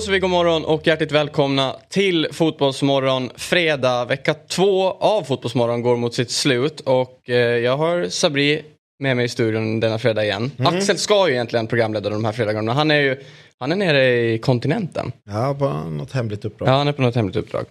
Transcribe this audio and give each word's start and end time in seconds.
Då 0.00 0.04
så 0.04 0.12
vi 0.12 0.18
god 0.18 0.30
morgon 0.30 0.64
och 0.64 0.86
hjärtligt 0.86 1.12
välkomna 1.12 1.76
till 1.88 2.28
Fotbollsmorgon. 2.32 3.30
Fredag, 3.36 4.04
vecka 4.04 4.34
två 4.34 4.90
av 4.90 5.22
Fotbollsmorgon 5.22 5.82
går 5.82 5.96
mot 5.96 6.14
sitt 6.14 6.30
slut 6.30 6.80
och 6.80 7.30
eh, 7.30 7.36
jag 7.36 7.76
har 7.76 8.08
Sabri 8.08 8.64
med 8.98 9.16
mig 9.16 9.24
i 9.24 9.28
studion 9.28 9.80
denna 9.80 9.98
fredag 9.98 10.24
igen. 10.24 10.50
Mm. 10.58 10.74
Axel 10.74 10.98
ska 10.98 11.28
ju 11.28 11.34
egentligen 11.34 11.66
programleda 11.66 12.10
de 12.10 12.24
här 12.24 12.32
fredagarna. 12.32 12.72
Han 12.72 12.90
är 12.90 13.00
ju 13.00 13.16
han 13.58 13.72
är 13.72 13.76
nere 13.76 14.32
i 14.32 14.38
kontinenten. 14.38 15.12
Ja, 15.24 15.54
bara 15.54 15.84
något 15.84 16.12
hemligt 16.12 16.44
uppdrag. 16.44 16.68
Ja, 16.68 16.72
han 16.72 16.88
är 16.88 16.92
på 16.92 17.02
något 17.02 17.14
hemligt 17.14 17.36
uppdrag. 17.36 17.64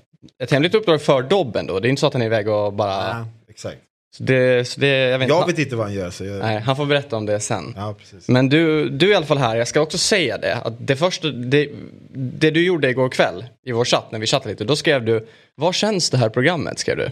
Ett 0.44 0.52
hemligt 0.52 0.76
uppdrag 0.76 1.02
för 1.02 1.22
Dobben 1.22 1.68
då. 1.68 1.80
Det 1.80 1.88
är 1.88 1.90
inte 1.90 2.00
så 2.00 2.08
att 2.08 2.14
han 2.14 2.22
är 2.22 2.26
iväg 2.26 2.50
och 2.50 2.74
bara... 2.74 3.10
Ja, 3.10 3.26
exakt. 3.50 3.78
Så 4.18 4.24
det, 4.24 4.68
så 4.68 4.80
det, 4.80 4.88
jag 4.88 5.20
vet 5.20 5.26
inte. 5.26 5.36
Jag 5.40 5.48
vet 5.48 5.60
inte 5.60 5.76
vad 5.76 5.86
han 5.86 5.96
gör. 5.96 6.10
Så 6.12 6.26
jag... 6.26 6.40
Nej, 6.40 6.60
han 6.60 6.76
får 6.76 6.86
berätta 6.86 7.16
om 7.18 7.26
det 7.26 7.40
sen. 7.40 7.74
Ja. 7.76 7.96
Men 8.28 8.50
du, 8.50 8.90
du 8.90 9.06
är 9.08 9.12
i 9.12 9.16
alla 9.16 9.26
fall 9.26 9.38
här, 9.38 9.56
jag 9.56 9.68
ska 9.68 9.82
också 9.82 9.98
säga 9.98 10.38
det. 10.38 10.56
Att 10.56 10.74
det, 10.88 10.96
första, 10.96 11.28
det, 11.28 11.70
det 12.14 12.52
du 12.52 12.66
gjorde 12.66 12.90
igår 12.90 13.10
kväll 13.10 13.46
i 13.66 13.72
vår 13.72 13.86
chatt, 13.86 14.12
när 14.12 14.20
vi 14.20 14.28
chattade 14.28 14.50
lite, 14.50 14.64
då 14.64 14.76
skrev 14.76 15.06
du 15.06 15.28
Vad 15.56 15.76
känns 15.76 16.10
det 16.10 16.18
här 16.18 16.30
programmet? 16.30 16.80
skrev 16.80 16.98
du. 16.98 17.12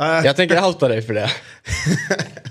Ah, 0.00 0.22
Jag 0.24 0.36
tänker 0.36 0.64
outa 0.64 0.88
dig 0.88 1.02
för 1.02 1.14
det. 1.14 1.30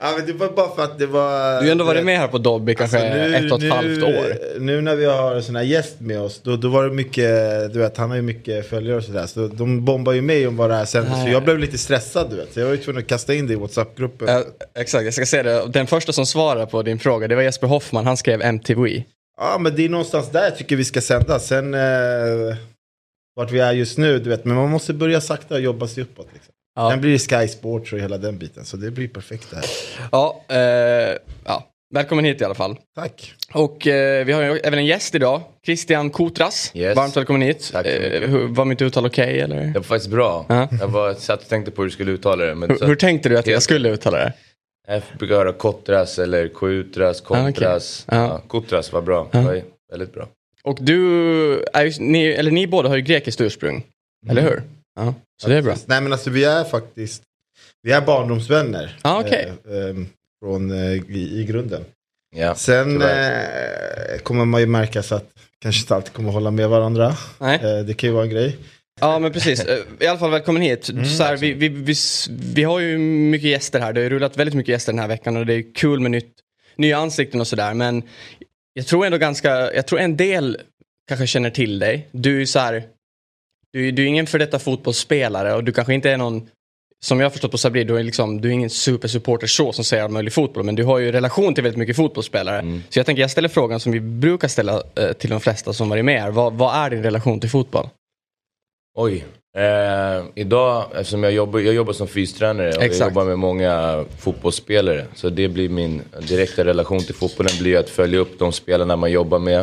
ja, 0.00 0.14
men 0.16 0.26
det 0.26 0.32
var 0.32 0.48
bara 0.48 0.74
för 0.76 0.82
att 0.84 0.98
det 0.98 1.06
var... 1.06 1.60
Du 1.60 1.66
har 1.66 1.72
ändå 1.72 1.84
varit 1.84 2.04
med 2.04 2.18
här 2.18 2.28
på 2.28 2.38
Dobby 2.38 2.74
kanske 2.74 2.96
Alltså, 2.98 3.14
nu- 3.14 3.36
ett 3.36 3.52
och 3.52 3.58
ett 3.58 3.62
nu- 3.64 3.70
halvt 3.70 4.02
år. 4.02 4.58
Nu 4.60 4.80
när 4.80 4.96
vi 4.96 5.04
har 5.04 5.34
en 5.34 5.42
sån 5.42 5.56
här 5.56 5.62
gäst 5.62 6.00
med 6.00 6.20
oss, 6.20 6.40
då, 6.44 6.56
då 6.56 6.68
var 6.68 6.84
det 6.84 6.90
mycket, 6.90 7.72
du 7.72 7.78
vet 7.78 7.96
han 7.96 8.08
har 8.10 8.16
ju 8.16 8.22
mycket 8.22 8.68
följare 8.68 8.96
och 8.96 9.04
sådär. 9.04 9.26
Så 9.26 9.46
de 9.46 9.84
bombar 9.84 10.12
ju 10.12 10.22
mig 10.22 10.46
om 10.46 10.56
vad 10.56 10.70
det 10.70 10.76
här 10.76 10.84
sändes. 10.84 11.22
Så 11.22 11.28
jag 11.28 11.44
blev 11.44 11.58
lite 11.58 11.78
stressad 11.78 12.30
du 12.30 12.36
vet. 12.36 12.52
Så 12.54 12.60
jag 12.60 12.66
var 12.66 12.72
ju 12.72 12.78
tvungen 12.78 13.02
att 13.02 13.08
kasta 13.08 13.34
in 13.34 13.46
det 13.46 13.52
i 13.52 13.56
WhatsApp-gruppen. 13.56 14.28
Eh, 14.28 14.40
exakt, 14.74 15.04
jag 15.04 15.14
ska 15.14 15.26
säga 15.26 15.42
det. 15.42 15.66
Den 15.68 15.86
första 15.86 16.12
som 16.12 16.26
svarade 16.26 16.66
på 16.66 16.82
din 16.82 16.98
fråga, 16.98 17.28
det 17.28 17.34
var 17.34 17.42
Jesper 17.42 17.66
Hoffman. 17.66 18.06
Han 18.06 18.16
skrev 18.16 18.42
MTV. 18.42 19.04
Ja 19.40 19.58
men 19.60 19.76
det 19.76 19.84
är 19.84 19.88
någonstans 19.88 20.30
där 20.30 20.44
jag 20.44 20.56
tycker 20.58 20.76
vi 20.76 20.84
ska 20.84 21.00
sända. 21.00 21.38
Sen 21.38 21.74
eh, 21.74 21.80
vart 23.36 23.50
vi 23.52 23.60
är 23.60 23.72
just 23.72 23.98
nu, 23.98 24.18
du 24.18 24.30
vet. 24.30 24.44
Men 24.44 24.56
man 24.56 24.70
måste 24.70 24.92
börja 24.92 25.20
sakta 25.20 25.58
jobba 25.58 25.86
sig 25.88 26.02
uppåt. 26.02 26.28
Liksom. 26.32 26.52
Ja. 26.74 26.90
Sen 26.90 27.00
blir 27.00 27.18
Sky 27.18 27.48
Sports 27.48 27.92
och 27.92 27.98
hela 27.98 28.18
den 28.18 28.38
biten. 28.38 28.64
Så 28.64 28.76
det 28.76 28.90
blir 28.90 29.08
perfekt 29.08 29.50
det 29.50 29.56
här. 29.56 29.64
Ja, 30.12 30.44
eh, 30.48 31.16
ja, 31.44 31.66
välkommen 31.94 32.24
hit 32.24 32.40
i 32.40 32.44
alla 32.44 32.54
fall. 32.54 32.76
Tack. 32.94 33.34
Och 33.52 33.86
eh, 33.86 34.24
vi 34.24 34.32
har 34.32 34.42
ju 34.42 34.58
även 34.58 34.78
en 34.78 34.86
gäst 34.86 35.14
idag, 35.14 35.42
Christian 35.66 36.10
Kotras. 36.10 36.70
Yes. 36.74 36.96
Varmt 36.96 37.16
välkommen 37.16 37.42
hit. 37.42 37.70
Tack. 37.72 37.86
Eh, 37.86 38.30
var 38.30 38.64
mitt 38.64 38.82
uttal 38.82 39.06
okej 39.06 39.40
eller? 39.40 39.60
Det 39.60 39.78
var 39.78 39.82
faktiskt 39.82 40.10
bra. 40.10 40.46
Ja. 40.48 40.68
Jag 40.80 40.88
var, 40.88 41.14
satt 41.14 41.42
och 41.42 41.48
tänkte 41.48 41.70
på 41.70 41.82
hur 41.82 41.88
du 41.88 41.92
skulle 41.92 42.12
uttala 42.12 42.44
det. 42.44 42.54
Men 42.54 42.70
Hur, 42.70 42.76
så, 42.76 42.84
hur 42.84 42.96
tänkte 42.96 43.28
du 43.28 43.38
att 43.38 43.46
jag 43.46 43.62
skulle 43.62 43.88
uttala 43.88 44.18
det? 44.18 44.32
Jag 44.88 45.02
brukar 45.18 45.34
höra 45.34 45.52
Kottras 45.52 46.18
eller 46.18 46.48
Koutras, 46.48 47.20
Kontras. 47.20 48.04
Ah, 48.08 48.16
okej. 48.16 48.28
Ja. 48.30 48.42
Kottras 48.48 48.92
var 48.92 49.02
bra. 49.02 49.28
Det 49.32 49.40
var 49.40 49.62
väldigt 49.90 50.12
bra. 50.14 50.28
Och 50.62 50.78
du, 50.80 51.62
är 51.72 52.00
ni, 52.00 52.24
eller 52.26 52.50
ni 52.50 52.66
båda 52.66 52.88
har 52.88 52.96
ju 52.96 53.02
grekiskt 53.02 53.40
ursprung. 53.40 53.84
Eller 54.28 54.42
hur? 54.42 54.62
Ja, 54.96 55.14
så 55.42 55.48
det 55.48 55.56
är 55.56 55.62
bra. 55.62 55.74
Nej 55.86 56.00
men 56.00 56.12
alltså 56.12 56.30
vi 56.30 56.44
är 56.44 56.64
faktiskt, 56.64 57.22
vi 57.82 57.92
är 57.92 58.00
barndomsvänner. 58.00 58.98
Ah, 59.02 59.20
okej. 59.20 59.52
eh, 59.70 59.76
eh, 59.76 59.94
från, 60.44 60.70
eh, 60.70 60.92
i, 60.92 61.40
i 61.40 61.44
grunden. 61.44 61.84
Ja. 62.36 62.54
Sen 62.54 63.02
eh, 63.02 64.18
kommer 64.22 64.44
man 64.44 64.60
ju 64.60 64.66
märka 64.66 65.02
så 65.02 65.14
att 65.14 65.28
kanske 65.62 65.80
inte 65.82 65.94
alltid 65.94 66.12
kommer 66.12 66.32
hålla 66.32 66.50
med 66.50 66.68
varandra. 66.68 67.16
Nej. 67.38 67.54
Eh, 67.62 67.84
det 67.84 67.94
kan 67.94 68.08
ju 68.08 68.14
vara 68.14 68.24
en 68.24 68.30
grej. 68.30 68.56
Ja 69.00 69.18
men 69.18 69.32
precis, 69.32 69.64
Eh, 69.64 69.78
i 70.00 70.06
alla 70.06 70.18
fall 70.18 70.30
välkommen 70.30 70.62
hit. 70.62 70.84
så 71.18 71.22
här, 71.22 71.36
vi, 71.36 71.52
vi, 71.52 71.68
vi, 71.68 71.94
vi 72.54 72.62
har 72.62 72.80
ju 72.80 72.98
mycket 72.98 73.50
gäster 73.50 73.80
här, 73.80 73.92
det 73.92 74.00
har 74.00 74.02
ju 74.04 74.10
rullat 74.10 74.36
väldigt 74.36 74.54
mycket 74.54 74.72
gäster 74.72 74.92
den 74.92 74.98
här 74.98 75.08
veckan 75.08 75.36
och 75.36 75.46
det 75.46 75.54
är 75.54 75.74
kul 75.74 76.00
med 76.00 76.10
nytt, 76.10 76.32
nya 76.76 76.98
ansikten 76.98 77.40
och 77.40 77.46
sådär. 77.46 77.74
Men 77.74 78.02
jag 78.72 78.86
tror 78.86 79.06
ändå 79.06 79.18
ganska, 79.18 79.74
jag 79.74 79.86
tror 79.86 80.00
en 80.00 80.16
del 80.16 80.58
kanske 81.08 81.26
känner 81.26 81.50
till 81.50 81.78
dig. 81.78 82.08
Du 82.12 82.34
är 82.34 82.38
ju 82.38 82.46
så 82.46 82.58
här, 82.58 82.82
du, 83.72 83.88
är- 83.88 83.92
du 83.92 84.02
är 84.02 84.06
ingen 84.06 84.26
för 84.26 84.38
detta 84.38 84.58
fotbollsspelare 84.58 85.54
och 85.54 85.64
du 85.64 85.72
kanske 85.72 85.94
inte 85.94 86.10
är 86.10 86.16
någon 86.16 86.48
som 87.04 87.20
jag 87.20 87.24
har 87.24 87.30
förstått 87.30 87.50
på 87.50 87.58
Sabri, 87.58 87.84
du 87.84 87.96
är, 87.98 88.02
liksom, 88.02 88.40
du 88.40 88.48
är 88.48 88.52
ingen 88.52 88.70
supersupporter 88.70 89.46
så 89.46 89.72
som 89.72 89.84
säger 89.84 90.02
all 90.04 90.10
möjlig 90.10 90.32
fotboll, 90.32 90.64
men 90.64 90.74
du 90.74 90.84
har 90.84 90.98
ju 90.98 91.12
relation 91.12 91.54
till 91.54 91.64
väldigt 91.64 91.78
mycket 91.78 91.96
fotbollsspelare. 91.96 92.80
Så 92.88 92.98
jag 92.98 93.06
tänker, 93.06 93.20
jag 93.22 93.30
ställer 93.30 93.48
frågan 93.48 93.80
som 93.80 93.92
vi 93.92 94.00
brukar 94.00 94.48
ställa 94.48 94.82
eh, 94.96 95.12
till 95.12 95.30
de 95.30 95.40
flesta 95.40 95.72
som 95.72 95.88
varit 95.88 96.04
med 96.04 96.20
här. 96.22 96.30
Vad, 96.30 96.52
vad 96.52 96.74
är 96.74 96.90
din 96.90 97.02
relation 97.02 97.40
till 97.40 97.50
fotboll? 97.50 97.88
Oj. 98.98 99.24
Eh, 99.56 100.24
idag, 100.34 100.84
eftersom 100.94 101.22
jag 101.22 101.32
jobbar, 101.32 101.60
jag 101.60 101.74
jobbar 101.74 101.92
som 101.92 102.08
fystränare 102.08 102.68
och 102.76 102.82
Exakt. 102.82 103.00
jag 103.00 103.08
jobbar 103.08 103.24
med 103.24 103.38
många 103.38 104.04
fotbollsspelare. 104.18 105.06
Så 105.14 105.28
det 105.30 105.48
blir 105.48 105.68
min 105.68 106.02
direkta 106.28 106.64
relation 106.64 107.00
till 107.00 107.14
fotbollen 107.14 107.52
blir 107.60 107.76
att 107.78 107.88
följa 107.90 108.18
upp 108.18 108.38
de 108.38 108.52
spelarna 108.52 108.96
man 108.96 109.10
jobbar 109.12 109.38
med. 109.38 109.60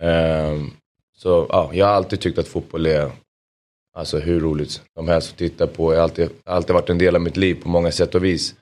Eh, 0.00 0.58
så 1.22 1.46
ja, 1.48 1.70
jag 1.72 1.86
har 1.86 1.92
alltid 1.92 2.20
tyckt 2.20 2.38
att 2.38 2.48
fotboll 2.48 2.86
är 2.86 3.10
alltså, 3.96 4.18
hur 4.18 4.40
roligt 4.40 4.82
som 4.94 5.08
helst 5.08 5.32
att 5.32 5.38
titta 5.38 5.66
på. 5.66 5.92
Jag 5.92 5.98
har 5.98 6.02
alltid, 6.02 6.30
alltid 6.44 6.74
varit 6.74 6.90
en 6.90 6.98
del 6.98 7.14
av 7.14 7.20
mitt 7.20 7.36
liv 7.36 7.62
på 7.62 7.68
många 7.68 7.92
sätt 7.92 8.14
och 8.14 8.24
vis. 8.24 8.54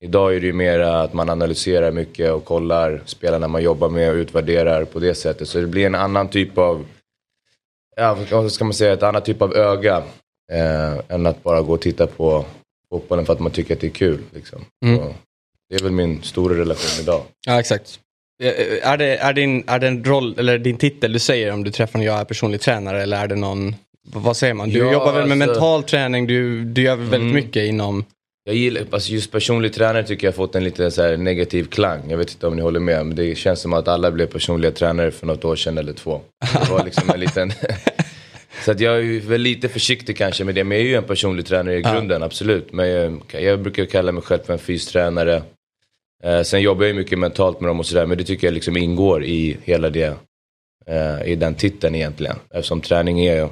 Idag 0.00 0.36
är 0.36 0.40
det 0.40 0.46
ju 0.46 0.52
mer 0.52 0.80
att 0.80 1.12
man 1.12 1.30
analyserar 1.30 1.92
mycket 1.92 2.32
och 2.32 2.44
kollar 2.44 3.02
spelarna 3.06 3.48
man 3.48 3.62
jobbar 3.62 3.88
med 3.88 4.10
och 4.10 4.14
utvärderar 4.14 4.84
på 4.84 4.98
det 4.98 5.14
sättet. 5.14 5.48
Så 5.48 5.60
det 5.60 5.66
blir 5.66 5.86
en 5.86 5.94
annan 5.94 6.28
typ 6.28 6.58
av 6.58 6.86
ja, 7.96 8.18
vad 8.30 8.52
ska 8.52 8.64
man 8.64 8.74
säga, 8.74 8.92
ett 8.92 9.02
annat 9.02 9.24
typ 9.24 9.42
av 9.42 9.54
öga 9.54 10.02
eh, 10.52 11.00
än 11.08 11.26
att 11.26 11.42
bara 11.42 11.62
gå 11.62 11.72
och 11.72 11.80
titta 11.80 12.06
på 12.06 12.44
fotbollen 12.88 13.26
för 13.26 13.32
att 13.32 13.40
man 13.40 13.52
tycker 13.52 13.74
att 13.74 13.80
det 13.80 13.86
är 13.86 13.90
kul. 13.90 14.20
Liksom. 14.34 14.64
Mm. 14.84 15.12
Det 15.68 15.74
är 15.74 15.82
väl 15.82 15.92
min 15.92 16.22
stora 16.22 16.54
relation 16.54 17.02
idag. 17.02 17.22
Ja, 17.46 17.60
exakt. 17.60 18.00
Eh, 18.40 18.90
Är 18.90 18.96
det, 18.96 19.16
är, 19.16 19.32
din, 19.32 19.64
är 19.66 19.78
det 19.78 19.86
en 19.88 20.04
roll, 20.04 20.34
eller 20.38 20.58
din 20.58 20.76
titel 20.76 21.12
du 21.12 21.18
säger 21.18 21.52
om 21.52 21.64
du 21.64 21.70
träffar 21.70 21.98
när 21.98 22.06
jag 22.06 22.20
är 22.20 22.24
personlig 22.24 22.60
tränare 22.60 23.02
eller 23.02 23.16
är 23.22 23.28
det 23.28 23.34
någon, 23.36 23.74
vad 24.12 24.36
säger 24.36 24.54
man? 24.54 24.70
Du 24.70 24.78
Ja, 24.78 24.92
jobbar 24.92 25.12
väl 25.12 25.26
med 25.28 25.42
alltså- 25.48 25.60
mental 25.60 25.82
träning, 25.82 26.26
du, 26.26 26.64
du 26.64 26.82
gör 26.82 26.96
väl 26.96 27.04
väldigt 27.06 27.20
Mm. 27.30 27.34
mycket 27.34 27.62
inom... 27.68 28.04
Jag 28.44 28.54
gillar, 28.56 28.82
alltså 28.90 29.12
just 29.12 29.32
personlig 29.32 29.72
tränare 29.72 30.02
tycker 30.04 30.26
jag 30.26 30.32
har 30.32 30.36
fått 30.36 30.54
en 30.54 30.64
lite 30.64 30.90
så 30.90 31.16
negativ 31.16 31.64
klang. 31.64 32.10
Jag 32.10 32.18
vet 32.18 32.30
inte 32.32 32.46
om 32.46 32.56
ni 32.56 32.62
håller 32.62 32.80
med, 32.80 33.06
men 33.06 33.16
det 33.16 33.34
känns 33.38 33.60
som 33.60 33.72
att 33.72 33.88
alla 33.88 34.10
blev 34.10 34.26
personliga 34.26 34.70
tränare 34.72 35.10
för 35.10 35.26
något 35.26 35.44
år 35.44 35.56
sedan 35.56 35.78
eller 35.78 35.92
två. 35.92 36.20
Det 36.52 36.70
var 36.70 36.84
liksom 36.84 37.10
en 37.10 37.20
liten... 37.20 37.52
Så 38.64 38.70
att 38.70 38.80
jag 38.80 38.98
är 38.98 39.20
väl 39.28 39.40
lite 39.40 39.68
försiktig 39.68 40.16
kanske 40.16 40.44
med 40.44 40.54
det, 40.54 40.64
men 40.64 40.78
jag 40.78 40.84
är 40.86 40.88
ju 40.90 40.94
en 40.96 41.04
personlig 41.04 41.46
tränare 41.46 41.76
i 41.76 41.82
grunden, 41.82 42.22
absolut. 42.22 42.72
Men 42.72 42.88
jag, 42.88 43.20
jag 43.32 43.60
brukar 43.60 43.84
kalla 43.84 44.12
mig 44.12 44.22
själv 44.22 44.40
för 44.46 44.52
en 44.52 44.58
fystränare. 44.58 45.42
Eh, 46.22 46.42
sen 46.42 46.62
jobbar 46.62 46.82
jag 46.82 46.88
ju 46.88 46.94
mycket 46.94 47.18
mentalt 47.18 47.60
med 47.60 47.70
dem 47.70 47.80
och 47.80 47.86
sådär, 47.86 48.06
men 48.06 48.18
det 48.18 48.24
tycker 48.24 48.46
jag 48.46 48.54
liksom 48.54 48.76
ingår 48.76 49.24
i 49.24 49.56
hela 49.64 49.90
det, 49.90 50.16
eh, 50.86 51.22
i 51.24 51.36
den 51.36 51.54
titeln 51.54 51.94
egentligen. 51.94 52.36
Eftersom 52.50 52.80
träning 52.80 53.20
är, 53.20 53.48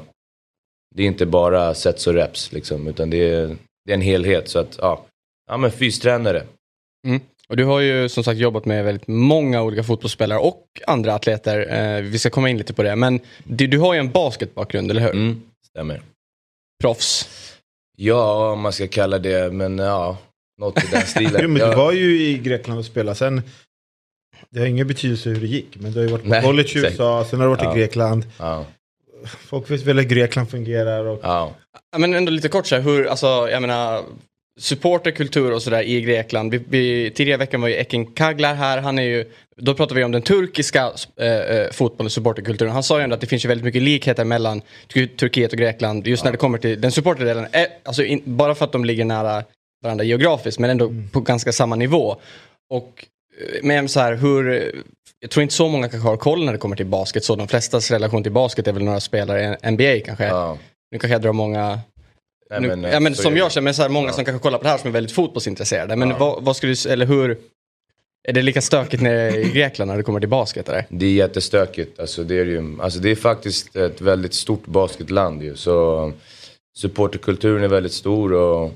det 0.94 1.02
är 1.02 1.06
inte 1.06 1.26
bara 1.26 1.74
sets 1.74 2.06
och 2.06 2.14
reps 2.14 2.52
liksom, 2.52 2.88
utan 2.88 3.10
det 3.10 3.30
är, 3.30 3.56
det 3.84 3.92
är 3.92 3.94
en 3.94 4.00
helhet. 4.00 4.48
Så 4.48 4.58
att, 4.58 4.78
ja, 4.80 5.04
ja 5.50 5.56
men 5.56 5.70
fystränare. 5.70 6.42
Och 7.48 7.56
du 7.56 7.64
har 7.64 7.80
ju 7.80 8.08
som 8.08 8.24
sagt 8.24 8.40
jobbat 8.40 8.64
med 8.64 8.84
väldigt 8.84 9.08
många 9.08 9.62
olika 9.62 9.82
fotbollsspelare 9.82 10.38
och 10.38 10.64
andra 10.86 11.14
atleter. 11.14 11.74
Eh, 11.76 12.02
vi 12.02 12.18
ska 12.18 12.30
komma 12.30 12.50
in 12.50 12.58
lite 12.58 12.74
på 12.74 12.82
det. 12.82 12.96
Men 12.96 13.20
du, 13.44 13.66
du 13.66 13.78
har 13.78 13.94
ju 13.94 14.00
en 14.00 14.10
basketbakgrund, 14.10 14.90
eller 14.90 15.00
hur? 15.00 15.10
Mm, 15.10 15.42
stämmer. 15.66 16.02
Proffs. 16.80 17.28
Ja, 17.96 18.52
om 18.52 18.60
man 18.60 18.72
ska 18.72 18.88
kalla 18.88 19.18
det, 19.18 19.52
men 19.52 19.78
ja, 19.78 20.16
något 20.58 20.84
i 20.84 20.86
den 20.90 21.06
stilen. 21.06 21.32
Jo, 21.42 21.48
men 21.48 21.56
Jag- 21.62 21.70
du 21.72 21.76
var 21.76 21.92
ju 21.92 22.22
i 22.22 22.38
Grekland 22.38 22.78
och 22.78 22.84
spelade. 22.86 23.14
Sen, 23.16 23.42
det 24.50 24.60
har 24.60 24.66
ingen 24.66 24.86
betydelse 24.86 25.28
hur 25.30 25.40
det 25.40 25.46
gick. 25.46 25.76
Men 25.80 25.92
du 25.92 25.98
har 25.98 26.06
ju 26.06 26.12
varit 26.12 26.22
på 26.22 26.28
Nej, 26.28 26.42
college 26.42 26.68
i. 26.74 26.78
USA, 26.78 27.26
sen 27.30 27.40
har 27.40 27.46
du 27.46 27.50
varit 27.50 27.62
Ja. 27.62 27.76
i 27.76 27.78
Grekland. 27.78 28.24
ja, 28.38 28.64
Folk 29.26 29.70
vet 29.70 29.82
väl 29.82 29.96
hur 29.98 30.04
Grekland 30.04 30.50
fungerar. 30.50 31.04
Och, 31.04 31.20
ja. 31.22 31.54
Ja, 31.92 31.98
Men 31.98 32.14
ändå 32.14 32.30
lite 32.32 32.48
kort 32.48 32.66
så 32.66 32.74
här, 32.74 32.82
hur, 32.82 33.06
alltså, 33.06 33.26
jag 33.50 33.60
menar, 33.62 34.02
supporterkultur 34.60 35.52
och 35.52 35.62
sådär 35.62 35.82
i 35.82 36.00
Grekland. 36.00 36.50
Vi, 36.50 36.60
vi, 36.68 37.10
tidigare 37.10 37.36
i 37.36 37.38
veckan 37.38 37.60
var 37.60 37.68
ju 37.68 37.74
Ekin 37.74 38.06
Kaglar 38.06 38.54
här, 38.54 38.78
han 38.80 38.98
är 38.98 39.02
ju, 39.02 39.24
då 39.56 39.74
pratar 39.74 39.94
vi 39.94 40.04
om 40.04 40.12
den 40.12 40.22
turkiska 40.22 40.92
eh, 41.20 41.26
eh, 41.26 41.70
fotbollen 41.70 42.06
och 42.06 42.12
supporterkulturen. 42.12 42.72
Han 42.72 42.82
sa 42.82 42.98
ju 42.98 43.04
ändå 43.04 43.14
att 43.14 43.20
det 43.20 43.26
finns 43.26 43.44
ju 43.44 43.48
väldigt 43.48 43.64
mycket 43.64 43.82
likheter 43.82 44.24
mellan 44.24 44.62
Tur- 44.88 45.16
Turkiet 45.16 45.52
och 45.52 45.58
Grekland 45.58 46.06
just 46.06 46.24
när 46.24 46.32
det 46.32 46.38
kommer 46.38 46.58
till 46.58 46.80
den 46.80 46.92
supporterdelen. 46.92 47.46
Eh, 47.52 47.66
alltså 47.84 48.04
in, 48.04 48.22
bara 48.24 48.54
för 48.54 48.64
att 48.64 48.72
de 48.72 48.84
ligger 48.84 49.04
nära 49.04 49.44
varandra 49.82 50.04
geografiskt 50.04 50.58
men 50.58 50.70
ändå 50.70 50.92
på 51.12 51.20
ganska 51.20 51.52
samma 51.52 51.76
nivå. 51.76 52.16
Och 52.70 53.04
eh, 53.40 53.60
men 53.62 53.88
så 53.88 54.00
här, 54.00 54.14
hur, 54.14 54.72
jag 55.20 55.30
tror 55.30 55.42
inte 55.42 55.54
så 55.54 55.68
många 55.68 55.88
kanske 55.88 56.08
har 56.08 56.16
koll 56.16 56.44
när 56.44 56.52
det 56.52 56.58
kommer 56.58 56.76
till 56.76 56.86
basket. 56.86 57.24
Så 57.24 57.36
de 57.36 57.48
flestas 57.48 57.90
relation 57.90 58.22
till 58.22 58.32
basket 58.32 58.66
är 58.66 58.72
väl 58.72 58.84
några 58.84 59.00
spelare 59.00 59.58
i 59.62 59.70
NBA 59.70 60.00
kanske. 60.04 60.24
Ja. 60.24 60.58
Nu 60.90 60.98
kanske 60.98 61.14
jag 61.14 61.22
drar 61.22 61.32
många 61.32 61.80
Nej, 62.50 62.60
nu, 62.60 62.68
men, 62.68 62.84
eh, 62.84 62.92
ja, 62.92 63.00
men 63.00 63.14
så 63.14 63.22
som 63.22 63.36
jag 63.36 63.52
känner, 63.52 63.64
men 63.64 63.74
så 63.74 63.82
här, 63.82 63.88
många 63.88 64.12
som 64.12 64.24
kanske 64.24 64.42
kollar 64.42 64.58
på 64.58 64.64
det 64.64 64.70
här 64.70 64.78
som 64.78 64.88
är 64.88 64.92
väldigt 64.92 65.12
fotbollsintresserade. 65.12 65.96
Men 65.96 66.18
vad, 66.18 66.44
vad 66.44 66.56
skulle 66.56 66.74
du, 66.74 66.90
eller 66.90 67.06
hur, 67.06 67.38
är 68.28 68.32
det 68.32 68.42
lika 68.42 68.60
stökigt 68.60 69.02
nere 69.02 69.40
i 69.40 69.50
Grekland 69.54 69.88
när 69.88 69.96
det 69.96 70.02
kommer 70.02 70.20
till 70.20 70.28
basket 70.28 70.68
eller? 70.68 70.86
Det 70.88 71.06
är 71.06 71.12
jättestökigt. 71.12 72.00
Alltså 72.00 72.24
det, 72.24 72.38
är 72.38 72.44
ju, 72.44 72.76
alltså 72.80 72.98
det 72.98 73.10
är 73.10 73.16
faktiskt 73.16 73.76
ett 73.76 74.00
väldigt 74.00 74.34
stort 74.34 74.66
basketland 74.66 75.42
ju. 75.42 75.56
Så 75.56 76.12
supporterkulturen 76.78 77.64
är 77.64 77.68
väldigt 77.68 77.92
stor 77.92 78.32
och 78.32 78.64
ja, 78.64 78.70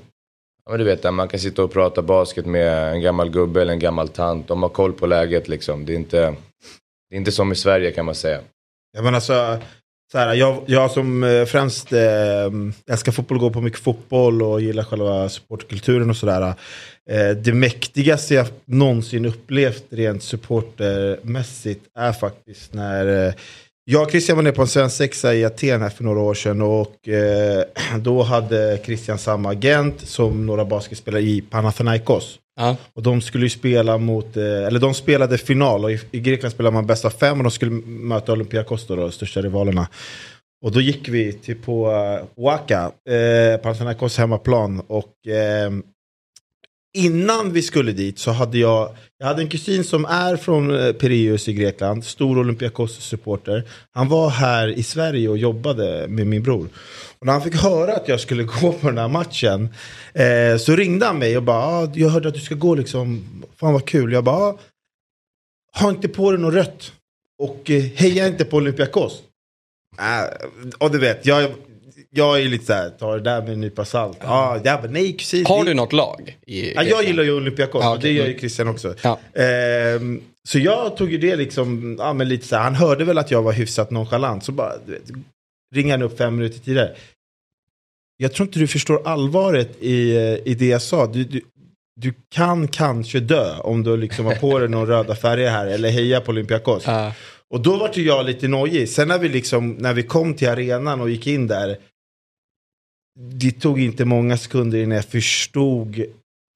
men 0.69 0.79
du 0.79 0.85
vet, 0.85 1.13
man 1.13 1.27
kan 1.27 1.39
sitta 1.39 1.63
och 1.63 1.73
prata 1.73 2.01
basket 2.01 2.45
med 2.45 2.93
en 2.93 3.01
gammal 3.01 3.29
gubbe 3.29 3.61
eller 3.61 3.73
en 3.73 3.79
gammal 3.79 4.09
tant. 4.09 4.47
De 4.47 4.63
har 4.63 4.69
koll 4.69 4.93
på 4.93 5.07
läget 5.07 5.47
liksom. 5.47 5.85
Det 5.85 5.93
är 5.93 5.95
inte, 5.95 6.35
det 7.09 7.15
är 7.15 7.17
inte 7.17 7.31
som 7.31 7.51
i 7.51 7.55
Sverige 7.55 7.91
kan 7.91 8.05
man 8.05 8.15
säga. 8.15 8.39
Jag 8.93 9.03
menar 9.03 9.19
så, 9.19 9.33
alltså, 9.33 9.67
så 10.11 10.17
här, 10.17 10.33
jag, 10.33 10.63
jag 10.65 10.91
som 10.91 11.23
eh, 11.23 11.45
främst 11.45 11.93
eh, 11.93 12.51
älskar 12.91 13.11
fotboll, 13.11 13.37
går 13.37 13.49
på 13.49 13.61
mycket 13.61 13.79
fotboll 13.79 14.41
och 14.41 14.61
gillar 14.61 14.83
själva 14.83 15.29
supportkulturen 15.29 16.09
och 16.09 16.17
sådär. 16.17 16.53
Eh, 17.09 17.29
det 17.29 17.53
mäktigaste 17.53 18.33
jag 18.33 18.47
någonsin 18.65 19.25
upplevt 19.25 19.85
rent 19.89 20.23
supportermässigt 20.23 21.85
är 21.99 22.13
faktiskt 22.13 22.73
när 22.73 23.27
eh, 23.27 23.33
jag 23.85 24.03
och 24.03 24.11
Christian 24.11 24.35
var 24.35 24.43
nere 24.43 24.53
på 24.53 24.61
en 24.61 24.67
svensexa 24.67 25.35
i 25.35 25.45
Aten 25.45 25.81
här 25.81 25.89
för 25.89 26.03
några 26.03 26.19
år 26.19 26.33
sedan 26.33 26.61
och 26.61 27.07
eh, 27.07 27.63
då 27.99 28.23
hade 28.23 28.79
Christian 28.85 29.17
samma 29.17 29.49
agent 29.49 30.01
som 30.01 30.45
några 30.45 30.65
basketspelare 30.65 31.21
i 31.21 31.41
Panathinaikos. 31.41 32.39
Ja. 32.55 32.75
Och 32.93 33.03
de 33.03 33.21
skulle 33.21 33.49
spela 33.49 33.97
mot, 33.97 34.37
eh, 34.37 34.43
eller 34.43 34.79
de 34.79 34.93
spelade 34.93 35.37
final 35.37 35.83
och 35.83 35.91
i, 35.91 35.99
i 36.11 36.19
Grekland 36.19 36.53
spelar 36.53 36.71
man 36.71 36.85
bäst 36.85 37.05
av 37.05 37.09
fem 37.09 37.37
och 37.37 37.43
de 37.43 37.51
skulle 37.51 37.71
möta 37.85 38.31
Olympiakos 38.31 38.87
då, 38.87 38.95
de 38.95 39.11
största 39.11 39.41
rivalerna. 39.41 39.87
Och 40.63 40.71
då 40.71 40.81
gick 40.81 41.09
vi 41.09 41.33
till 41.33 41.55
på 41.55 41.91
uh, 41.91 42.43
Waka, 42.43 42.91
eh, 43.09 43.57
Panathinaikos 43.57 44.17
hemmaplan 44.17 44.79
och 44.87 45.27
eh, 45.27 45.71
innan 46.93 47.53
vi 47.53 47.61
skulle 47.61 47.91
dit 47.91 48.19
så 48.19 48.31
hade 48.31 48.57
jag, 48.57 48.95
jag 49.17 49.27
hade 49.27 49.41
en 49.41 49.49
kusin 49.49 49.83
som 49.83 50.05
är 50.05 50.37
från 50.37 50.71
eh, 50.71 50.93
Pireus 50.93 50.99
Piraeus 50.99 51.47
i 51.47 51.53
Grekland, 51.53 52.05
stor 52.05 52.37
Olympiakos-supporter. 52.37 53.63
Han 53.91 54.09
var 54.09 54.29
här 54.29 54.67
i 54.67 54.83
Sverige 54.83 55.29
och 55.29 55.37
jobbade 55.37 56.07
med 56.07 56.27
min 56.27 56.43
bror. 56.43 56.67
Och 57.19 57.25
när 57.25 57.33
han 57.33 57.41
fick 57.41 57.55
höra 57.55 57.95
att 57.95 58.07
jag 58.07 58.19
skulle 58.19 58.43
gå 58.61 58.71
på 58.71 58.87
den 58.87 58.97
här 58.97 59.07
matchen 59.07 59.69
eh, 60.13 60.57
så 60.57 60.75
ringde 60.75 61.05
han 61.05 61.19
mig 61.19 61.37
och 61.37 61.43
bara, 61.43 61.65
ah, 61.65 61.91
jag 61.93 62.09
hörde 62.09 62.27
att 62.27 62.33
du 62.33 62.39
ska 62.39 62.55
gå 62.55 62.75
liksom, 62.75 63.25
fan 63.55 63.73
vad 63.73 63.85
kul. 63.85 64.13
Jag 64.13 64.23
bara, 64.23 64.35
ah, 64.35 64.59
ha 65.79 65.89
inte 65.89 66.07
på 66.07 66.31
dig 66.31 66.39
något 66.39 66.53
rött 66.53 66.91
och 67.39 67.69
eh, 67.69 67.83
heja 67.83 68.27
inte 68.27 68.45
på 68.45 68.57
Olympiakos. 68.57 69.21
Äh, 69.99 70.47
och 70.77 70.91
du 70.91 70.99
vet, 70.99 71.25
jag, 71.25 71.51
jag 72.15 72.41
är 72.41 72.45
lite 72.45 72.65
såhär, 72.65 72.89
tar 72.89 73.17
det 73.17 73.23
där 73.23 73.41
med 73.41 73.49
en 73.49 73.61
nypa 73.61 73.85
salt. 73.85 74.17
Ja, 74.21 74.27
ah, 74.29 74.61
jag 74.63 74.81
bara, 74.81 74.91
nej 74.91 75.13
kusin. 75.13 75.45
Har 75.45 75.63
du 75.63 75.73
något 75.73 75.93
lag? 75.93 76.37
I, 76.45 76.73
Ja, 76.73 76.83
jag 76.83 77.03
gillar 77.03 77.23
ju 77.23 77.33
Olympiakos 77.33 77.83
Ja, 77.83 77.93
och 77.93 77.99
det 77.99 78.11
gör 78.11 78.27
ju 78.27 78.39
Christian 78.39 78.67
också. 78.67 78.95
Ja. 79.01 79.19
Ehm, 79.33 80.21
så 80.47 80.59
jag 80.59 80.97
tog 80.97 81.11
ju 81.11 81.17
det 81.17 81.35
liksom, 81.35 81.95
ja 81.99 82.13
men 82.13 82.29
lite 82.29 82.47
så 82.47 82.55
här, 82.55 82.63
han 82.63 82.75
hörde 82.75 83.05
väl 83.05 83.17
att 83.17 83.31
jag 83.31 83.41
var 83.41 83.51
hyfsat 83.53 83.91
nonchalant. 83.91 84.43
Så 84.43 84.51
bara, 84.51 84.73
du 84.85 84.91
vet, 84.91 85.03
ringade 85.75 86.03
han 86.03 86.11
upp 86.11 86.17
fem 86.17 86.35
minuter 86.35 86.59
tidigare. 86.59 86.95
Jag 88.17 88.33
tror 88.33 88.47
inte 88.47 88.59
du 88.59 88.67
förstår 88.67 89.07
allvaret 89.07 89.77
i, 89.79 90.15
eh, 90.15 90.51
i 90.51 90.55
det 90.59 90.67
jag 90.67 90.81
sa. 90.81 91.07
Du, 91.07 91.23
du, 91.23 91.41
du 92.01 92.13
kan 92.29 92.67
kanske 92.67 93.19
dö 93.19 93.57
om 93.59 93.83
du 93.83 93.97
liksom 93.97 94.25
har 94.25 94.35
på 94.35 94.59
dig 94.59 94.69
någon 94.69 94.87
röda 94.87 95.15
färger 95.15 95.49
här 95.49 95.67
eller 95.67 95.89
heja 95.89 96.21
på 96.21 96.31
Olympiakos. 96.31 96.83
Ja. 96.85 97.13
Och 97.49 97.61
då 97.61 97.77
var 97.77 97.91
ju 97.93 98.03
jag 98.03 98.25
lite 98.25 98.47
nojig. 98.47 98.89
Sen 98.89 99.07
när 99.07 99.19
vi, 99.19 99.29
liksom, 99.29 99.71
när 99.71 99.93
vi 99.93 100.03
kom 100.03 100.33
till 100.33 100.49
arenan 100.49 101.01
och 101.01 101.09
gick 101.09 101.27
in 101.27 101.47
där. 101.47 101.77
Det 103.19 103.51
tog 103.51 103.79
inte 103.81 104.05
många 104.05 104.37
sekunder 104.37 104.77
innan 104.77 104.95
jag 104.95 105.05
förstod 105.05 106.03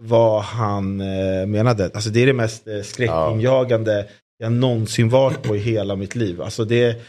vad 0.04 0.42
han 0.42 1.02
eh, 1.02 1.46
menade. 1.48 1.92
Alltså 1.94 2.10
det 2.10 2.22
är 2.22 2.26
det 2.26 2.34
mest 2.34 2.68
eh, 2.68 2.82
skräckinjagande 2.82 4.06
jag 4.38 4.52
någonsin 4.52 5.10
varit 5.10 5.44
på 5.44 5.56
i 5.56 5.60
hela 5.60 5.96
mitt 5.96 6.16
liv. 6.16 6.42
Alltså 6.42 6.66
det, 6.66 7.02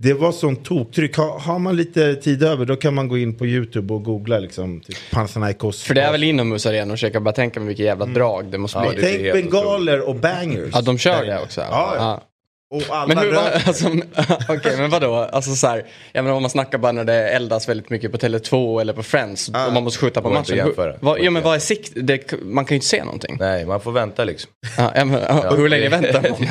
det 0.00 0.12
var 0.14 0.32
sån 0.32 0.56
toktryck. 0.56 1.16
Har, 1.16 1.38
har 1.38 1.58
man 1.58 1.76
lite 1.76 2.14
tid 2.14 2.42
över 2.42 2.64
då 2.64 2.76
kan 2.76 2.94
man 2.94 3.08
gå 3.08 3.18
in 3.18 3.34
på 3.34 3.46
YouTube 3.46 3.94
och 3.94 4.04
googla 4.04 4.38
liksom. 4.38 4.80
Typ 4.80 4.96
Panathinaikos. 5.12 5.82
För 5.82 5.94
det 5.94 6.02
är 6.02 6.12
väl 6.12 6.22
inomhusarenan 6.22 6.90
och 6.90 6.94
försöka 6.96 7.20
bara 7.20 7.34
tänka 7.34 7.60
mig 7.60 7.66
vilket 7.66 7.86
jävla 7.86 8.06
drag 8.06 8.44
det 8.50 8.58
måste 8.58 8.78
Ja, 8.78 8.90
bli. 8.92 9.00
det 9.00 9.28
är 9.28 9.32
Tänk 9.32 9.50
bengaler 9.50 10.08
och 10.08 10.16
bangers. 10.16 10.70
Ja, 10.72 10.80
de 10.80 10.98
kör 10.98 11.24
det 11.24 11.42
också. 11.42 11.60
Ja, 11.60 11.94
ja. 11.96 12.22
Och 12.70 12.82
alla 12.96 13.06
Men 13.06 13.18
hur, 13.18 13.30
röker. 13.30 13.68
alltså, 13.68 13.88
okej, 14.48 14.76
men 14.76 14.90
vadå? 14.90 15.14
Alltså 15.14 15.54
så 15.54 15.66
här, 15.66 15.84
jag 16.12 16.22
menar 16.24 16.36
om 16.36 16.42
man 16.42 16.50
snackar 16.50 16.78
bara 16.78 16.92
när 16.92 17.04
det 17.04 17.28
eldas 17.28 17.68
väldigt 17.68 17.90
mycket 17.90 18.12
på 18.12 18.18
Tele2 18.18 18.80
eller 18.80 18.92
på 18.92 19.02
Friends 19.02 19.50
Ah. 19.54 19.66
och 19.66 19.72
man 19.72 19.84
måste 19.84 19.98
skjuta 19.98 20.22
på 20.22 20.30
matchen. 20.30 20.60
Hur, 20.60 20.96
vad, 21.00 21.20
ja, 21.20 21.30
men 21.30 21.42
vad 21.42 21.54
är 21.54 21.58
sikt? 21.58 21.92
Det, 21.96 22.32
man 22.42 22.64
kan 22.64 22.74
ju 22.74 22.76
inte 22.76 22.86
se 22.86 23.04
någonting. 23.04 23.36
Nej, 23.40 23.66
man 23.66 23.80
får 23.80 23.92
vänta 23.92 24.24
liksom. 24.24 24.50
Ja, 24.78 24.92
ja, 24.96 25.04
men, 25.04 25.22
och 25.46 25.56
hur 25.56 25.68
länge 25.68 25.88
väntar 25.88 26.22
man? 26.30 26.48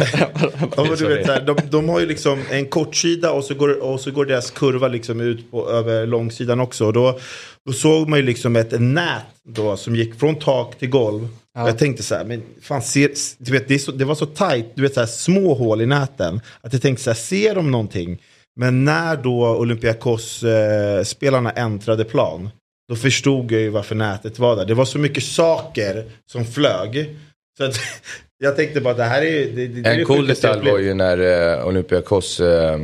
Ja, 0.89 0.95
du 0.97 1.07
vet, 1.07 1.27
här, 1.27 1.41
de, 1.41 1.57
de 1.69 1.89
har 1.89 1.99
ju 1.99 2.05
liksom 2.05 2.39
en 2.51 2.65
kortsida 2.65 3.31
och 3.31 3.43
så 3.43 3.53
går, 3.53 3.83
och 3.83 3.99
så 3.99 4.11
går 4.11 4.25
deras 4.25 4.51
kurva 4.51 4.87
liksom 4.87 5.21
ut 5.21 5.51
på, 5.51 5.69
över 5.69 6.05
långsidan 6.05 6.59
också. 6.59 6.85
Och 6.85 6.93
då, 6.93 7.19
då 7.65 7.73
såg 7.73 8.09
man 8.09 8.19
ju 8.19 8.25
liksom 8.25 8.55
ett 8.55 8.71
nät 8.81 9.21
då 9.47 9.77
som 9.77 9.95
gick 9.95 10.19
från 10.19 10.35
tak 10.35 10.75
till 10.79 10.89
golv. 10.89 11.27
Och 11.61 11.69
jag 11.69 11.77
tänkte 11.77 12.03
så 12.03 12.15
här, 12.15 12.25
men 12.25 12.43
fan 12.61 12.81
ser, 12.81 13.11
du 13.37 13.51
vet, 13.51 13.67
det, 13.67 13.73
är 13.73 13.79
så, 13.79 13.91
det 13.91 14.05
var 14.05 14.15
så 14.15 14.25
tajt, 14.25 14.65
du 14.75 14.81
vet 14.81 14.93
så 14.93 14.99
här, 14.99 15.07
små 15.07 15.53
hål 15.53 15.81
i 15.81 15.85
näten. 15.85 16.41
Att 16.61 16.73
jag 16.73 16.81
tänkte 16.81 17.03
så 17.03 17.09
här, 17.09 17.15
ser 17.15 17.55
de 17.55 17.71
någonting? 17.71 18.21
Men 18.55 18.85
när 18.85 19.17
då 19.17 19.57
Olympiakos-spelarna 19.57 21.51
äntrade 21.51 22.05
plan, 22.05 22.49
då 22.89 22.95
förstod 22.95 23.51
jag 23.51 23.61
ju 23.61 23.69
varför 23.69 23.95
nätet 23.95 24.39
var 24.39 24.55
där. 24.55 24.65
Det 24.65 24.73
var 24.73 24.85
så 24.85 24.99
mycket 24.99 25.23
saker 25.23 26.05
som 26.31 26.45
flög. 26.45 27.15
Så 27.57 27.63
att, 27.63 27.75
jag 28.43 28.55
tänkte 28.55 28.81
bara, 28.81 28.93
det 28.93 29.03
här 29.03 29.21
är 29.21 29.31
det, 29.31 29.45
det, 29.45 29.67
det 29.67 29.89
är 29.89 29.95
det 29.95 29.99
En 30.01 30.05
cool 30.05 30.27
detalj 30.27 30.71
var 30.71 30.79
ju 30.79 30.93
när 30.93 31.17
eh, 31.57 31.67
Olympiakos, 31.67 32.39
eh, 32.39 32.79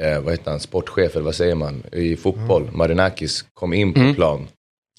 eh, 0.00 0.20
vad 0.20 0.32
heter 0.32 0.50
han, 0.50 0.60
sportchef 0.60 1.14
eller 1.14 1.24
vad 1.24 1.34
säger 1.34 1.54
man, 1.54 1.82
i 1.92 2.16
fotboll, 2.16 2.62
Mm. 2.62 2.78
Marinakis, 2.78 3.44
kom 3.54 3.72
in 3.72 3.94
på 3.94 4.14
plan. 4.14 4.48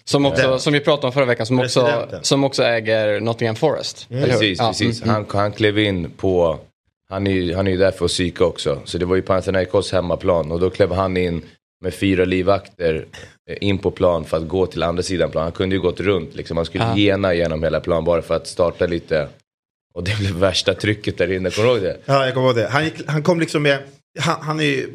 Som, 0.05 0.25
också, 0.25 0.47
Den. 0.50 0.59
som 0.59 0.73
vi 0.73 0.79
pratade 0.79 1.07
om 1.07 1.13
förra 1.13 1.25
veckan, 1.25 1.45
som 1.45 1.59
också, 1.59 2.07
som 2.21 2.44
också 2.44 2.63
äger 2.63 3.19
Nottingham 3.19 3.55
Forest. 3.55 4.05
hur? 4.09 4.25
Precis, 4.25 4.59
Ja, 4.59 4.67
precis. 4.67 5.01
mm, 5.03 5.15
Han, 5.15 5.25
han 5.29 5.51
klev 5.51 5.79
in 5.79 6.09
på, 6.17 6.59
han 7.09 7.27
är, 7.27 7.31
ju- 7.31 7.55
han 7.55 7.67
är 7.67 7.77
där 7.77 7.91
för 7.91 8.05
att 8.05 8.11
psyka 8.11 8.45
också. 8.45 8.79
Så 8.85 8.97
det 8.97 9.05
var 9.05 9.15
ju 9.15 9.21
Panathinaikos 9.21 9.91
hemmaplan 9.91 10.51
och 10.51 10.59
då 10.59 10.69
klev 10.69 10.92
han 10.92 11.18
in 11.18 11.42
med 11.81 11.94
fyra 11.94 12.25
livvakter 12.25 13.06
eh, 13.49 13.57
in 13.61 13.78
på 13.78 13.92
plan 13.92 14.25
för 14.25 14.37
att 14.37 14.47
gå 14.47 14.66
till 14.66 14.83
andra 14.83 15.04
sidan 15.04 15.31
plan. 15.31 15.44
Han 15.44 15.51
kunde 15.51 15.75
ju 15.75 15.81
gått 15.81 15.99
runt 15.99 16.35
liksom. 16.35 16.57
Han 16.57 16.66
skulle 16.66 16.83
Ja. 16.83 16.95
gena 16.97 17.33
genom 17.33 17.63
hela 17.63 17.80
plan 17.80 18.06
bara 18.06 18.21
för 18.21 18.35
att 18.35 18.47
starta 18.47 18.85
lite. 18.85 19.28
Och 19.94 20.04
det 20.04 20.18
blev 20.19 20.31
värsta 20.35 20.73
trycket 20.73 21.18
där 21.18 21.31
inne, 21.31 21.49
kommer 21.49 21.68
du 21.69 21.73
ihåg 21.73 21.83
det? 21.83 21.97
Ja, 22.06 22.25
jag 22.25 22.33
kommer 22.33 22.47
ihåg 22.47 22.56
det. 22.56 22.68
Han, 22.68 22.83
gick, 22.83 22.94
han 23.07 23.23
kom 23.23 23.39
liksom 23.39 23.63
med, 23.63 23.78
han, 24.19 24.35
han 24.42 24.59
är 24.59 24.63
ju, 24.63 24.89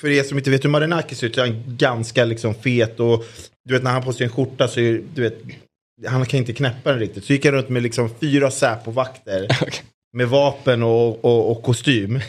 för 0.00 0.08
er 0.08 0.22
som 0.22 0.38
inte 0.38 0.50
vet 0.50 0.64
hur 0.64 0.70
Marinakis 0.70 1.18
ser 1.18 1.26
ut, 1.26 1.34
så 1.34 1.40
är 1.40 1.46
han 1.46 1.64
ganska 1.66 2.24
liksom 2.24 2.54
fet 2.54 3.00
och 3.00 3.24
du 3.64 3.74
vet 3.74 3.82
när 3.82 3.90
han 3.90 4.02
på 4.02 4.12
sig 4.12 4.24
en 4.24 4.32
skjorta 4.32 4.68
så 4.68 4.80
är 4.80 5.02
du 5.14 5.22
vet, 5.22 5.38
han 6.06 6.26
kan 6.26 6.38
inte 6.38 6.52
knäppa 6.52 6.90
den 6.90 6.98
riktigt. 6.98 7.24
Så 7.24 7.32
gick 7.32 7.44
han 7.44 7.54
runt 7.54 7.68
med 7.68 7.82
liksom 7.82 8.10
fyra 8.20 8.50
Säpo-vakter 8.50 9.46
Okej. 9.62 9.82
med 10.12 10.28
vapen 10.28 10.82
och, 10.82 11.24
och, 11.24 11.50
och 11.50 11.62
kostym. 11.62 12.20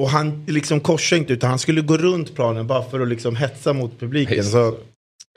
Och 0.00 0.10
han 0.10 0.44
liksom 0.48 0.80
korsade 0.80 1.18
inte 1.18 1.32
utan 1.32 1.50
han 1.50 1.58
skulle 1.58 1.80
gå 1.80 1.96
runt 1.96 2.34
planen 2.34 2.66
bara 2.66 2.82
för 2.82 3.00
att 3.00 3.08
liksom 3.08 3.36
hetsa 3.36 3.72
mot 3.72 4.00
publiken. 4.00 4.44
Så, 4.44 4.68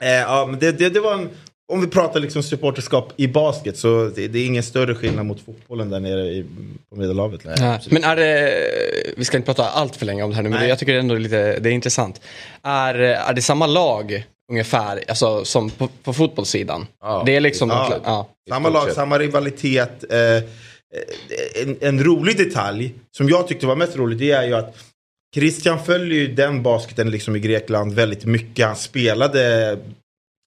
eh, 0.02 0.10
ja, 0.10 0.46
men 0.50 0.60
det, 0.60 0.72
det, 0.72 0.88
det 0.88 1.00
var 1.00 1.14
en, 1.14 1.28
om 1.72 1.80
vi 1.80 1.86
pratar 1.86 2.20
liksom 2.20 2.42
supporterskap 2.42 3.12
i 3.16 3.28
basket 3.28 3.78
så 3.78 4.10
det, 4.14 4.28
det 4.28 4.38
är 4.38 4.46
ingen 4.46 4.62
större 4.62 4.94
skillnad 4.94 5.26
mot 5.26 5.40
fotbollen 5.40 5.90
där 5.90 6.00
nere 6.00 6.20
i, 6.26 6.44
på 6.90 6.96
Medelhavet. 6.96 7.40
Nej. 7.44 7.80
Men 7.90 8.04
är 8.04 8.16
det, 8.16 8.52
vi 9.16 9.24
ska 9.24 9.36
inte 9.36 9.46
prata 9.46 9.68
allt 9.68 9.96
för 9.96 10.06
länge 10.06 10.22
om 10.22 10.30
det 10.30 10.36
här 10.36 10.42
nu, 10.42 10.48
men 10.48 10.58
Nej. 10.58 10.68
jag 10.68 10.78
tycker 10.78 10.94
ändå 10.94 11.14
lite, 11.14 11.58
det 11.58 11.68
är 11.68 11.72
intressant. 11.72 12.20
Är, 12.62 12.94
är 12.94 13.34
det 13.34 13.42
samma 13.42 13.66
lag 13.66 14.24
ungefär, 14.50 15.04
alltså 15.08 15.44
som 15.44 15.70
på, 15.70 15.88
på 16.02 16.12
fotbollssidan? 16.12 16.86
Ja. 17.02 17.22
Det 17.26 17.36
är 17.36 17.40
liksom, 17.40 17.68
Ja. 17.70 17.88
ja. 17.90 18.00
Ja. 18.04 18.54
Samma 18.54 18.68
lag, 18.68 18.92
samma 18.92 19.18
rivalitet. 19.18 20.04
Eh, 20.10 20.42
en, 21.62 21.76
en 21.80 22.04
rolig 22.04 22.36
detalj 22.36 22.94
som 23.16 23.28
jag 23.28 23.48
tyckte 23.48 23.66
var 23.66 23.76
mest 23.76 23.96
rolig 23.96 24.18
det 24.18 24.30
är 24.30 24.46
ju 24.46 24.54
att 24.54 24.76
Christian 25.34 25.84
följer 25.84 26.18
ju 26.18 26.34
den 26.34 26.62
basketen 26.62 27.10
liksom 27.10 27.36
i 27.36 27.40
Grekland 27.40 27.94
väldigt 27.94 28.24
mycket. 28.24 28.66
Han 28.66 28.76
spelade 28.76 29.78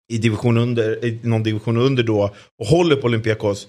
i, 0.10 0.18
division 0.18 0.58
under, 0.58 1.06
i 1.06 1.20
någon 1.24 1.44
division 1.44 1.78
under 1.78 2.04
då 2.04 2.36
och 2.60 2.68
håller 2.68 2.96
på 2.96 3.06
Olympiakos. 3.06 3.68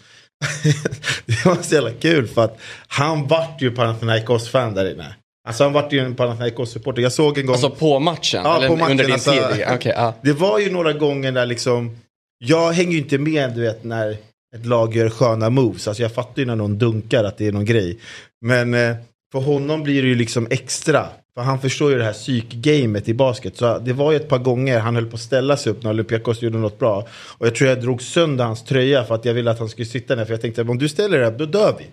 det 1.26 1.44
var 1.44 1.56
så 1.62 1.74
jävla 1.74 1.92
kul 1.92 2.26
för 2.26 2.44
att 2.44 2.58
han 2.88 3.26
vart 3.26 3.62
ju 3.62 3.70
Panathinaikos-fan 3.70 4.74
där 4.74 4.92
inne. 4.92 5.14
Alltså 5.48 5.64
han 5.64 5.72
vart 5.72 5.92
ju 5.92 5.98
en 5.98 6.14
Panathinaikos-supporter. 6.14 7.02
Jag 7.02 7.12
såg 7.12 7.38
en 7.38 7.46
gång... 7.46 7.54
Alltså 7.54 7.70
på 7.70 7.98
matchen? 7.98 8.40
Ja, 8.44 8.64
på 8.66 8.76
matchen, 8.76 8.90
under 8.90 9.04
din 9.04 9.12
alltså- 9.12 9.30
tid? 9.30 9.64
Okej, 9.70 9.92
ja. 9.96 10.14
Det 10.22 10.32
var 10.32 10.58
ju 10.58 10.70
några 10.70 10.92
gånger 10.92 11.32
där 11.32 11.46
liksom, 11.46 11.96
jag 12.38 12.72
hänger 12.72 12.92
ju 12.92 12.98
inte 12.98 13.18
med 13.18 13.54
du 13.54 13.60
vet 13.60 13.84
när 13.84 14.16
ett 14.56 14.66
lag 14.66 14.96
gör 14.96 15.10
sköna 15.10 15.50
moves. 15.50 15.88
Alltså 15.88 16.02
jag 16.02 16.14
fattar 16.14 16.42
ju 16.42 16.46
när 16.46 16.56
någon 16.56 16.78
dunkar 16.78 17.24
att 17.24 17.38
det 17.38 17.46
är 17.46 17.52
någon 17.52 17.64
grej. 17.64 17.98
Men 18.40 18.74
eh, 18.74 18.96
för 19.32 19.38
honom 19.38 19.82
blir 19.82 20.02
det 20.02 20.08
ju 20.08 20.14
liksom 20.14 20.46
extra. 20.50 21.06
För 21.34 21.42
han 21.42 21.60
förstår 21.60 21.90
ju 21.92 21.98
det 21.98 22.04
här 22.04 22.12
psykgamet 22.12 23.08
i 23.08 23.14
basket. 23.14 23.56
Så 23.56 23.78
det 23.78 23.92
var 23.92 24.12
ju 24.12 24.16
ett 24.16 24.28
par 24.28 24.38
gånger 24.38 24.78
han 24.78 24.94
höll 24.94 25.06
på 25.06 25.14
att 25.14 25.20
ställa 25.20 25.56
sig 25.56 25.72
upp 25.72 25.82
när 25.82 25.90
Olympiakos 25.90 26.42
gjorde 26.42 26.58
något 26.58 26.78
bra. 26.78 27.06
Och 27.38 27.46
jag 27.46 27.54
tror 27.54 27.70
jag 27.70 27.80
drog 27.80 28.02
sönder 28.02 28.44
hans 28.44 28.64
tröja 28.64 29.04
för 29.04 29.14
att 29.14 29.24
jag 29.24 29.34
ville 29.34 29.50
att 29.50 29.58
han 29.58 29.68
skulle 29.68 29.86
sitta 29.86 30.14
ner. 30.14 30.24
För 30.24 30.32
jag 30.32 30.40
tänkte 30.40 30.62
om 30.62 30.78
du 30.78 30.88
ställer 30.88 31.18
dig 31.18 31.28
upp 31.28 31.38
då 31.38 31.44
dör 31.44 31.76
vi. 31.78 31.86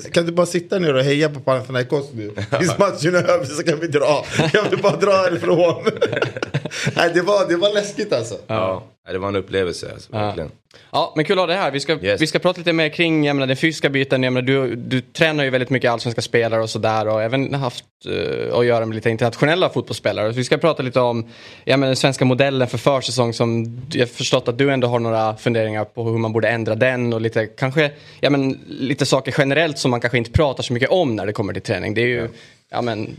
Så 0.00 0.10
kan 0.10 0.26
du 0.26 0.32
bara 0.32 0.46
sitta 0.46 0.78
ner 0.78 0.94
och 0.94 1.02
heja 1.02 1.28
på 1.28 1.40
Panathinaikos 1.40 2.10
nu? 2.12 2.30
Tills 2.58 2.78
matchen 2.78 3.14
är 3.14 3.30
över 3.30 3.44
så 3.44 3.62
kan 3.62 3.80
vi 3.80 3.86
dra. 3.86 4.24
Jag 4.52 4.70
vill 4.70 4.82
bara 4.82 4.96
dra 4.96 5.10
härifrån. 5.10 5.84
Nej, 6.96 7.10
det 7.14 7.22
var, 7.22 7.48
det 7.48 7.56
var 7.56 7.74
läskigt 7.74 8.12
alltså. 8.12 8.34
Ja, 8.46 8.84
det 9.12 9.18
var 9.18 9.28
en 9.28 9.36
upplevelse. 9.36 9.90
Alltså, 9.92 10.12
verkligen. 10.12 10.50
Ja, 10.92 11.12
men 11.16 11.24
kul 11.24 11.38
att 11.38 11.42
ha 11.42 11.46
det 11.46 11.54
här. 11.54 11.70
Vi 11.70 11.80
ska, 11.80 11.98
Yes. 12.02 12.20
vi 12.20 12.26
ska 12.26 12.38
prata 12.38 12.58
lite 12.58 12.72
mer 12.72 12.88
kring 12.88 13.24
jag 13.24 13.36
menar, 13.36 13.46
den 13.46 13.56
fysiska 13.56 13.90
biten. 13.90 14.22
Jag 14.22 14.32
menar, 14.32 14.46
du, 14.46 14.76
du 14.76 15.00
tränar 15.00 15.44
ju 15.44 15.50
väldigt 15.50 15.70
mycket 15.70 15.90
allsvenska 15.90 16.22
spelare 16.22 16.62
och 16.62 16.70
sådär 16.70 17.08
och 17.08 17.22
även 17.22 17.54
haft 17.54 17.84
uh, 18.08 18.54
att 18.54 18.66
göra 18.66 18.86
med 18.86 18.94
lite 18.94 19.10
internationella 19.10 19.68
fotbollsspelare. 19.68 20.32
Så 20.32 20.36
vi 20.36 20.44
ska 20.44 20.58
prata 20.58 20.82
lite 20.82 21.00
om 21.00 21.26
jag 21.64 21.78
menar, 21.78 21.88
den 21.88 21.96
svenska 21.96 22.24
modellen 22.24 22.68
för 22.68 22.78
försäsong 22.78 23.32
som 23.32 23.80
jag 23.92 24.00
har 24.00 24.06
förstått 24.06 24.48
att 24.48 24.58
du 24.58 24.72
ändå 24.72 24.88
har 24.88 24.98
några 24.98 25.36
funderingar 25.36 25.84
på 25.84 26.04
hur 26.04 26.18
man 26.18 26.32
borde 26.32 26.48
ändra 26.48 26.74
den 26.74 27.12
och 27.12 27.20
lite 27.20 27.46
kanske 27.46 27.90
ja, 28.20 28.30
men, 28.30 28.58
lite 28.68 29.06
saker 29.06 29.34
generellt 29.38 29.78
som 29.78 29.90
man 29.90 30.00
kanske 30.00 30.18
inte 30.18 30.30
pratar 30.30 30.62
så 30.62 30.72
mycket 30.72 30.90
om 30.90 31.16
när 31.16 31.26
det 31.26 31.32
kommer 31.32 31.52
till 31.52 31.62
träning. 31.62 31.94
Det 31.94 32.00
är 32.00 32.06
ju, 32.06 32.28
ja 32.70 32.82
men 32.82 33.00
Ja, 33.00 33.14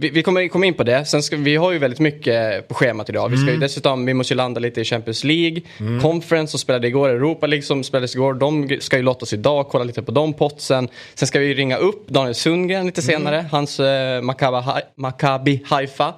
vi, 0.00 0.10
vi 0.10 0.22
kommer 0.22 0.48
komma 0.48 0.66
in 0.66 0.74
på 0.74 0.82
det. 0.82 1.04
Sen 1.04 1.22
ska, 1.22 1.36
vi 1.36 1.56
har 1.56 1.72
ju 1.72 1.78
väldigt 1.78 2.00
mycket 2.00 2.68
på 2.68 2.74
schemat 2.74 3.08
idag. 3.08 3.28
Vi 3.28 3.36
ska 3.36 3.50
ju 3.50 3.56
dessutom, 3.56 4.06
vi 4.06 4.14
måste 4.14 4.34
ju 4.34 4.36
landa 4.36 4.60
lite 4.60 4.80
i 4.80 4.84
Champions 4.84 5.24
League. 5.24 5.60
Conference 6.02 6.50
som 6.50 6.60
spelade 6.60 6.88
igår, 6.88 7.08
Europa 7.08 7.46
League 7.46 7.62
som 7.62 7.84
spelades 7.84 8.14
igår. 8.14 8.34
De 8.34 8.78
ska 8.80 8.96
ju 8.96 9.02
lottas 9.02 9.32
idag, 9.32 9.68
kolla 9.68 9.84
lite 9.84 10.02
på 10.02 10.12
de 10.12 10.32
potsen. 10.32 10.88
Sen 11.14 11.28
ska 11.28 11.38
vi 11.38 11.54
ringa 11.54 11.76
upp 11.76 12.08
Daniel 12.08 12.34
Sundgren 12.34 12.86
lite 12.86 13.02
senare. 13.02 13.44
Hans 13.50 13.80
eh, 13.80 14.22
Maccabi 14.96 15.62
Haifa 15.66 16.14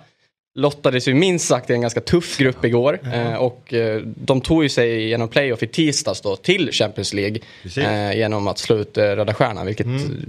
lottades 0.60 1.08
ju 1.08 1.14
minst 1.14 1.48
sagt 1.48 1.70
i 1.70 1.72
en 1.72 1.80
ganska 1.80 2.00
tuff 2.00 2.38
grupp 2.38 2.64
igår. 2.64 2.98
Eh, 3.12 3.34
och 3.34 3.74
eh, 3.74 4.02
de 4.04 4.40
tog 4.40 4.62
ju 4.62 4.68
sig 4.68 5.08
genom 5.08 5.28
playoff 5.28 5.62
i 5.62 5.66
tisdags 5.66 6.20
då 6.20 6.36
till 6.36 6.72
Champions 6.72 7.12
League. 7.14 7.38
Precis. 7.62 7.84
Eh, 7.84 8.16
genom 8.16 8.48
att 8.48 8.58
slå 8.58 8.76
ut 8.76 8.98
Röda 8.98 9.34
Stjärnan. 9.34 9.66
Vilket 9.66 9.86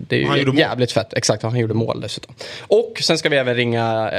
det 0.08 0.16
är 0.16 0.20
ju 0.20 0.26
gjorde 0.26 0.46
mål. 0.46 0.60
jävligt 0.60 0.92
fett. 0.92 1.14
Exakt, 1.14 1.44
han 1.44 1.60
gjorde 1.60 1.74
mål 1.74 2.02
dessutom. 2.02 2.36
Och 2.68 2.98
sen 3.02 3.18
ska 3.18 3.30
vi 3.30 3.38
även 3.38 3.56
ringa 3.56 4.12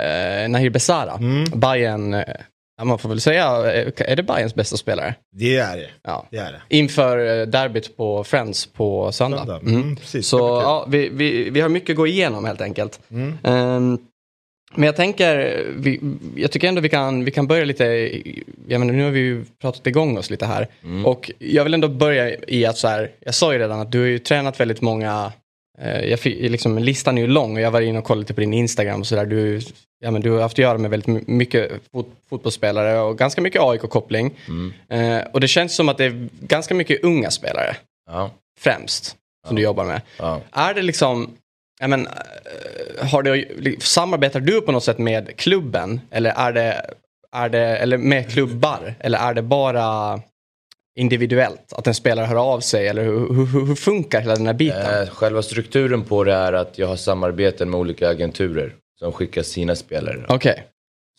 Nahir 0.48 0.70
Besara. 0.70 1.18
Bayern, 1.54 2.14
eh, 2.14 2.22
ja, 2.78 2.84
man 2.84 2.98
får 2.98 3.08
väl 3.08 3.20
säga, 3.20 3.44
är 3.96 4.16
det 4.16 4.22
Bayerns 4.22 4.54
bästa 4.54 4.76
spelare? 4.76 5.14
Det 5.32 5.56
är 5.56 5.76
det. 5.76 5.88
Ja. 6.02 6.26
Det 6.30 6.36
är 6.36 6.52
det. 6.52 6.76
Inför 6.76 7.46
derbyt 7.46 7.96
på 7.96 8.24
Friends 8.24 8.66
på 8.66 9.12
söndag. 9.12 9.60
Mm. 9.62 9.82
Mm. 9.82 9.96
Så 10.22 10.38
ja, 10.38 10.86
vi, 10.88 11.08
vi, 11.08 11.50
vi 11.50 11.60
har 11.60 11.68
mycket 11.68 11.90
att 11.90 11.96
gå 11.96 12.06
igenom 12.06 12.44
helt 12.44 12.60
enkelt. 12.60 13.00
Mm. 13.10 13.38
Ehm, 13.42 13.98
men 14.74 14.82
jag 14.86 14.96
tänker, 14.96 15.64
vi, 15.76 16.00
jag 16.36 16.50
tycker 16.52 16.68
ändå 16.68 16.80
vi 16.80 16.88
kan, 16.88 17.24
vi 17.24 17.30
kan 17.30 17.46
börja 17.46 17.64
lite, 17.64 17.84
jag 18.68 18.78
menar, 18.78 18.92
nu 18.94 19.04
har 19.04 19.10
vi 19.10 19.20
ju 19.20 19.44
pratat 19.60 19.86
igång 19.86 20.18
oss 20.18 20.30
lite 20.30 20.46
här. 20.46 20.66
Och 21.04 21.30
jag 21.38 21.64
vill 21.64 21.74
ändå 21.74 21.88
börja 21.88 22.36
i 22.48 22.66
att 22.66 22.78
så 22.78 22.88
här, 22.88 23.10
jag 23.20 23.34
sa 23.34 23.52
ju 23.52 23.58
redan 23.58 23.80
att 23.80 23.92
du 23.92 23.98
har 24.00 24.06
ju 24.06 24.18
tränat 24.18 24.60
väldigt 24.60 24.80
många, 24.80 25.32
eh, 25.82 26.00
jag 26.04 26.20
fick, 26.20 26.50
liksom, 26.50 26.78
listan 26.78 27.18
är 27.18 27.22
ju 27.22 27.28
lång 27.28 27.56
och 27.56 27.60
jag 27.62 27.70
var 27.70 27.80
inne 27.80 27.98
och 27.98 28.04
kollade 28.04 28.20
lite 28.20 28.34
på 28.34 28.40
din 28.40 28.54
Instagram 28.54 29.00
och 29.00 29.06
sådär. 29.06 29.26
Du, 29.26 29.60
ja, 30.00 30.10
men 30.10 30.22
du 30.22 30.30
har 30.30 30.40
haft 30.40 30.54
att 30.54 30.58
göra 30.58 30.78
med 30.78 30.90
väldigt 30.90 31.06
my- 31.06 31.24
mycket 31.26 31.70
fot, 31.92 32.08
fotbollsspelare 32.30 32.98
och 33.00 33.18
ganska 33.18 33.40
mycket 33.40 33.62
AIK-koppling. 33.62 34.34
Eh, 34.88 35.18
och 35.32 35.40
det 35.40 35.48
känns 35.48 35.74
som 35.74 35.88
att 35.88 35.98
det 35.98 36.04
är 36.04 36.28
ganska 36.40 36.74
mycket 36.74 37.04
unga 37.04 37.30
spelare 37.30 37.76
Ja, 38.10 38.30
främst 38.60 39.16
som 39.46 39.56
du 39.56 39.62
jobbar 39.62 39.84
med. 39.84 40.00
ja. 40.18 40.40
Är 40.52 40.74
det 40.74 40.82
liksom, 40.82 41.30
jag 41.82 41.90
men, 41.90 42.06
eh, 42.06 43.06
har 43.10 43.22
det, 43.22 43.82
samarbetar 43.82 44.40
du 44.40 44.60
på 44.60 44.72
något 44.72 44.84
sätt 44.84 44.98
med 44.98 45.36
klubben? 45.36 46.00
Eller 46.10 46.30
är 46.30 46.52
det, 46.52 46.86
är 47.32 47.48
det, 47.48 47.58
eller 47.58 47.98
med 47.98 48.30
klubbar? 48.30 48.94
Eller 49.00 49.18
är 49.18 49.34
det 49.34 49.42
bara 49.42 50.20
individuellt? 50.98 51.72
Att 51.72 51.86
en 51.86 51.94
spelare 51.94 52.26
hör 52.26 52.36
av 52.54 52.60
sig? 52.60 52.88
Eller 52.88 53.04
hur, 53.04 53.34
hur, 53.34 53.66
hur- 53.66 53.74
funkar 53.74 54.20
hela 54.20 54.34
den 54.34 54.46
här 54.46 54.54
biten? 54.54 55.02
Eh, 55.02 55.08
själva 55.08 55.42
strukturen 55.42 56.02
på 56.04 56.24
det 56.24 56.34
är 56.34 56.52
att 56.52 56.78
jag 56.78 56.86
har 56.86 56.96
samarbeten 56.96 57.70
med 57.70 57.80
olika 57.80 58.08
agenturer 58.08 58.74
som 58.98 59.12
skickar 59.12 59.42
sina 59.42 59.74
spelare. 59.76 60.26
Okej. 60.28 60.64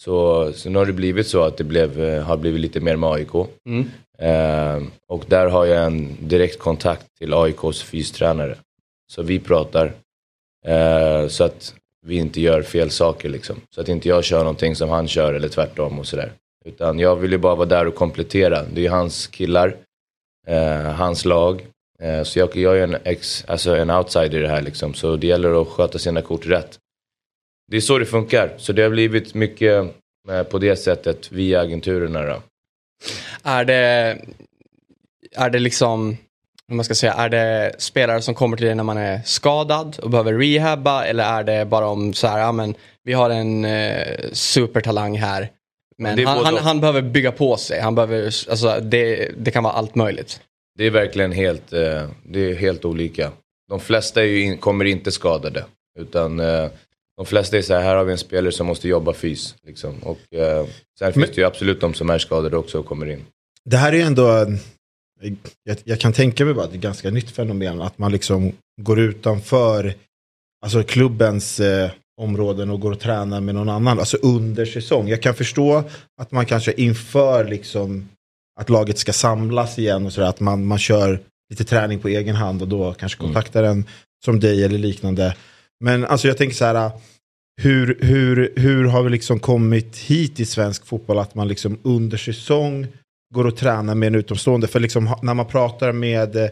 Så, 0.01 0.51
så 0.53 0.69
nu 0.69 0.79
har 0.79 0.85
det 0.85 0.93
blivit 0.93 1.27
så 1.27 1.43
att 1.43 1.57
det 1.57 1.63
blev, 1.63 2.03
eh, 2.03 2.23
har 2.23 2.37
blivit 2.37 2.61
lite 2.61 2.79
mer 2.79 2.95
med 2.95 3.09
AIK. 3.09 3.33
Mm. 3.65 3.89
Eh, 4.19 4.83
och 5.07 5.23
där 5.27 5.47
har 5.47 5.65
jag 5.65 5.85
en 5.85 6.17
direkt 6.19 6.59
kontakt 6.59 7.05
till 7.17 7.33
AIKs 7.33 7.83
fystränare. 7.83 8.55
Så 9.11 9.21
vi 9.21 9.39
pratar. 9.39 9.91
Eh, 10.63 11.27
så 11.27 11.43
att 11.43 11.73
vi 12.05 12.15
inte 12.15 12.41
gör 12.41 12.61
fel 12.61 12.89
saker 12.89 13.29
liksom. 13.29 13.61
Så 13.69 13.81
att 13.81 13.89
inte 13.89 14.09
jag 14.09 14.23
kör 14.23 14.39
någonting 14.39 14.75
som 14.75 14.89
han 14.89 15.07
kör 15.07 15.33
eller 15.33 15.49
tvärtom 15.49 15.99
och 15.99 16.07
sådär. 16.07 16.31
Utan 16.65 16.99
jag 16.99 17.15
vill 17.15 17.31
ju 17.31 17.37
bara 17.37 17.55
vara 17.55 17.69
där 17.69 17.87
och 17.87 17.95
komplettera. 17.95 18.63
Det 18.73 18.85
är 18.85 18.89
hans 18.89 19.27
killar, 19.27 19.75
eh, 20.47 20.81
hans 20.81 21.25
lag. 21.25 21.65
Eh, 21.99 22.23
så 22.23 22.39
jag, 22.39 22.55
jag 22.55 22.77
är 22.77 22.83
en, 22.83 22.97
ex, 23.03 23.45
alltså 23.47 23.75
en 23.75 23.89
outsider 23.89 24.39
i 24.39 24.41
det 24.41 24.47
här 24.47 24.61
liksom. 24.61 24.93
Så 24.93 25.15
det 25.15 25.27
gäller 25.27 25.61
att 25.61 25.67
sköta 25.67 25.99
sina 25.99 26.21
kort 26.21 26.45
rätt. 26.45 26.79
Det 27.71 27.77
är 27.77 27.81
så 27.81 27.97
det 27.97 28.05
funkar. 28.05 28.53
Så 28.57 28.73
det 28.73 28.81
har 28.83 28.89
blivit 28.89 29.33
mycket 29.33 29.85
eh, 30.29 30.43
på 30.43 30.59
det 30.59 30.75
sättet 30.75 31.31
via 31.31 31.61
agenturerna 31.61 32.25
då. 32.25 32.41
Är 33.43 33.65
det, 33.65 34.17
är 35.31 35.49
det 35.49 35.59
liksom, 35.59 36.17
vad 36.73 36.77
man 36.77 36.85
ska 36.85 36.95
säga, 36.95 37.13
är 37.13 37.29
det 37.29 37.75
spelare 37.77 38.21
som 38.21 38.35
kommer 38.35 38.57
till 38.57 38.65
dig 38.65 38.75
när 38.75 38.83
man 38.83 38.97
är 38.97 39.21
skadad 39.25 39.99
och 40.03 40.09
behöver 40.09 40.33
rehabba 40.33 41.05
eller 41.05 41.23
är 41.23 41.43
det 41.43 41.65
bara 41.65 41.87
om 41.87 42.13
så 42.13 42.27
här, 42.27 42.39
ja 42.39 42.51
men 42.51 42.75
vi 43.03 43.13
har 43.13 43.29
en 43.29 43.65
eh, 43.65 44.17
supertalang 44.31 45.17
här. 45.17 45.49
Men 45.97 46.25
han, 46.25 46.37
både 46.37 46.49
han, 46.49 46.57
han 46.57 46.79
behöver 46.79 47.01
bygga 47.01 47.31
på 47.31 47.57
sig, 47.57 47.79
han 47.79 47.95
behöver, 47.95 48.25
alltså 48.25 48.79
det, 48.79 49.31
det 49.37 49.51
kan 49.51 49.63
vara 49.63 49.73
allt 49.73 49.95
möjligt. 49.95 50.41
Det 50.77 50.85
är 50.85 50.91
verkligen 50.91 51.31
helt, 51.31 51.73
eh, 51.73 52.09
det 52.23 52.39
är 52.39 52.55
helt 52.55 52.85
olika. 52.85 53.31
De 53.69 53.79
flesta 53.79 54.21
är 54.21 54.25
ju 54.25 54.41
in, 54.41 54.57
kommer 54.57 54.85
inte 54.85 55.11
skadade. 55.11 55.65
Utan 55.99 56.39
eh, 56.39 56.67
de 57.17 57.25
flesta 57.25 57.57
är 57.57 57.61
så 57.61 57.73
här, 57.73 57.81
här 57.81 57.95
har 57.95 58.03
vi 58.03 58.11
en 58.11 58.17
spelare 58.17 58.51
som 58.51 58.67
måste 58.67 58.87
jobba 58.87 59.13
fys. 59.13 59.55
Liksom. 59.63 59.95
Och, 60.03 60.35
eh, 60.35 60.65
sen 60.99 61.13
finns 61.13 61.29
det 61.29 61.41
ju 61.41 61.47
absolut 61.47 61.81
de 61.81 61.93
som 61.93 62.09
är 62.09 62.17
skadade 62.17 62.57
också 62.57 62.79
och 62.79 62.85
kommer 62.85 63.09
in. 63.09 63.25
Det 63.65 63.77
här 63.77 63.93
är 63.93 63.97
ju 63.97 64.03
ändå, 64.03 64.45
jag, 65.63 65.77
jag 65.83 65.99
kan 65.99 66.13
tänka 66.13 66.45
mig 66.45 66.53
bara 66.53 66.65
att 66.65 66.71
det 66.71 66.75
är 66.75 66.77
ett 66.77 66.83
ganska 66.83 67.09
nytt 67.09 67.31
fenomen. 67.31 67.81
Att 67.81 67.97
man 67.97 68.11
liksom 68.11 68.51
går 68.81 68.99
utanför 68.99 69.93
alltså 70.65 70.83
klubbens 70.83 71.59
eh, 71.59 71.91
områden 72.21 72.69
och 72.69 72.79
går 72.79 72.91
och 72.91 72.99
tränar 72.99 73.41
med 73.41 73.55
någon 73.55 73.69
annan. 73.69 73.99
Alltså 73.99 74.17
under 74.17 74.65
säsong. 74.65 75.07
Jag 75.07 75.21
kan 75.21 75.35
förstå 75.35 75.83
att 76.21 76.31
man 76.31 76.45
kanske 76.45 76.71
inför 76.71 77.45
liksom 77.45 78.09
att 78.59 78.69
laget 78.69 78.97
ska 78.97 79.13
samlas 79.13 79.79
igen 79.79 80.05
och 80.05 80.13
sådär. 80.13 80.27
Att 80.27 80.39
man, 80.39 80.65
man 80.65 80.79
kör 80.79 81.19
lite 81.49 81.63
träning 81.63 81.99
på 81.99 82.07
egen 82.07 82.35
hand 82.35 82.61
och 82.61 82.67
då 82.67 82.93
kanske 82.93 83.19
kontaktar 83.19 83.63
en 83.63 83.85
som 84.25 84.39
dig 84.39 84.63
eller 84.63 84.77
liknande. 84.77 85.35
Men 85.83 86.05
alltså 86.05 86.27
jag 86.27 86.37
tänker 86.37 86.55
så 86.55 86.65
här. 86.65 86.91
Hur, 87.61 87.97
hur, 88.01 88.53
hur 88.55 88.85
har 88.85 89.03
vi 89.03 89.09
liksom 89.09 89.39
kommit 89.39 89.97
hit 89.97 90.39
i 90.39 90.45
svensk 90.45 90.85
fotboll 90.85 91.19
att 91.19 91.35
man 91.35 91.47
liksom 91.47 91.79
under 91.83 92.17
säsong 92.17 92.87
går 93.33 93.47
och 93.47 93.57
tränar 93.57 93.95
med 93.95 94.07
en 94.07 94.15
utomstående? 94.15 94.67
För 94.67 94.79
liksom 94.79 95.15
när 95.21 95.33
man 95.33 95.45
pratar 95.45 95.91
med 95.91 96.35
eh, 96.35 96.49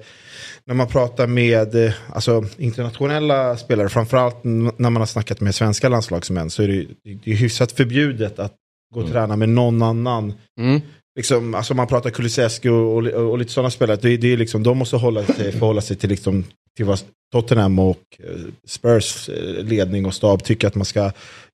när 0.66 0.76
man 0.76 0.88
pratar 0.88 1.28
med 1.28 1.76
eh, 1.76 1.94
alltså, 2.10 2.46
internationella 2.58 3.58
spelare, 3.58 3.90
framförallt 3.90 4.44
när 4.44 4.90
man 4.90 4.96
har 4.96 5.06
snackat 5.06 5.42
med 5.42 5.56
svenska 5.56 5.90
landslagsmän, 5.90 6.50
så 6.50 6.64
är 6.64 6.68
det, 6.68 6.88
det 7.04 7.32
är 7.32 7.36
hyfsat 7.36 7.72
förbjudet 7.72 8.40
att 8.40 8.54
gå 8.94 9.02
och 9.02 9.12
träna 9.12 9.36
med 9.36 9.50
någon 9.50 9.82
annan. 9.82 10.34
Mm. 10.60 10.82
Liksom, 11.16 11.56
alltså 11.56 11.74
man 11.74 11.88
pratar 11.88 12.10
Kulusevski 12.10 12.70
och, 12.70 12.98
och, 12.98 13.06
och 13.06 13.38
lite 13.38 13.52
sådana 13.52 13.70
spelare, 13.72 13.98
det, 14.02 14.18
det 14.18 14.34
är 14.34 14.38
liksom, 14.38 14.64
de 14.64 14.78
måste 14.78 14.96
hålla 14.96 15.26
sig, 15.26 15.52
förhålla 15.52 15.82
sig 15.82 15.98
till, 15.98 16.10
liksom, 16.10 16.44
till 16.78 16.86
vad 16.86 17.00
Tottenham 17.32 17.80
och 17.80 18.04
eh, 18.20 18.40
Spurs 18.68 19.30
ledning 19.58 20.06
och 20.06 20.14
stab 20.14 20.44
tycker 20.44 20.68
att 20.68 20.76
man 20.76 20.86
ska 20.86 21.12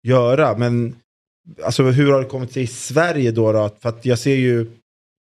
göra. 0.07 0.57
Men 0.57 0.95
alltså, 1.63 1.83
hur 1.83 2.11
har 2.11 2.19
det 2.19 2.25
kommit 2.25 2.51
till 2.51 2.61
i 2.61 2.67
Sverige 2.67 3.31
då? 3.31 3.51
då? 3.51 3.69
För 3.81 3.89
att 3.89 4.05
jag 4.05 4.19
ser 4.19 4.35
ju 4.35 4.65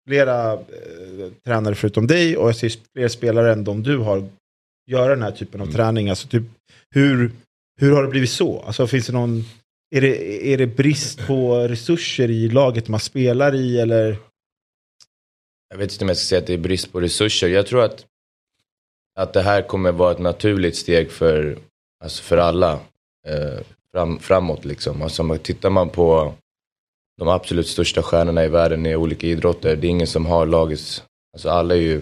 flera 0.08 0.54
eh, 0.54 1.32
tränare 1.46 1.76
förutom 1.76 2.08
dig 2.08 2.38
och 2.38 2.48
jag 2.48 2.56
ser 2.56 2.72
fler 2.94 3.08
spelare 3.08 3.54
än 3.54 3.64
de 3.64 3.84
du 3.84 3.98
har 3.98 4.30
göra 4.88 5.10
den 5.10 5.24
här 5.24 5.32
typen 5.32 5.62
av 5.62 5.66
träning. 5.66 6.10
Alltså, 6.10 6.28
typ, 6.28 6.44
hur, 6.90 7.32
hur 7.82 7.92
har 7.92 8.04
det 8.04 8.10
blivit 8.10 8.30
så? 8.30 8.60
Alltså, 8.62 8.88
finns 8.88 9.08
det 9.08 9.14
någon, 9.14 9.44
är, 9.96 10.02
det, 10.02 10.54
är 10.54 10.58
det 10.58 10.68
brist 10.68 11.28
på 11.28 11.68
resurser 11.68 12.30
i 12.30 12.50
laget 12.50 12.88
man 12.88 13.00
spelar 13.00 13.56
i? 13.56 13.80
Eller? 13.80 14.18
Jag 15.70 15.78
vet 15.78 15.92
inte 15.92 16.06
om 16.06 16.08
jag 16.08 16.18
ska 16.18 16.26
säga 16.26 16.40
att 16.40 16.48
det 16.48 16.54
är 16.54 16.58
brist 16.58 16.92
på 16.92 17.02
resurser. 17.02 17.48
Jag 17.48 17.68
tror 17.68 17.84
att, 17.84 18.06
att 19.20 19.34
det 19.34 19.42
här 19.42 19.62
kommer 19.62 19.92
vara 19.92 20.12
ett 20.12 20.20
naturligt 20.20 20.76
steg 20.76 21.12
för, 21.12 21.58
alltså 22.04 22.24
för 22.24 22.38
alla 22.38 22.74
eh, 23.28 23.60
fram, 23.92 24.20
framåt. 24.20 24.66
Liksom. 24.66 25.02
Alltså, 25.02 25.38
tittar 25.38 25.70
man 25.70 25.90
på 25.90 26.34
de 27.18 27.28
absolut 27.28 27.68
största 27.68 28.04
stjärnorna 28.04 28.46
i 28.46 28.48
världen 28.48 28.86
i 28.86 28.96
olika 28.96 29.28
idrotter, 29.28 29.76
det 29.76 29.88
är 29.88 29.90
ingen 29.90 30.08
som 30.08 30.26
har 30.26 30.46
lagets, 30.46 31.04
alltså 31.34 31.50
alla 31.50 31.76
är 31.76 31.80
ju, 31.80 32.02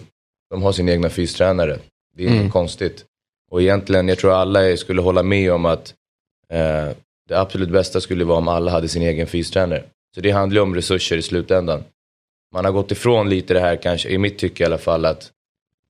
de 0.50 0.64
har 0.64 0.72
sin 0.72 0.90
egna 0.90 1.10
fystränare. 1.10 1.80
Det 2.16 2.24
är 2.24 2.28
Mm. 2.28 2.40
inget 2.40 2.54
konstigt. 2.54 3.06
Och 3.52 3.62
egentligen, 3.62 4.08
jag 4.08 4.18
tror 4.18 4.32
alla 4.34 4.78
skulle 4.78 5.02
hålla 5.02 5.24
med 5.24 5.52
om 5.54 5.66
att 5.66 5.94
eh, 6.50 6.90
det 7.30 7.36
absolut 7.40 7.70
bästa 7.70 8.02
skulle 8.02 8.26
vara 8.26 8.38
om 8.38 8.48
alla 8.48 8.72
hade 8.72 8.88
sin 8.88 9.02
egen 9.02 9.28
fystränare. 9.28 9.84
Så 10.16 10.22
det 10.22 10.32
handlar 10.32 10.56
ju 10.56 10.62
om 10.64 10.76
resurser 10.76 11.18
i 11.18 11.22
slutändan. 11.22 11.84
Man 12.54 12.66
har 12.66 12.72
gått 12.72 12.92
ifrån 12.92 13.30
lite 13.30 13.54
det 13.54 13.60
här, 13.60 13.76
kanske 13.76 14.10
i 14.10 14.18
mitt 14.18 14.38
tycke 14.38 14.64
i 14.64 14.66
alla 14.66 14.78
fall, 14.78 15.06
att 15.06 15.32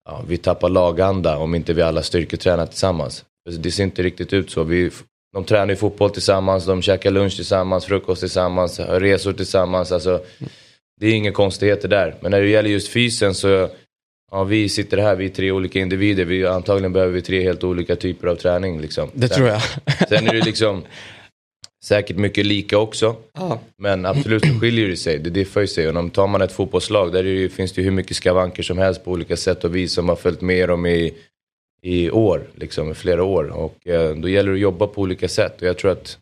ja, 0.06 0.24
vi 0.28 0.38
tappar 0.38 0.70
laganda 0.70 1.38
om 1.38 1.56
inte 1.56 1.74
vi 1.74 1.82
alla 1.82 2.04
styrketränar 2.04 2.66
tillsammans. 2.66 3.26
Det 3.60 3.72
ser 3.72 3.84
inte 3.84 4.04
riktigt 4.04 4.34
ut 4.34 4.52
så. 4.52 4.64
Vi, 4.64 4.92
de 5.34 5.44
tränar 5.44 5.70
ju 5.70 5.76
fotboll 5.76 6.10
tillsammans, 6.10 6.66
de 6.66 6.82
käkar 6.82 7.12
lunch 7.12 7.36
tillsammans, 7.36 7.86
frukost 7.86 8.20
tillsammans, 8.20 8.80
resor 8.80 9.34
tillsammans. 9.34 9.92
Alltså, 9.92 10.22
det 11.00 11.08
är 11.08 11.14
inga 11.14 11.32
konstigheter 11.32 11.88
där. 11.88 12.16
Men 12.22 12.32
när 12.32 12.42
det 12.42 12.50
gäller 12.50 12.70
just 12.70 12.88
fysen 12.88 13.36
så, 13.36 13.70
ja, 14.32 14.44
vi 14.44 14.70
sitter 14.70 14.98
här, 14.98 15.16
vi 15.16 15.26
är 15.26 15.30
tre 15.30 15.52
olika 15.52 15.80
individer. 15.80 16.26
Vi, 16.26 16.46
antagligen 16.48 16.94
behöver 16.94 17.14
vi 17.14 17.22
tre 17.22 17.44
helt 17.44 17.64
olika 17.64 17.96
typer 17.96 18.28
av 18.28 18.36
träning. 18.36 18.82
Liksom. 18.82 19.10
Det 19.14 19.28
sen, 19.28 19.38
tror 19.38 19.48
jag. 19.48 19.62
sen 20.10 20.28
är 20.28 20.34
det 20.34 20.46
liksom 20.46 20.84
säkert 21.84 22.18
mycket 22.18 22.46
lika 22.46 22.78
också. 22.78 23.16
Ah. 23.34 23.58
Men 23.78 24.06
absolut 24.06 24.46
så 24.46 24.60
skiljer 24.60 24.88
det 24.88 24.98
sig, 24.98 25.20
det 25.20 25.30
diffar 25.30 25.62
ju 25.62 25.68
sig. 25.68 25.90
Och 25.90 25.96
om 25.96 26.10
tar 26.10 26.28
man 26.28 26.42
ett 26.42 26.52
fotbollslag, 26.52 27.14
där 27.14 27.24
det, 27.24 27.50
finns 27.50 27.74
det 27.74 27.82
ju 27.82 27.86
hur 27.86 27.92
mycket 27.92 28.18
skavanker 28.18 28.64
som 28.64 28.78
helst 28.78 29.06
på 29.06 29.12
olika 29.12 29.38
sätt 29.38 29.64
och 29.64 29.76
vis 29.76 29.94
som 29.94 30.10
har 30.10 30.16
följt 30.16 30.42
med 30.42 30.70
dem 30.70 30.86
i 30.86 31.14
i 31.84 32.12
år, 32.12 32.42
liksom 32.56 32.92
i 32.92 32.94
flera 32.94 33.24
år. 33.24 33.48
Och 33.48 33.88
eh, 33.88 34.16
då 34.16 34.30
gäller 34.30 34.52
det 34.52 34.56
att 34.56 34.62
jobba 34.62 34.88
på 34.88 35.02
olika 35.02 35.28
sätt. 35.28 35.62
Och 35.62 35.68
jag 35.68 35.78
tror 35.78 35.92
att, 35.92 36.18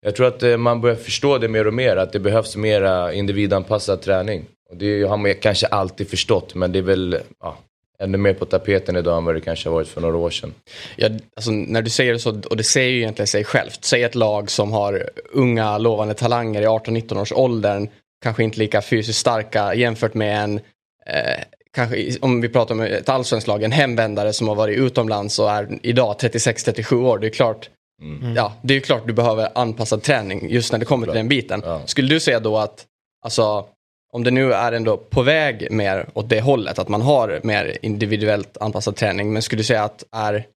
jag 0.00 0.16
tror 0.16 0.26
att 0.26 0.42
eh, 0.42 0.56
man 0.56 0.80
börjar 0.80 0.96
förstå 0.96 1.38
det 1.38 1.48
mer 1.48 1.66
och 1.66 1.74
mer, 1.74 1.96
att 1.96 2.12
det 2.12 2.18
behövs 2.18 2.56
mera 2.56 3.12
individanpassad 3.12 4.02
träning. 4.02 4.44
Och 4.70 4.76
det 4.76 5.02
har 5.02 5.16
man 5.16 5.34
kanske 5.34 5.66
alltid 5.66 6.08
förstått, 6.08 6.54
men 6.54 6.72
det 6.72 6.78
är 6.78 6.82
väl 6.82 7.18
ja, 7.40 7.58
ännu 7.98 8.18
mer 8.18 8.34
på 8.34 8.44
tapeten 8.44 8.96
idag 8.96 9.16
än 9.16 9.24
vad 9.24 9.34
det 9.34 9.40
kanske 9.40 9.68
har 9.68 9.74
varit 9.74 9.88
för 9.88 10.00
några 10.00 10.16
år 10.16 10.30
sedan. 10.30 10.54
Ja, 10.96 11.08
alltså, 11.36 11.50
när 11.50 11.82
du 11.82 11.90
säger 11.90 12.12
det 12.12 12.18
så, 12.18 12.40
och 12.50 12.56
det 12.56 12.64
säger 12.64 12.90
ju 12.90 12.98
egentligen 12.98 13.26
sig 13.26 13.44
självt. 13.44 13.84
Säg 13.84 14.02
ett 14.02 14.14
lag 14.14 14.50
som 14.50 14.72
har 14.72 15.10
unga 15.32 15.78
lovande 15.78 16.14
talanger 16.14 16.62
i 16.62 16.66
18-19 16.66 17.20
års 17.20 17.32
åldern, 17.32 17.88
kanske 18.22 18.44
inte 18.44 18.58
lika 18.58 18.82
fysiskt 18.82 19.18
starka 19.18 19.74
jämfört 19.74 20.14
med 20.14 20.44
en 20.44 20.60
eh, 21.06 21.42
kanske 21.74 22.18
om 22.20 22.40
vi 22.40 22.48
pratar 22.48 22.74
om 22.74 22.80
ett 22.80 23.08
allsvenskt 23.08 23.48
lag, 23.48 23.62
en 23.62 23.72
hemvändare 23.72 24.32
som 24.32 24.48
har 24.48 24.54
varit 24.54 24.78
utomlands 24.78 25.38
och 25.38 25.50
är 25.50 25.78
idag 25.82 26.16
36-37 26.20 26.94
år. 26.94 27.18
Det 27.18 27.26
är 27.26 27.30
klart 27.30 27.68
mm. 28.02 28.36
ja, 28.36 28.52
det 28.62 28.74
är 28.74 28.80
klart 28.80 29.06
du 29.06 29.12
behöver 29.12 29.48
anpassad 29.54 30.02
träning 30.02 30.50
just 30.50 30.72
när 30.72 30.78
det 30.78 30.84
kommer 30.84 31.06
till 31.06 31.14
den 31.14 31.28
biten. 31.28 31.62
Ja. 31.64 31.82
Skulle 31.86 32.08
du 32.08 32.20
säga 32.20 32.40
då 32.40 32.58
att, 32.58 32.84
alltså, 33.24 33.66
om 34.12 34.24
det 34.24 34.30
nu 34.30 34.52
är 34.52 34.72
ändå 34.72 34.96
på 34.96 35.22
väg 35.22 35.68
mer 35.70 36.06
åt 36.14 36.28
det 36.28 36.40
hållet, 36.40 36.78
att 36.78 36.88
man 36.88 37.02
har 37.02 37.40
mer 37.42 37.78
individuellt 37.82 38.56
anpassad 38.56 38.96
träning, 38.96 39.32
men 39.32 39.42
skulle 39.42 39.60
du 39.60 39.64
säga 39.64 39.84
att 39.84 40.04
är 40.12 40.46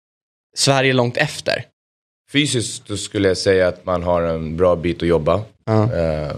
Sverige 0.57 0.93
långt 0.93 1.17
efter? 1.17 1.65
Fysiskt 2.33 2.99
skulle 2.99 3.29
jag 3.29 3.39
säga 3.39 3.69
att 3.69 3.87
man 3.87 4.03
har 4.03 4.23
en 4.23 4.57
bra 4.57 4.77
bit 4.77 5.03
att 5.03 5.09
jobba. 5.09 5.43
Ja. 5.65 5.83
Uh, 5.83 6.37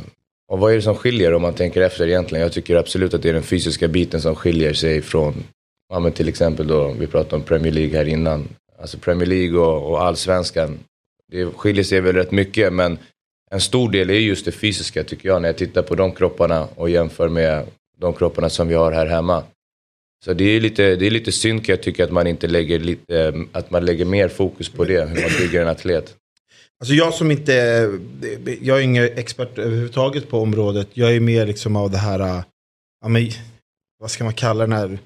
och 0.51 0.59
vad 0.59 0.73
är 0.73 0.77
det 0.77 0.83
som 0.83 0.95
skiljer 0.95 1.35
om 1.35 1.43
man 1.43 1.55
tänker 1.55 1.81
efter 1.81 2.07
egentligen? 2.07 2.43
Jag 2.43 2.53
tycker 2.53 2.77
absolut 2.77 3.15
att 3.15 3.23
det 3.23 3.29
är 3.29 3.33
den 3.33 3.43
fysiska 3.43 3.89
biten 3.89 4.21
som 4.21 4.35
skiljer 4.35 4.73
sig 4.73 5.03
från, 5.03 5.45
ja 5.89 6.01
men 6.01 6.13
till 6.13 6.29
exempel 6.29 6.67
då, 6.67 6.95
vi 6.99 7.07
pratade 7.07 7.37
om 7.37 7.43
Premier 7.43 7.73
League 7.73 7.99
här 7.99 8.09
innan. 8.09 8.49
Alltså 8.81 8.99
Premier 8.99 9.27
League 9.27 9.59
och, 9.59 9.91
och 9.91 10.03
allsvenskan, 10.03 10.79
det 11.33 11.47
skiljer 11.47 11.85
sig 11.85 12.01
väl 12.01 12.15
rätt 12.15 12.31
mycket 12.31 12.73
men 12.73 12.99
en 13.51 13.61
stor 13.61 13.91
del 13.91 14.11
är 14.11 14.15
just 14.15 14.45
det 14.45 14.53
fysiska 14.53 15.05
tycker 15.05 15.29
jag 15.29 15.43
när 15.43 15.49
jag 15.49 15.57
tittar 15.57 15.83
på 15.83 15.95
de 15.95 16.13
kropparna 16.13 16.69
och 16.75 16.91
jämför 16.91 17.29
med 17.29 17.67
de 17.99 18.13
kropparna 18.13 18.49
som 18.49 18.69
vi 18.69 18.75
har 18.75 18.93
här 18.93 19.07
hemma. 19.07 19.43
Så 20.25 20.33
det 20.33 20.45
är 20.45 20.61
lite, 20.61 20.97
det 20.97 21.07
är 21.07 21.11
lite 21.11 21.33
synd 21.33 21.67
kan 21.67 21.73
jag 21.73 21.83
tycka 21.83 22.05
att 22.05 22.13
man 22.13 22.27
inte 22.27 22.47
lägger, 22.47 22.79
lite, 22.79 23.35
att 23.53 23.71
man 23.71 23.85
lägger 23.85 24.05
mer 24.05 24.29
fokus 24.29 24.69
på 24.69 24.85
det, 24.85 25.01
hur 25.01 25.23
man 25.23 25.31
bygger 25.41 25.63
en 25.63 25.69
atlet. 25.69 26.17
Alltså 26.81 26.95
jag 26.95 27.15
som 27.15 27.31
inte, 27.31 27.53
jag 28.61 28.79
är 28.79 28.83
ingen 28.83 29.05
expert 29.05 29.59
överhuvudtaget 29.59 30.29
på 30.29 30.41
området. 30.41 30.89
Jag 30.93 31.17
är 31.17 31.21
mer 31.21 31.47
liksom 31.47 31.77
av 31.77 31.91
det 31.91 31.99
här, 31.99 32.43
ja 33.01 33.09
men, 33.09 33.31
vad 33.99 34.11
ska 34.11 34.25
man 34.25 34.33
kalla 34.33 34.67
den 34.67 34.73
här 34.73 34.99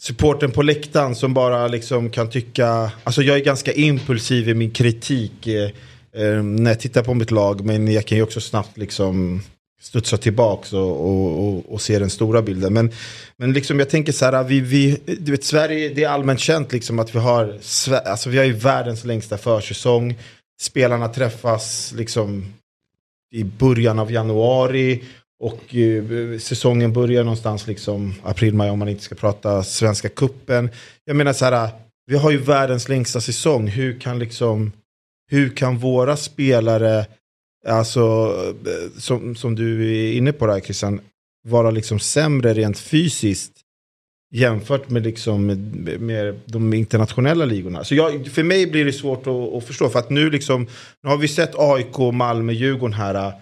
supporten 0.00 0.50
på 0.50 0.62
läktaren 0.62 1.14
som 1.14 1.34
bara 1.34 1.68
liksom 1.68 2.10
kan 2.10 2.30
tycka, 2.30 2.90
alltså 3.04 3.22
jag 3.22 3.36
är 3.36 3.44
ganska 3.44 3.72
impulsiv 3.72 4.48
i 4.48 4.54
min 4.54 4.70
kritik 4.70 5.46
eh, 5.46 5.70
eh 6.12 6.42
när 6.42 6.70
jag 6.70 6.80
tittar 6.80 7.02
på 7.02 7.14
mitt 7.14 7.30
lag. 7.30 7.64
Men 7.64 7.92
jag 7.92 8.06
kan 8.06 8.18
ju 8.18 8.24
också 8.24 8.40
snabbt 8.40 8.78
liksom 8.78 9.42
studsa 9.80 10.16
tillbaka 10.16 10.78
och, 10.78 11.08
och, 11.08 11.48
och, 11.48 11.72
och, 11.72 11.80
se 11.80 11.98
den 11.98 12.10
stora 12.10 12.42
bilden. 12.42 12.72
Men, 12.72 12.90
men 13.36 13.52
liksom 13.52 13.78
jag 13.78 13.90
tänker 13.90 14.12
så 14.12 14.24
här, 14.24 14.44
vi, 14.44 14.60
vi, 14.60 15.00
du 15.20 15.32
vet 15.32 15.44
Sverige, 15.44 15.88
det 15.88 16.04
är 16.04 16.08
allmänt 16.08 16.40
känt 16.40 16.72
liksom 16.72 16.98
att 16.98 17.14
vi 17.14 17.18
har, 17.18 17.58
alltså 18.06 18.30
vi 18.30 18.38
har 18.38 18.44
ju 18.44 18.52
världens 18.52 19.04
längsta 19.04 19.38
försäsong 19.38 20.16
spelarna 20.62 21.08
träffas 21.08 21.92
liksom 21.96 22.44
i 23.32 23.44
början 23.44 23.98
av 23.98 24.12
januari. 24.12 25.02
Och 25.40 25.74
eh, 25.74 26.38
säsongen 26.38 26.92
börjar 26.92 27.24
någonstans 27.24 27.66
liksom 27.66 28.14
april, 28.22 28.54
maj 28.54 28.70
om 28.70 28.78
man 28.78 28.88
inte 28.88 29.02
ska 29.02 29.14
prata 29.14 29.62
Svenska 29.62 30.08
kuppen. 30.08 30.70
Jag 31.04 31.16
menar 31.16 31.32
så 31.32 31.44
här, 31.44 31.68
vi 32.06 32.16
har 32.16 32.30
ju 32.30 32.36
världens 32.36 32.88
längsta 32.88 33.20
säsong. 33.20 33.66
Hur 33.66 34.00
kan 34.00 34.18
liksom, 34.18 34.72
hur 35.30 35.50
kan 35.50 35.78
våra 35.78 36.16
spelare, 36.16 37.06
alltså 37.68 38.34
eh, 38.66 39.00
som, 39.00 39.36
som 39.36 39.54
du 39.54 39.96
är 39.96 40.12
inne 40.12 40.32
på 40.32 40.46
där 40.46 40.60
Christian, 40.60 41.00
vara 41.48 41.70
liksom 41.70 41.98
sämre 41.98 42.54
rent 42.54 42.78
fysiskt 42.78 43.52
jämfört 44.32 44.90
med, 44.90 45.02
liksom, 45.02 45.46
med, 45.46 46.00
med, 46.00 46.40
de 46.44 46.74
internationella 46.74 47.44
ligorna. 47.44 47.84
Så 47.84 47.94
jag, 47.94 48.26
för 48.26 48.42
mig 48.42 48.66
blir 48.66 48.84
det 48.84 48.92
svårt 48.92 49.26
att, 49.26 49.54
att, 49.54 49.64
förstå. 49.66 49.88
För 49.88 49.98
att 49.98 50.10
nu, 50.10 50.30
liksom, 50.30 50.66
nu 51.02 51.10
har 51.10 51.16
vi 51.16 51.28
sett 51.28 51.58
AIK, 51.58 51.98
Malmö, 52.12 52.52
Djurgården 52.52 52.94
här 52.94 53.32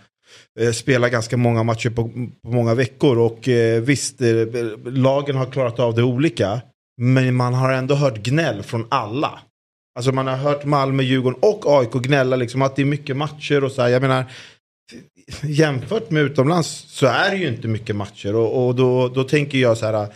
äh, 0.61 0.72
spela 0.72 1.09
ganska 1.09 1.37
många 1.37 1.62
matcher 1.62 1.90
på, 1.90 2.11
på 2.42 2.53
många 2.53 2.74
veckor. 2.74 3.18
Och 3.18 3.48
äh, 3.48 3.83
visst, 3.83 4.20
äh, 4.20 4.29
lagen 4.85 5.37
har 5.37 5.46
klarat 5.46 5.79
av 5.79 5.94
det 5.94 6.03
olika. 6.03 6.61
Men 7.03 7.35
man 7.35 7.55
har 7.55 7.72
ändå 7.72 7.94
hört 7.94 8.22
gnäll 8.22 8.62
från 8.62 8.87
alla. 8.88 9.40
Alltså 9.96 10.12
man 10.12 10.26
har 10.26 10.37
hört 10.37 10.64
Malmö, 10.64 11.03
Djurgården 11.03 11.38
och 11.42 11.81
AIK 11.81 11.92
gnälla 11.92 12.37
liksom 12.37 12.62
att 12.62 12.76
det 12.76 12.83
är 12.83 12.87
mycket 12.87 13.16
matcher 13.16 13.64
och 13.64 13.72
så 13.72 13.83
här. 13.83 13.88
Jag 13.88 14.03
menar, 14.03 14.24
jämfört 15.42 16.11
med 16.11 16.22
utomlands 16.22 16.68
så 16.88 17.07
är 17.07 17.31
det 17.31 17.37
ju 17.37 17.48
inte 17.48 17.68
mycket 17.68 17.96
matcher. 17.96 18.35
Och, 18.35 18.66
och 18.66 18.74
då, 18.74 19.09
då 19.09 19.24
tänker 19.24 19.59
jag 19.59 19.79
så 19.79 19.87
här, 19.87 20.09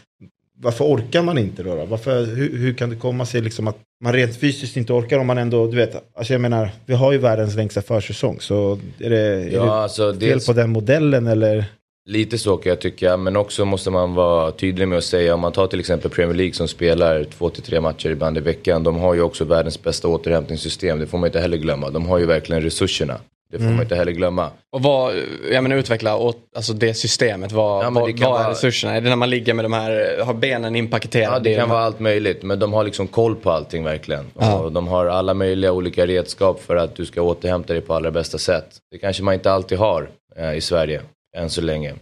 varför 0.65 0.85
orkar 0.85 1.23
man 1.23 1.39
inte 1.39 1.63
då? 1.63 1.77
då? 1.77 1.85
Varför, 1.85 2.25
hur, 2.25 2.59
hur, 2.59 2.75
kan 2.75 2.91
det 2.91 2.97
komma 2.97 3.27
sig 3.27 3.41
liksom 3.41 3.69
att 3.69 3.77
man 4.05 4.13
rent 4.13 4.37
fysiskt 4.37 4.77
inte 4.77 4.93
orkar 4.93 5.19
om 5.19 5.27
man 5.27 5.39
ändå, 5.39 5.67
du 5.67 5.77
vet, 5.77 6.17
alltså 6.17 6.35
jag 6.35 6.41
menar, 6.41 6.71
vi 6.87 6.95
har 6.95 7.13
ju 7.13 7.19
världens 7.19 7.57
längsta 7.57 7.83
försäsong. 7.83 8.41
Så 8.41 8.79
är 8.99 9.11
det, 9.11 9.19
är 9.19 9.51
ja, 9.51 9.65
det 9.65 9.73
alltså, 9.73 10.11
fel 10.11 10.19
dels, 10.19 10.47
på 10.47 10.53
den 10.53 10.71
modellen 10.71 11.27
eller? 11.27 11.65
Lite 12.11 12.39
så 12.39 12.57
kan 12.57 12.71
jag 12.71 12.81
tycka, 12.81 13.17
men 13.17 13.37
också 13.37 13.65
måste 13.65 13.91
man 13.91 14.15
vara 14.15 14.51
tydlig 14.51 14.89
med 14.89 14.99
att 14.99 15.05
säga, 15.05 15.35
om 15.35 15.41
man 15.41 15.53
tar 15.53 15.67
till 15.67 15.81
exempel 15.81 16.11
Premier 16.11 16.37
League 16.37 16.55
som 16.55 16.69
spelar 16.69 17.25
två 17.25 17.51
till 17.51 17.63
tre 17.63 17.81
matcher 17.81 18.11
ibland 18.11 18.39
i 18.39 18.41
veckan, 18.41 18.83
de 18.83 18.97
har 18.97 19.15
ju 19.15 19.21
också 19.21 19.45
världens 19.45 19.83
bästa 19.83 20.09
återhämtningssystem, 20.09 20.99
det 20.99 21.07
får 21.07 21.19
man 21.19 21.27
inte 21.27 21.41
heller 21.41 21.57
glömma. 21.57 21.91
De 21.91 22.07
har 22.07 22.19
ju 22.19 22.27
verkligen 22.27 22.63
resurserna. 22.63 23.21
Det 23.55 23.59
får 23.59 23.65
mm. 23.65 23.77
man 23.77 23.83
inte 23.83 23.97
heller 23.97 24.13
glömma. 24.13 24.51
Och 24.73 24.83
vad, 24.83 25.15
jag 25.51 25.63
menar 25.63 25.77
utveckla 25.77 26.17
åt, 26.17 26.39
alltså 26.57 26.73
det 26.73 26.95
systemet, 26.95 27.53
vad, 27.53 27.85
ja, 27.85 27.91
vad, 27.91 28.03
vad 28.03 28.21
vara... 28.21 28.45
är 28.45 28.49
resurserna? 28.49 28.95
Är 28.95 29.01
det 29.01 29.09
när 29.09 29.17
man 29.17 29.31
ligger 29.31 29.55
med 29.55 29.65
de 29.65 29.73
här, 29.73 30.21
har 30.25 30.35
benen 30.35 30.77
inpaketerade? 30.77 31.37
Ja 31.37 31.39
det 31.39 31.61
kan 31.61 31.69
vara 31.69 31.81
allt 31.81 32.01
möjligt, 32.01 32.43
men 32.43 32.59
de 32.59 32.73
har 32.73 32.85
liksom 32.85 33.07
koll 33.07 33.37
på 33.37 33.51
allting 33.51 33.85
verkligen. 33.85 34.25
Ja. 34.39 34.59
Och 34.59 34.73
de 34.73 34.89
har 34.89 35.07
alla 35.07 35.35
möjliga 35.35 35.73
olika 35.73 36.07
redskap 36.07 36.63
för 36.63 36.77
att 36.77 36.97
du 36.97 37.07
ska 37.07 37.23
återhämta 37.23 37.73
dig 37.73 37.83
på 37.83 37.95
allra 37.95 38.11
bästa 38.11 38.39
sätt. 38.39 38.67
Det 38.91 38.99
kanske 38.99 39.23
man 39.23 39.35
inte 39.35 39.53
alltid 39.53 39.79
har 39.79 40.09
eh, 40.37 40.55
i 40.55 40.61
Sverige, 40.61 41.01
än 41.37 41.51
så 41.51 41.61
länge. 41.61 41.95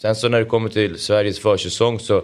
Sen 0.00 0.14
så 0.14 0.28
när 0.28 0.38
det 0.38 0.44
kommer 0.44 0.68
till 0.68 0.98
Sveriges 0.98 1.38
försäsong 1.38 1.98
så 1.98 2.22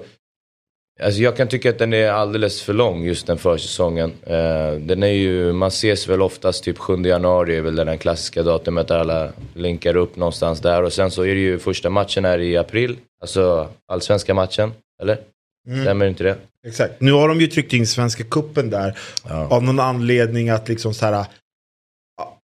Alltså 1.02 1.20
jag 1.20 1.36
kan 1.36 1.48
tycka 1.48 1.70
att 1.70 1.78
den 1.78 1.92
är 1.92 2.10
alldeles 2.10 2.62
för 2.62 2.72
lång, 2.72 3.04
just 3.04 3.26
den 3.26 3.38
försäsongen. 3.38 4.12
Eh, 4.22 4.72
den 4.72 5.02
är 5.02 5.06
ju, 5.06 5.52
man 5.52 5.68
ses 5.68 6.08
väl 6.08 6.22
oftast 6.22 6.64
typ 6.64 6.78
7 6.78 7.02
januari, 7.02 7.56
är 7.56 7.60
väl 7.60 7.76
den 7.76 7.98
klassiska 7.98 8.42
datumet 8.42 8.88
där 8.88 8.98
alla 8.98 9.32
linkar 9.54 9.96
upp 9.96 10.16
någonstans 10.16 10.60
där. 10.60 10.82
Och 10.82 10.92
sen 10.92 11.10
så 11.10 11.22
är 11.22 11.34
det 11.34 11.40
ju 11.40 11.58
första 11.58 11.90
matchen 11.90 12.24
här 12.24 12.38
i 12.38 12.56
april, 12.56 12.96
alltså 13.20 13.68
allsvenska 13.88 14.34
matchen, 14.34 14.72
eller? 15.02 15.18
Mm. 15.68 15.82
Stämmer 15.82 16.06
inte 16.06 16.24
det? 16.24 16.36
Exakt. 16.66 17.00
Nu 17.00 17.12
har 17.12 17.28
de 17.28 17.40
ju 17.40 17.46
tryckt 17.46 17.72
in 17.72 17.86
Svenska 17.86 18.24
Kuppen 18.24 18.70
där 18.70 18.98
ja. 19.28 19.48
av 19.50 19.62
någon 19.62 19.80
anledning 19.80 20.48
att 20.48 20.68
liksom 20.68 20.94
så 20.94 21.06
här. 21.06 21.26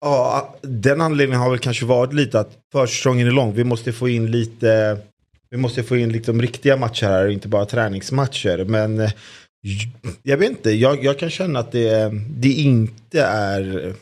Ja, 0.02 0.56
den 0.62 1.02
anledningen 1.02 1.42
har 1.42 1.50
väl 1.50 1.60
kanske 1.60 1.86
varit 1.86 2.14
lite 2.14 2.40
att 2.40 2.52
försäsongen 2.72 3.28
är 3.28 3.32
lång. 3.32 3.54
Vi 3.54 3.64
måste 3.64 3.94
få 3.94 4.10
in 4.10 4.32
lite 4.32 4.98
vi 5.52 5.58
måste 5.58 5.84
få 5.84 5.98
in 5.98 6.12
liksom 6.12 6.42
riktiga 6.42 6.78
matcher 6.78 7.06
här 7.06 7.26
och 7.26 7.32
inte 7.32 7.48
bara 7.48 7.66
träningsmatcher. 7.66 8.66
Men 8.66 9.00
eh, 9.00 9.12
jag 10.24 10.38
vet 10.38 10.50
inte, 10.50 10.72
jag, 10.72 11.04
jag 11.04 11.20
kan 11.20 11.30
känna 11.30 11.60
att 11.60 11.72
det, 11.72 12.12
det 12.30 12.52
inte 12.52 13.22
är 13.22 13.94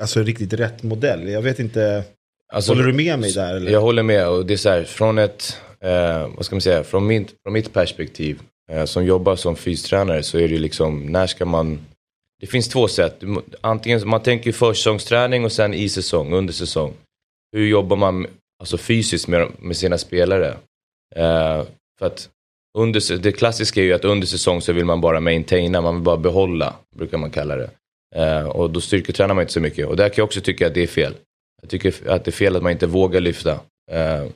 alltså, 0.00 0.22
riktigt 0.22 0.52
rätt 0.52 0.82
modell. 0.82 1.28
Jag 1.28 1.42
vet 1.42 1.58
inte, 1.58 2.04
alltså, 2.52 2.72
håller 2.72 2.86
du 2.86 2.92
med 2.92 3.18
mig 3.18 3.32
där? 3.32 3.56
Eller? 3.56 3.70
Jag 3.70 3.80
håller 3.80 4.02
med 4.02 4.28
och 4.28 4.46
det 4.46 4.52
är 4.52 4.56
så 4.56 4.68
här, 4.68 4.84
från 4.84 5.18
ett, 5.18 5.56
eh, 5.80 6.28
vad 6.36 6.44
ska 6.44 6.54
man 6.54 6.60
säga, 6.60 6.84
från, 6.84 7.06
min, 7.06 7.28
från 7.42 7.52
mitt 7.52 7.72
perspektiv 7.72 8.40
eh, 8.72 8.84
som 8.84 9.04
jobbar 9.04 9.36
som 9.36 9.56
fystränare 9.56 10.22
så 10.22 10.38
är 10.38 10.48
det 10.48 10.58
liksom, 10.58 11.06
när 11.06 11.26
ska 11.26 11.44
man 11.44 11.78
det 12.40 12.46
finns 12.46 12.68
två 12.68 12.88
sätt. 12.88 13.22
Antingen 13.60 14.08
man 14.08 14.22
tänker 14.22 14.52
försäsongsträning 14.52 15.44
och 15.44 15.52
sen 15.52 15.74
i 15.74 15.88
säsong, 15.88 16.32
under 16.32 16.52
säsong. 16.52 16.92
Hur 17.52 17.66
jobbar 17.66 17.96
man 17.96 18.26
alltså 18.60 18.78
fysiskt 18.78 19.28
med, 19.28 19.48
med 19.58 19.76
sina 19.76 19.98
spelare? 19.98 20.56
Eh, 21.16 21.64
för 21.98 22.06
att 22.06 22.30
under, 22.78 23.18
det 23.18 23.32
klassiska 23.32 23.80
är 23.80 23.84
ju 23.84 23.92
att 23.92 24.04
under 24.04 24.26
säsong 24.26 24.60
så 24.60 24.72
vill 24.72 24.84
man 24.84 25.00
bara 25.00 25.20
maintaina, 25.20 25.80
man 25.80 25.94
vill 25.94 26.04
bara 26.04 26.16
behålla, 26.16 26.74
brukar 26.96 27.18
man 27.18 27.30
kalla 27.30 27.56
det. 27.56 27.70
Eh, 28.14 28.46
och 28.46 28.70
då 28.70 28.80
styrketränar 28.80 29.34
man 29.34 29.42
inte 29.42 29.52
så 29.52 29.60
mycket. 29.60 29.86
Och 29.86 29.96
där 29.96 30.08
kan 30.08 30.14
jag 30.16 30.24
också 30.24 30.40
tycka 30.40 30.66
att 30.66 30.74
det 30.74 30.82
är 30.82 30.86
fel. 30.86 31.14
Jag 31.62 31.70
tycker 31.70 32.08
att 32.10 32.24
det 32.24 32.28
är 32.28 32.32
fel 32.32 32.56
att 32.56 32.62
man 32.62 32.72
inte 32.72 32.86
vågar 32.86 33.20
lyfta. 33.20 33.60
Eh, 33.90 34.26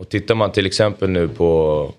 och 0.00 0.08
tittar 0.08 0.34
man 0.34 0.52
till 0.52 0.66
exempel 0.66 1.10
nu 1.10 1.28
på, 1.28 1.92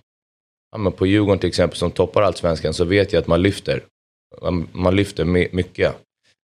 ja, 0.72 0.78
men 0.78 0.92
på 0.92 1.08
Djurgården 1.08 1.40
till 1.40 1.50
exempel 1.50 1.78
som 1.78 1.92
toppar 1.92 2.22
allsvenskan 2.22 2.74
så 2.74 2.86
vet 2.86 3.14
jag 3.14 3.22
att 3.22 3.28
man 3.28 3.42
lyfter. 3.42 3.84
Man, 4.42 4.68
man 4.72 4.96
lyfter 4.96 5.26
mycket. 5.26 5.96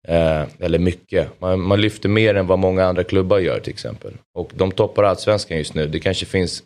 Eh, 0.08 0.44
eller 0.60 0.80
mycket. 0.80 1.42
Man, 1.42 1.62
man, 1.62 1.82
lyfter 1.82 2.10
mer 2.10 2.36
än 2.36 2.48
vad 2.48 2.60
många 2.60 2.86
andra 2.86 3.04
klubbar 3.04 3.40
gör 3.40 3.60
till 3.60 3.74
exempel. 3.74 4.14
Och 4.34 4.52
de 4.56 4.72
toppar 4.72 5.04
allsvenskan 5.04 5.58
just 5.58 5.74
nu. 5.74 5.88
Det 5.88 6.00
kanske 6.00 6.26
finns 6.26 6.64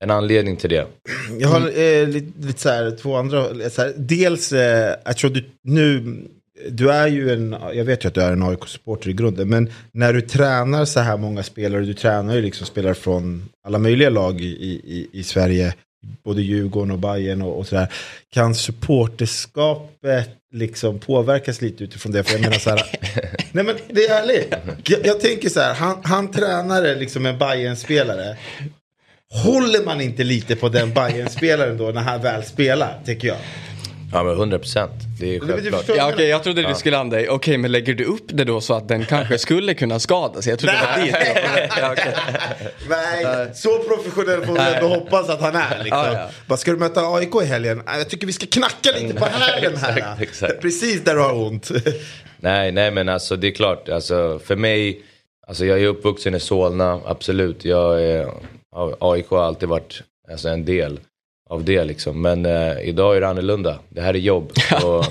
en 0.00 0.10
anledning 0.10 0.56
till 0.56 0.70
det. 0.70 0.86
Jag 1.38 1.48
har 1.48 1.60
eh, 1.60 2.08
lite, 2.08 2.46
lite 2.46 2.60
så 2.60 2.68
här, 2.68 2.96
två 3.02 3.16
andra. 3.16 3.70
Så 3.70 3.82
här, 3.82 3.92
dels, 3.96 4.52
eh, 4.52 4.94
jag 5.04 5.16
tror 5.16 5.30
du 5.30 5.44
nu, 5.62 6.16
du 6.70 6.90
är 6.90 7.06
ju 7.06 7.32
en, 7.32 7.56
jag 7.74 7.84
vet 7.84 8.04
ju 8.04 8.08
att 8.08 8.14
du 8.14 8.20
är 8.20 8.32
en 8.32 8.42
AIK-supporter 8.42 9.10
i 9.10 9.12
grunden, 9.12 9.48
men 9.48 9.72
när 9.92 10.12
du 10.12 10.20
tränar 10.20 10.84
så 10.84 11.00
här 11.00 11.16
många 11.16 11.42
spelare, 11.42 11.82
du 11.82 11.94
tränar 11.94 12.34
ju 12.34 12.42
liksom 12.42 12.66
spelare 12.66 12.94
från 12.94 13.48
alla 13.64 13.78
möjliga 13.78 14.10
lag 14.10 14.40
i, 14.40 14.44
i, 14.44 15.08
i 15.12 15.22
Sverige, 15.22 15.74
både 16.24 16.42
Djurgården 16.42 16.90
och 16.90 16.98
Bayern 16.98 17.42
och, 17.42 17.58
och 17.58 17.66
sådär. 17.66 17.92
Kan 18.32 18.54
supporterskapet 18.54 20.30
liksom 20.54 20.98
påverkas 20.98 21.60
lite 21.62 21.84
utifrån 21.84 22.12
det? 22.12 22.24
För 22.24 22.32
jag 22.32 22.40
menar 22.40 22.58
så 22.58 22.70
här, 22.70 22.82
nej 23.52 23.64
men 23.64 23.76
det 23.88 24.06
är 24.06 24.22
ärligt. 24.22 24.54
Jag, 24.84 25.06
jag 25.06 25.20
tänker 25.20 25.48
så 25.48 25.60
här, 25.60 25.74
han, 25.74 26.00
han 26.04 26.30
tränade 26.30 26.94
liksom 26.94 27.26
en 27.26 27.38
bayern 27.38 27.76
spelare 27.76 28.36
Håller 29.34 29.84
man 29.84 30.00
inte 30.00 30.24
lite 30.24 30.56
på 30.56 30.68
den 30.68 30.94
bayern 30.94 31.28
spelaren 31.28 31.76
då 31.76 31.84
när 31.84 32.02
han 32.02 32.22
väl 32.22 32.42
spelar, 32.44 33.00
tycker 33.04 33.28
jag? 33.28 33.36
Ja 34.12 34.22
men 34.22 34.32
100 34.32 34.58
procent. 34.58 34.92
Det 35.20 35.36
är 35.36 35.40
självklart. 35.40 35.84
Ja, 35.96 36.12
okay, 36.12 36.26
jag 36.26 36.42
trodde 36.42 36.62
du 36.62 36.74
skulle 36.74 36.96
landa 36.96 37.20
i, 37.20 37.24
okej 37.24 37.34
okay, 37.34 37.58
men 37.58 37.72
lägger 37.72 37.94
du 37.94 38.04
upp 38.04 38.24
det 38.26 38.44
då 38.44 38.60
så 38.60 38.74
att 38.74 38.88
den 38.88 39.04
kanske 39.04 39.38
skulle 39.38 39.74
kunna 39.74 39.98
skada 39.98 40.42
sig? 40.42 40.50
Jag 40.50 40.58
trodde 40.58 40.74
Nej. 40.96 41.06
det 41.06 41.12
var 41.12 41.60
dit. 41.60 41.72
ja, 41.80 41.92
okay. 41.92 42.12
Nej, 42.88 43.48
så 43.54 43.78
professionell 43.78 44.46
får 44.46 44.52
vi 44.52 44.74
ändå 44.74 44.88
hoppas 44.88 45.28
att 45.28 45.40
han 45.40 45.54
är. 45.54 45.78
Liksom. 45.84 45.98
Ja, 45.98 46.12
ja. 46.12 46.28
Bara, 46.46 46.56
ska 46.56 46.70
du 46.70 46.76
möta 46.76 47.00
AIK 47.00 47.34
i 47.42 47.44
helgen? 47.44 47.82
Jag 47.86 48.08
tycker 48.08 48.26
vi 48.26 48.32
ska 48.32 48.46
knacka 48.46 48.90
lite 49.00 49.14
på 49.14 49.24
hälen 49.24 49.76
här. 49.76 49.96
exakt, 49.96 50.22
exakt. 50.22 50.60
Precis 50.60 51.04
där 51.04 51.14
du 51.14 51.20
har 51.20 51.34
ont. 51.34 51.70
nej, 52.40 52.72
nej 52.72 52.90
men 52.90 53.08
alltså 53.08 53.36
det 53.36 53.46
är 53.46 53.54
klart. 53.54 53.88
Alltså, 53.88 54.40
för 54.44 54.56
mig, 54.56 55.02
alltså, 55.48 55.66
jag 55.66 55.82
är 55.82 55.86
uppvuxen 55.86 56.34
i 56.34 56.40
Solna, 56.40 57.00
absolut. 57.04 57.64
Jag 57.64 58.02
är, 58.02 58.30
AIK 58.98 59.28
har 59.28 59.42
alltid 59.42 59.68
varit 59.68 60.02
alltså, 60.30 60.48
en 60.48 60.64
del 60.64 61.00
av 61.50 61.64
det 61.64 61.84
liksom. 61.84 62.22
Men 62.22 62.46
eh, 62.46 62.88
idag 62.88 63.16
är 63.16 63.20
det 63.20 63.28
annorlunda. 63.28 63.78
Det 63.88 64.00
här 64.00 64.14
är 64.14 64.18
jobb. 64.18 64.52
och, 64.84 65.04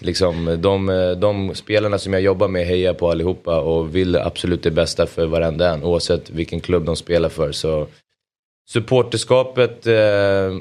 liksom, 0.00 0.58
de, 0.60 0.86
de 1.20 1.54
spelarna 1.54 1.98
som 1.98 2.12
jag 2.12 2.22
jobbar 2.22 2.48
med 2.48 2.66
hejar 2.66 2.94
på 2.94 3.10
allihopa 3.10 3.60
och 3.60 3.96
vill 3.96 4.16
absolut 4.16 4.62
det 4.62 4.70
bästa 4.70 5.06
för 5.06 5.26
varenda 5.26 5.70
en. 5.70 5.84
Oavsett 5.84 6.30
vilken 6.30 6.60
klubb 6.60 6.84
de 6.84 6.96
spelar 6.96 7.28
för. 7.28 7.52
Så 7.52 7.86
supporterskapet 8.70 9.86
eh, 9.86 10.52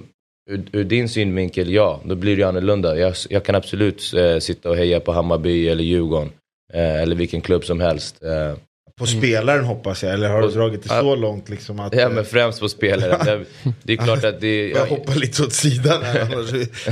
ur, 0.49 0.69
ur, 0.71 0.83
din 0.83 1.09
synvinkel, 1.09 1.71
ja, 1.71 1.99
då 2.03 2.15
blir 2.15 2.37
det 2.37 2.43
annorlunda. 2.43 2.97
Jag, 2.97 3.13
jag 3.29 3.43
kan 3.43 3.55
absolut 3.55 4.13
eh, 4.13 4.39
sitta 4.39 4.69
och 4.69 4.77
heja 4.77 4.99
på 4.99 5.11
Hammarby 5.11 5.67
eller 5.67 5.83
Djurgården. 5.83 6.31
Eh, 6.73 7.01
eller 7.01 7.15
vilken 7.15 7.41
klubb 7.41 7.65
som 7.65 7.79
helst. 7.79 8.23
Eh, 8.23 8.53
på 8.97 9.05
spelaren 9.05 9.65
hoppas 9.65 10.03
jag, 10.03 10.13
eller 10.13 10.29
har 10.29 10.41
du 10.41 10.47
dragit 10.47 10.83
det 10.83 10.89
så 10.89 11.15
långt 11.15 11.49
liksom 11.49 11.79
att... 11.79 11.95
Ja 11.95 12.09
men 12.09 12.25
främst 12.25 12.59
på 12.59 12.69
spelaren. 12.69 13.25
Det, 13.25 13.45
det 13.83 13.93
är 13.93 13.97
klart 13.97 14.23
att 14.23 14.41
det... 14.41 14.67
Jag 14.75 14.85
hoppar 14.85 15.15
lite 15.15 15.43
åt 15.43 15.53
sidan 15.53 16.03
här 16.03 16.21
annars. 16.21 16.49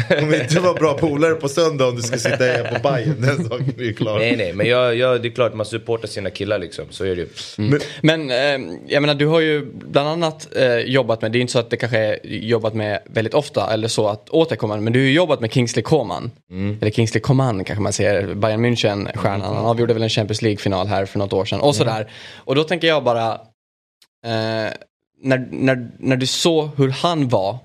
kommer 0.07 0.41
inte 0.41 0.59
vara 0.59 0.73
bra 0.73 0.93
polare 0.93 1.33
på 1.33 1.49
söndag 1.49 1.87
om 1.87 1.95
du 1.95 2.01
ska 2.01 2.17
sitta 2.17 2.43
här 2.43 2.63
på 2.73 2.89
Bayern. 2.89 3.21
Den 3.21 3.49
saken 3.49 3.73
är 3.77 3.83
ju 3.83 3.93
klar. 3.93 4.19
Nej 4.19 4.35
nej, 4.37 4.53
men 4.53 4.67
jag, 4.67 4.95
jag, 4.95 5.21
det 5.21 5.27
är 5.27 5.31
klart 5.31 5.53
man 5.53 5.65
supportar 5.65 6.07
sina 6.07 6.29
killar 6.29 6.59
liksom. 6.59 6.85
Så 6.89 7.05
är 7.05 7.15
det 7.15 7.21
ju. 7.21 7.27
Mm. 7.57 7.79
Men, 8.01 8.27
men 8.27 8.31
eh, 8.31 8.75
jag 8.87 9.01
menar 9.01 9.15
du 9.15 9.25
har 9.25 9.39
ju 9.39 9.65
bland 9.65 10.09
annat 10.09 10.47
eh, 10.55 10.77
jobbat 10.77 11.21
med, 11.21 11.31
det 11.31 11.37
är 11.37 11.41
inte 11.41 11.53
så 11.53 11.59
att 11.59 11.69
det 11.69 11.77
kanske 11.77 11.97
är 11.97 12.19
jobbat 12.23 12.73
med 12.73 12.99
väldigt 13.05 13.33
ofta 13.33 13.73
eller 13.73 13.87
så 13.87 14.07
att 14.07 14.29
återkomma. 14.29 14.77
Men 14.77 14.93
du 14.93 14.99
har 14.99 15.05
ju 15.05 15.13
jobbat 15.13 15.41
med 15.41 15.53
Kingsley 15.53 15.83
Coman. 15.83 16.31
Mm. 16.51 16.77
Eller 16.81 16.91
Kingsley 16.91 17.21
Coman 17.21 17.63
kanske 17.63 17.83
man 17.83 17.93
säger. 17.93 18.33
Bayern 18.33 18.65
München 18.65 19.17
stjärnan. 19.17 19.55
Han 19.55 19.65
avgjorde 19.65 19.93
väl 19.93 20.03
en 20.03 20.09
Champions 20.09 20.41
League-final 20.41 20.87
här 20.87 21.05
för 21.05 21.19
något 21.19 21.33
år 21.33 21.45
sedan. 21.45 21.59
Och 21.59 21.75
sådär. 21.75 21.94
Mm. 22.01 22.13
Och 22.35 22.55
då 22.55 22.63
tänker 22.63 22.87
jag 22.87 23.03
bara, 23.03 23.33
eh, 24.25 24.71
när, 25.21 25.47
när, 25.51 25.91
när 25.99 26.15
du 26.15 26.27
såg 26.27 26.69
hur 26.77 26.89
han 26.89 27.27
var 27.27 27.57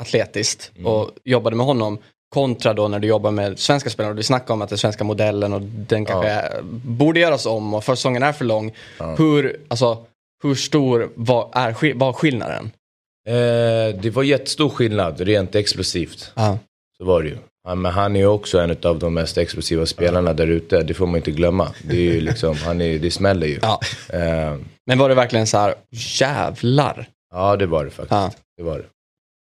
atletiskt 0.00 0.72
mm. 0.74 0.86
och 0.86 1.10
jobbade 1.24 1.56
med 1.56 1.66
honom 1.66 1.98
kontra 2.28 2.74
då 2.74 2.88
när 2.88 2.98
du 2.98 3.08
jobbar 3.08 3.30
med 3.30 3.58
svenska 3.58 3.90
spelare 3.90 4.12
och 4.12 4.18
vi 4.18 4.22
snackar 4.22 4.54
om 4.54 4.62
att 4.62 4.68
den 4.68 4.78
svenska 4.78 5.04
modellen 5.04 5.52
och 5.52 5.62
den 5.62 6.04
kanske 6.04 6.28
ja. 6.28 6.42
borde 6.84 7.20
göras 7.20 7.46
om 7.46 7.74
och 7.74 7.84
försäsongen 7.84 8.22
är 8.22 8.32
för 8.32 8.44
lång. 8.44 8.74
Ja. 8.98 9.14
Hur, 9.18 9.60
alltså, 9.68 10.06
hur 10.42 10.54
stor 10.54 11.12
var, 11.14 11.50
är, 11.52 11.94
var 11.94 12.12
skillnaden? 12.12 12.70
Eh, 13.28 14.00
det 14.00 14.10
var 14.14 14.22
jättestor 14.22 14.68
skillnad 14.68 15.20
rent 15.20 15.54
explosivt. 15.54 16.32
Ja. 16.34 16.58
Så 16.98 17.04
var 17.04 17.22
det 17.22 17.28
ju. 17.28 17.38
Ja, 17.68 17.74
men 17.74 17.92
han 17.92 18.16
är 18.16 18.20
ju 18.20 18.26
också 18.26 18.58
en 18.58 18.76
av 18.82 18.98
de 18.98 19.14
mest 19.14 19.38
explosiva 19.38 19.86
spelarna 19.86 20.32
där 20.32 20.46
ute. 20.46 20.82
Det 20.82 20.94
får 20.94 21.06
man 21.06 21.16
inte 21.16 21.30
glömma. 21.30 21.72
Det, 21.82 21.96
är 21.96 22.12
ju 22.14 22.20
liksom, 22.20 22.56
han 22.56 22.80
är, 22.80 22.98
det 22.98 23.10
smäller 23.10 23.46
ju. 23.46 23.58
Ja. 23.62 23.80
Uh, 24.14 24.60
men 24.86 24.98
var 24.98 25.08
det 25.08 25.14
verkligen 25.14 25.46
så 25.46 25.58
här, 25.58 25.74
jävlar? 25.90 27.08
Ja, 27.34 27.56
det 27.56 27.66
var 27.66 27.84
det 27.84 27.90
faktiskt. 27.90 28.10
Ja. 28.10 28.32
Det 28.56 28.62
var 28.62 28.78
det. 28.78 28.84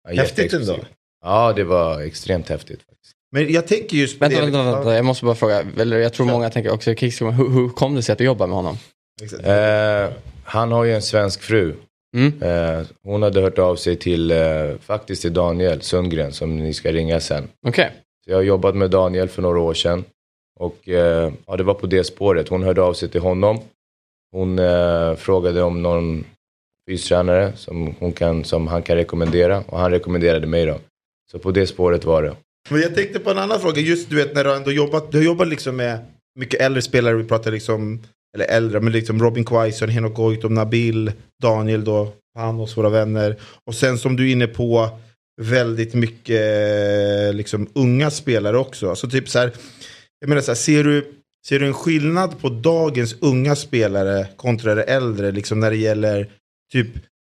Ja, 0.09 0.23
häftigt 0.23 0.53
ändå. 0.53 0.79
Ja, 1.25 1.53
det 1.53 1.65
var 1.65 2.01
extremt 2.01 2.49
häftigt. 2.49 2.79
Faktiskt. 2.89 3.15
Men 3.33 3.53
jag 3.53 3.67
tänker 3.67 3.97
just 3.97 4.19
på 4.19 4.25
vänta, 4.25 4.45
det. 4.45 4.51
Vänta, 4.51 4.73
vänta, 4.73 4.97
jag 4.97 5.05
måste 5.05 5.25
bara 5.25 5.35
fråga. 5.35 5.65
Eller 5.79 5.99
jag 5.99 6.13
tror 6.13 6.27
många 6.27 6.51
tänker 6.51 6.73
också, 6.73 6.91
hur, 6.91 7.53
hur 7.53 7.69
kom 7.69 7.95
det 7.95 8.03
sig 8.03 8.13
att 8.13 8.19
du 8.19 8.25
jobbar 8.25 8.47
med 8.47 8.57
honom? 8.57 8.79
Uh, 9.33 10.15
han 10.45 10.73
har 10.73 10.85
ju 10.85 10.95
en 10.95 11.03
svensk 11.03 11.43
fru. 11.43 11.75
Mm. 12.17 12.43
Uh, 12.43 12.87
hon 13.05 13.23
hade 13.23 13.41
hört 13.41 13.59
av 13.59 13.77
sig 13.77 13.97
till, 13.97 14.33
uh, 14.33 14.79
faktiskt 14.79 15.23
till 15.23 15.33
Daniel 15.33 15.83
Sundgren 15.83 16.33
som 16.33 16.59
ni 16.59 16.75
ska 16.75 16.93
ringa 16.93 17.21
sen. 17.21 17.49
Okay. 17.67 17.91
Jag 18.29 18.37
har 18.37 18.43
jobbat 18.43 18.77
med 18.77 18.91
Daniel 18.91 19.29
för 19.29 19.43
några 19.43 19.61
år 19.61 19.75
sedan. 19.75 20.05
Och 20.61 20.89
eh, 20.89 21.33
ja, 21.47 21.57
det 21.57 21.63
var 21.63 21.75
på 21.75 21.87
det 21.87 22.05
spåret. 22.05 22.49
Hon 22.49 22.63
hörde 22.63 22.83
av 22.83 22.93
sig 22.93 23.09
till 23.09 23.21
honom. 23.21 23.61
Hon 24.33 24.59
eh, 24.59 25.15
frågade 25.15 25.63
om 25.63 25.83
någon 25.83 26.25
fystränare 26.91 27.53
som, 27.57 27.95
hon 27.99 28.13
kan, 28.13 28.45
som 28.45 28.67
han 28.67 28.83
kan 28.83 28.97
rekommendera. 28.97 29.65
Och 29.67 29.79
han 29.79 29.91
rekommenderade 29.91 30.47
mig 30.47 30.67
då. 30.67 30.79
Så 31.33 31.39
på 31.39 31.51
det 31.51 31.67
spåret 31.67 32.05
var 32.05 32.23
det. 32.23 32.37
Men 32.71 32.81
jag 32.81 32.95
tänkte 32.95 33.19
på 33.19 33.31
en 33.31 33.39
annan 33.39 33.61
fråga. 33.61 33.81
Just 33.81 34.11
du 34.11 34.17
vet 34.17 34.35
när 34.35 34.45
du 34.45 34.57
ändå 34.57 34.73
jobbat. 34.73 35.13
Du 35.13 35.19
har 35.19 35.25
jobbat 35.25 35.49
liksom 35.49 35.77
med 35.77 35.99
mycket 36.39 36.61
äldre 36.61 36.83
spelare. 36.83 37.15
Vi 37.15 37.25
pratar 37.25 37.51
liksom, 37.51 38.03
eller 38.35 38.47
äldre, 38.47 38.81
men 38.81 38.93
liksom 38.93 39.23
Robin 39.23 39.45
Quaison, 39.45 39.89
Henok 39.89 40.15
Goitom, 40.15 40.55
Nabil, 40.55 41.13
Daniel 41.43 41.85
då. 41.85 42.13
Han 42.35 42.61
och 42.61 42.69
våra 42.77 42.89
vänner. 42.89 43.37
Och 43.65 43.75
sen 43.75 43.99
som 43.99 44.17
du 44.17 44.29
är 44.29 44.33
inne 44.33 44.47
på 44.47 44.91
väldigt 45.39 45.95
mycket 45.95 46.41
eh, 46.41 47.35
liksom, 47.35 47.69
unga 47.73 48.11
spelare 48.11 48.59
också. 48.59 48.91
Alltså 48.91 49.11
typ 49.11 49.29
så 49.29 49.39
här, 49.39 49.53
jag 50.21 50.29
menar 50.29 50.43
så 50.43 50.51
här, 50.51 50.57
ser 50.57 50.85
du, 50.85 51.13
ser 51.47 51.59
du 51.59 51.67
en 51.67 51.75
skillnad 51.75 52.41
på 52.41 52.49
dagens 52.49 53.17
unga 53.21 53.57
spelare 53.57 54.27
kontra 54.37 54.75
det 54.75 54.83
äldre, 54.83 55.33
liksom 55.33 55.61
när 55.61 55.71
det 55.71 55.77
gäller 55.77 56.29
typ 56.73 56.89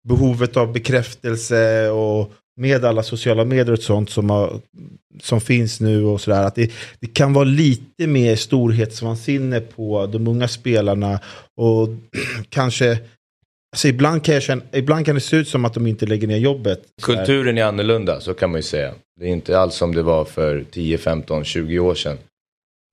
behovet 0.08 0.58
av 0.58 0.74
bekräftelse 0.74 1.90
och 1.90 2.32
med 2.58 2.86
alla 2.86 3.04
sociala 3.04 3.46
medier 3.46 3.72
och 3.72 3.80
sånt 3.80 4.10
som, 4.10 4.30
har, 4.30 4.62
som 5.22 5.42
finns 5.42 5.80
nu 5.80 6.04
och 6.04 6.22
sådär. 6.22 6.44
Att 6.44 6.56
det, 6.56 6.72
det 7.00 7.08
kan 7.08 7.34
vara 7.34 7.46
lite 7.46 8.08
mer 8.08 8.36
storhetsvansinne 8.36 9.60
på 9.60 10.06
de 10.06 10.28
unga 10.28 10.48
spelarna 10.48 11.20
och 11.56 11.90
kanske 12.50 13.00
Alltså 13.74 13.88
ibland, 13.88 14.24
kan 14.24 14.34
jag 14.34 14.44
känna, 14.44 14.62
ibland 14.72 15.06
kan 15.06 15.16
det 15.16 15.22
se 15.22 15.38
ut 15.38 15.48
som 15.48 15.66
att 15.66 15.74
de 15.74 15.88
inte 15.88 16.06
lägger 16.06 16.28
ner 16.28 16.38
jobbet. 16.38 16.82
Kulturen 17.02 17.58
är 17.58 17.64
annorlunda, 17.64 18.22
så 18.22 18.34
kan 18.34 18.52
man 18.52 18.60
ju 18.60 18.64
säga. 18.64 18.94
Det 19.20 19.26
är 19.26 19.30
inte 19.30 19.60
alls 19.60 19.76
som 19.76 19.96
det 19.96 20.04
var 20.04 20.26
för 20.26 20.66
10, 20.72 20.98
15, 20.98 21.44
20 21.44 21.80
år 21.80 21.96
sedan. 21.96 22.18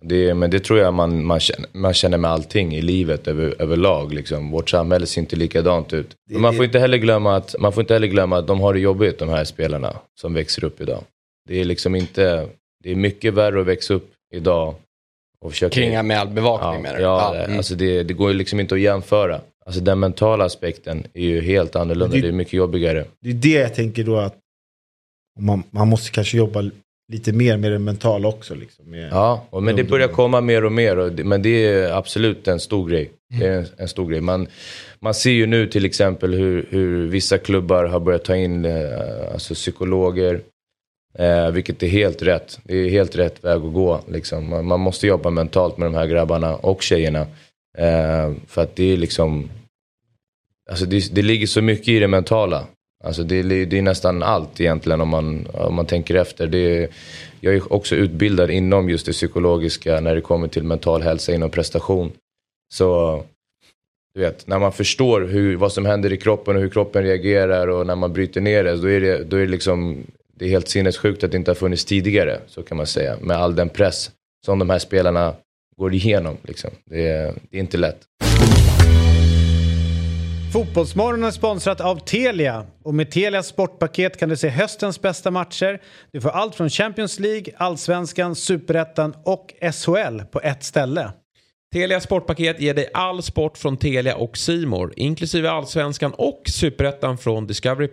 Det, 0.02 0.34
men 0.34 0.50
det 0.50 0.60
tror 0.60 0.78
jag 0.78 0.94
man, 0.94 1.24
man, 1.24 1.40
känner, 1.40 1.68
man 1.72 1.94
känner 1.94 2.18
med 2.18 2.30
allting 2.30 2.74
i 2.74 2.82
livet 2.82 3.28
över, 3.28 3.54
överlag. 3.58 4.14
Liksom. 4.14 4.50
Vårt 4.50 4.70
samhälle 4.70 5.06
ser 5.06 5.20
inte 5.20 5.36
likadant 5.36 5.92
ut. 5.92 6.16
Men 6.30 6.40
man 6.40 6.56
får 6.56 6.64
inte, 6.64 6.78
heller 6.78 6.98
glömma 6.98 7.36
att, 7.36 7.54
man 7.58 7.72
får 7.72 7.80
inte 7.80 7.94
heller 7.94 8.06
glömma 8.06 8.38
att 8.38 8.46
de 8.46 8.60
har 8.60 8.74
det 8.74 8.80
jobbigt, 8.80 9.18
de 9.18 9.28
här 9.28 9.44
spelarna 9.44 9.96
som 10.20 10.34
växer 10.34 10.64
upp 10.64 10.80
idag. 10.80 11.04
Det 11.48 11.60
är 11.60 11.64
liksom 11.64 11.94
inte, 11.94 12.48
det 12.84 12.90
är 12.90 12.94
mycket 12.94 13.34
värre 13.34 13.60
att 13.60 13.66
växa 13.66 13.94
upp 13.94 14.10
idag. 14.34 14.74
Och 15.40 15.50
försöka, 15.50 15.74
Kringa 15.74 16.02
med 16.02 16.20
all 16.20 16.28
bevakning 16.28 16.74
ja, 16.74 16.80
med 16.80 16.94
det. 16.94 17.02
Ja, 17.02 17.36
ja. 17.48 17.56
Alltså 17.56 17.74
det, 17.74 18.02
det 18.02 18.14
går 18.14 18.32
liksom 18.32 18.60
inte 18.60 18.74
att 18.74 18.80
jämföra. 18.80 19.40
Alltså 19.66 19.80
den 19.80 20.00
mentala 20.00 20.44
aspekten 20.44 21.06
är 21.14 21.22
ju 21.22 21.40
helt 21.40 21.76
annorlunda. 21.76 22.16
Det, 22.16 22.22
det 22.22 22.28
är 22.28 22.32
mycket 22.32 22.52
jobbigare. 22.54 23.04
Det 23.20 23.30
är 23.30 23.34
det 23.34 23.48
jag 23.48 23.74
tänker 23.74 24.04
då 24.04 24.16
att 24.16 24.36
man, 25.40 25.62
man 25.70 25.88
måste 25.88 26.10
kanske 26.10 26.36
jobba 26.36 26.70
lite 27.12 27.32
mer 27.32 27.56
med 27.56 27.72
det 27.72 27.78
mentala 27.78 28.28
också. 28.28 28.54
Liksom, 28.54 28.94
ja, 28.94 29.46
och 29.50 29.62
men 29.62 29.76
det 29.76 29.84
börjar 29.84 30.08
komma 30.08 30.40
mer 30.40 30.64
och 30.64 30.72
mer. 30.72 30.98
Och, 30.98 31.12
men 31.12 31.42
det 31.42 31.48
är 31.48 31.92
absolut 31.92 32.48
en 32.48 32.60
stor 32.60 32.88
grej. 32.88 33.10
Det 33.38 33.46
är 33.46 33.58
en, 33.58 33.66
en, 33.76 33.88
stor 33.88 34.08
grej. 34.08 34.20
Man, 34.20 34.46
man 35.00 35.14
ser 35.14 35.30
ju 35.30 35.46
nu 35.46 35.66
till 35.66 35.84
exempel 35.84 36.34
hur, 36.34 36.66
hur 36.70 37.06
vissa 37.06 37.38
klubbar 37.38 37.84
har 37.84 38.00
börjat 38.00 38.24
ta 38.24 38.36
in 38.36 38.64
eh, 38.64 39.32
alltså 39.32 39.54
psykologer. 39.54 40.40
Eh, 41.18 41.50
vilket 41.50 41.82
är 41.82 41.86
helt 41.86 42.22
rätt. 42.22 42.60
Det 42.64 42.76
är 42.76 42.88
helt 42.88 43.16
rätt 43.16 43.44
väg 43.44 43.56
att 43.56 43.72
gå. 43.72 44.00
Liksom. 44.08 44.50
Man, 44.50 44.64
man 44.66 44.80
måste 44.80 45.06
jobba 45.06 45.30
mentalt 45.30 45.76
med 45.76 45.86
de 45.86 45.94
här 45.94 46.06
grabbarna 46.06 46.56
och 46.56 46.82
tjejerna. 46.82 47.26
Eh, 47.78 48.32
för 48.46 48.62
att 48.62 48.76
det 48.76 48.92
är 48.92 48.96
liksom... 48.96 49.50
Alltså 50.70 50.86
det, 50.86 51.14
det 51.14 51.22
ligger 51.22 51.46
så 51.46 51.62
mycket 51.62 51.88
i 51.88 51.98
det 51.98 52.08
mentala. 52.08 52.66
Alltså 53.04 53.22
det, 53.22 53.42
det 53.64 53.78
är 53.78 53.82
nästan 53.82 54.22
allt 54.22 54.60
egentligen 54.60 55.00
om 55.00 55.08
man, 55.08 55.46
om 55.52 55.74
man 55.74 55.86
tänker 55.86 56.14
efter. 56.14 56.46
Det 56.46 56.58
är, 56.58 56.88
jag 57.40 57.54
är 57.54 57.72
också 57.72 57.96
utbildad 57.96 58.50
inom 58.50 58.88
just 58.88 59.06
det 59.06 59.12
psykologiska 59.12 60.00
när 60.00 60.14
det 60.14 60.20
kommer 60.20 60.48
till 60.48 60.62
mental 60.62 61.02
hälsa 61.02 61.34
inom 61.34 61.50
prestation. 61.50 62.12
Så 62.72 63.22
du 64.14 64.20
vet, 64.20 64.46
när 64.46 64.58
man 64.58 64.72
förstår 64.72 65.20
hur, 65.20 65.56
vad 65.56 65.72
som 65.72 65.86
händer 65.86 66.12
i 66.12 66.16
kroppen 66.16 66.56
och 66.56 66.62
hur 66.62 66.68
kroppen 66.68 67.02
reagerar 67.02 67.68
och 67.68 67.86
när 67.86 67.96
man 67.96 68.12
bryter 68.12 68.40
ner 68.40 68.64
det, 68.64 68.76
då 68.76 68.90
är 68.90 69.00
det, 69.00 69.24
då 69.24 69.36
är 69.36 69.40
det 69.40 69.50
liksom 69.50 70.04
det 70.36 70.44
är 70.44 70.48
helt 70.48 70.68
sinnessjukt 70.68 71.24
att 71.24 71.30
det 71.30 71.36
inte 71.36 71.50
har 71.50 71.56
funnits 71.56 71.84
tidigare, 71.84 72.40
så 72.46 72.62
kan 72.62 72.76
man 72.76 72.86
säga. 72.86 73.16
Med 73.20 73.36
all 73.36 73.54
den 73.54 73.68
press 73.68 74.10
som 74.44 74.58
de 74.58 74.70
här 74.70 74.78
spelarna 74.78 75.34
går 75.76 75.94
igenom. 75.94 76.36
Liksom. 76.42 76.70
Det, 76.84 77.08
är, 77.08 77.34
det 77.50 77.56
är 77.56 77.60
inte 77.60 77.76
lätt. 77.76 78.00
Fotbollsmorgon 80.52 81.24
är 81.24 81.30
sponsrat 81.30 81.80
av 81.80 81.96
Telia 81.96 82.66
och 82.82 82.94
med 82.94 83.10
Telias 83.10 83.46
sportpaket 83.46 84.18
kan 84.18 84.28
du 84.28 84.36
se 84.36 84.48
höstens 84.48 85.02
bästa 85.02 85.30
matcher. 85.30 85.80
Du 86.12 86.20
får 86.20 86.30
allt 86.30 86.54
från 86.54 86.70
Champions 86.70 87.20
League, 87.20 87.54
Allsvenskan, 87.56 88.34
Superettan 88.34 89.14
och 89.24 89.54
SHL 89.72 90.20
på 90.32 90.40
ett 90.40 90.64
ställe. 90.64 91.12
Telia 91.74 92.00
Sportpaket 92.00 92.60
ger 92.60 92.74
dig 92.74 92.90
all 92.94 93.22
sport 93.22 93.58
från 93.58 93.76
Telia 93.76 94.16
och 94.16 94.36
Simor, 94.36 94.92
inklusive 94.96 95.50
Allsvenskan 95.50 96.12
och 96.14 96.42
Superettan 96.46 97.18
från 97.18 97.46
Discovery+. 97.46 97.88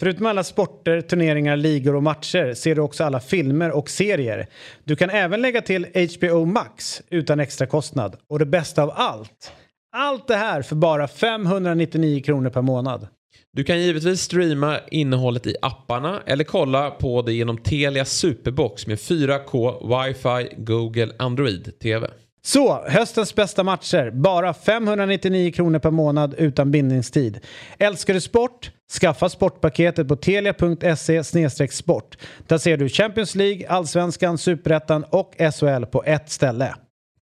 Förutom 0.00 0.26
alla 0.26 0.44
sporter, 0.44 1.00
turneringar, 1.00 1.56
ligor 1.56 1.94
och 1.94 2.02
matcher 2.02 2.54
ser 2.54 2.74
du 2.74 2.80
också 2.80 3.04
alla 3.04 3.20
filmer 3.20 3.70
och 3.70 3.90
serier. 3.90 4.46
Du 4.84 4.96
kan 4.96 5.10
även 5.10 5.42
lägga 5.42 5.62
till 5.62 5.86
HBO 6.18 6.44
Max 6.44 7.02
utan 7.10 7.40
extra 7.40 7.66
kostnad. 7.66 8.16
Och 8.28 8.38
det 8.38 8.46
bästa 8.46 8.82
av 8.82 8.92
allt, 8.94 9.52
allt 9.92 10.28
det 10.28 10.36
här 10.36 10.62
för 10.62 10.76
bara 10.76 11.08
599 11.08 12.22
kronor 12.22 12.50
per 12.50 12.62
månad. 12.62 13.06
Du 13.52 13.64
kan 13.64 13.80
givetvis 13.80 14.20
streama 14.20 14.78
innehållet 14.90 15.46
i 15.46 15.56
apparna 15.62 16.22
eller 16.26 16.44
kolla 16.44 16.90
på 16.90 17.22
det 17.22 17.32
genom 17.32 17.58
Telia 17.58 18.04
Superbox 18.04 18.86
med 18.86 18.98
4K, 18.98 19.80
wifi, 19.88 20.54
Google, 20.56 21.12
Android 21.18 21.78
TV. 21.78 22.10
Så, 22.42 22.84
höstens 22.88 23.34
bästa 23.34 23.62
matcher. 23.62 24.10
Bara 24.10 24.54
599 24.54 25.52
kronor 25.52 25.78
per 25.78 25.90
månad 25.90 26.34
utan 26.38 26.70
bindningstid. 26.70 27.40
Älskar 27.78 28.14
du 28.14 28.20
sport? 28.20 28.70
Skaffa 29.00 29.28
sportpaketet 29.28 30.08
på 30.08 30.16
telia.se 30.16 31.68
sport. 31.70 32.16
Där 32.46 32.58
ser 32.58 32.76
du 32.76 32.88
Champions 32.88 33.34
League, 33.34 33.68
Allsvenskan, 33.68 34.38
Superettan 34.38 35.04
och 35.10 35.34
SHL 35.54 35.84
på 35.84 36.04
ett 36.04 36.30
ställe. 36.30 36.74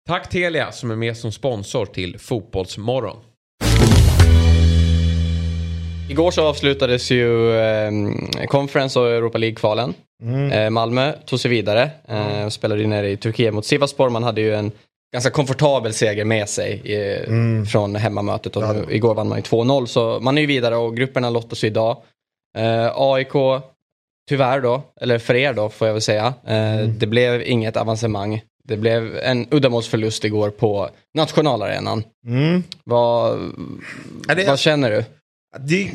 Tack 0.08 0.30
Telia 0.30 0.72
som 0.72 0.90
är 0.90 0.96
med 0.96 1.16
som 1.16 1.32
sponsor 1.32 1.86
till 1.86 2.18
Fotbollsmorgon. 2.18 3.16
Igår 6.10 6.30
så 6.30 6.42
avslutades 6.42 7.10
ju 7.10 7.52
eh, 7.58 7.90
Conference 8.46 9.00
och 9.00 9.08
Europa 9.08 9.38
League-kvalen. 9.38 9.94
Mm. 10.22 10.52
Eh, 10.52 10.70
Malmö 10.70 11.12
tog 11.12 11.40
sig 11.40 11.50
vidare, 11.50 11.90
eh, 12.08 12.48
spelade 12.48 12.80
ju 12.80 12.86
nere 12.86 13.10
i 13.10 13.16
Turkiet 13.16 13.54
mot 13.54 13.66
Sivaspor. 13.66 14.10
Man 14.10 14.22
hade 14.22 14.40
ju 14.40 14.54
en 14.54 14.72
ganska 15.12 15.30
komfortabel 15.30 15.92
seger 15.92 16.24
med 16.24 16.48
sig 16.48 16.80
i, 16.84 17.24
mm. 17.26 17.66
från 17.66 17.96
hemmamötet. 17.96 18.56
Och 18.56 18.76
nu, 18.76 18.86
igår 18.90 19.14
vann 19.14 19.28
man 19.28 19.38
ju 19.38 19.42
2-0 19.42 19.86
så 19.86 20.20
man 20.20 20.38
är 20.38 20.42
ju 20.42 20.46
vidare 20.46 20.76
och 20.76 20.96
grupperna 20.96 21.30
lottas 21.30 21.64
idag. 21.64 22.02
Eh, 22.58 22.92
AIK, 22.94 23.62
tyvärr 24.28 24.60
då, 24.60 24.82
eller 25.00 25.18
för 25.18 25.34
er 25.34 25.52
då 25.52 25.68
får 25.68 25.86
jag 25.86 25.92
väl 25.94 26.02
säga, 26.02 26.34
eh, 26.46 26.78
mm. 26.78 26.98
det 26.98 27.06
blev 27.06 27.42
inget 27.42 27.76
avancemang. 27.76 28.42
Det 28.64 28.76
blev 28.76 29.16
en 29.16 29.46
uddamålsförlust 29.50 30.24
igår 30.24 30.50
på 30.50 30.88
nationalarenan. 31.14 32.04
Mm. 32.26 32.62
Vad, 32.84 33.38
det, 34.36 34.46
vad 34.46 34.58
känner 34.58 34.90
du? 34.90 35.04
Det, 35.58 35.90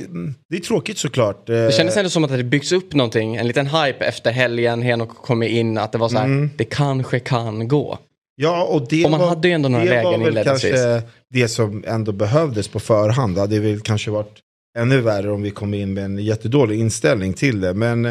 det, 0.50 0.58
är 0.58 0.62
tråkigt 0.62 0.98
såklart. 0.98 1.48
Det 1.48 1.74
kändes 1.74 1.98
ändå 1.98 2.10
som 2.10 2.24
att 2.24 2.32
det 2.32 2.44
byggs 2.44 2.72
upp 2.72 2.94
någonting, 2.94 3.36
en 3.36 3.48
liten 3.48 3.68
hype 3.68 4.06
efter 4.06 4.32
helgen, 4.32 4.82
Henok 4.82 5.16
kom 5.16 5.44
in, 5.44 5.78
att 5.78 5.92
det 5.92 5.98
var 5.98 6.10
så 6.10 6.18
här, 6.18 6.26
mm. 6.26 6.50
det 6.58 6.64
kanske 6.64 7.20
kan 7.20 7.68
gå. 7.68 7.98
Ja, 8.36 8.64
och 8.64 8.88
det 8.90 9.06
och 9.06 9.12
man 9.12 9.20
var, 9.20 9.28
hade 9.28 9.48
ju 9.48 9.54
ändå 9.54 9.70
några 9.70 9.84
det 9.84 9.90
lägen 9.90 10.22
var 10.22 10.32
väl 10.32 10.44
kanske 10.44 11.02
det 11.30 11.48
som 11.48 11.84
ändå 11.88 12.12
behövdes 12.12 12.68
på 12.68 12.80
förhand. 12.80 13.36
Det 13.36 13.42
hade 13.42 13.60
väl 13.60 13.80
kanske 13.80 14.12
varit 14.12 14.40
ännu 14.78 15.02
värre 15.02 15.32
om 15.32 15.42
vi 15.42 15.52
kom 15.52 15.74
in 15.74 15.94
med 15.94 16.06
en 16.06 16.18
jättedålig 16.18 16.80
inställning 16.80 17.34
till 17.34 17.62
det. 17.62 17.74
Men 17.74 18.04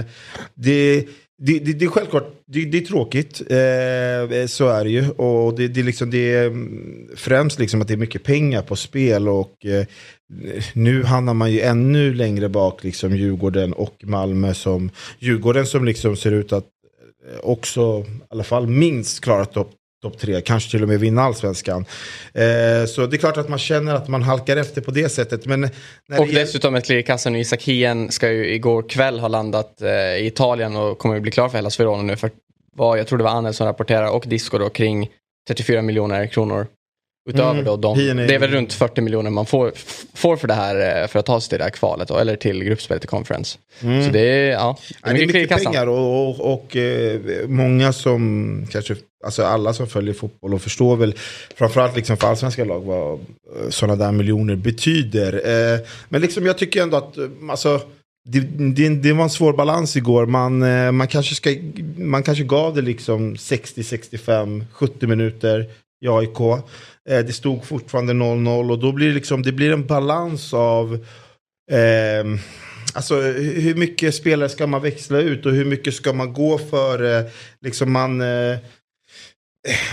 det, 0.54 1.06
det, 1.38 1.58
det, 1.58 1.72
det 1.72 1.84
är 1.84 1.88
självklart, 1.88 2.42
det, 2.46 2.64
det 2.64 2.78
är 2.78 2.82
tråkigt. 2.82 3.40
Eh, 3.40 4.46
så 4.46 4.68
är 4.68 4.84
det 4.84 4.90
ju. 4.90 5.10
Och 5.10 5.54
det, 5.54 5.68
det, 5.68 5.82
liksom, 5.82 6.10
det 6.10 6.34
är 6.34 6.52
främst 7.16 7.58
liksom 7.58 7.80
att 7.80 7.88
det 7.88 7.94
är 7.94 7.98
mycket 7.98 8.24
pengar 8.24 8.62
på 8.62 8.76
spel. 8.76 9.28
Och 9.28 9.66
eh, 9.66 9.86
nu 10.72 11.02
hamnar 11.04 11.34
man 11.34 11.52
ju 11.52 11.60
ännu 11.60 12.14
längre 12.14 12.48
bak, 12.48 12.84
liksom 12.84 13.16
Djurgården 13.16 13.72
och 13.72 13.94
Malmö. 14.02 14.54
Som, 14.54 14.90
Djurgården 15.18 15.66
som 15.66 15.84
liksom 15.84 16.16
ser 16.16 16.32
ut 16.32 16.52
att 16.52 16.66
också, 17.42 18.04
i 18.08 18.22
alla 18.30 18.44
fall 18.44 18.66
minst 18.66 19.20
klarat 19.20 19.52
topp 19.52 19.70
topp 20.02 20.18
tre, 20.18 20.40
kanske 20.40 20.70
till 20.70 20.82
och 20.82 20.88
med 20.88 21.00
vinna 21.00 21.22
allsvenskan. 21.22 21.84
Eh, 22.34 22.86
så 22.86 23.06
det 23.06 23.16
är 23.16 23.18
klart 23.18 23.36
att 23.36 23.48
man 23.48 23.58
känner 23.58 23.94
att 23.94 24.08
man 24.08 24.22
halkar 24.22 24.56
efter 24.56 24.80
på 24.80 24.90
det 24.90 25.08
sättet. 25.08 25.46
Men 25.46 25.64
och 26.18 26.26
det... 26.26 26.32
dessutom 26.32 26.74
ett 26.74 26.84
klirr 26.84 26.98
i 26.98 27.02
kassan. 27.02 27.36
Isak 27.36 27.62
Hien 27.62 28.12
ska 28.12 28.32
ju 28.32 28.54
igår 28.54 28.88
kväll 28.88 29.20
ha 29.20 29.28
landat 29.28 29.82
eh, 29.82 29.90
i 29.90 30.26
Italien 30.26 30.76
och 30.76 30.98
kommer 30.98 31.16
att 31.16 31.22
bli 31.22 31.30
klar 31.30 31.48
för 31.48 31.58
Hellas 31.58 31.80
Verona 31.80 32.02
nu. 32.02 32.16
För 32.16 32.30
vad, 32.76 32.98
jag 32.98 33.06
tror 33.06 33.18
det 33.18 33.24
var 33.24 33.30
Anel 33.30 33.54
som 33.54 33.66
rapporterar 33.66 34.10
och 34.10 34.24
Disco 34.26 34.58
då 34.58 34.68
kring 34.68 35.08
34 35.48 35.82
miljoner 35.82 36.26
kronor. 36.26 36.66
Utöver 37.28 37.50
mm. 37.50 37.64
då 37.64 37.76
de, 37.76 37.98
är... 37.98 38.14
det 38.14 38.34
är 38.34 38.38
väl 38.38 38.50
runt 38.50 38.72
40 38.72 39.00
miljoner 39.00 39.30
man 39.30 39.46
får, 39.46 39.72
får 40.14 40.36
för 40.36 40.48
det 40.48 40.54
här 40.54 41.02
eh, 41.02 41.08
för 41.08 41.18
att 41.18 41.26
ta 41.26 41.40
sig 41.40 41.48
till 41.48 41.58
det 41.58 41.64
här 41.64 41.70
kvalet 41.70 42.08
då, 42.08 42.16
eller 42.16 42.36
till 42.36 42.64
gruppspelet 42.64 43.04
i 43.04 43.06
conference. 43.06 43.58
Mm. 43.82 44.04
Så 44.04 44.10
det 44.10 44.20
är, 44.20 44.50
ja, 44.50 44.78
det 45.02 45.10
är 45.10 45.14
mycket, 45.14 45.34
mycket 45.34 45.64
pengar 45.64 45.86
och, 45.86 46.28
och, 46.28 46.52
och 46.52 46.76
eh, 46.76 47.20
många 47.46 47.92
som 47.92 48.66
kanske 48.70 48.94
alltså 49.22 49.42
alla 49.44 49.72
som 49.72 49.86
följer 49.86 50.14
fotboll 50.14 50.54
och 50.54 50.62
förstår 50.62 50.96
väl 50.96 51.14
framförallt 51.54 51.96
liksom 51.96 52.16
för 52.16 52.28
allsvenska 52.28 52.64
lag 52.64 52.80
vad 52.80 53.12
eh, 53.12 53.68
sådana 53.70 54.04
där 54.04 54.12
miljoner 54.12 54.56
betyder. 54.56 55.32
Eh, 55.32 55.80
men 56.08 56.20
liksom 56.20 56.46
jag 56.46 56.58
tycker 56.58 56.82
ändå 56.82 56.96
att 56.96 57.18
eh, 57.18 57.28
alltså, 57.50 57.80
det, 58.28 58.40
det, 58.74 58.88
det, 58.88 59.12
var 59.12 59.24
en 59.24 59.30
svår 59.30 59.52
balans 59.52 59.96
igår. 59.96 60.26
Man, 60.26 60.62
eh, 60.62 60.92
man, 60.92 61.08
kanske, 61.08 61.34
ska, 61.34 61.54
man 61.96 62.22
kanske 62.22 62.44
gav 62.44 62.74
det 62.74 62.82
liksom 62.82 63.36
60, 63.36 63.84
65, 63.84 64.64
70 64.72 65.06
minuter 65.06 65.66
i 66.04 66.08
AIK. 66.08 66.40
Eh, 67.08 67.18
det 67.18 67.32
stod 67.32 67.64
fortfarande 67.64 68.12
0-0 68.12 68.70
och 68.70 68.78
då 68.78 68.92
blir 68.92 69.08
det, 69.08 69.14
liksom, 69.14 69.42
det 69.42 69.52
blir 69.52 69.72
en 69.72 69.86
balans 69.86 70.54
av 70.54 70.94
eh, 71.72 72.24
Alltså 72.94 73.20
hur 73.20 73.74
mycket 73.74 74.14
spelare 74.14 74.48
ska 74.48 74.66
man 74.66 74.82
växla 74.82 75.18
ut 75.18 75.46
och 75.46 75.52
hur 75.52 75.64
mycket 75.64 75.94
ska 75.94 76.12
man 76.12 76.32
gå 76.32 76.58
för? 76.58 77.18
Eh, 77.18 77.24
liksom 77.60 77.92
man, 77.92 78.20
eh, 78.20 78.58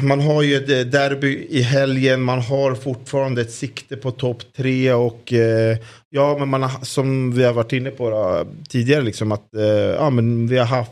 man 0.02 0.22
har 0.22 0.42
ju 0.42 0.56
ett 0.56 0.70
eh, 0.70 1.00
derby 1.00 1.48
i 1.50 1.62
helgen, 1.62 2.22
man 2.22 2.42
har 2.42 2.76
fortfarande 2.76 3.42
ett 3.42 3.52
sikte 3.52 3.98
på 3.98 4.12
topp 4.12 4.44
tre 4.58 4.94
och 4.94 5.34
eh, 5.34 5.78
ja, 6.10 6.38
men 6.40 6.50
man 6.50 6.64
har, 6.64 6.86
som 6.86 7.36
vi 7.36 7.44
har 7.44 7.54
varit 7.54 7.74
inne 7.74 7.92
på 7.92 8.10
då, 8.10 8.46
tidigare, 8.70 9.02
liksom 9.02 9.32
att 9.32 9.56
eh, 9.56 9.64
ja, 9.64 10.10
men 10.10 10.48
vi 10.48 10.58
har 10.58 10.66
haft 10.66 10.92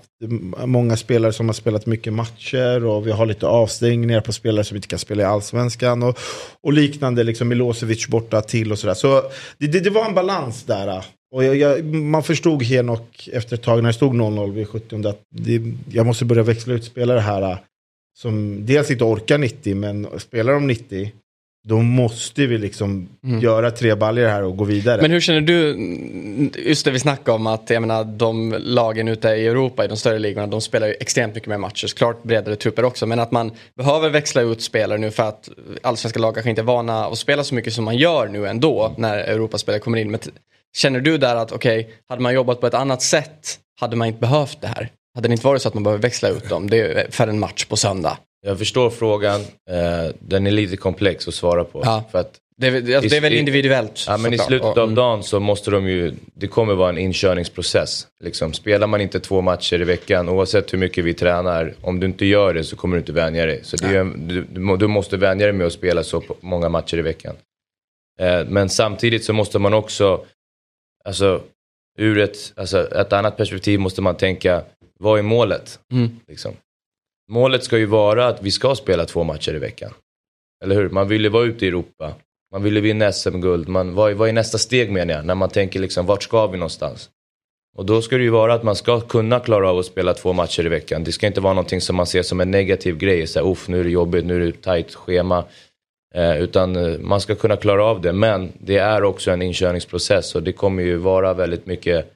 många 0.65 0.97
spelare 0.97 1.33
som 1.33 1.45
har 1.45 1.53
spelat 1.53 1.85
mycket 1.85 2.13
matcher 2.13 2.85
och 2.85 3.07
vi 3.07 3.11
har 3.11 3.25
lite 3.25 3.47
avstängningar 3.47 4.21
på 4.21 4.33
spelare 4.33 4.63
som 4.63 4.75
inte 4.75 4.87
kan 4.87 4.99
spela 4.99 5.23
i 5.23 5.25
allsvenskan 5.25 6.03
och, 6.03 6.19
och 6.63 6.73
liknande, 6.73 7.23
liksom 7.23 7.47
Milosevic 7.47 8.07
borta 8.07 8.41
till 8.41 8.71
och 8.71 8.79
sådär. 8.79 8.93
Så 8.93 9.21
det, 9.57 9.67
det, 9.67 9.79
det, 9.79 9.89
var 9.89 10.05
en 10.05 10.15
balans 10.15 10.63
där. 10.63 11.03
Och 11.31 11.43
jag, 11.43 11.55
jag, 11.55 11.85
man 11.85 12.23
förstod 12.23 12.63
Henok 12.63 13.29
efter 13.33 13.55
ett 13.55 13.63
tag 13.63 13.83
när 13.83 13.89
det 13.89 13.93
stod 13.93 14.13
0-0 14.13 14.53
vid 14.53 14.67
70 14.67 15.07
att 15.07 15.21
det, 15.29 15.61
jag 15.91 16.05
måste 16.05 16.25
börja 16.25 16.43
växla 16.43 16.73
ut 16.73 16.83
spelare 16.83 17.19
här 17.19 17.57
som 18.17 18.65
dels 18.65 18.91
inte 18.91 19.03
orkar 19.03 19.37
90, 19.37 19.75
men 19.75 20.07
spelar 20.19 20.53
de 20.53 20.67
90, 20.67 21.11
då 21.67 21.81
måste 21.81 22.45
vi 22.45 22.57
liksom 22.57 23.09
mm. 23.23 23.39
göra 23.39 23.71
tre 23.71 23.95
baljor 23.95 24.27
här 24.27 24.43
och 24.43 24.57
gå 24.57 24.63
vidare. 24.63 25.01
Men 25.01 25.11
hur 25.11 25.19
känner 25.19 25.41
du, 25.41 25.77
just 26.55 26.85
det 26.85 26.91
vi 26.91 26.99
snackade 26.99 27.35
om 27.35 27.47
att 27.47 27.69
jag 27.69 27.81
menar, 27.81 28.03
de 28.03 28.55
lagen 28.59 29.07
ute 29.07 29.27
i 29.27 29.47
Europa 29.47 29.85
i 29.85 29.87
de 29.87 29.97
större 29.97 30.19
ligorna, 30.19 30.47
de 30.47 30.61
spelar 30.61 30.87
ju 30.87 30.93
extremt 30.99 31.35
mycket 31.35 31.49
mer 31.49 31.57
matcher, 31.57 31.87
klart 31.97 32.23
bredare 32.23 32.55
trupper 32.55 32.85
också, 32.85 33.05
men 33.05 33.19
att 33.19 33.31
man 33.31 33.51
behöver 33.75 34.09
växla 34.09 34.41
ut 34.41 34.61
spelare 34.61 34.97
nu 34.97 35.11
för 35.11 35.23
att 35.23 35.49
allsvenska 35.81 36.19
lag 36.19 36.33
kanske 36.33 36.49
inte 36.49 36.61
är 36.61 36.63
vana 36.63 37.05
att 37.05 37.17
spela 37.17 37.43
så 37.43 37.55
mycket 37.55 37.73
som 37.73 37.85
man 37.85 37.97
gör 37.97 38.27
nu 38.27 38.47
ändå 38.47 38.93
när 38.97 39.17
Europaspelare 39.17 39.79
kommer 39.79 39.97
in. 39.97 40.11
Men 40.11 40.19
känner 40.77 40.99
du 40.99 41.17
där 41.17 41.35
att 41.35 41.51
okej, 41.51 41.79
okay, 41.79 41.93
hade 42.09 42.21
man 42.21 42.33
jobbat 42.33 42.61
på 42.61 42.67
ett 42.67 42.73
annat 42.73 43.01
sätt 43.01 43.59
hade 43.79 43.95
man 43.95 44.07
inte 44.07 44.19
behövt 44.19 44.61
det 44.61 44.67
här? 44.67 44.89
Hade 45.17 45.27
det 45.27 45.31
inte 45.31 45.45
varit 45.47 45.61
så 45.61 45.67
att 45.67 45.73
man 45.73 45.83
behöver 45.83 46.01
växla 46.01 46.29
ut 46.29 46.49
dem 46.49 46.69
det 46.69 46.77
är 46.77 47.11
för 47.11 47.27
en 47.27 47.39
match 47.39 47.65
på 47.65 47.75
söndag. 47.77 48.17
Jag 48.45 48.57
förstår 48.57 48.89
frågan. 48.89 49.41
Eh, 49.41 50.13
den 50.19 50.47
är 50.47 50.51
lite 50.51 50.77
komplex 50.77 51.27
att 51.27 51.33
svara 51.33 51.63
på. 51.63 51.81
Ja. 51.85 52.03
För 52.11 52.19
att, 52.19 52.33
Det 52.57 52.67
är, 52.67 52.71
väl- 52.71 52.95
alltså, 52.95 53.09
det 53.09 53.17
är 53.17 53.21
väl 53.21 53.33
I- 53.33 53.37
individuellt. 53.39 54.03
ja, 54.07 54.17
men 54.17 54.33
I 54.33 54.37
slutet 54.37 54.67
av 54.67 54.77
mm. 54.83 54.95
dagen 54.95 55.23
så 55.23 55.39
måste 55.39 55.71
de 55.71 55.87
ju, 55.87 56.13
det 56.33 56.47
kommer 56.47 56.73
vara 56.75 56.89
en 56.89 56.97
inkörningsprocess. 56.97 58.07
Liksom. 58.23 58.53
Spelar 58.53 58.87
man 58.87 59.01
inte 59.01 59.19
två 59.19 59.41
matcher 59.41 59.81
i 59.81 59.83
veckan, 59.83 60.29
oavsett 60.29 60.73
hur 60.73 60.77
mycket 60.77 61.05
vi 61.05 61.13
tränar, 61.13 61.73
om 61.81 61.99
du 61.99 62.07
inte 62.07 62.25
gör 62.25 62.53
det 62.53 62.63
så 62.63 62.75
kommer 62.75 62.95
du 62.95 62.99
inte 62.99 63.11
vänja 63.11 63.45
dig. 63.45 63.59
Så 63.63 63.77
ju 63.87 63.97
en, 63.97 64.27
du, 64.27 64.41
du 64.53 64.59
må- 64.59 64.75
du 64.75 64.87
måste 64.87 65.17
vänja 65.17 65.45
dig 65.45 65.53
med 65.53 65.67
att 65.67 65.73
spela 65.73 66.03
så 66.03 66.23
många 66.39 66.69
matcher 66.69 66.97
i 66.97 67.01
veckan. 67.01 67.35
Eh, 68.19 68.45
men 68.47 68.69
samtidigt 68.69 69.23
så 69.25 69.33
måste 69.33 69.59
man 69.59 69.73
också, 69.73 70.21
alltså 71.05 71.41
ur 71.99 72.17
ett, 72.17 72.37
alltså, 72.55 72.91
ett 72.95 73.13
annat 73.13 73.37
perspektiv 73.37 73.79
måste 73.79 74.01
man 74.01 74.15
tänka, 74.15 74.61
vad 74.99 75.19
är 75.19 75.23
målet? 75.23 75.79
Mm. 75.91 76.09
Liksom. 76.27 76.51
Målet 77.31 77.63
ska 77.63 77.77
ju 77.77 77.85
vara 77.85 78.27
att 78.27 78.43
vi 78.43 78.51
ska 78.51 78.75
spela 78.75 79.05
två 79.05 79.23
matcher 79.23 79.53
i 79.55 79.59
veckan. 79.59 79.93
Eller 80.63 80.75
hur? 80.75 80.89
Man 80.89 81.07
vill 81.07 81.23
ju 81.23 81.29
vara 81.29 81.43
ute 81.45 81.65
i 81.65 81.67
Europa. 81.67 82.13
Man 82.51 82.63
vill 82.63 82.75
ju 82.75 82.81
vinna 82.81 83.11
SM-guld. 83.11 83.67
Man, 83.67 83.93
vad, 83.95 84.11
är- 84.11 84.15
vad 84.15 84.29
är 84.29 84.33
nästa 84.33 84.57
steg 84.57 84.91
menar 84.91 85.13
jag? 85.13 85.25
När 85.25 85.35
man 85.35 85.49
tänker 85.49 85.79
liksom, 85.79 86.05
vart 86.05 86.23
ska 86.23 86.47
vi 86.47 86.57
någonstans? 86.57 87.09
Och 87.77 87.85
då 87.85 88.01
ska 88.01 88.17
det 88.17 88.23
ju 88.23 88.29
vara 88.29 88.53
att 88.53 88.63
man 88.63 88.75
ska 88.75 88.99
kunna 89.01 89.39
klara 89.39 89.69
av 89.69 89.77
att 89.79 89.85
spela 89.85 90.13
två 90.13 90.33
matcher 90.33 90.65
i 90.65 90.69
veckan. 90.69 91.03
Det 91.03 91.11
ska 91.11 91.27
inte 91.27 91.41
vara 91.41 91.53
någonting 91.53 91.81
som 91.81 91.95
man 91.95 92.05
ser 92.05 92.23
som 92.23 92.39
en 92.41 92.51
negativ 92.51 92.97
grej. 92.97 93.27
Så 93.27 93.39
här, 93.39 93.51
Uff, 93.51 93.67
nu 93.67 93.79
är 93.79 93.83
det 93.83 93.89
jobbigt, 93.89 94.25
nu 94.25 94.35
är 94.35 94.45
det 94.45 94.61
tajt 94.61 94.95
schema. 94.95 95.43
Eh, 96.15 96.37
utan 96.41 96.75
eh, 96.75 96.99
man 96.99 97.21
ska 97.21 97.35
kunna 97.35 97.55
klara 97.57 97.85
av 97.85 98.01
det. 98.01 98.13
Men 98.13 98.51
det 98.59 98.77
är 98.77 99.03
också 99.03 99.31
en 99.31 99.41
inkörningsprocess 99.41 100.35
och 100.35 100.43
det 100.43 100.51
kommer 100.53 100.83
ju 100.83 100.97
vara 100.97 101.33
väldigt 101.33 101.65
mycket 101.65 102.13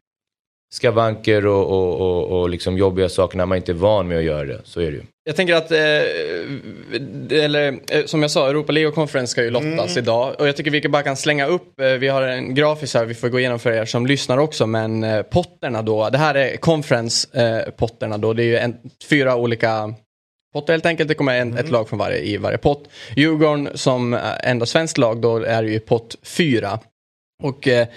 skavanker 0.74 1.46
och, 1.46 1.70
och, 1.70 2.02
och, 2.02 2.40
och 2.40 2.50
liksom 2.50 2.78
jobbiga 2.78 3.10
saker 3.10 3.38
när 3.38 3.46
man 3.46 3.58
inte 3.58 3.72
är 3.72 3.74
van 3.74 4.08
med 4.08 4.18
att 4.18 4.24
göra 4.24 4.44
det. 4.44 4.62
Så 4.64 4.82
är 4.82 4.86
det 4.86 4.98
ju. 4.98 5.04
Jag 5.24 5.36
tänker 5.36 5.56
att, 5.56 5.72
eh, 5.72 5.80
eller 7.44 7.80
eh, 7.92 8.06
som 8.06 8.22
jag 8.22 8.32
sa, 8.32 8.50
Europa 8.50 8.72
League 8.72 8.90
och 8.90 8.96
Conference 8.96 9.32
ska 9.32 9.44
ju 9.44 9.50
lottas 9.50 9.98
idag. 9.98 10.36
Och 10.40 10.48
jag 10.48 10.56
tycker 10.56 10.72
vi 10.72 10.90
bara 10.90 11.04
kan 11.04 11.18
slänga 11.18 11.46
upp, 11.46 11.80
eh, 11.80 11.88
vi 11.88 12.08
har 12.08 12.22
en 12.22 12.56
grafis 12.56 12.94
här 12.94 13.06
vi 13.06 13.14
får 13.14 13.30
gå 13.30 13.40
igenom 13.40 13.60
för 13.60 13.72
er 13.72 13.86
som 13.86 14.06
lyssnar 14.06 14.38
också. 14.38 14.68
Men 14.68 15.04
eh, 15.04 15.22
potterna 15.22 15.82
då, 15.82 16.10
det 16.10 16.18
här 16.18 16.36
är 16.36 16.58
Conference-potterna 16.58 18.18
då. 18.18 18.34
Det 18.34 18.44
är 18.44 18.46
ju 18.46 18.58
en, 18.58 18.76
fyra 19.10 19.36
olika 19.36 19.94
potter 20.54 20.74
helt 20.74 20.86
enkelt. 20.86 21.08
Det 21.08 21.16
kommer 21.16 21.40
en, 21.40 21.58
ett 21.58 21.70
lag 21.70 21.90
från 21.90 22.00
varje 22.00 22.18
i 22.18 22.38
varje 22.38 22.58
pott. 22.58 22.90
Djurgården 23.16 23.70
som 23.74 24.14
eh, 24.14 24.20
enda 24.44 24.66
svenskt 24.66 24.98
lag 24.98 25.22
då 25.22 25.38
är 25.38 25.64
ju 25.64 25.80
pott 25.80 26.16
fyra. 26.24 26.80
Och 27.42 27.68
eh, 27.68 27.88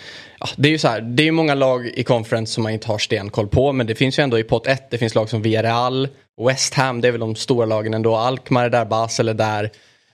ja, 0.40 0.48
det 0.56 0.68
är 0.68 0.72
ju 0.72 0.78
så 0.78 0.88
här, 0.88 1.00
det 1.00 1.22
är 1.22 1.24
ju 1.24 1.32
många 1.32 1.54
lag 1.54 1.86
i 1.86 2.04
conference 2.04 2.52
som 2.52 2.62
man 2.62 2.72
inte 2.72 2.88
har 2.88 2.98
stenkoll 2.98 3.48
på. 3.48 3.72
Men 3.72 3.86
det 3.86 3.94
finns 3.94 4.18
ju 4.18 4.22
ändå 4.22 4.38
i 4.38 4.44
pott 4.44 4.66
1, 4.66 4.90
det 4.90 4.98
finns 4.98 5.14
lag 5.14 5.28
som 5.28 5.42
Villarreal, 5.42 6.08
West 6.46 6.74
Ham, 6.74 7.00
det 7.00 7.08
är 7.08 7.12
väl 7.12 7.20
de 7.20 7.34
stora 7.34 7.66
lagen 7.66 7.94
ändå. 7.94 8.16
Alkmaar 8.16 8.64
är 8.64 8.70
där, 8.70 8.84
Basel 8.84 9.28
är 9.28 9.34
där. 9.34 9.70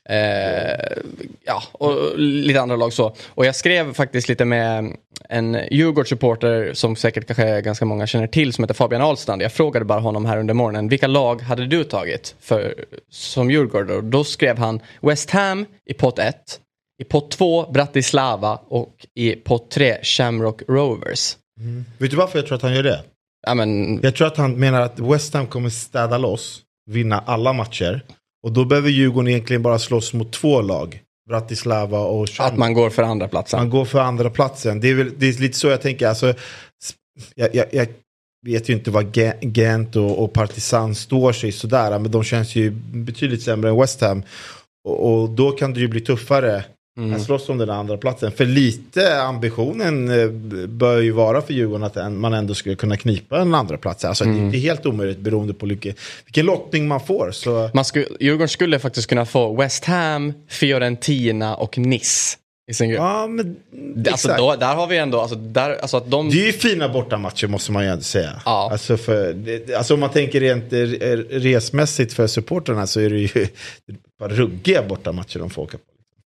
Eh, 0.08 0.96
ja, 1.44 1.62
och 1.72 2.18
lite 2.18 2.60
andra 2.60 2.76
lag 2.76 2.92
så. 2.92 3.14
Och 3.28 3.46
jag 3.46 3.54
skrev 3.54 3.94
faktiskt 3.94 4.28
lite 4.28 4.44
med 4.44 4.96
en 5.28 5.58
Djurgårdssupporter 5.70 6.74
som 6.74 6.96
säkert 6.96 7.26
kanske 7.26 7.60
ganska 7.60 7.84
många 7.84 8.06
känner 8.06 8.26
till 8.26 8.52
som 8.52 8.64
heter 8.64 8.74
Fabian 8.74 9.02
Ahlstrand. 9.02 9.42
Jag 9.42 9.52
frågade 9.52 9.84
bara 9.84 10.00
honom 10.00 10.26
här 10.26 10.38
under 10.38 10.54
morgonen, 10.54 10.88
vilka 10.88 11.06
lag 11.06 11.42
hade 11.42 11.66
du 11.66 11.84
tagit 11.84 12.34
för, 12.40 12.74
som 13.10 13.50
Djurgård? 13.50 13.90
Och 13.90 14.04
då 14.04 14.24
skrev 14.24 14.58
han 14.58 14.80
West 15.00 15.30
Ham 15.30 15.66
i 15.86 15.94
pott 15.94 16.18
1, 16.18 16.36
i 17.00 17.04
pott 17.04 17.30
2 17.30 17.70
Bratislava 17.72 18.60
och 18.68 19.06
i 19.14 19.32
pott 19.32 19.70
3 19.70 19.96
Shamrock 20.02 20.62
Rovers. 20.68 21.36
Vet 21.98 22.10
du 22.10 22.16
varför 22.16 22.38
jag 22.38 22.46
tror 22.46 22.56
att 22.56 22.62
han 22.62 22.74
gör 22.74 22.82
det? 22.82 23.02
Ja, 23.46 23.54
men, 23.54 24.00
Jag 24.02 24.14
tror 24.14 24.26
att 24.26 24.36
han 24.36 24.52
menar 24.52 24.80
att 24.80 24.98
West 24.98 25.34
Ham 25.34 25.46
kommer 25.46 25.70
städa 25.70 26.18
loss, 26.18 26.60
vinna 26.90 27.18
alla 27.26 27.52
matcher. 27.52 28.04
Och 28.42 28.52
då 28.52 28.64
behöver 28.64 28.90
Djurgården 28.90 29.28
egentligen 29.28 29.62
bara 29.62 29.78
slåss 29.78 30.12
mot 30.12 30.32
två 30.32 30.60
lag. 30.62 31.00
Bratislava 31.28 31.98
och 31.98 32.22
att 32.24 32.30
Shamrock. 32.30 32.58
man 32.58 32.74
går 32.74 32.90
för 32.90 33.02
andra 33.02 33.28
platsen. 33.28 33.60
Man 33.60 33.70
går 33.70 33.84
för 33.84 34.00
andra 34.00 34.30
platsen. 34.30 34.80
Det 34.80 34.88
är, 34.88 34.94
väl, 34.94 35.10
det 35.18 35.26
är 35.28 35.40
lite 35.40 35.58
så 35.58 35.66
jag 35.68 35.80
tänker. 35.82 36.06
Alltså, 36.08 36.34
jag, 37.34 37.54
jag, 37.54 37.66
jag 37.72 37.86
vet 38.46 38.68
ju 38.68 38.72
inte 38.74 38.90
vad 38.90 39.16
Ge- 39.16 39.38
Gent 39.40 39.96
och, 39.96 40.24
och 40.24 40.32
Partizan 40.32 40.94
står 40.94 41.32
sig 41.32 41.52
sådär. 41.52 41.98
Men 41.98 42.10
de 42.10 42.24
känns 42.24 42.56
ju 42.56 42.70
betydligt 42.92 43.42
sämre 43.42 43.70
än 43.70 43.80
West 43.80 44.00
Ham. 44.00 44.22
Och, 44.88 45.12
och 45.22 45.30
då 45.30 45.50
kan 45.52 45.74
det 45.74 45.80
ju 45.80 45.88
bli 45.88 46.00
tuffare 46.00 46.64
Mm. 47.00 47.16
att 47.16 47.22
slåss 47.22 47.48
om 47.48 47.58
den 47.58 47.70
andra 47.70 47.96
platsen. 47.96 48.32
För 48.32 48.44
lite 48.44 49.22
ambitionen 49.22 50.20
eh, 50.20 50.28
bör 50.68 51.00
ju 51.00 51.10
vara 51.10 51.42
för 51.42 51.54
Djurgården 51.54 51.84
att 51.84 52.12
man 52.12 52.34
ändå 52.34 52.54
skulle 52.54 52.74
kunna 52.74 52.96
knipa 52.96 53.40
en 53.40 53.54
andra 53.54 53.76
plats. 53.78 54.04
Alltså 54.04 54.24
det 54.24 54.56
är 54.56 54.60
helt 54.60 54.86
omöjligt 54.86 55.18
beroende 55.18 55.54
på 55.54 55.66
vilken, 55.66 55.94
vilken 56.24 56.46
lottning 56.46 56.88
man 56.88 57.00
får. 57.00 57.30
Så 57.32 57.70
Man 57.74 57.84
skulle, 57.84 58.06
Djurgården 58.20 58.48
skulle 58.48 58.78
faktiskt 58.78 59.08
kunna 59.08 59.26
få 59.26 59.56
West 59.56 59.84
Ham, 59.84 60.32
Fiorentina 60.48 61.54
och 61.56 61.78
Nice 61.78 62.36
i 62.70 62.74
sin 62.74 62.90
grupp. 62.90 62.98
ja, 62.98 63.26
men 63.26 63.56
Alltså, 64.10 64.34
då, 64.36 64.56
där 64.56 64.74
har 64.74 64.86
vi 64.86 64.96
ändå, 64.98 65.20
alltså, 65.20 65.36
där, 65.36 65.76
alltså 65.80 65.96
att 65.96 66.10
de... 66.10 66.30
Det 66.30 66.42
är 66.42 66.46
ju 66.46 66.52
fina 66.52 66.88
bortamatcher 66.88 67.46
måste 67.46 67.72
man 67.72 67.84
ju 67.84 67.90
ändå 67.90 68.02
säga. 68.02 68.42
Ja. 68.44 68.68
Alltså, 68.72 68.96
för, 68.96 69.36
alltså 69.76 69.94
om 69.94 70.00
man 70.00 70.10
tänker 70.10 70.40
rent 70.40 70.72
eh, 70.72 70.78
resmässigt 71.38 72.12
för 72.12 72.26
supporterna 72.26 72.86
så 72.86 73.00
är 73.00 73.10
det 73.10 73.18
ju 73.18 73.46
bara 74.18 74.28
ruggiga 74.28 74.82
bortamatcher 74.82 75.38
de 75.38 75.50
får 75.50 75.62
åka 75.62 75.78
på. 75.78 75.84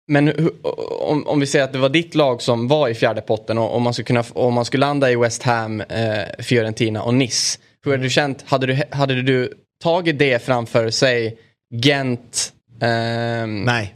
Men 0.07 0.51
om, 0.99 1.27
om 1.27 1.39
vi 1.39 1.45
säger 1.45 1.65
att 1.65 1.73
det 1.73 1.79
var 1.79 1.89
ditt 1.89 2.15
lag 2.15 2.41
som 2.41 2.67
var 2.67 2.89
i 2.89 2.95
fjärde 2.95 3.21
potten 3.21 3.57
och 3.57 3.75
om 3.75 3.83
man 3.83 3.93
skulle, 3.93 4.05
kunna, 4.05 4.23
om 4.33 4.53
man 4.53 4.65
skulle 4.65 4.81
landa 4.85 5.11
i 5.11 5.15
West 5.15 5.43
Ham, 5.43 5.81
eh, 5.81 6.23
Fiorentina 6.39 7.03
och 7.03 7.13
Nice. 7.13 7.59
Hur 7.85 7.91
hade 7.91 8.03
du 8.03 8.09
känt? 8.09 8.43
Hade 8.47 8.67
du, 8.67 8.83
hade 8.91 9.21
du 9.21 9.53
tagit 9.83 10.19
det 10.19 10.45
framför, 10.45 10.89
säg, 10.89 11.37
Gent, 11.73 12.53
ehm, 12.81 13.61
Nej. 13.61 13.93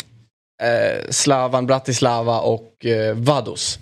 eh, 0.63 1.09
Slavan 1.09 1.67
Bratislava 1.67 2.39
och 2.39 2.85
eh, 2.85 3.15
Vaduz. 3.15 3.79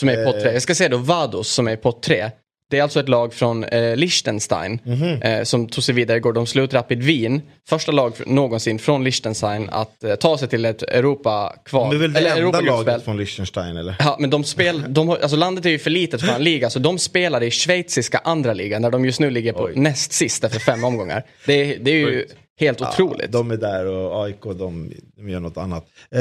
Som 0.00 0.08
är 0.08 0.22
i 0.22 0.24
pott 0.24 0.40
tre. 0.40 0.52
Jag 0.52 0.62
ska 0.62 0.74
säga 0.74 0.88
då 0.88 0.96
Vaduz 0.96 1.48
som 1.48 1.68
är 1.68 1.72
i 1.72 1.76
pott 1.76 2.02
tre. 2.02 2.30
Det 2.70 2.78
är 2.78 2.82
alltså 2.82 3.00
ett 3.00 3.08
lag 3.08 3.34
från 3.34 3.64
eh, 3.64 3.96
Liechtenstein 3.96 4.78
Mhm. 4.84 5.22
eh, 5.22 5.42
som 5.42 5.68
tog 5.68 5.84
sig 5.84 5.94
vidare 5.94 6.16
igår. 6.16 6.32
De 6.32 6.46
slog 6.46 6.64
ut 6.64 6.74
Rapid 6.74 7.02
Wien. 7.02 7.42
Första 7.68 7.92
lag 7.92 8.12
någonsin 8.26 8.78
från 8.78 9.04
Liechtenstein 9.04 9.68
att 9.72 10.04
eh, 10.04 10.14
ta 10.14 10.38
sig 10.38 10.48
till 10.48 10.64
ett 10.64 10.82
Europa-kval. 10.82 11.90
De 11.90 11.96
är 11.96 12.00
väl 12.00 12.12
det 12.12 12.18
eller 12.18 12.42
enda 12.42 12.60
laget 12.60 13.04
från 13.04 13.16
Liechtenstein 13.16 13.76
eller? 13.76 13.96
Ja, 13.98 14.16
men 14.20 14.30
de 14.30 14.44
spel, 14.44 14.84
de 14.88 15.10
alltså 15.10 15.36
landet 15.36 15.66
är 15.66 15.70
ju 15.70 15.78
för 15.78 15.90
litet 15.90 16.22
för 16.22 16.32
en 16.34 16.44
liga, 16.44 16.70
så 16.70 16.78
de 16.78 16.98
spelar 16.98 17.42
i 17.42 17.50
schweiziska 17.50 18.18
andra 18.24 18.52
ligan 18.52 18.82
där 18.82 18.90
de 18.90 19.04
just 19.04 19.20
nu 19.20 19.30
ligger 19.30 19.52
på 19.52 19.62
Oj. 19.64 19.72
näst 19.76 20.12
sist 20.12 20.44
efter 20.44 20.58
fem 20.60 20.84
omgångar. 20.84 21.22
Det, 21.46 21.52
är- 21.52 21.78
det 21.78 21.90
är 21.90 21.94
ju 21.96 22.26
helt 22.60 22.80
otroligt. 22.80 23.32
De 23.32 23.50
är 23.50 23.56
där 23.56 23.86
och 23.86 24.24
AIK 24.24 24.42
de, 24.42 24.92
de 25.16 25.28
gör 25.30 25.40
något 25.40 25.56
annat. 25.56 25.86
Eh, 26.10 26.18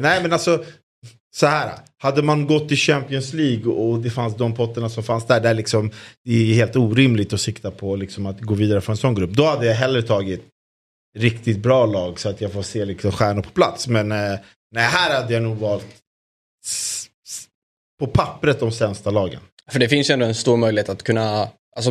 nej 0.00 0.22
men 0.22 0.32
alltså, 0.32 0.64
så 1.36 1.46
här. 1.46 1.78
Hade 1.98 2.22
man 2.22 2.46
gått 2.46 2.72
i 2.72 2.76
Champions 2.76 3.32
League 3.32 3.72
och 3.72 3.98
det 3.98 4.10
fanns 4.10 4.36
de 4.36 4.54
potterna 4.54 4.88
som 4.88 5.02
fanns 5.02 5.26
där, 5.26 5.40
där 5.40 5.54
liksom, 5.54 5.90
det 6.24 6.32
är 6.32 6.54
helt 6.54 6.76
orimligt 6.76 7.32
att 7.32 7.40
sikta 7.40 7.70
på 7.70 7.96
liksom, 7.96 8.26
att 8.26 8.40
gå 8.40 8.54
vidare 8.54 8.80
från 8.80 8.92
en 8.92 8.96
sån 8.96 9.14
grupp. 9.14 9.30
Då 9.30 9.46
hade 9.46 9.66
jag 9.66 9.74
hellre 9.74 10.02
tagit 10.02 10.42
riktigt 11.18 11.58
bra 11.58 11.86
lag 11.86 12.20
så 12.20 12.28
att 12.28 12.40
jag 12.40 12.52
får 12.52 12.62
se 12.62 12.84
liksom, 12.84 13.12
stjärnor 13.12 13.42
på 13.42 13.50
plats. 13.50 13.88
Men 13.88 14.12
eh, 14.12 14.38
nej, 14.70 14.84
här 14.84 15.20
hade 15.22 15.34
jag 15.34 15.42
nog 15.42 15.56
valt 15.56 15.86
på 17.98 18.06
pappret 18.06 18.60
de 18.60 18.72
sämsta 18.72 19.10
lagen. 19.10 19.40
För 19.70 19.78
det 19.78 19.88
finns 19.88 20.10
ju 20.10 20.12
ändå 20.12 20.26
en 20.26 20.34
stor 20.34 20.56
möjlighet 20.56 20.88
att 20.88 21.02
kunna, 21.02 21.48
alltså, 21.76 21.90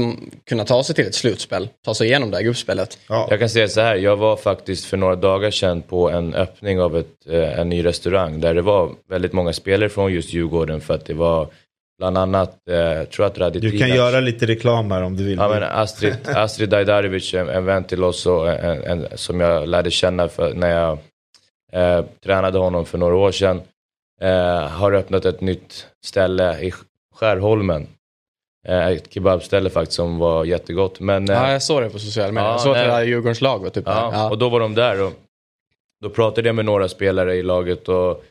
kunna 0.49 0.65
ta 0.65 0.83
sig 0.83 0.95
till 0.95 1.07
ett 1.07 1.15
slutspel. 1.15 1.69
Ta 1.85 1.93
sig 1.93 2.07
igenom 2.07 2.31
det 2.31 2.37
här 2.37 2.43
gruppspelet. 2.43 2.97
Ja. 3.09 3.27
Jag 3.29 3.39
kan 3.39 3.49
säga 3.49 3.67
så 3.67 3.81
här, 3.81 3.95
jag 3.95 4.15
var 4.15 4.35
faktiskt 4.37 4.85
för 4.85 4.97
några 4.97 5.15
dagar 5.15 5.51
sedan 5.51 5.81
på 5.81 6.09
en 6.09 6.33
öppning 6.33 6.81
av 6.81 6.97
ett, 6.97 7.27
eh, 7.29 7.59
en 7.59 7.69
ny 7.69 7.85
restaurang 7.85 8.41
där 8.41 8.53
det 8.53 8.61
var 8.61 8.91
väldigt 9.09 9.33
många 9.33 9.53
spelare 9.53 9.89
från 9.89 10.13
just 10.13 10.33
Djurgården 10.33 10.81
för 10.81 10.93
att 10.93 11.05
det 11.05 11.13
var 11.13 11.47
bland 11.99 12.17
annat, 12.17 12.57
eh, 12.69 13.03
tror 13.03 13.25
att 13.25 13.37
Radetinac... 13.37 13.71
Du 13.71 13.79
kan 13.79 13.89
göra 13.89 14.19
lite 14.19 14.45
reklam 14.45 14.91
här 14.91 15.01
om 15.01 15.17
du 15.17 15.23
vill. 15.23 15.37
Ja, 15.37 15.49
men 15.49 15.63
Astrid, 15.63 16.17
Astrid 16.25 16.69
Dajdarevic, 16.69 17.33
en, 17.33 17.49
en 17.49 17.65
vän 17.65 17.83
till 17.83 18.03
oss 18.03 18.25
och 18.25 18.49
en, 18.49 18.83
en, 18.83 19.07
som 19.15 19.39
jag 19.39 19.67
lärde 19.67 19.91
känna 19.91 20.27
för, 20.27 20.53
när 20.53 20.69
jag 20.69 20.97
eh, 21.71 22.05
tränade 22.23 22.59
honom 22.59 22.85
för 22.85 22.97
några 22.97 23.15
år 23.15 23.31
sedan, 23.31 23.61
eh, 24.21 24.67
har 24.67 24.91
öppnat 24.91 25.25
ett 25.25 25.41
nytt 25.41 25.87
ställe 26.05 26.59
i 26.59 26.73
Skärholmen. 27.15 27.87
Eh, 28.67 28.87
ett 28.87 29.13
kebabställe 29.13 29.69
faktiskt 29.69 29.95
som 29.95 30.17
var 30.17 30.45
jättegott. 30.45 30.99
Men, 30.99 31.29
eh, 31.29 31.35
Ja, 31.35 31.51
jag 31.51 31.63
såg 31.63 31.81
det 31.81 31.89
på 31.89 31.99
sociala 31.99 32.31
medier. 32.31 32.47
Ja, 32.47 32.53
jag 32.53 32.61
såg 32.61 32.75
att 32.77 32.83
det 32.83 32.89
var 32.91 33.01
Djurgårdens 33.03 33.41
lag 33.41 33.59
var 33.59 33.69
typ. 33.69 33.83
Ja, 33.87 34.09
Ja. 34.13 34.29
och 34.29 34.37
då 34.37 34.49
var 34.49 34.59
de 34.59 34.75
där 34.75 35.01
och 35.03 35.13
då 36.01 36.09
pratade 36.09 36.49
jag 36.49 36.55
med 36.55 36.65
några 36.65 36.89
spelare 36.89 37.35
i 37.35 37.43
laget 37.43 37.89
och, 37.89 38.23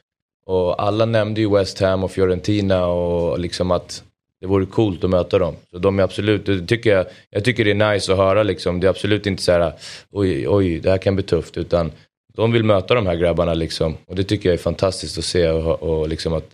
och 0.46 0.82
alla 0.82 1.04
nämnde 1.04 1.40
ju 1.40 1.50
West 1.50 1.80
Ham 1.80 2.04
och 2.04 2.10
Fiorentina 2.10 2.86
och 2.86 3.38
liksom 3.38 3.70
att 3.70 4.02
det 4.40 4.46
vore 4.46 4.66
coolt 4.66 5.04
att 5.04 5.10
möta 5.10 5.38
dem. 5.38 5.54
Så 5.70 5.78
de 5.78 5.98
är 5.98 6.02
absolut, 6.02 6.46
det 6.46 6.66
tycker 6.66 6.90
jag, 6.96 7.06
jag 7.30 7.44
tycker 7.44 7.64
det 7.64 7.70
är 7.70 7.92
nice 7.92 8.12
att 8.12 8.18
höra 8.18 8.42
liksom. 8.42 8.80
Det 8.80 8.86
är 8.86 8.90
absolut 8.90 9.26
inte 9.26 9.42
så 9.42 9.52
här, 9.52 9.72
oj, 10.10 10.48
oj, 10.48 10.80
det 10.80 10.90
här 10.90 10.98
kan 10.98 11.14
bli 11.14 11.24
tufft, 11.24 11.56
utan 11.56 11.92
de 12.34 12.52
vill 12.52 12.64
möta 12.64 12.94
de 12.94 13.06
här 13.06 13.16
grabbarna 13.16 13.54
liksom. 13.54 13.96
Och 14.06 14.16
det 14.16 14.24
tycker 14.24 14.48
jag 14.48 14.54
är 14.54 14.62
fantastiskt 14.62 15.18
att 15.18 15.24
se 15.24 15.48
och, 15.48 15.82
och 15.82 16.08
liksom 16.08 16.32
att 16.32 16.44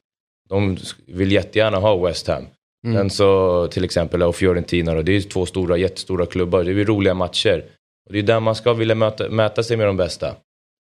de 0.48 0.76
vill 1.06 1.32
jättegärna 1.32 1.78
ha 1.78 1.96
West 1.96 2.28
Ham. 2.28 2.46
Mm. 2.84 2.96
Sen 2.96 3.10
så 3.10 3.66
till 3.66 3.84
exempel 3.84 4.22
och 4.22 4.36
Fiorentina 4.36 4.94
då, 4.94 5.02
det 5.02 5.12
är 5.12 5.14
ju 5.14 5.20
två 5.20 5.46
stora, 5.46 5.76
jättestora 5.76 6.26
klubbar. 6.26 6.64
Det 6.64 6.70
är 6.70 6.74
ju 6.74 6.84
roliga 6.84 7.14
matcher. 7.14 7.64
Och 8.06 8.12
det 8.12 8.18
är 8.18 8.22
där 8.22 8.40
man 8.40 8.54
ska 8.54 8.72
vilja 8.72 8.94
möta, 8.94 9.28
mäta 9.28 9.62
sig 9.62 9.76
med 9.76 9.86
de 9.86 9.96
bästa. 9.96 10.34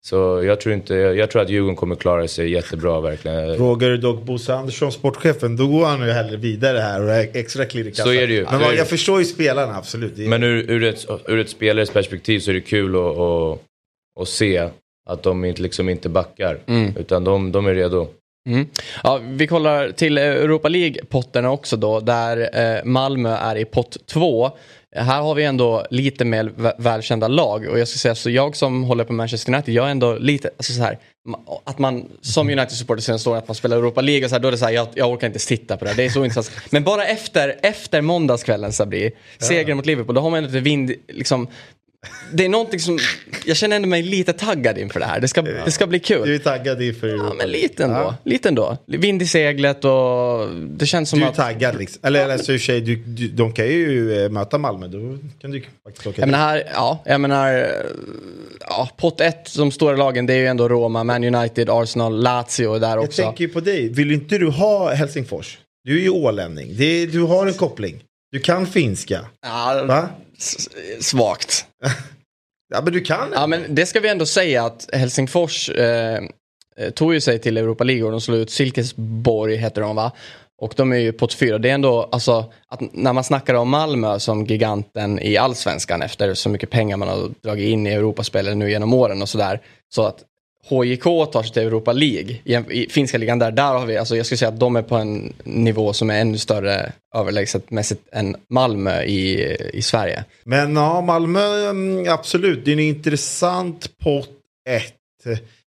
Så 0.07 0.43
jag 0.45 0.61
tror, 0.61 0.75
inte, 0.75 0.95
jag 0.95 1.31
tror 1.31 1.43
att 1.43 1.51
Djurgården 1.51 1.77
kommer 1.77 1.97
klara 1.97 2.29
sig 2.29 2.51
jättebra 2.51 3.01
verkligen. 3.01 3.57
Frågar 3.57 3.91
du 3.91 3.97
dock 3.97 4.23
Bosse 4.23 4.55
Andersson, 4.55 4.93
sportchefen, 4.93 5.57
då 5.57 5.67
går 5.67 5.87
han 5.87 6.07
ju 6.07 6.13
hellre 6.13 6.37
vidare 6.37 6.79
här 6.79 7.03
och 7.03 7.11
är 7.11 7.37
extra 7.37 7.65
klirr. 7.65 7.91
Så 7.93 8.13
är 8.13 8.27
det 8.27 8.35
ju. 8.35 8.45
Men 8.45 8.61
vad, 8.61 8.75
jag 8.75 8.89
förstår 8.89 9.19
ju 9.19 9.25
spelarna, 9.25 9.77
absolut. 9.77 10.17
Men 10.17 10.43
ur, 10.43 10.71
ur, 10.71 10.85
ett, 10.85 11.07
ur 11.27 11.39
ett 11.39 11.49
spelares 11.49 11.91
perspektiv 11.91 12.41
så 12.41 12.51
är 12.51 12.55
det 12.55 12.61
kul 12.61 12.97
att, 12.97 13.19
att, 13.19 13.61
att 14.21 14.29
se 14.29 14.69
att 15.09 15.23
de 15.23 15.45
inte, 15.45 15.63
liksom 15.63 15.89
inte 15.89 16.09
backar. 16.09 16.59
Mm. 16.67 16.97
Utan 16.97 17.25
de, 17.25 17.53
de 17.53 17.67
är 17.67 17.75
redo. 17.75 18.09
Mm. 18.49 18.67
Ja, 19.03 19.21
vi 19.25 19.47
kollar 19.47 19.91
till 19.93 20.19
Europa 20.19 20.69
League-potterna 20.69 21.49
också 21.49 21.77
då, 21.77 22.01
där 22.01 22.51
eh, 22.77 22.85
Malmö 22.85 23.37
är 23.37 23.57
i 23.57 23.65
pott 23.65 24.07
2. 24.07 24.51
Här 24.97 25.21
har 25.23 25.35
vi 25.35 25.45
ändå 25.45 25.87
lite 25.91 26.25
mer 26.25 26.45
vä- 26.57 26.73
välkända 26.79 27.29
lag 27.29 27.67
och 27.69 27.79
jag 27.79 27.89
ska 27.89 27.99
säga 27.99 28.15
så 28.15 28.31
jag 28.31 28.57
som 28.57 28.85
håller 28.85 29.05
på 29.05 29.13
Manchester 29.13 29.53
United, 29.55 29.75
jag 29.75 29.87
är 29.87 29.91
ändå 29.91 30.15
lite, 30.19 30.51
alltså 30.57 30.73
så 30.73 30.83
här, 30.83 30.99
att 31.65 31.79
man 31.79 32.09
som 32.21 32.49
United-supporter 32.51 33.03
senaste 33.03 33.31
året 33.31 33.43
att 33.43 33.49
man 33.49 33.55
spelar 33.55 33.77
Europa 33.77 34.01
League 34.01 34.25
och 34.25 34.31
så 34.31 34.35
här, 34.35 34.41
då 34.41 34.49
är 34.49 34.53
det 34.53 34.59
så 34.59 34.65
här, 34.65 34.73
jag, 34.73 34.87
jag 34.95 35.11
orkar 35.11 35.27
inte 35.27 35.39
titta 35.47 35.77
på 35.77 35.85
det, 35.85 35.95
det 35.97 36.05
är 36.05 36.09
så 36.11 36.25
intressant. 36.25 36.51
Men 36.71 36.85
bara 36.85 37.05
efter, 37.05 37.57
efter 37.63 38.01
måndagskvällen 38.01 38.73
Sabri, 38.73 39.11
segern 39.39 39.77
mot 39.77 39.87
Liverpool, 39.87 40.15
då 40.15 40.21
har 40.21 40.31
man 40.31 40.39
ändå 40.39 40.49
lite 40.51 40.61
vind, 40.61 40.93
liksom, 41.09 41.49
det 42.33 42.45
är 42.45 42.49
någonting 42.49 42.81
som, 42.81 42.99
jag 43.47 43.57
känner 43.57 43.77
ändå 43.77 43.89
mig 43.89 44.03
lite 44.03 44.33
taggad 44.33 44.79
inför 44.79 45.01
det 45.01 45.07
här, 45.07 45.21
det 45.21 45.29
ska, 45.29 45.43
det 45.43 45.71
ska 45.71 45.87
bli 45.87 45.99
kul. 46.01 46.27
Du 46.29 46.35
är 46.35 46.39
taggad 46.39 46.83
inför 46.83 47.09
Ja, 47.09 47.15
Europa. 47.15 47.35
men 47.39 47.49
lite 47.49 47.85
ändå. 47.85 47.97
Ja. 47.97 48.15
Lite 48.25 48.49
ändå. 48.49 48.77
Vind 48.87 49.23
i 49.23 49.27
seglet 49.27 49.85
och 49.85 50.49
det 50.69 50.87
känns 50.87 51.11
som 51.11 51.19
Du 51.19 51.25
är 51.25 51.29
att... 51.29 51.35
taggad 51.37 51.79
liksom. 51.79 52.01
Eller, 52.05 52.25
eller 52.25 52.39
så 52.39 52.53
i 52.53 52.57
och 52.57 52.61
för 52.61 52.67
sig, 52.67 52.81
du, 52.81 52.97
du, 52.97 53.29
de 53.29 53.53
kan 53.53 53.67
ju 53.67 54.25
eh, 54.25 54.31
möta 54.31 54.59
Malmö. 54.59 54.87
Då 54.89 55.19
kan 55.41 55.51
du 55.51 55.63
faktiskt 55.85 56.07
åka 56.07 56.21
Jag 56.23 56.27
menar, 56.31 56.39
här, 56.39 56.65
ja, 56.75 57.03
jag 57.07 57.21
menar, 57.21 57.71
ja, 58.61 58.89
pott 58.97 59.21
ett, 59.21 59.55
de 59.57 59.71
stora 59.71 59.97
lagen, 59.97 60.27
det 60.27 60.35
är 60.35 60.39
ju 60.39 60.47
ändå 60.47 60.69
Roma, 60.69 61.05
Man 61.05 61.35
United, 61.35 61.71
Arsenal, 61.71 62.23
Lazio 62.23 62.75
är 62.75 62.81
där 62.81 62.89
Jag 62.89 63.05
också. 63.05 63.23
tänker 63.23 63.45
ju 63.45 63.51
på 63.51 63.61
dig. 63.61 63.89
Vill 63.89 64.13
inte 64.13 64.39
du 64.39 64.47
ha 64.51 64.95
Helsingfors? 64.95 65.59
Du 65.85 65.99
är 65.99 66.03
ju 66.03 66.11
ålänning. 66.11 66.69
Det 66.77 67.07
du 67.07 67.21
har 67.23 67.47
en 67.47 67.55
koppling. 67.55 68.03
Du 68.33 68.41
kan 68.41 68.67
finska. 68.67 69.21
Ja, 69.43 69.85
Va? 69.89 70.09
Svagt. 71.01 71.67
Ja 72.71 72.81
men 72.83 72.93
du 72.93 73.01
kan. 73.01 73.29
Ja, 73.35 73.47
men 73.47 73.75
det 73.75 73.87
ska 73.87 74.01
vi 74.01 74.09
ändå 74.09 74.27
säga 74.27 74.65
att 74.65 74.89
Helsingfors 74.93 75.71
eh, 75.71 76.21
eh, 76.77 76.91
tog 76.91 77.15
ju 77.15 77.21
sig 77.21 77.39
till 77.39 77.57
Europa 77.57 77.85
League 77.85 78.05
och 78.05 78.11
de 78.11 78.21
slog 78.21 78.39
ut 78.39 78.51
Silkeborg, 78.51 79.57
heter 79.57 79.81
de 79.81 79.97
va? 79.97 80.13
Och 80.61 80.75
de 80.77 80.93
är 80.93 80.97
ju 80.97 81.13
pott 81.13 81.35
fyra. 81.35 81.59
Det 81.59 81.71
är 81.71 81.75
ändå, 81.75 82.09
alltså, 82.13 82.53
att 82.69 82.81
när 82.93 83.13
man 83.13 83.25
snackar 83.25 83.55
om 83.55 83.69
Malmö 83.69 84.19
som 84.19 84.47
giganten 84.47 85.19
i 85.19 85.37
allsvenskan 85.37 86.03
efter 86.03 86.35
så 86.35 86.49
mycket 86.49 86.71
pengar 86.71 86.97
man 86.97 87.09
har 87.09 87.31
dragit 87.43 87.69
in 87.69 87.87
i 87.87 87.91
Europaspelet 87.91 88.57
nu 88.57 88.71
genom 88.71 88.95
åren 88.95 89.23
och 89.23 89.29
sådär. 89.29 89.61
Så 89.95 90.07
att 90.07 90.25
HJK 90.69 91.05
tar 91.33 91.43
sig 91.43 91.53
till 91.53 91.63
Europa 91.63 91.93
League, 91.93 92.37
i, 92.45 92.55
i 92.55 92.87
finska 92.91 93.19
ligan 93.19 93.39
där, 93.39 93.51
där 93.51 93.75
har 93.75 93.87
vi, 93.87 93.97
alltså 93.97 94.17
jag 94.17 94.27
skulle 94.27 94.39
säga 94.39 94.49
att 94.49 94.61
de 94.61 94.77
är 94.77 94.83
på 94.83 94.97
en 94.97 95.33
nivå 95.45 95.93
som 95.93 96.11
är 96.11 96.21
ännu 96.21 96.39
större 96.39 96.93
överlägset 97.15 97.71
mässigt 97.71 98.03
än 98.13 98.37
Malmö 98.51 99.03
i, 99.03 99.57
i 99.73 99.83
Sverige. 99.83 100.25
Men 100.45 100.77
ja, 100.77 101.01
Malmö, 101.01 101.71
mm, 101.71 102.13
absolut. 102.13 102.65
Det 102.65 102.71
är 102.71 102.73
en 102.73 102.79
intressant 102.79 103.99
pott 103.99 104.31
1 104.69 104.95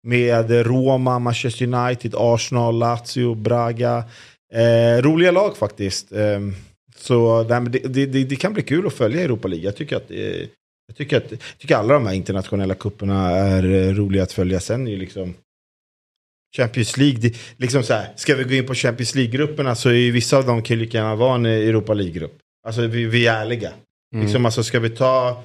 med 0.04 0.52
Roma, 0.52 1.20
Manchester 1.20 1.66
United, 1.66 2.16
Arsenal, 2.18 2.80
Lazio, 2.80 3.36
Braga. 3.36 4.04
Eh, 4.54 5.02
roliga 5.02 5.32
lag 5.32 5.58
faktiskt. 5.58 6.12
Eh, 6.12 6.40
så 6.96 7.44
det, 7.44 7.60
det, 7.88 8.06
det, 8.06 8.24
det 8.24 8.36
kan 8.36 8.54
bli 8.54 8.64
kul 8.64 8.88
att 8.88 8.94
följa 8.94 9.22
Europa 9.22 9.48
League. 9.48 9.66
Jag 9.66 9.76
tycker 9.76 9.96
att, 9.96 10.12
eh, 10.12 10.48
jag 10.88 10.96
tycker 10.98 11.18
att 11.18 11.32
jag 11.32 11.40
tycker 11.60 11.76
alla 11.76 11.94
de 11.94 12.06
här 12.08 12.14
internationella 12.14 12.76
kupperna 12.76 13.30
är 13.32 13.64
eh, 13.72 13.94
roliga 13.94 14.24
att 14.24 14.32
följa. 14.32 14.60
Sen 14.60 14.88
är 14.88 14.92
ju 14.92 14.98
liksom 14.98 15.34
Champions 16.58 16.98
League, 16.98 17.20
det, 17.20 17.36
liksom 17.58 17.84
så 17.84 17.94
här, 17.94 18.08
ska 18.16 18.36
vi 18.36 18.44
gå 18.44 18.54
in 18.54 18.66
på 18.68 18.74
Champions 18.74 19.16
League-grupperna 19.16 19.76
så 19.76 19.90
är 19.90 19.94
ju 19.94 20.12
vissa 20.12 20.38
av 20.38 20.46
dem 20.46 20.62
kan 20.64 20.80
lika 20.80 20.98
gärna 20.98 21.16
vara 21.16 21.36
en 21.36 21.46
Europa 21.46 21.94
League-grupp. 21.94 22.38
Alltså 22.68 22.82
vi, 22.88 23.06
vi 23.06 23.28
är 23.28 23.34
ärliga. 23.42 23.72
Mm. 24.14 24.26
Liksom, 24.26 24.46
alltså, 24.46 24.64
ska 24.64 24.80
vi 24.80 24.90
ta, 24.90 25.44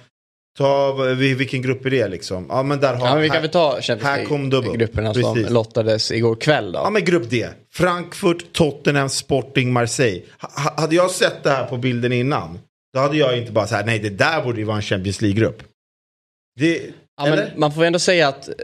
ta 0.58 0.92
vi- 1.18 1.34
vilken 1.34 1.62
grupp 1.62 1.86
är 1.86 1.90
det 1.90 2.08
liksom? 2.08 2.46
Ja 2.48 2.62
men 2.62 2.80
där 2.80 2.94
har 2.94 3.06
Ja, 3.06 3.12
men 3.12 3.22
vi 3.22 3.28
kan 3.28 3.42
väl 3.42 3.50
ta 3.50 3.80
Champions. 3.80 4.52
League-grupperna 4.52 5.14
som 5.14 5.34
Precis. 5.34 5.50
lottades 5.50 6.12
igår 6.12 6.34
kväll 6.34 6.72
då. 6.72 6.78
Ja 6.78 6.90
men 6.90 7.04
grupp 7.04 7.30
D. 7.30 7.48
Frankfurt, 7.72 8.52
Tottenham, 8.52 9.08
Sporting, 9.08 9.72
Marseille. 9.72 10.22
Ha, 10.40 10.74
hade 10.82 10.94
jag 10.96 11.10
sett 11.10 11.42
det 11.42 11.50
här 11.50 11.64
på 11.64 11.76
bilden 11.76 12.12
innan. 12.12 12.58
Då 12.94 13.00
hade 13.00 13.16
jag 13.16 13.38
inte 13.38 13.52
bara 13.52 13.66
så 13.66 13.74
här, 13.74 13.84
nej 13.86 13.98
det 13.98 14.10
där 14.10 14.42
borde 14.44 14.58
ju 14.58 14.64
vara 14.64 14.76
en 14.76 14.82
Champions 14.82 15.20
League-grupp. 15.20 15.62
Det, 16.60 16.82
Ja, 17.20 17.36
man 17.56 17.72
får 17.72 17.84
ändå 17.84 17.98
säga 17.98 18.28
att 18.28 18.48
eh, 18.48 18.54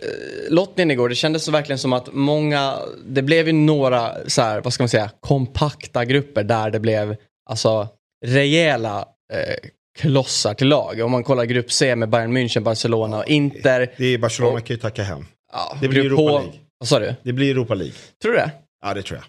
lottningen 0.51 0.91
igår, 0.91 1.09
det 1.09 1.15
kändes 1.15 1.45
så 1.45 1.51
verkligen 1.51 1.79
som 1.79 1.93
att 1.93 2.09
många, 2.13 2.79
det 3.07 3.23
blev 3.23 3.47
ju 3.47 3.53
några 3.53 4.13
så 4.27 4.43
här, 4.43 4.61
vad 4.61 4.73
ska 4.73 4.83
man 4.83 4.89
säga, 4.89 5.11
kompakta 5.21 6.05
grupper 6.05 6.43
där 6.45 6.71
det 6.71 6.81
blev 6.81 7.17
alltså 7.51 7.89
rejäla 8.27 9.09
eh, 9.33 9.55
klossar 9.99 10.55
till 10.55 10.69
lag. 10.69 11.01
Om 11.01 11.11
man 11.11 11.25
kollar 11.25 11.45
grupp 11.45 11.73
C 11.73 11.97
med 11.97 12.09
Bayern 12.09 12.37
München, 12.37 12.61
Barcelona 12.61 13.19
och 13.19 13.27
Inter. 13.27 13.95
det 13.99 14.05
är 14.07 14.19
Barcelona 14.19 14.61
kan 14.61 14.77
ju 14.77 14.81
tacka 14.81 15.03
hem. 15.03 15.27
Ja, 15.53 15.77
Det 15.81 15.89
blir 15.89 16.05
Europa 16.07 16.23
H- 16.23 16.39
League. 16.39 16.53
Vad 16.79 16.89
sa 16.89 16.99
du? 16.99 17.15
Det 17.23 17.33
blir 17.33 17.51
Europa 17.51 17.75
League. 17.75 17.95
Tror 18.23 18.33
du 18.33 18.39
det? 18.39 18.51
Ja 18.83 18.95
det 18.95 19.03
tror 19.03 19.19
jag. 19.19 19.25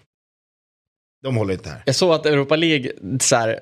De 1.26 1.36
håller 1.36 1.52
inte 1.54 1.68
här. 1.68 1.82
Jag 1.84 1.94
såg 1.94 2.12
att 2.12 2.26
Europa 2.26 2.56
League, 2.56 2.90
så 3.20 3.36
här, 3.36 3.58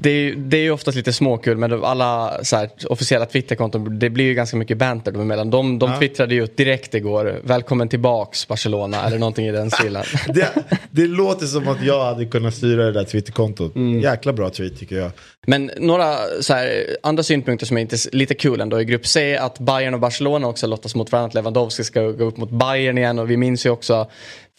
det, 0.00 0.10
är, 0.10 0.34
det 0.36 0.56
är 0.56 0.60
ju 0.62 0.70
oftast 0.70 0.96
lite 0.96 1.12
småkul 1.12 1.56
men 1.56 1.84
alla 1.84 2.44
så 2.44 2.56
här, 2.56 2.70
officiella 2.88 3.26
Twitterkonton, 3.26 3.98
det 3.98 4.10
blir 4.10 4.24
ju 4.24 4.34
ganska 4.34 4.56
mycket 4.56 4.78
banter 4.78 5.12
dem 5.12 5.22
emellan. 5.22 5.50
De, 5.50 5.78
de 5.78 5.90
Ja. 5.90 5.98
twittrade 5.98 6.34
ju 6.34 6.44
ut 6.44 6.56
direkt 6.56 6.94
igår, 6.94 7.40
välkommen 7.44 7.88
tillbaks 7.88 8.48
Barcelona 8.48 9.06
eller 9.06 9.18
någonting 9.18 9.46
i 9.46 9.52
den 9.52 9.70
stilen. 9.80 10.04
Det, 10.28 10.48
det 10.90 11.06
låter 11.06 11.46
som 11.46 11.68
att 11.68 11.82
jag 11.84 12.04
hade 12.04 12.26
kunnat 12.26 12.54
styra 12.54 12.84
det 12.84 12.92
där 12.92 13.04
Twitterkontot. 13.04 13.74
Mm. 13.76 14.00
Jäkla 14.00 14.32
bra 14.32 14.50
tweet 14.50 14.78
tycker 14.78 14.96
jag. 14.96 15.10
Men 15.48 15.70
några 15.78 16.16
så 16.40 16.54
här, 16.54 16.86
andra 17.02 17.22
synpunkter 17.22 17.66
som 17.66 17.76
är 17.76 17.80
inte, 17.80 17.96
lite 18.12 18.34
kul 18.34 18.60
ändå 18.60 18.80
i 18.80 18.84
grupp 18.84 19.06
C, 19.06 19.36
att 19.36 19.58
Bayern 19.58 19.94
och 19.94 20.00
Barcelona 20.00 20.48
också 20.48 20.66
lottas 20.66 20.94
mot 20.94 21.12
varandra. 21.12 21.28
Att 21.28 21.34
Lewandowski 21.34 21.84
ska 21.84 22.02
gå 22.02 22.24
upp 22.24 22.36
mot 22.36 22.50
Bayern 22.50 22.98
igen 22.98 23.18
och 23.18 23.30
vi 23.30 23.36
minns 23.36 23.66
ju 23.66 23.70
också 23.70 24.10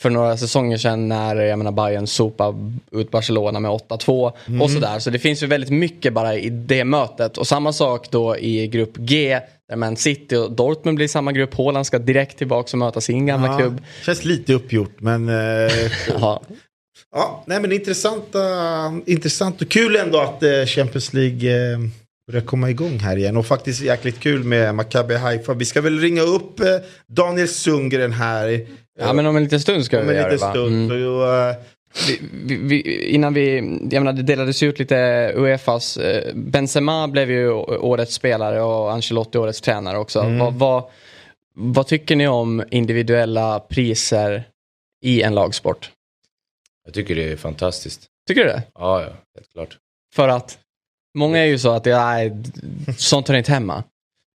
för 0.01 0.09
några 0.09 0.37
säsonger 0.37 0.77
sedan 0.77 1.07
när 1.07 1.35
jag 1.35 1.57
menar, 1.57 1.71
Bayern 1.71 2.07
sopade 2.07 2.73
ut 2.91 3.11
Barcelona 3.11 3.59
med 3.59 3.71
8-2 3.71 4.31
och 4.61 4.71
sådär. 4.71 4.99
Så 4.99 5.09
det 5.09 5.19
finns 5.19 5.43
ju 5.43 5.47
väldigt 5.47 5.69
mycket 5.69 6.13
bara 6.13 6.35
i 6.35 6.49
det 6.49 6.83
mötet. 6.85 7.37
Och 7.37 7.47
samma 7.47 7.73
sak 7.73 8.11
då 8.11 8.37
i 8.37 8.67
grupp 8.67 8.97
G, 8.97 9.39
där 9.69 9.75
Man 9.75 9.95
City 9.95 10.35
och 10.35 10.51
Dortmund 10.51 10.95
blir 10.95 11.05
i 11.05 11.09
samma 11.09 11.31
grupp. 11.31 11.53
Haaland 11.57 11.85
ska 11.87 11.99
direkt 11.99 12.37
tillbaka 12.37 12.69
och 12.71 12.77
möta 12.77 13.01
sin 13.01 13.25
gamla 13.25 13.47
Ja, 13.47 13.57
klubb. 13.57 13.81
Känns 14.05 14.25
lite 14.25 14.53
uppgjort 14.53 15.01
men... 15.01 15.29
Eh, 15.29 15.35
Ja. 16.19 16.41
Ja, 17.11 17.43
nej 17.47 17.61
men 17.61 17.71
intressanta, 17.71 18.39
intressant 19.05 19.61
och 19.61 19.69
kul 19.69 19.95
ändå 19.95 20.19
att 20.19 20.43
eh, 20.43 20.65
Champions 20.65 21.13
League 21.13 21.71
eh, 21.73 21.79
börjar 22.27 22.41
komma 22.41 22.69
igång 22.69 22.99
här 22.99 23.17
igen. 23.17 23.37
Och 23.37 23.45
faktiskt 23.45 23.81
jäkligt 23.81 24.19
kul 24.19 24.43
med 24.43 24.75
Maccabi 24.75 25.15
Haifa. 25.15 25.53
Vi 25.53 25.65
ska 25.65 25.81
väl 25.81 25.99
ringa 25.99 26.21
upp 26.21 26.59
eh, 26.59 26.75
Daniel 27.07 27.47
Sundgren 27.47 28.11
här. 28.11 28.67
ja, 28.99 29.13
men 29.13 29.25
om 29.25 29.37
en 29.37 29.43
liten 29.43 29.59
stund 29.59 29.85
ska 29.85 29.99
om 29.99 30.07
vi 30.07 30.15
göra 30.15 30.29
det 30.29 30.37
va? 30.37 30.51
stund. 30.51 30.91
Mm. 30.91 31.03
Så, 31.03 31.39
eh, 31.49 31.55
vi, 32.07 32.21
vi, 32.43 32.55
vi, 32.55 33.05
innan 33.09 33.33
vi, 33.33 33.55
jag 33.91 34.03
menar 34.03 34.13
det 34.13 34.23
delades 34.23 34.63
ut 34.63 34.79
lite 34.79 35.31
Uefas, 35.35 35.97
eh, 35.97 36.33
Benzema 36.35 37.07
blev 37.07 37.31
ju 37.31 37.51
årets 37.51 38.13
spelare 38.13 38.61
och 38.61 38.91
Ancelotti 38.91 39.37
årets 39.37 39.61
tränare 39.61 39.97
också. 39.97 40.19
Vad, 40.39 40.53
vad, 40.53 40.83
vad 41.55 41.87
tycker 41.87 42.15
ni 42.15 42.27
om 42.27 42.63
individuella 42.71 43.59
priser 43.59 44.43
i 45.03 45.21
en 45.21 45.35
lagsport? 45.35 45.91
Jag 46.85 46.93
tycker 46.93 47.15
det 47.15 47.31
är 47.31 47.35
fantastiskt. 47.37 48.05
Tycker 48.27 48.41
du 48.43 48.49
det? 48.49 48.63
Ja, 48.73 49.01
ja, 49.01 49.09
helt 49.35 49.51
klart. 49.53 49.77
För 50.15 50.27
att 50.29 50.59
många 51.17 51.37
är 51.39 51.45
ju 51.45 51.59
så 51.59 51.71
att 51.71 51.83
det 51.83 51.91
är, 51.93 52.43
sånt 52.97 53.27
hör 53.27 53.35
inte 53.35 53.51
hemma. 53.51 53.83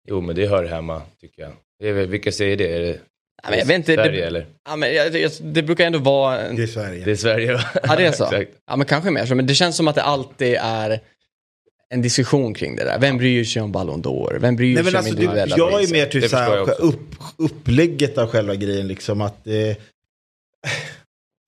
Jo, 0.08 0.20
men 0.20 0.36
det 0.36 0.46
hör 0.46 0.64
hemma, 0.64 1.02
tycker 1.20 1.42
jag. 1.42 1.52
Det 1.78 1.88
är 1.88 1.92
väl, 1.92 2.06
vilka 2.06 2.32
säger 2.32 2.56
det? 2.56 2.76
Är 2.76 2.80
det 2.80 2.98
Ja, 3.42 3.50
men 3.50 3.58
jag 3.58 3.66
vet 3.66 3.76
inte, 3.76 3.94
Sverige 3.94 4.20
det, 4.20 4.26
eller? 4.26 4.46
ja, 4.68 4.76
men 4.76 4.94
jag, 4.94 5.14
jag, 5.16 5.30
det 5.40 5.62
brukar 5.62 5.86
ändå 5.86 5.98
vara... 5.98 6.52
det 6.52 6.62
är 6.62 6.66
Sverige. 6.66 7.04
Det 7.04 7.10
är 7.10 7.16
Sverige 7.16 7.52
va? 7.52 7.60
Ja, 7.82 7.96
det 7.96 8.06
är 8.06 8.12
så. 8.12 8.24
Exakt. 8.24 8.50
Ja, 8.66 8.76
men 8.76 8.86
kanske 8.86 9.10
mer 9.10 9.26
så. 9.26 9.34
Men 9.34 9.46
det 9.46 9.54
känns 9.54 9.76
som 9.76 9.88
att 9.88 9.94
det 9.94 10.02
alltid 10.02 10.56
är 10.60 11.00
en 11.88 12.02
diskussion 12.02 12.54
kring 12.54 12.76
det 12.76 12.84
där. 12.84 12.98
Vem 12.98 13.18
bryr 13.18 13.44
sig 13.44 13.62
om 13.62 13.72
Ballon 13.72 14.02
d'Or? 14.02 14.38
Vem 14.38 14.56
bryr 14.56 14.74
Nej, 14.74 14.82
men 14.82 14.90
sig 14.90 14.98
alltså, 14.98 15.10
om 15.12 15.16
det, 15.16 15.22
individuella 15.22 15.56
jag 15.58 15.72
är 15.72 15.78
priser? 15.78 15.92
mer 15.94 16.06
typ 16.06 16.22
Det 16.22 16.28
så 16.28 16.36
här, 16.36 16.44
förstår 16.46 16.58
jag 16.58 16.68
också. 16.68 16.82
upp, 16.82 17.14
upplägget 17.36 18.18
av 18.18 18.28
själva 18.28 18.54
grejen. 18.54 18.88
Liksom 18.88 19.20
att 19.20 19.46
eh, 19.46 19.54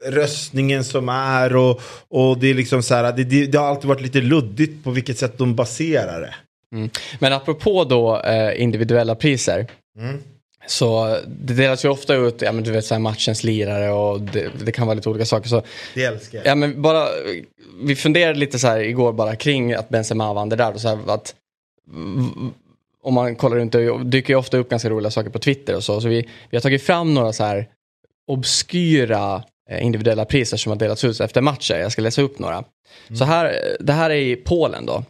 röstningen 0.06 0.84
som 0.84 1.08
är 1.08 1.56
och, 1.56 1.80
och 2.08 2.38
det 2.38 2.50
är 2.50 2.54
liksom 2.54 2.82
så 2.82 2.94
här, 2.94 3.12
det, 3.12 3.24
det, 3.24 3.46
det 3.46 3.58
har 3.58 3.66
alltid 3.66 3.88
varit 3.88 4.00
lite 4.00 4.20
luddigt 4.20 4.84
på 4.84 4.90
vilket 4.90 5.18
sätt 5.18 5.38
de 5.38 5.54
baserar 5.54 6.20
det. 6.20 6.34
Men 7.18 7.32
apropå 7.32 7.84
då 7.84 8.20
eh, 8.20 8.62
individuella 8.62 9.14
priser. 9.14 9.66
Mm. 9.98 10.22
Så 10.66 11.18
det 11.26 11.54
delas 11.54 11.84
ju 11.84 11.88
ofta 11.88 12.14
ut, 12.14 12.42
ja 12.42 12.52
men 12.52 12.64
du 12.64 12.70
vet 12.70 12.84
så 12.84 12.94
här 12.94 13.00
matchens 13.00 13.44
lirare 13.44 13.92
och 13.92 14.20
det, 14.20 14.50
det 14.64 14.72
kan 14.72 14.86
vara 14.86 14.94
lite 14.94 15.08
olika 15.08 15.24
saker. 15.24 15.48
Så, 15.48 15.62
Det 15.94 16.04
älskar 16.04 16.38
jag. 16.38 16.46
ja 16.46 16.54
men 16.54 16.82
bara, 16.82 17.08
vi 17.82 17.96
funderade 17.96 18.38
lite 18.38 18.58
så 18.58 18.66
här 18.66 18.78
igår 18.80 19.12
bara 19.12 19.36
kring 19.36 19.72
att 19.72 19.88
Benzema 19.88 20.32
vann 20.34 20.48
det 20.48 20.56
där. 20.56 20.74
Och 20.74 20.80
så 20.80 20.88
här, 20.88 20.98
att, 21.06 21.34
om 23.02 23.14
man 23.14 23.36
kollar 23.36 23.56
runt, 23.56 23.72
det 23.72 24.04
dyker 24.04 24.32
ju 24.32 24.38
ofta 24.38 24.56
upp 24.56 24.68
ganska 24.68 24.90
roliga 24.90 25.10
saker 25.10 25.30
på 25.30 25.38
Twitter 25.38 25.76
och 25.76 25.84
så. 25.84 26.00
Så 26.00 26.08
vi, 26.08 26.28
vi 26.50 26.56
har 26.56 26.62
tagit 26.62 26.82
fram 26.82 27.14
några 27.14 27.32
så 27.32 27.44
här 27.44 27.68
obskyra 28.26 29.42
individuella 29.80 30.24
priser 30.24 30.56
som 30.56 30.70
har 30.72 30.76
delats 30.76 31.04
ut 31.04 31.20
efter 31.20 31.40
matcher. 31.40 31.74
Jag 31.74 31.92
ska 31.92 32.02
läsa 32.02 32.22
upp 32.22 32.38
några. 32.38 32.64
Så 33.18 33.24
här, 33.24 33.54
det 33.80 33.92
här 33.92 34.10
är 34.10 34.14
i 34.14 34.36
Polen 34.36 34.86
då. 34.86 35.04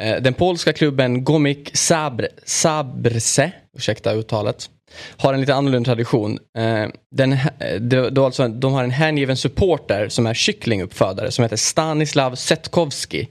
Eh, 0.00 0.22
Den 0.22 0.34
polska 0.34 0.72
klubben 0.72 1.24
Gomik 1.24 1.76
Sabr, 1.76 2.26
Sabrse, 2.44 3.52
ursäkta 3.76 4.12
uttalet, 4.12 4.70
har 5.16 5.34
en 5.34 5.40
lite 5.40 5.54
annorlunda 5.54 5.86
tradition. 5.86 6.38
Eh, 6.58 6.86
Den, 7.10 7.32
eh, 7.32 7.80
det, 7.80 8.10
då 8.10 8.24
alltså, 8.24 8.48
de 8.48 8.72
har 8.72 8.84
en 8.84 8.90
hängiven 8.90 9.36
supporter 9.36 10.08
som 10.08 10.26
är 10.26 10.34
kycklinguppfödare 10.34 11.30
som 11.30 11.42
heter 11.42 11.56
Stanislav 11.56 12.34
Setkowski. 12.34 13.28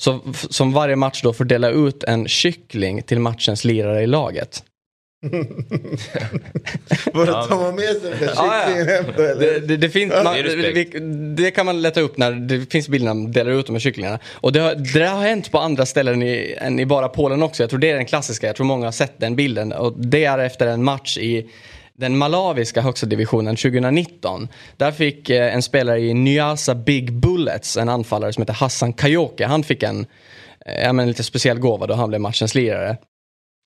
Så, 0.00 0.20
som 0.50 0.72
varje 0.72 0.96
match 0.96 1.22
då 1.22 1.32
får 1.32 1.44
dela 1.44 1.70
ut 1.70 2.04
en 2.04 2.28
kyckling 2.28 3.02
till 3.02 3.20
matchens 3.20 3.64
lirare 3.64 4.02
i 4.02 4.06
laget. 4.06 4.62
Vadå, 7.12 7.32
tar 7.32 7.62
man 7.62 7.74
med 7.74 7.84
sig 7.84 8.10
den 8.10 8.20
där 8.20 8.32
Ja, 8.34 8.34
ja. 8.36 8.62
kycklingen 8.66 8.88
hem 8.88 9.04
då 9.16 9.22
Det, 9.22 9.30
eller? 9.30 9.60
det, 9.60 9.76
det, 9.76 9.90
finns, 9.90 10.12
det 10.12 10.24
man, 10.24 10.36
är 10.36 10.42
det, 10.42 10.98
det 11.42 11.50
kan 11.50 11.66
man 11.66 11.82
leta 11.82 12.00
upp 12.00 12.18
när 12.18 12.32
det 12.32 12.72
finns 12.72 12.88
bilder 12.88 13.06
när 13.06 13.14
man 13.14 13.32
delar 13.32 13.50
ut 13.50 13.66
de 13.66 13.72
här 13.72 13.80
kycklingarna. 13.80 14.18
Och 14.32 14.52
det 14.52 14.60
har, 14.60 14.74
det 14.74 15.06
har 15.06 15.22
hänt 15.22 15.52
på 15.52 15.58
andra 15.58 15.86
ställen 15.86 16.22
i, 16.22 16.54
än 16.58 16.80
i 16.80 16.86
bara 16.86 17.08
Polen 17.08 17.42
också. 17.42 17.62
Jag 17.62 17.70
tror 17.70 17.80
det 17.80 17.90
är 17.90 17.94
den 17.94 18.06
klassiska, 18.06 18.46
jag 18.46 18.56
tror 18.56 18.66
många 18.66 18.86
har 18.86 18.92
sett 18.92 19.20
den 19.20 19.36
bilden. 19.36 19.72
Och 19.72 19.94
det 19.96 20.24
är 20.24 20.38
efter 20.38 20.66
en 20.66 20.84
match 20.84 21.18
i 21.18 21.50
den 21.96 22.18
malawiska 22.18 22.80
högsta 22.80 23.06
divisionen 23.06 23.56
2019. 23.56 24.48
Där 24.76 24.92
fick 24.92 25.30
eh, 25.30 25.54
en 25.54 25.62
spelare 25.62 26.00
i 26.00 26.14
Nyasa 26.14 26.74
Big 26.74 27.12
Bullets, 27.12 27.76
en 27.76 27.88
anfallare 27.88 28.32
som 28.32 28.42
heter 28.42 28.54
Hassan 28.54 28.92
Kayoke, 28.92 29.46
han 29.46 29.62
fick 29.62 29.82
en 29.82 30.06
eh, 30.66 30.82
ja, 30.82 30.92
men 30.92 31.08
lite 31.08 31.22
speciell 31.22 31.58
gåva 31.58 31.86
då 31.86 31.94
han 31.94 32.08
blev 32.08 32.20
matchens 32.20 32.54
lirare. 32.54 32.96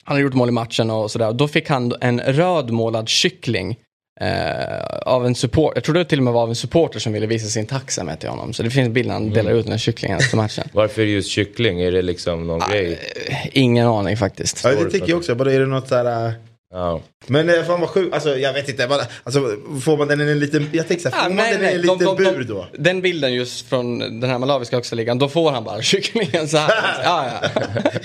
Han 0.04 0.14
hade 0.14 0.22
gjort 0.22 0.34
mål 0.34 0.48
i 0.48 0.52
matchen 0.52 0.90
och 0.90 1.10
sådär. 1.10 1.32
Då 1.32 1.48
fick 1.48 1.68
han 1.68 1.92
en 2.00 2.20
rödmålad 2.20 3.08
kyckling 3.08 3.76
eh, 4.20 4.84
av 5.06 5.26
en 5.26 5.34
support. 5.34 5.72
Jag 5.74 5.84
tror 5.84 5.94
det 5.94 6.04
till 6.04 6.18
och 6.18 6.24
med 6.24 6.32
var 6.32 6.42
av 6.42 6.48
en 6.48 6.54
supporter 6.54 6.98
som 7.00 7.12
ville 7.12 7.26
visa 7.26 7.46
sin 7.48 7.66
tacksamhet 7.66 8.20
till 8.20 8.28
honom. 8.28 8.52
Så 8.52 8.62
det 8.62 8.70
finns 8.70 8.86
en 8.86 8.92
bild 8.92 9.06
när 9.08 9.14
han 9.14 9.30
delar 9.30 9.50
ut 9.52 9.64
den 9.64 9.72
här 9.72 9.78
kycklingen 9.78 10.18
efter 10.18 10.36
matchen. 10.36 10.64
Varför 10.72 11.02
just 11.02 11.28
kyckling? 11.28 11.80
Är 11.80 11.92
det 11.92 12.02
liksom 12.02 12.46
någon 12.46 12.60
grej? 12.70 12.98
Eh, 13.26 13.36
Ingen 13.52 13.86
aning 13.86 14.16
faktiskt. 14.16 14.64
Ja, 14.64 14.70
det 14.70 14.90
tycker 14.90 15.08
jag 15.08 15.18
också. 15.18 15.34
Bara 15.34 15.52
är 15.52 15.60
det 15.60 15.66
något 15.66 15.88
så 15.88 15.94
här... 15.94 16.26
äh, 16.26 16.32
Ja. 16.74 17.00
Men 17.26 17.48
eh, 17.48 17.62
fan 17.64 17.80
vad 17.80 17.88
sjukt, 17.90 18.14
alltså 18.14 18.38
jag 18.38 18.52
vet 18.52 18.68
inte, 18.68 18.88
alltså, 19.24 19.40
får 19.84 19.96
man 19.96 20.08
den 20.08 20.20
i 20.20 20.30
en 20.30 20.38
liten, 20.38 20.68
jag 20.72 20.88
tänkte 20.88 21.10
så 21.10 21.16
här, 21.16 21.22
Ah, 21.22 21.28
får 21.28 21.34
man 21.34 21.44
den 21.44 21.62
i 21.62 21.66
en 21.66 21.72
de- 21.72 21.78
liten 21.78 21.98
de- 21.98 22.04
de- 22.24 22.34
bur 22.34 22.44
då? 22.44 22.66
Den 22.78 23.00
bilden 23.00 23.34
just 23.34 23.68
från 23.68 23.98
den 24.20 24.30
här 24.30 24.38
malawiska 24.38 24.76
högsta 24.76 24.96
ligan, 24.96 25.18
då 25.18 25.28
får 25.28 25.50
han 25.50 25.64
bara 25.64 25.82
kycklingen 25.82 26.48
så 26.48 26.56
här. 26.56 26.72
Ja, 27.04 27.26
ja. 27.42 27.48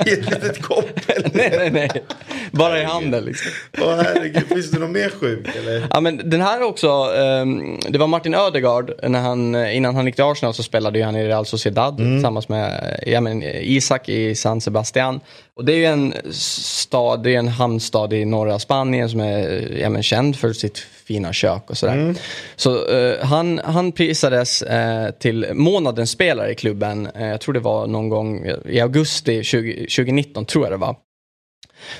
I 0.06 0.14
ett 0.14 0.26
litet 0.30 0.62
kopp 0.62 0.90
eller? 1.08 1.30
nej, 1.34 1.52
nej, 1.58 1.72
nej. 1.72 2.04
Bara 2.52 2.82
i 2.82 2.84
handen 2.84 3.26
liksom. 3.26 3.52
Åh 3.82 3.96
herregud, 3.96 4.44
finns 4.48 4.72
det 4.72 4.80
något 4.80 4.90
mer 4.90 5.10
sjukt 5.10 5.56
eller? 5.56 5.88
Ja 5.94 6.00
men 6.02 6.30
den 6.30 6.42
här 6.42 6.62
också, 6.64 6.88
ehm, 7.18 7.80
det 7.90 7.98
var 7.98 8.08
Martin 8.08 8.34
Ödegaard, 8.34 8.92
när 9.04 9.20
han, 9.22 9.56
innan 9.72 9.96
han 9.96 10.06
gick 10.06 10.16
till 10.16 10.24
Arsenal 10.24 10.54
så 10.54 10.64
spelade 10.64 11.00
ju 11.00 11.06
han 11.06 11.16
i 11.16 11.28
Real 11.28 11.46
Sociedad 11.46 11.98
tillsammans 11.98 12.50
med 12.50 13.00
ja, 13.08 13.22
men, 13.22 13.44
Isak 13.44 14.10
i 14.10 14.36
San 14.36 14.62
Sebastian. 14.62 15.20
Och 15.58 15.66
det 15.66 15.74
är 15.74 15.78
ju 15.78 15.86
en 15.86 16.14
stad, 16.34 17.24
det 17.24 17.36
är 17.36 17.40
en 17.40 17.48
hamnstad 17.48 18.14
i 18.14 18.26
norra 18.26 18.60
Spanien 18.60 19.10
som 19.10 19.20
är 19.20 19.78
ja, 19.82 19.90
men, 19.90 20.04
känd 20.04 20.36
för 20.36 20.54
sitt 20.54 20.78
fina 20.78 21.34
kök 21.34 21.70
och 21.70 21.78
sådär. 21.78 22.16
Så 22.56 22.90
eh, 22.90 23.26
han, 23.26 23.62
han 23.64 23.92
prisades 23.92 24.62
eh, 24.62 25.12
till 25.12 25.48
månadens 25.54 26.12
spelare 26.12 26.52
i 26.52 26.56
klubben, 26.56 27.08
eh, 27.16 27.28
jag 27.28 27.42
tror 27.42 27.54
det 27.54 27.60
var 27.60 27.88
någon 27.88 28.10
gång 28.10 28.46
i 28.66 28.80
augusti 28.80 29.44
20, 29.44 29.74
2019 29.74 30.46
tror 30.46 30.66
jag 30.66 30.74
det 30.74 30.78
var. 30.78 30.96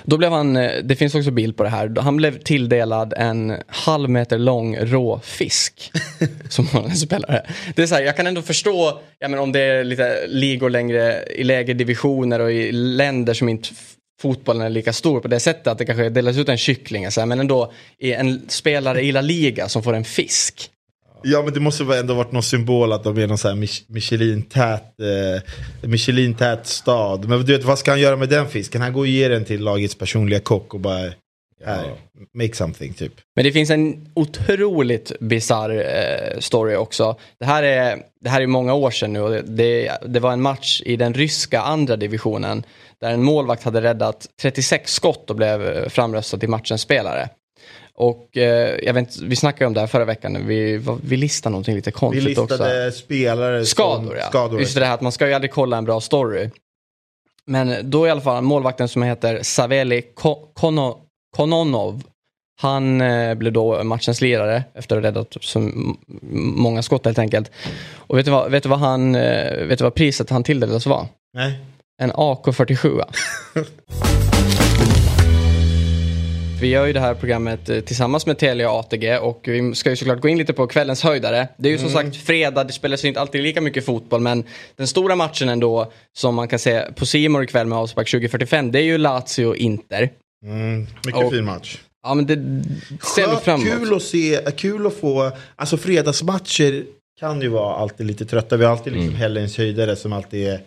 Då 0.04 0.18
blev 0.18 0.32
han, 0.32 0.58
eh, 0.58 0.72
det 0.84 0.96
finns 0.96 1.16
också 1.16 1.32
bild 1.32 1.58
på 1.58 1.64
det 1.64 1.70
här, 1.70 1.96
han 2.02 2.18
blev 2.18 2.40
tilldelad 2.40 3.14
en 3.18 3.54
halv 3.68 4.10
meter 4.10 4.38
lång 4.38 4.78
rå 4.78 5.20
fisk. 5.24 5.92
som 6.50 6.68
spelare. 6.96 7.46
Det 7.76 7.82
är 7.82 7.88
så 7.88 7.96
här, 7.96 8.02
jag 8.02 8.18
kan 8.18 8.28
ändå 8.28 8.42
förstå, 8.42 9.00
ja, 9.20 9.28
men 9.28 9.40
om 9.40 9.52
det 9.52 9.60
är 9.60 9.84
lite 9.84 10.28
ligor 10.28 10.70
längre, 10.70 11.24
i 11.24 11.44
lägre 11.44 11.74
divisioner 11.74 12.40
och 12.40 12.52
i 12.52 12.72
länder 12.72 13.34
som 13.34 13.50
inte 13.50 13.70
fotbollen 14.22 14.62
är 14.62 14.70
lika 14.70 14.94
stor 14.94 15.20
på 15.20 15.28
det 15.28 15.40
sättet 15.40 15.68
att 15.68 15.78
det 15.78 15.86
kanske 15.86 16.10
delas 16.10 16.38
ut 16.38 16.50
en 16.50 16.58
kyckling, 16.58 17.12
så 17.12 17.22
här, 17.22 17.26
men 17.26 17.40
ändå 17.40 17.72
en 18.00 18.42
spelare 18.48 19.02
i 19.02 19.12
La 19.12 19.22
Liga 19.22 19.70
som 19.70 19.84
får 19.84 19.94
en 19.94 20.06
fisk. 20.06 20.72
Ja 21.24 21.42
men 21.42 21.54
det 21.54 21.60
måste 21.60 21.84
väl 21.84 22.00
ändå 22.00 22.14
varit 22.14 22.32
någon 22.32 22.44
symbol 22.44 22.94
att 22.94 23.04
de 23.04 23.18
är 23.18 23.28
någon 23.28 23.38
sån 23.38 23.52
här 23.52 23.58
Mich- 23.58 23.84
Michelin-tät 23.88 24.84
eh, 25.00 25.42
Michelin-tät 25.90 26.68
stad. 26.68 27.26
Men 27.30 27.46
du 27.46 27.58
vet 27.58 27.66
vad 27.66 27.80
ska 27.80 27.92
han 27.92 28.00
göra 28.00 28.16
med 28.16 28.30
den 28.30 28.48
fisken? 28.48 28.82
Han 28.82 28.94
går 28.94 29.02
och 29.02 29.08
ger 29.08 29.30
den 29.30 29.46
till 29.46 29.64
lagets 29.64 29.96
personliga 29.96 30.40
kock 30.40 30.74
och 30.74 30.80
bara 30.80 31.12
här, 31.66 31.94
make 32.34 32.56
something 32.56 32.94
typ. 32.94 33.14
Men 33.36 33.46
det 33.46 33.52
finns 33.52 33.70
en 33.70 34.08
otroligt 34.14 35.12
bisarr 35.20 35.70
eh, 35.70 36.40
story 36.40 36.76
också. 36.76 37.16
Det 37.40 37.46
här, 37.46 37.64
är, 37.64 37.98
det 38.22 38.30
här 38.30 38.42
är 38.42 38.48
många 38.48 38.74
år 38.74 38.92
sedan 38.92 39.14
nu 39.14 39.22
och 39.22 39.32
det, 39.32 39.42
det, 39.42 39.98
det 40.06 40.20
var 40.20 40.34
en 40.34 40.42
match 40.42 40.82
i 40.86 40.96
den 40.96 41.14
ryska 41.14 41.62
andra 41.62 41.96
divisionen 41.96 42.64
där 43.02 43.12
en 43.12 43.24
målvakt 43.24 43.64
hade 43.64 43.82
räddat 43.82 44.28
36 44.42 44.94
skott 44.94 45.30
och 45.30 45.36
blev 45.36 45.68
eh, 45.68 45.90
framröstad 45.90 46.38
till 46.38 46.50
matchens 46.50 46.82
spelare. 46.82 47.30
Och 48.00 48.38
eh, 48.38 48.76
jag 48.84 48.94
vet 48.94 49.02
inte, 49.16 49.26
vi 49.26 49.36
snackade 49.36 49.68
om 49.68 49.74
det 49.74 49.80
här 49.80 49.88
förra 49.88 50.06
veckan, 50.06 50.48
vi, 50.48 50.82
vi 51.04 51.18
listade 51.18 51.52
någonting 51.52 51.76
lite 51.76 51.90
Vi 51.90 51.94
konstigt 51.94 52.38
också. 52.38 52.54
listade 52.54 52.92
spelare 52.92 53.66
Skador 53.66 54.06
som, 54.08 54.16
ja. 54.18 54.26
skador. 54.30 54.60
Just 54.60 54.76
det 54.76 54.86
här 54.86 54.94
att 54.94 55.02
man 55.02 55.12
ska 55.12 55.28
ju 55.28 55.34
aldrig 55.34 55.52
kolla 55.52 55.78
en 55.78 55.86
bra 55.86 56.02
story. 56.02 56.50
Men 57.46 57.90
då 57.90 58.08
i 58.08 58.10
alla 58.10 58.22
fall 58.22 58.44
målvakten 58.44 58.88
som 58.88 59.04
heter 59.04 59.40
Saveli 59.44 60.02
Ko- 60.02 60.48
Kono- 60.56 60.98
Kononov. 61.38 62.04
Han 62.62 63.02
eh, 63.02 63.36
blev 63.36 63.54
då 63.54 63.84
matchens 63.84 64.22
lirare 64.22 64.64
efter 64.74 64.98
att 64.98 65.04
ha 65.04 65.08
räddat 65.08 65.38
så 65.42 65.72
många 66.32 66.82
skott 66.82 67.06
helt 67.06 67.20
enkelt. 67.20 67.52
Och 67.96 68.18
vet 68.18 68.26
du 68.26 68.32
vad, 68.32 68.52
vet 68.52 68.64
du 68.64 68.70
vad, 68.70 68.80
han, 68.80 69.16
eh, 69.16 69.66
vet 69.66 69.78
du 69.80 69.84
vad 69.84 69.94
priset 69.96 70.30
han 70.30 70.44
tilldelades 70.44 70.86
var? 70.86 71.08
Nej. 71.34 71.60
En 72.02 72.12
AK47. 72.12 73.02
Vi 76.62 76.68
gör 76.68 76.86
ju 76.86 76.94
det 76.94 77.00
här 77.00 77.14
programmet 77.14 77.70
eh, 77.70 77.80
tillsammans 77.80 78.26
med 78.26 78.38
Telia 78.38 78.72
och 78.72 78.80
ATG 78.80 79.18
och 79.18 79.42
vi 79.44 79.76
ska 79.76 79.90
ju 79.90 79.96
såklart 79.96 80.22
gå 80.22 80.28
in 80.28 80.38
lite 80.38 80.54
på 80.54 80.68
kvällens 80.68 81.04
höjdare. 81.04 81.48
Det 81.58 81.70
är 81.70 81.72
ju 81.74 81.78
som 81.78 81.90
sagt 81.90 82.16
fredag, 82.16 82.64
det 82.64 82.74
spelas 82.74 83.04
ju 83.04 83.08
inte 83.08 83.22
alltid 83.22 83.42
lika 83.44 83.62
mycket 83.62 83.86
fotboll 83.86 84.22
men 84.22 84.44
den 84.76 84.88
stora 84.88 85.16
matchen 85.16 85.50
ändå 85.50 85.92
som 86.18 86.36
man 86.36 86.48
kan 86.48 86.60
se 86.60 86.82
på 86.96 87.06
Simor 87.06 87.44
ikväll 87.44 87.68
med 87.68 87.78
avspark 87.78 88.12
2045 88.12 88.72
det 88.72 88.80
är 88.80 88.84
ju 88.84 88.98
Lazio-Inter. 88.98 90.10
Mm, 90.46 90.88
mycket 91.06 91.24
Och- 91.26 91.32
fin 91.32 91.46
match. 91.46 91.78
Ja 92.04 92.14
men 92.14 92.26
det 92.26 92.36
ser 93.16 93.30
vi 93.30 93.36
fram 93.36 93.62
emot. 93.62 93.74
kul 93.80 93.96
att 93.96 94.04
se, 94.04 94.40
kul 94.58 94.88
att 94.88 94.94
få, 94.94 95.32
alltså 95.56 95.78
fredagsmatcher 95.78 96.84
kan 97.20 97.42
ju 97.42 97.48
vara 97.48 97.76
alltid 97.76 98.06
lite 98.06 98.26
trötta. 98.26 98.58
Vi 98.58 98.66
har 98.66 98.72
alltid 98.72 98.94
liksom 98.94 99.16
helgens 99.16 99.58
höjdare 99.58 99.96
som 99.96 100.14
alltid 100.14 100.48
är 100.48 100.60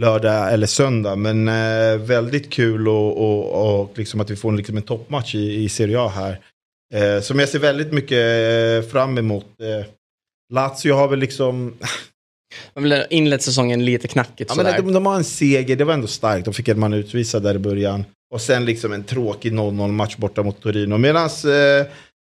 lördag 0.00 0.52
eller 0.52 0.66
söndag. 0.66 1.16
Men 1.16 1.48
eh, 1.48 1.96
väldigt 1.98 2.50
kul 2.50 2.88
och, 2.88 3.18
och, 3.18 3.80
och 3.80 3.98
liksom 3.98 4.20
att 4.20 4.30
vi 4.30 4.36
får 4.36 4.52
liksom 4.52 4.76
en 4.76 4.82
toppmatch 4.82 5.34
i, 5.34 5.64
i 5.64 5.68
Serie 5.68 6.00
A 6.00 6.08
här. 6.08 6.40
Eh, 6.94 7.20
som 7.22 7.38
jag 7.38 7.48
ser 7.48 7.58
väldigt 7.58 7.92
mycket 7.92 8.18
eh, 8.18 8.90
fram 8.90 9.18
emot. 9.18 9.46
Eh, 9.60 9.86
Lazio 10.52 10.92
har 10.92 11.08
väl 11.08 11.18
liksom, 11.18 11.74
Man 12.74 12.84
vill 12.84 13.04
inlett 13.10 13.42
säsongen 13.42 13.84
lite 13.84 14.08
knackigt 14.08 14.50
ja, 14.50 14.54
sådär. 14.54 14.72
men 14.72 14.84
de, 14.84 14.92
de 14.92 15.06
har 15.06 15.16
en 15.16 15.24
seger, 15.24 15.76
det 15.76 15.84
var 15.84 15.94
ändå 15.94 16.06
starkt. 16.06 16.44
De 16.44 16.54
fick 16.54 16.68
en 16.68 16.78
man 16.78 16.92
utvisad 16.92 17.42
där 17.42 17.54
i 17.54 17.58
början. 17.58 18.04
Och 18.30 18.40
sen 18.40 18.64
liksom 18.64 18.92
en 18.92 19.04
tråkig 19.04 19.52
0-0 19.52 19.88
match 19.92 20.16
borta 20.16 20.42
mot 20.42 20.62
Torino. 20.62 20.98
Medan 20.98 21.26
eh, 21.26 21.86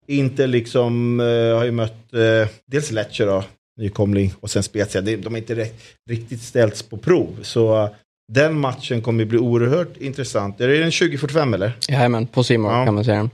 inte 0.06 0.46
liksom 0.46 1.20
eh, 1.20 1.56
har 1.56 1.64
ju 1.64 1.70
mött 1.70 2.14
eh, 2.14 2.48
dels 2.66 2.90
Lecce 2.90 3.24
då, 3.24 3.44
nykomling, 3.80 4.32
och 4.40 4.50
sen 4.50 4.62
Spezia. 4.62 5.00
De, 5.00 5.16
har 5.26 5.36
inte 5.36 5.68
riktigt 6.10 6.42
ställts 6.42 6.82
på 6.82 6.96
prov. 6.96 7.36
Så 7.42 7.82
eh, 7.84 7.88
den 8.32 8.58
matchen 8.60 9.02
kommer 9.02 9.24
bli 9.24 9.38
oerhört 9.38 9.96
intressant. 9.96 10.60
Är 10.60 10.68
det 10.68 10.78
den 10.78 10.90
2045 10.90 11.54
eller? 11.54 11.72
Jajamän, 11.88 12.26
på 12.26 12.44
Simor 12.44 12.72
Ja. 12.72 12.84
kan 12.84 12.94
man 12.94 13.04
säga. 13.04 13.30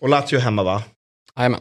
Och 0.00 0.08
Lazio 0.08 0.38
hemma 0.38 0.62
va? 0.62 0.82
Jajamän. 1.36 1.60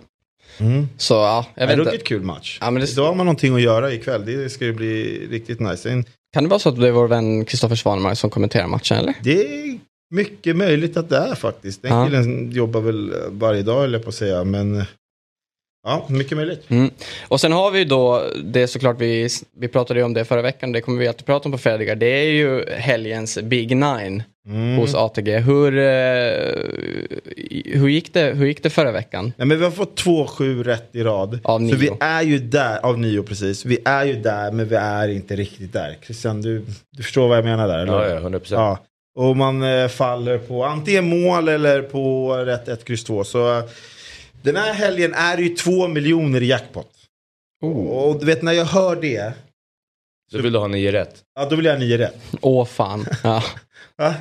Mm. 0.58 0.88
Så 0.98 1.14
ja, 1.14 1.46
jag 1.56 1.62
En 1.64 1.68
vet 1.70 1.78
inte. 1.80 1.90
ruggigt 1.92 2.08
kul 2.08 2.22
match. 2.22 2.58
Ja, 2.62 2.72
men 2.72 2.82
det- 2.82 2.96
Då 2.96 3.06
har 3.06 3.16
man 3.16 3.26
någonting 3.26 3.56
att 3.56 3.62
göra 3.62 3.94
ikväll. 3.94 4.26
Det 4.26 4.50
ska 4.50 4.66
ju 4.66 4.74
bli 4.74 5.28
riktigt 5.32 5.60
nice. 5.60 5.90
En- 5.92 6.06
Kan 6.34 6.44
det 6.44 6.50
vara 6.50 6.60
så 6.60 6.70
att 6.70 6.80
det 6.82 6.88
är 6.88 6.92
vår 6.92 7.08
vän 7.08 7.46
Kristoffer 7.46 7.76
Svanemar 7.76 8.14
som 8.16 8.30
kommenterar 8.30 8.68
matchen 8.68 8.98
eller? 8.98 9.14
Det 9.24 9.46
är 9.62 9.80
mycket 10.12 10.56
möjligt 10.56 10.98
att 10.98 11.10
det 11.10 11.18
är 11.18 11.36
faktiskt. 11.36 11.82
Den 11.82 11.92
Ja. 11.92 12.06
killen 12.06 12.52
jobbar 12.52 12.82
väl 12.82 13.14
varje 13.30 13.62
dag 13.64 13.84
eller 13.84 14.00
på 14.00 14.10
att 14.10 14.16
säga. 14.16 14.44
Men 14.44 14.84
Ja, 15.84 16.06
mycket 16.10 16.38
möjligt. 16.38 16.70
Mm. 16.70 16.90
Och 17.28 17.42
sen 17.42 17.52
har 17.52 17.72
vi 17.72 17.86
då, 17.86 18.24
det 18.44 18.62
är 18.62 18.68
såklart 18.68 19.02
vi, 19.02 19.30
vi 19.60 19.68
pratade 19.68 20.00
ju 20.00 20.04
om 20.06 20.14
det 20.14 20.26
förra 20.26 20.42
veckan, 20.42 20.72
det 20.72 20.82
kommer 20.82 21.00
vi 21.00 21.08
alltid 21.08 21.26
prata 21.26 21.46
om 21.46 21.52
på 21.52 21.58
fredagar, 21.58 21.96
det 21.96 22.06
är 22.06 22.32
ju 22.32 22.66
helgens 22.70 23.40
Big 23.42 23.76
Nine 23.78 24.24
Mm. 24.48 24.78
hos 24.78 24.96
ATG. 24.96 25.38
Hur, 25.38 25.78
eh, 25.78 25.84
hur, 27.80 27.88
gick 27.90 28.14
det, 28.14 28.34
hur 28.34 28.46
gick 28.46 28.64
det 28.64 28.70
förra 28.70 28.92
veckan? 28.92 29.34
Nej, 29.38 29.48
men 29.48 29.58
vi 29.58 29.64
har 29.64 29.72
fått 29.72 29.98
två 29.98 30.28
sju 30.28 30.64
rätt 30.64 30.90
i 30.92 31.04
rad. 31.04 31.40
Av 31.44 31.60
Så 31.60 31.64
nio. 31.64 31.76
vi 31.76 31.92
är 32.00 32.22
ju 32.22 32.40
där, 32.40 32.86
av 32.86 33.00
nio 33.00 33.24
precis. 33.24 33.66
Vi 33.66 33.78
är 33.86 34.06
ju 34.06 34.14
där 34.14 34.52
men 34.52 34.68
vi 34.68 34.76
är 34.76 35.08
inte 35.08 35.36
riktigt 35.36 35.74
där. 35.74 35.98
Christian, 36.06 36.42
du, 36.42 36.66
du 36.92 37.04
förstår 37.04 37.28
vad 37.28 37.38
jag 37.38 37.46
menar 37.46 37.68
där? 37.68 37.80
Eller? 37.80 37.94
Ja, 37.94 38.08
ja, 38.10 38.20
100%. 38.30 38.42
Ja. 38.50 38.78
Och 39.16 39.38
man 39.38 39.64
eh, 39.64 39.88
faller 39.88 40.38
på 40.38 40.64
antingen 40.66 41.10
mål 41.24 41.48
eller 41.48 41.82
på 41.82 42.34
rätt 42.38 42.68
1, 42.68 42.86
kryss 42.86 43.04
2. 43.04 43.24
Så 43.24 43.58
eh, 43.58 43.64
den 44.42 44.56
här 44.56 44.74
helgen 44.74 45.14
är 45.14 45.38
det 45.38 45.44
ju 45.44 45.50
två 45.56 45.88
miljoner 45.88 46.44
i 46.44 46.46
jackpot. 46.46 46.92
Och 47.90 48.20
du 48.20 48.26
vet 48.26 48.42
när 48.42 48.52
jag 48.54 48.66
hör 48.66 48.96
det, 48.96 49.34
Så 50.32 50.42
vill 50.42 50.54
du 50.54 50.60
ha 50.60 50.68
nio 50.68 50.92
rätt. 50.92 51.24
ja 51.36 51.46
då 51.50 51.56
vill 51.56 51.66
jag 51.66 51.74
ha 51.74 51.80
nio 51.80 51.98
rätt. 51.98 52.16
Åh 52.42 52.66
fan. 52.66 53.06
Ja. 53.24 53.44
Ja. 53.98 54.14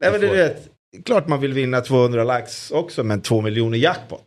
Nej 0.00 0.10
men 0.12 0.20
du 0.20 0.28
vet, 0.28 0.68
klart 1.04 1.28
man 1.28 1.40
vill 1.40 1.52
vinna 1.52 1.80
200 1.80 2.24
lax 2.24 2.70
också 2.70 3.02
men 3.04 3.20
2 3.20 3.40
miljoner 3.40 3.78
jackpot. 3.78 4.22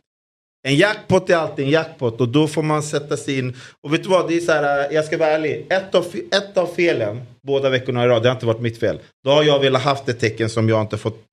En 0.68 0.76
jackpot 0.76 1.30
är 1.30 1.36
alltid 1.36 1.64
en 1.64 1.70
jackpot 1.70 2.20
och 2.20 2.28
då 2.28 2.48
får 2.48 2.62
man 2.62 2.82
sätta 2.82 3.16
sig 3.16 3.38
in. 3.38 3.56
Och 3.82 3.92
vet 3.94 4.02
du 4.02 4.08
vad, 4.08 4.28
det 4.28 4.36
är 4.36 4.40
så 4.40 4.52
här, 4.52 4.88
eh, 4.88 4.94
jag 4.94 5.04
ska 5.04 5.18
vara 5.18 5.28
ärlig. 5.28 5.66
Ett 5.70 5.94
av, 5.94 6.06
ett 6.32 6.56
av 6.58 6.66
felen, 6.66 7.20
båda 7.46 7.70
veckorna 7.70 8.04
i 8.04 8.06
rad, 8.06 8.22
det 8.22 8.28
har 8.28 8.34
inte 8.36 8.46
varit 8.46 8.60
mitt 8.60 8.80
fel. 8.80 8.98
Då 9.24 9.30
har 9.30 9.42
jag 9.42 9.58
velat 9.60 9.82
haft 9.82 10.08
ett 10.08 10.20
tecken 10.20 10.50
som 10.50 10.68
jag 10.68 10.80
inte 10.80 10.98
fått 10.98 11.24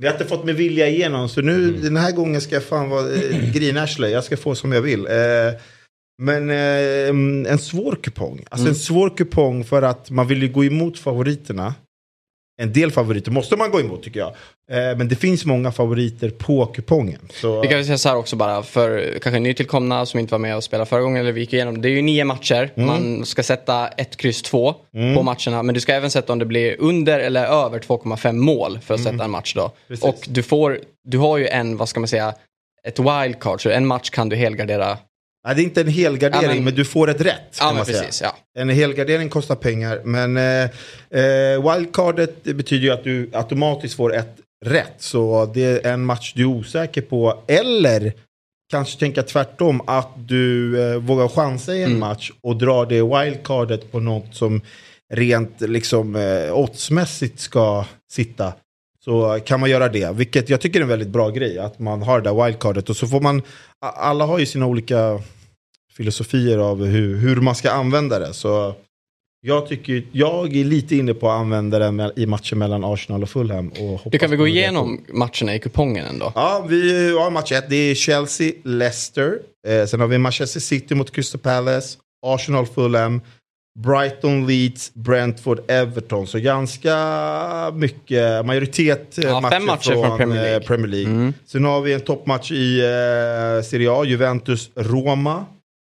vi 0.00 0.06
har 0.06 0.14
inte 0.14 0.24
fått 0.24 0.44
med 0.44 0.54
vilja 0.54 0.88
igenom 0.88 1.28
så 1.28 1.40
nu 1.40 1.72
den 1.72 1.96
här 1.96 2.12
gången 2.12 2.40
ska 2.40 2.54
jag 2.54 2.64
fan 2.64 2.88
vara 2.88 3.14
eh, 3.14 3.52
grinarsle. 3.52 4.10
Jag 4.10 4.24
ska 4.24 4.36
få 4.36 4.54
som 4.54 4.72
jag 4.72 4.82
vill. 4.82 5.06
Eh, 5.06 5.60
men 6.22 6.50
eh, 6.50 7.52
en 7.52 7.58
svår 7.58 7.98
kupong. 8.02 8.44
Alltså 8.50 8.68
en 8.68 8.74
svår 8.74 9.16
kupong 9.16 9.64
för 9.64 9.82
att 9.82 10.10
man 10.10 10.26
vill 10.26 10.42
ju 10.42 10.48
gå 10.48 10.64
emot 10.64 10.98
favoriterna. 10.98 11.74
En 12.60 12.72
del 12.72 12.90
favoriter 12.92 13.30
måste 13.30 13.56
man 13.56 13.70
gå 13.70 13.80
emot 13.80 14.02
tycker 14.02 14.20
jag. 14.20 14.28
Eh, 14.70 14.96
men 14.96 15.08
det 15.08 15.16
finns 15.16 15.44
många 15.44 15.72
favoriter 15.72 16.30
på 16.30 16.66
kupongen. 16.66 17.18
Så, 17.32 17.60
Vi 17.60 17.68
kan 17.68 17.76
väl 17.76 17.86
säga 17.86 17.98
så 17.98 18.08
här 18.08 18.16
också 18.16 18.36
bara 18.36 18.62
för 18.62 19.18
kanske 19.22 19.40
nytillkomna 19.40 20.06
som 20.06 20.20
inte 20.20 20.34
var 20.34 20.38
med 20.38 20.56
och 20.56 20.64
spelade 20.64 20.90
förra 20.90 21.00
gången 21.00 21.20
eller 21.20 21.32
vi 21.32 21.40
gick 21.40 21.52
igenom. 21.52 21.82
Det 21.82 21.88
är 21.88 21.90
ju 21.90 22.02
nio 22.02 22.24
matcher. 22.24 22.70
Mm. 22.74 22.86
Man 22.86 23.26
ska 23.26 23.42
sätta 23.42 23.88
ett 23.88 24.16
kryss 24.16 24.42
två 24.42 24.74
på 25.16 25.22
matcherna. 25.22 25.62
Men 25.62 25.74
du 25.74 25.80
ska 25.80 25.92
även 25.92 26.10
sätta 26.10 26.32
om 26.32 26.38
det 26.38 26.46
blir 26.46 26.76
under 26.78 27.20
eller 27.20 27.46
över 27.46 27.78
2,5 27.78 28.32
mål 28.32 28.78
för 28.78 28.94
att 28.94 29.02
sätta 29.02 29.24
en 29.24 29.30
match 29.30 29.54
då. 29.54 29.60
Mm. 29.62 29.72
Precis. 29.88 30.04
Och 30.04 30.28
du 30.28 30.42
får, 30.42 30.78
du 31.04 31.18
har 31.18 31.38
ju 31.38 31.48
en, 31.48 31.76
vad 31.76 31.88
ska 31.88 32.00
man 32.00 32.08
säga, 32.08 32.34
ett 32.84 32.98
wildcard. 32.98 33.62
Så 33.62 33.70
en 33.70 33.86
match 33.86 34.10
kan 34.10 34.28
du 34.28 34.36
helgardera. 34.36 34.98
Nej, 35.44 35.54
det 35.54 35.62
är 35.62 35.64
inte 35.64 35.80
en 35.80 35.88
helgardering 35.88 36.48
Ja, 36.48 36.54
men- 36.54 36.64
men, 36.64 36.74
du 36.74 36.84
får 36.84 37.10
ett 37.10 37.20
rätt. 37.20 37.56
Ja 37.58 37.64
kan 37.66 37.74
men 37.76 37.84
precis, 37.84 38.22
ja. 38.22 38.36
En 38.58 38.68
helgardering 38.68 39.28
kostar 39.28 39.54
pengar, 39.54 40.00
men 40.04 40.36
eh, 40.36 40.62
eh, 41.22 41.72
wildcardet 41.74 42.36
det 42.44 42.54
betyder 42.54 42.84
ju 42.84 42.90
att 42.90 43.04
du 43.04 43.30
automatiskt 43.32 43.94
får 43.96 44.14
ett 44.14 44.36
rätt. 44.64 44.94
Så 44.98 45.50
det 45.54 45.86
är 45.86 45.92
en 45.92 46.04
match 46.04 46.32
du 46.36 46.42
är 46.42 46.46
osäker 46.46 47.02
på. 47.02 47.42
Eller 47.48 48.12
kanske 48.70 48.98
tänka 48.98 49.22
tvärtom, 49.22 49.80
att 49.86 50.08
du 50.16 50.80
eh, 50.82 50.96
vågar 50.98 51.28
chansa 51.28 51.74
i 51.74 51.82
en 51.82 51.98
match 51.98 52.30
och 52.42 52.56
dra 52.56 52.84
det 52.84 53.02
wildcardet 53.02 53.92
på 53.92 54.00
något 54.00 54.34
som 54.34 54.60
rent 55.14 55.60
liksom 55.60 56.16
eh, 56.16 56.52
oddsmässigt 56.58 57.40
ska 57.40 57.84
sitta. 58.12 58.52
Så 59.04 59.40
kan 59.44 59.60
man 59.60 59.70
göra 59.70 59.88
det, 59.88 60.14
vilket 60.14 60.50
jag 60.50 60.60
tycker 60.60 60.78
är 60.78 60.82
en 60.82 60.88
väldigt 60.88 61.08
bra 61.08 61.30
grej. 61.30 61.58
Att 61.58 61.78
man 61.78 62.02
har 62.02 62.20
det 62.20 62.30
där 62.30 62.44
wildcardet 62.44 62.90
och 62.90 62.96
så 62.96 63.06
får 63.06 63.20
man, 63.20 63.42
alla 63.80 64.26
har 64.26 64.38
ju 64.38 64.46
sina 64.46 64.66
olika 64.66 65.20
filosofier 65.96 66.58
av 66.58 66.84
hur, 66.84 67.16
hur 67.16 67.36
man 67.36 67.54
ska 67.54 67.70
använda 67.70 68.18
det. 68.18 68.34
Så 68.34 68.74
jag, 69.40 69.68
tycker, 69.68 70.04
jag 70.12 70.56
är 70.56 70.64
lite 70.64 70.96
inne 70.96 71.14
på 71.14 71.30
att 71.30 71.40
använda 71.40 71.78
det 71.78 71.92
med, 71.92 72.12
i 72.16 72.26
matchen 72.26 72.58
mellan 72.58 72.84
Arsenal 72.84 73.22
och 73.22 73.30
Fulham. 73.30 73.68
Och 73.68 74.10
Du 74.10 74.18
kan 74.18 74.30
vi 74.30 74.36
på 74.36 74.42
gå 74.42 74.46
en 74.46 74.52
igenom 74.52 75.04
matcherna 75.08 75.54
i 75.54 75.58
kupongen 75.58 76.06
ändå? 76.06 76.32
Ja, 76.34 76.66
vi 76.68 77.12
har 77.18 77.30
match 77.30 77.52
ett. 77.52 77.70
Det 77.70 77.76
är 77.76 77.94
Chelsea, 77.94 78.52
Leicester. 78.64 79.38
Eh, 79.68 79.86
sen 79.86 80.00
har 80.00 80.06
vi 80.06 80.18
Manchester 80.18 80.60
City 80.60 80.94
mot 80.94 81.10
Crystal 81.10 81.40
Palace. 81.40 81.98
Arsenal, 82.26 82.66
Fulham. 82.66 83.20
Brighton, 83.78 84.46
Leeds, 84.46 84.94
Brentford, 84.94 85.60
Everton. 85.68 86.26
Så 86.26 86.38
ganska 86.38 86.96
mycket, 87.74 88.46
majoritet 88.46 89.18
eh, 89.18 89.24
Ja, 89.24 89.40
matcher, 89.40 89.60
matcher 89.60 89.92
från, 89.92 90.04
från 90.04 90.16
Premier 90.18 90.42
League. 90.42 90.56
eh, 90.56 90.62
Premier 90.62 90.88
League. 90.88 91.12
Mm. 91.12 91.32
Sen 91.46 91.64
har 91.64 91.80
vi 91.80 91.92
en 91.92 92.00
toppmatch 92.00 92.52
i 92.52 92.80
eh, 92.80 93.62
Serie 93.64 93.90
A, 93.92 94.04
Juventus-Roma. 94.04 95.44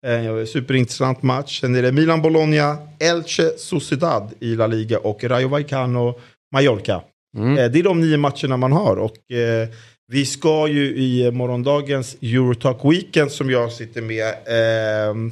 Eh, 0.07 0.45
superintressant 0.45 1.23
match. 1.23 1.61
Sen 1.61 1.75
är 1.75 1.81
det 1.81 1.91
Milan-Bologna, 1.91 2.77
Elche, 2.99 3.49
Sociedad 3.57 4.33
i 4.39 4.55
La 4.55 4.67
Liga 4.67 4.99
och 4.99 5.23
Rayo 5.23 5.47
Vallecano, 5.47 6.15
Mallorca. 6.53 7.01
Mm. 7.37 7.57
Eh, 7.57 7.71
det 7.71 7.79
är 7.79 7.83
de 7.83 8.01
nio 8.01 8.17
matcherna 8.17 8.57
man 8.57 8.71
har. 8.71 8.95
Och 8.97 9.31
eh, 9.31 9.67
vi 10.11 10.25
ska 10.25 10.67
ju 10.67 10.95
i 10.95 11.31
morgondagens 11.31 12.17
Eurotalk 12.21 12.77
Weekend 12.83 13.31
som 13.31 13.49
jag 13.49 13.71
sitter 13.71 14.01
med, 14.01 14.33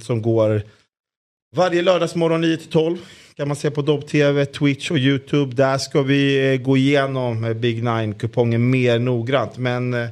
som 0.01 0.21
går 0.21 0.61
varje 1.55 1.81
lördagsmorgon 1.81 2.43
9-12. 2.45 2.97
Kan 3.35 3.47
man 3.47 3.57
se 3.57 3.71
på 3.71 3.81
Dobb 3.81 4.07
TV, 4.07 4.45
Twitch 4.45 4.91
och 4.91 4.97
YouTube. 4.97 5.55
Där 5.55 5.77
ska 5.77 6.01
vi 6.01 6.53
eh, 6.53 6.61
gå 6.61 6.77
igenom 6.77 7.43
eh, 7.45 7.53
Big 7.53 7.83
Nine-kupongen 7.83 8.69
mer 8.69 8.99
noggrant. 8.99 9.57
Men 9.57 9.93
eh, 9.93 10.07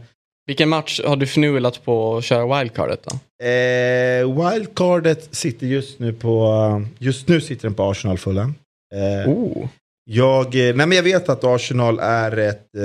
Vilken 0.47 0.69
match 0.69 1.01
har 1.05 1.15
du 1.15 1.25
fnulat 1.25 1.85
på 1.85 2.17
att 2.17 2.23
köra 2.23 2.59
wildcardet 2.59 3.03
då? 3.03 3.45
Eh, 3.45 4.49
wildcardet 4.51 5.35
sitter 5.35 5.67
just 5.67 5.99
nu 5.99 6.13
på, 6.13 6.85
just 6.99 7.27
nu 7.27 7.41
sitter 7.41 7.63
den 7.63 7.73
på 7.73 7.83
Arsenal 7.83 8.17
Fulham. 8.17 8.55
Eh, 8.95 9.29
Oh. 9.31 9.67
jag, 10.05 10.53
nej 10.55 10.73
men 10.73 10.91
jag 10.91 11.03
vet 11.03 11.29
att 11.29 11.43
Arsenal 11.43 11.99
är 11.99 12.37
ett, 12.37 12.75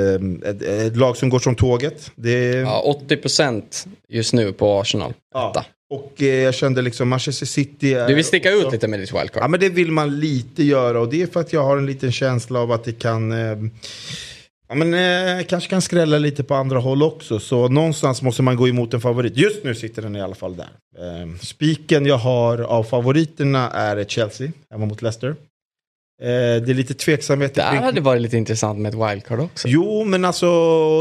ett, 0.45 0.63
ett 0.63 0.97
lag 0.97 1.17
som 1.17 1.29
går 1.29 1.39
som 1.39 1.55
tåget. 1.55 2.11
Det, 2.15 2.45
Ja, 2.55 2.97
80% 3.09 3.63
just 4.09 4.33
nu 4.33 4.53
på 4.53 4.81
Arsenal. 4.81 5.13
ja. 5.35 5.65
Och 5.91 6.23
eh, 6.23 6.27
jag 6.27 6.55
kände 6.55 6.83
liksom 6.83 7.09
Manchester 7.09 7.47
City. 7.47 7.95
Är 7.95 8.09
Du 8.09 8.15
vill 8.15 8.25
sticka 8.25 8.55
också- 8.57 8.67
ut 8.67 8.73
lite 8.73 8.89
med 8.89 9.01
ditt 9.01 9.13
wildcard? 9.13 9.43
Ja 9.43 9.49
men 9.49 9.61
det 9.61 9.69
vill 9.69 9.93
man 9.93 10.21
lite 10.21 10.63
göra 10.65 11.01
och 11.01 11.09
det 11.11 11.23
är 11.23 11.27
för 11.27 11.41
att 11.41 11.53
jag 11.53 11.63
har 11.65 11.77
en 11.77 11.87
liten 11.87 12.13
känsla 12.13 12.59
av 12.61 12.73
att 12.73 12.85
det 12.85 12.93
kan 12.93 13.33
eh, 13.33 13.57
Ja 14.69 14.75
men 14.75 14.95
eh, 14.95 15.45
kanske 15.47 15.71
kan 15.71 15.83
skrälla 15.83 16.19
lite 16.19 16.43
på 16.45 16.55
andra 16.55 16.79
håll 16.79 17.03
också. 17.03 17.39
Så 17.39 17.69
någonstans 17.69 18.23
måste 18.23 18.43
man 18.43 18.57
gå 18.57 18.69
emot 18.69 18.95
en 18.95 19.01
favorit. 19.01 19.37
Just 19.37 19.65
nu 19.65 19.75
sitter 19.75 20.03
den 20.03 20.17
i 20.17 20.21
alla 20.21 20.35
fall 20.35 20.57
där. 20.57 20.69
Eh, 20.99 21.35
spiken 21.41 22.07
jag 22.07 22.17
har 22.19 22.59
av 22.59 22.85
favoriterna 22.85 23.71
är 23.71 24.05
Chelsea, 24.05 24.49
hemma 24.71 24.87
mot 24.87 25.03
Leicester. 25.03 25.37
Eh, 26.23 26.27
det 26.63 26.71
är 26.71 26.75
lite 26.75 26.95
tveksamhet. 26.95 27.55
Det 27.55 27.69
kring- 27.71 27.83
hade 27.83 28.01
varit 28.01 28.23
lite 28.23 28.37
intressant 28.37 28.79
med 28.79 28.95
ett 28.95 29.11
wildcard 29.11 29.41
också. 29.41 29.69
Jo, 29.69 30.05
men 30.05 30.25
alltså 30.25 30.47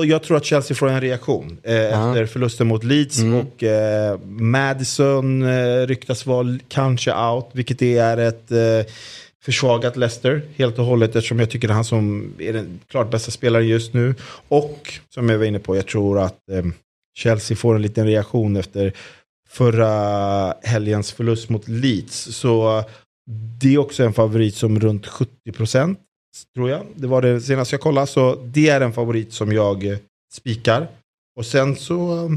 jag 0.05 0.23
tror 0.23 0.37
att 0.37 0.45
Chelsea 0.45 0.75
får 0.77 0.89
en 0.89 1.01
reaktion 1.01 1.57
eh, 1.63 1.73
Ja. 1.75 2.09
efter 2.09 2.25
förlusten 2.25 2.67
mot 2.67 2.83
Leeds. 2.83 3.19
Mm. 3.19 3.33
Och 3.39 3.63
eh, 3.63 4.19
Madison 4.25 5.41
eh, 5.43 5.87
ryktas 5.87 6.25
vara 6.25 6.57
kanske 6.67 7.13
out, 7.15 7.49
vilket 7.51 7.81
är 7.81 8.17
ett 8.17 8.51
eh, 8.51 8.93
försvagat 9.43 9.97
Leicester 9.97 10.41
helt 10.55 10.79
och 10.79 10.85
hållet 10.85 11.15
eftersom 11.15 11.39
jag 11.39 11.49
tycker 11.49 11.67
det 11.67 11.71
är 11.71 11.75
han 11.75 11.85
som 11.85 12.33
är 12.39 12.53
den 12.53 12.79
klart 12.91 13.11
bästa 13.11 13.31
spelaren 13.31 13.67
just 13.67 13.93
nu. 13.93 14.15
Och 14.47 14.93
som 15.13 15.29
jag 15.29 15.37
var 15.37 15.45
inne 15.45 15.59
på, 15.59 15.75
jag 15.75 15.87
tror 15.87 16.19
att 16.19 16.49
eh, 16.51 16.65
Chelsea 17.17 17.57
får 17.57 17.75
en 17.75 17.81
liten 17.81 18.05
reaktion 18.07 18.55
efter 18.57 18.93
förra 19.49 20.53
helgens 20.63 21.11
förlust 21.11 21.49
mot 21.49 21.67
Leeds. 21.67 22.35
Så 22.35 22.83
det 23.31 23.73
är 23.73 23.77
också 23.77 24.03
en 24.03 24.13
favorit 24.13 24.55
som 24.55 24.79
runt 24.79 25.07
70 25.07 25.51
procent 25.51 25.99
tror 26.55 26.69
jag. 26.69 26.85
Det 26.95 27.07
var 27.07 27.21
det 27.21 27.41
senaste 27.41 27.73
jag 27.73 27.81
kollade. 27.81 28.07
Så 28.07 28.35
det 28.35 28.69
är 28.69 28.81
en 28.81 28.93
favorit 28.93 29.33
som 29.33 29.51
jag 29.51 29.85
eh, 29.85 29.97
spikar. 30.33 30.87
Och 31.35 31.45
sen 31.45 31.75
så... 31.75 32.29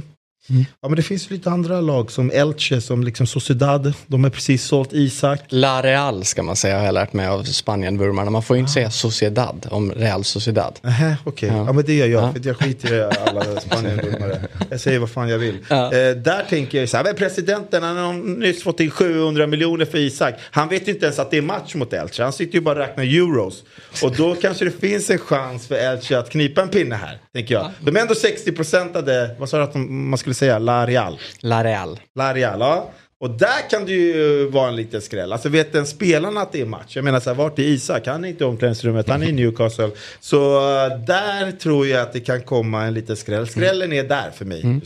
Mm. 0.51 0.65
Ja 0.81 0.89
men 0.89 0.97
det 0.97 1.03
finns 1.03 1.31
lite 1.31 1.51
andra 1.51 1.81
lag 1.81 2.11
som 2.11 2.31
Elche, 2.31 2.81
som 2.81 3.05
liksom 3.05 3.27
Sociedad. 3.27 3.93
De 4.07 4.25
har 4.25 4.31
precis 4.31 4.65
sålt 4.65 4.93
Isak. 4.93 5.41
La 5.49 5.83
Real 5.83 6.25
ska 6.25 6.43
man 6.43 6.57
säga 6.57 6.79
har 6.79 6.85
jag 6.85 6.95
lärt 6.95 7.13
mig 7.13 7.27
av 7.27 7.43
Spanien-vurmarna. 7.45 8.31
Man 8.31 8.43
får 8.43 8.57
ju 8.57 8.59
Ah. 8.59 8.63
inte 8.63 8.73
säga 8.73 8.91
Sociedad 8.91 9.67
om 9.71 9.93
Real 9.93 10.25
Sociedad. 10.25 10.79
Nähä, 10.83 11.17
okej. 11.25 11.49
Ja. 11.49 11.57
Ja. 11.67 11.73
men 11.73 11.85
det 11.85 11.95
gör 11.95 12.07
jag. 12.07 12.23
Ja. 12.23 12.33
För 12.33 12.41
jag 12.47 12.57
skiter 12.57 12.95
i 12.95 13.03
alla 13.03 13.61
Spanien-vurmare. 13.61 14.41
Jag 14.71 14.81
säger 14.81 14.99
vad 14.99 15.11
fan 15.11 15.29
jag 15.29 15.39
vill. 15.39 15.59
Ja. 15.69 15.85
Eh, 15.93 16.17
där 16.17 16.45
tänker 16.49 16.81
jag 16.81 16.89
så 16.89 16.97
här, 16.97 17.13
presidenten 17.13 17.83
han 17.83 17.97
har 17.97 18.13
nyss 18.13 18.63
fått 18.63 18.81
in 18.81 18.91
700 18.91 19.47
miljoner 19.47 19.85
för 19.85 19.99
Isak. 19.99 20.35
Han 20.51 20.69
vet 20.69 20.89
ju 20.89 20.93
inte 20.93 21.05
ens 21.07 21.19
att 21.19 21.31
det 21.31 21.37
är 21.37 21.43
match 21.43 21.75
mot 21.75 21.93
Elche. 21.93 22.23
Han 22.23 22.33
sitter 22.33 22.55
ju 22.55 22.61
bara 22.61 22.81
och 22.83 22.87
räknar 22.89 23.05
euros. 23.05 23.63
Och 24.03 24.17
då 24.17 24.35
kanske 24.35 24.65
det 24.65 24.71
finns 24.81 25.11
en 25.11 25.19
chans 25.19 25.67
för 25.67 25.75
Elche 25.75 26.19
att 26.19 26.31
knipa 26.31 26.63
en 26.63 26.69
pinne 26.69 26.95
här. 26.95 27.19
Tänker 27.35 27.55
jag. 27.55 27.71
De 27.81 27.97
är 27.97 28.01
ändå 28.01 28.15
60 28.15 28.53
procentade, 28.53 29.37
vad 29.39 29.49
sa 29.49 29.57
du 29.57 29.63
att 29.63 29.73
de, 29.73 30.09
man 30.11 30.19
skulle 30.19 30.35
säga, 30.43 30.59
La 30.59 30.87
Real. 30.87 31.19
La 31.41 31.65
Real. 31.65 32.01
La 32.15 32.35
Real, 32.35 32.61
ja. 32.61 32.91
Och 33.21 33.31
där 33.31 33.71
kan 33.71 33.85
det 33.87 33.93
ju 33.93 34.47
vara 34.47 34.69
en 34.69 34.77
liten 34.77 35.03
skräll. 35.03 35.33
Alltså 35.33 35.49
vet 35.49 35.73
den 35.73 35.87
spelaren 35.87 36.39
att 36.39 36.53
det 36.53 36.61
är 36.61 36.65
match? 36.65 36.97
Jag 36.97 37.05
menar 37.05 37.21
så 37.21 37.31
här, 37.31 37.37
vart 37.37 37.59
är 37.59 37.63
Isak? 37.63 38.07
Han 38.07 38.25
är 38.25 38.29
inte 38.29 38.45
i 38.45 38.47
omklädningsrummet, 38.47 39.09
han 39.09 39.23
är 39.23 39.29
i 39.29 39.33
Newcastle. 39.33 39.91
Så 40.21 40.57
uh, 40.57 40.99
där 41.07 41.53
tror 41.53 41.87
jag 41.87 42.01
att 42.01 42.13
det 42.13 42.21
kan 42.21 42.43
komma 42.43 42.85
en 42.85 42.95
liten 42.95 43.17
skräll. 43.17 43.47
Skrällen 43.47 43.93
är 43.93 44.05
där 44.05 44.31
för 44.31 44.45
mig. 44.45 44.61
nu. 44.65 44.81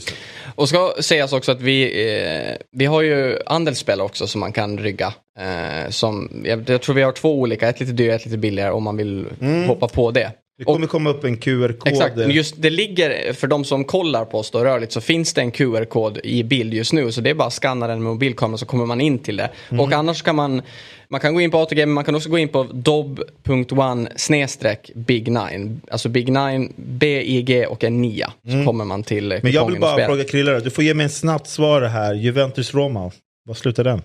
Och 0.55 0.69
ska 0.69 0.93
sägas 0.99 1.33
också 1.33 1.51
att 1.51 1.61
vi, 1.61 2.09
eh, 2.11 2.55
vi 2.71 2.85
har 2.85 3.01
ju 3.01 3.39
andelsspel 3.45 4.01
också 4.01 4.27
som 4.27 4.39
man 4.39 4.51
kan 4.51 4.77
rygga. 4.77 5.13
Eh, 5.39 5.89
som, 5.89 6.43
jag, 6.45 6.69
jag 6.69 6.81
tror 6.81 6.95
vi 6.95 7.01
har 7.01 7.11
två 7.11 7.39
olika, 7.39 7.69
ett 7.69 7.79
lite 7.79 7.91
dyrare, 7.91 8.15
ett 8.15 8.25
lite 8.25 8.37
billigare 8.37 8.71
om 8.71 8.83
man 8.83 8.97
vill 8.97 9.25
hoppa 9.67 9.87
på 9.87 10.11
det. 10.11 10.31
Det 10.57 10.63
kommer 10.63 10.87
komma 10.87 11.09
upp 11.09 11.23
en 11.23 11.37
QR-kod. 11.37 11.87
Exakt, 11.87 12.15
men 12.15 12.31
just 12.31 12.61
det 12.61 12.69
ligger, 12.69 13.33
för 13.33 13.47
de 13.47 13.63
som 13.65 13.83
kollar 13.83 14.25
på 14.25 14.39
oss 14.39 14.51
då 14.51 14.63
rörligt 14.63 14.91
så 14.91 15.01
finns 15.01 15.33
det 15.33 15.41
en 15.41 15.51
QR-kod 15.51 16.17
i 16.23 16.43
bild 16.43 16.73
just 16.73 16.93
nu. 16.93 17.11
Så 17.11 17.21
det 17.21 17.29
är 17.29 17.33
bara 17.33 17.47
att 17.47 17.53
scanna 17.53 17.87
den 17.87 18.03
med 18.03 18.11
mobilkameran 18.11 18.57
så 18.57 18.65
kommer 18.65 18.85
man 18.85 19.01
in 19.01 19.19
till 19.19 19.37
det. 19.37 19.49
Och 19.79 19.91
annars 19.91 20.21
kan 20.21 20.35
man, 20.35 20.61
man 21.09 21.19
kan 21.19 21.33
gå 21.33 21.41
in 21.41 21.51
på 21.51 21.57
ATG 21.57 21.85
men 21.85 21.91
man 21.91 22.03
kan 22.03 22.15
också 22.15 22.29
gå 22.29 22.37
in 22.37 22.47
på 22.49 22.63
dob.one 22.63 24.09
snedstreck 24.15 24.91
big 24.95 25.27
nine. 25.27 25.81
Alltså 25.91 26.09
big 26.09 26.31
nine, 26.31 26.73
B-I-G 26.75 27.65
och 27.65 27.83
en 27.83 28.01
nia. 28.01 28.33
Så 28.43 28.65
kommer 28.65 28.85
man 28.85 29.03
till 29.03 29.31
eh, 29.31 29.39
Men 29.43 29.51
jag 29.51 29.65
vill 29.65 29.75
och 29.75 29.81
bara 29.81 30.05
fråga 30.05 30.23
Krillare, 30.23 30.59
du 30.59 30.69
får 30.69 30.83
ge 30.83 30.93
mig 30.93 31.03
en 31.03 31.09
snabbt 31.09 31.47
svar 31.47 31.81
här. 31.81 32.13
Juventus-Roma, 32.13 33.11
vad 33.45 33.57
slutar 33.57 33.83
den? 33.83 34.01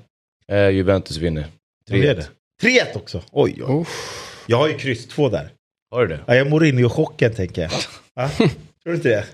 Eh, 0.52 0.68
Juventus 0.70 1.16
vinner. 1.16 1.46
Vad 1.90 2.00
är 2.00 2.14
det? 2.14 2.26
3-1 2.62 2.96
också? 2.96 3.22
Oj, 3.32 3.62
oj. 3.66 3.86
Jag 4.46 4.56
har 4.56 4.68
ju 4.68 4.74
kryss 4.74 5.08
2 5.08 5.28
där. 5.28 5.50
Har 5.92 6.00
du 6.06 6.08
det? 6.08 6.20
Ja, 6.26 6.34
jag 6.34 6.50
mår 6.50 6.64
in 6.64 6.78
i 6.78 6.88
chocken 6.88 7.34
tänker 7.34 7.62
jag. 7.62 7.70
Ja, 8.14 8.28
tror 8.38 8.48
du 8.84 8.94
inte 8.94 9.08
det? 9.08 9.24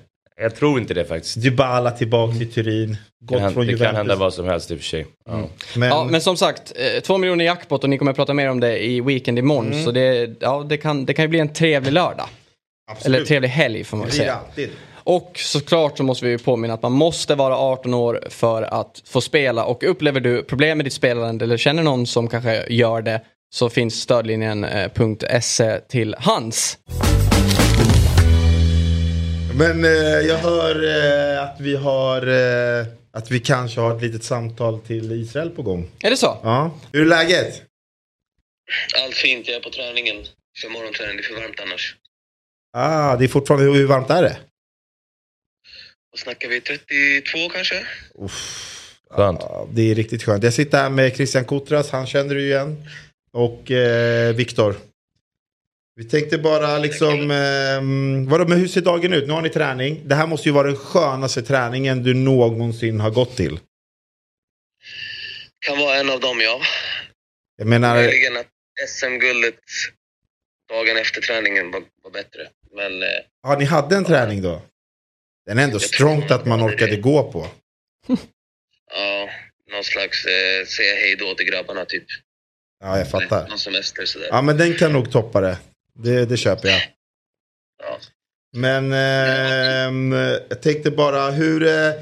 Jag 0.41 0.55
tror 0.57 0.79
inte 0.81 0.95
det 0.95 1.05
faktiskt. 1.05 1.43
Dybala 1.43 1.91
tillbaks 1.91 2.41
i 2.41 2.47
Turin. 2.47 2.97
Det 3.21 3.27
Gått 3.35 3.39
kan, 3.39 3.53
från 3.53 3.67
det 3.67 3.73
Juventus. 3.73 3.87
kan 3.87 3.97
hända 3.97 4.17
vad 4.17 4.35
som 4.35 4.47
helst 4.47 4.71
i 4.71 4.75
och 4.75 4.79
för 4.79 4.85
sig. 4.85 5.07
Ja. 5.29 5.45
Men, 5.77 5.89
Ja, 5.89 6.05
men 6.11 6.21
som 6.21 6.37
sagt, 6.37 6.73
eh, 6.77 7.01
två 7.03 7.19
miljoner 7.19 7.45
jackpot 7.45 7.85
och 7.85 7.91
ni 7.91 7.99
kommer 7.99 8.11
att 8.11 8.17
prata 8.17 8.35
mer 8.35 8.51
om 8.51 8.61
det 8.61 8.85
i 8.85 9.01
Weekend 9.01 9.39
imorgon. 9.39 9.73
Mm. 9.73 9.85
Så 9.85 9.91
det, 9.91 10.31
ja, 10.41 10.67
det, 10.69 10.77
kan, 10.77 11.05
det 11.07 11.15
kan 11.15 11.25
ju 11.25 11.29
bli 11.29 11.39
en 11.39 11.53
trevlig 11.53 11.93
lördag. 11.93 12.27
absolut. 12.91 13.17
Eller 13.17 13.27
trevlig 13.27 13.49
helg 13.49 13.85
får 13.85 13.97
man 13.97 14.07
Det 14.07 14.11
väl 14.11 14.19
det 14.19 14.25
säga. 14.25 14.35
alltid. 14.35 14.71
Och 14.95 15.33
såklart 15.37 15.97
så 15.97 16.03
måste 16.03 16.25
vi 16.25 16.31
ju 16.31 16.39
påminna 16.39 16.75
att 16.75 16.83
man 16.83 16.93
måste 16.93 17.35
vara 17.35 17.57
18 17.57 17.95
år 17.95 18.21
för 18.31 18.63
att 18.63 19.03
få 19.07 19.21
spela. 19.21 19.65
Och 19.65 19.85
upplever 19.85 20.21
du 20.21 20.43
problem 20.43 20.79
med 20.79 20.87
ditt 20.87 20.93
spelande 20.93 21.45
eller 21.45 21.57
känner 21.57 21.83
någon 21.83 22.07
som 22.07 22.29
kanske 22.29 22.65
gör 22.69 23.03
det 23.03 23.21
så 23.51 23.71
finns 23.71 24.01
stödlinjen.se 24.01 25.81
till 25.81 26.15
hands. 26.19 26.79
Men 29.59 29.85
eh, 29.85 29.91
jag 30.29 30.39
hör 30.39 30.85
eh, 30.85 31.43
att 31.43 31.61
vi 31.61 31.77
har 31.77 32.27
eh, 32.27 32.87
att 33.13 33.31
vi 33.31 33.41
kanske 33.41 33.81
har 33.81 33.97
ett 33.97 34.03
litet 34.03 34.25
samtal 34.25 34.81
till 34.81 35.13
Israel 35.13 35.51
på 35.51 35.63
gång. 35.63 35.91
Är 36.03 36.11
det 36.11 36.17
så? 36.17 36.41
Ja. 36.43 36.79
Hur 36.93 37.01
är 37.03 37.07
läget? 37.07 37.63
Allt 39.05 39.15
fint, 39.15 39.49
jag 39.49 39.57
är 39.57 39.61
på 39.61 39.71
träningen. 39.71 40.17
För 40.63 40.69
morgonträning, 40.69 41.17
det 41.17 41.23
är 41.23 41.35
för 41.35 41.41
varmt 41.41 41.61
annars. 41.61 41.97
Ah, 42.73 43.17
det 43.17 43.25
är 43.25 43.29
fortfarande, 43.29 43.73
hur 43.73 43.87
varmt 43.87 44.11
är 44.11 44.23
det? 44.23 44.39
Vad 46.11 46.19
snackar 46.19 46.49
vi? 46.49 46.61
32 46.61 47.49
kanske? 47.49 47.87
Skönt. 49.11 49.41
Ja, 49.41 49.69
det 49.73 49.91
är 49.91 49.95
riktigt 49.95 50.23
skönt. 50.23 50.45
Jag 50.45 50.55
sitter 50.55 50.79
här 50.79 50.91
med 50.91 51.17
Christian 51.17 51.45
Kotras, 51.45 51.91
han 51.91 52.07
känner 52.07 52.35
du 52.35 52.41
igen. 52.41 52.89
Och 53.33 53.71
eh, 53.71 54.35
Viktor. 54.35 54.75
Vi 55.95 56.05
tänkte 56.05 56.39
bara 56.39 56.79
liksom, 56.79 57.31
eh, 57.31 58.31
vadå, 58.31 58.49
men 58.49 58.59
hur 58.59 58.69
ser 58.69 58.81
dagen 58.81 59.13
ut? 59.13 59.27
Nu 59.27 59.33
har 59.33 59.43
ni 59.43 59.51
träning. 59.51 60.03
Det 60.05 60.15
här 60.15 60.27
måste 60.27 60.49
ju 60.49 60.53
vara 60.53 60.67
den 60.67 60.77
skönaste 60.77 61.43
träningen 61.43 62.03
du 62.03 62.15
någonsin 62.15 63.01
har 63.01 63.11
gått 63.11 63.37
till. 63.37 63.61
Kan 65.67 65.79
vara 65.79 65.97
en 65.97 66.11
av 66.11 66.21
dem, 66.21 66.41
ja. 66.41 66.61
Jag 67.57 67.67
menar, 67.67 67.95
Möjligen 67.95 68.37
att 68.37 68.47
SM-guldet 68.89 69.61
dagen 70.69 70.97
efter 70.97 71.21
träningen 71.21 71.71
var, 71.71 71.83
var 72.03 72.11
bättre. 72.11 72.49
Men 72.75 73.03
eh, 73.03 73.09
ja, 73.43 73.57
ni 73.59 73.65
hade 73.65 73.97
en 73.97 74.05
träning 74.05 74.43
då? 74.43 74.63
Den 75.47 75.59
är 75.59 75.65
ändå 75.65 75.79
strångt 75.79 76.31
att 76.31 76.47
man 76.47 76.63
orkade 76.63 76.97
gå 76.97 77.33
på. 77.33 77.51
ja, 78.91 79.31
någon 79.73 79.85
slags 79.85 80.25
eh, 80.25 80.67
säga 80.67 80.95
hej 80.95 81.17
då 81.17 81.35
till 81.35 81.47
grabbarna 81.47 81.85
typ. 81.85 82.05
Ja, 82.85 82.99
jag 82.99 83.11
fattar. 83.11 83.49
Någon 83.49 83.59
semester 83.59 84.05
sådär. 84.07 84.29
Ja, 84.31 84.43
men 84.43 84.57
den 84.57 84.75
kan 84.75 84.93
nog 84.93 85.13
toppa 85.13 85.41
det. 85.41 85.59
Det, 85.99 86.25
det 86.25 86.37
köper 86.37 86.69
jag. 86.69 86.81
Ja. 87.83 87.99
Men 88.57 88.93
ehm, 88.93 90.13
jag 90.49 90.63
tänkte 90.63 90.91
bara 90.91 91.31
hur... 91.31 91.63
Eh, 91.67 91.93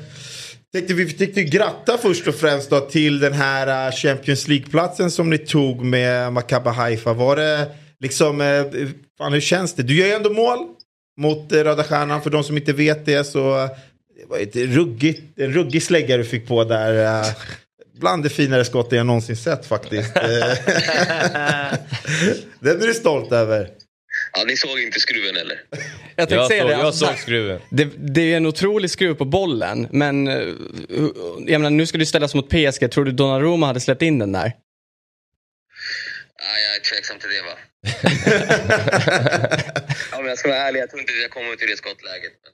tänkte 0.72 0.94
vi 0.94 1.12
tänkte 1.12 1.44
gratta 1.44 1.98
först 1.98 2.26
och 2.28 2.34
främst 2.34 2.70
då 2.70 2.80
till 2.80 3.18
den 3.20 3.32
här 3.32 3.86
eh, 3.88 3.92
Champions 3.94 4.48
League-platsen 4.48 5.10
som 5.10 5.30
ni 5.30 5.38
tog 5.38 5.84
med 5.84 6.32
Maccabi 6.32 6.70
Haifa. 6.70 7.12
Var 7.12 7.36
det 7.36 7.68
liksom... 8.00 8.40
Eh, 8.40 8.64
fan, 9.18 9.32
hur 9.32 9.40
känns 9.40 9.74
det? 9.74 9.82
Du 9.82 9.94
gör 9.96 10.06
ju 10.06 10.12
ändå 10.12 10.30
mål 10.32 10.58
mot 11.20 11.52
eh, 11.52 11.58
Röda 11.64 11.84
Stjärnan. 11.84 12.22
För 12.22 12.30
de 12.30 12.44
som 12.44 12.56
inte 12.56 12.72
vet 12.72 13.06
det 13.06 13.24
så... 13.24 13.58
eh, 13.64 13.70
Det 14.16 14.26
var 14.28 14.38
ett 14.38 14.56
ruggigt, 14.56 15.38
en 15.38 15.52
ruggig 15.52 15.82
slägga 15.82 16.16
du 16.16 16.24
fick 16.24 16.48
på 16.48 16.64
där. 16.64 17.24
Bland 17.96 18.22
det 18.22 18.28
finare 18.28 18.64
skotten 18.64 18.98
jag 18.98 19.06
någonsin 19.06 19.36
sett 19.36 19.66
faktiskt. 19.66 20.14
Den 22.60 22.82
är 22.82 22.86
du 22.86 22.94
stolt 22.94 23.32
över. 23.32 23.70
ja, 24.32 24.44
ni 24.46 24.56
såg 24.56 24.80
inte 24.80 25.00
skruven 25.00 25.36
eller? 25.36 25.60
Jag 26.16 26.32
Jag, 26.32 26.46
säga 26.46 26.62
såg, 26.62 26.70
det. 26.70 26.76
jag 26.76 26.86
alltså, 26.86 27.06
såg 27.06 27.18
skruven. 27.18 27.60
det, 27.70 27.84
det 28.14 28.32
är 28.32 28.36
en 28.36 28.46
otrolig 28.46 28.90
skruv 28.90 29.14
på 29.14 29.24
bollen. 29.24 29.88
Men 29.90 30.28
eh, 30.28 30.34
jag 31.46 31.60
menar, 31.60 31.70
nu 31.70 31.86
ska 31.86 31.98
du 31.98 32.06
ställas 32.06 32.34
mot 32.34 32.48
PSG. 32.48 32.90
Tror 32.90 33.04
du 33.04 33.12
Donnarumma 33.12 33.66
hade 33.66 33.80
släppt 33.80 34.02
in 34.02 34.18
den 34.18 34.32
där? 34.32 34.52
Ja, 36.38 36.58
jag 36.64 36.76
är 36.76 36.80
tveksam 36.80 37.18
till 37.18 37.28
det 37.30 37.42
va. 37.42 37.58
ja, 40.12 40.18
men 40.18 40.26
jag 40.26 40.38
ska 40.38 40.48
vara 40.48 40.58
ärlig, 40.58 40.80
jag 40.80 40.90
tror 40.90 41.00
inte 41.00 41.12
jag 41.12 41.30
kommer 41.30 41.56
till 41.56 41.68
det 41.68 41.76
skottläget. 41.76 42.32
Men 42.44 42.52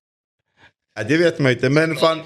Ja, 0.95 1.03
det 1.03 1.16
vet 1.16 1.38
man 1.38 1.53
inte. 1.53 1.68
Men 1.68 1.97
fan, 1.97 2.22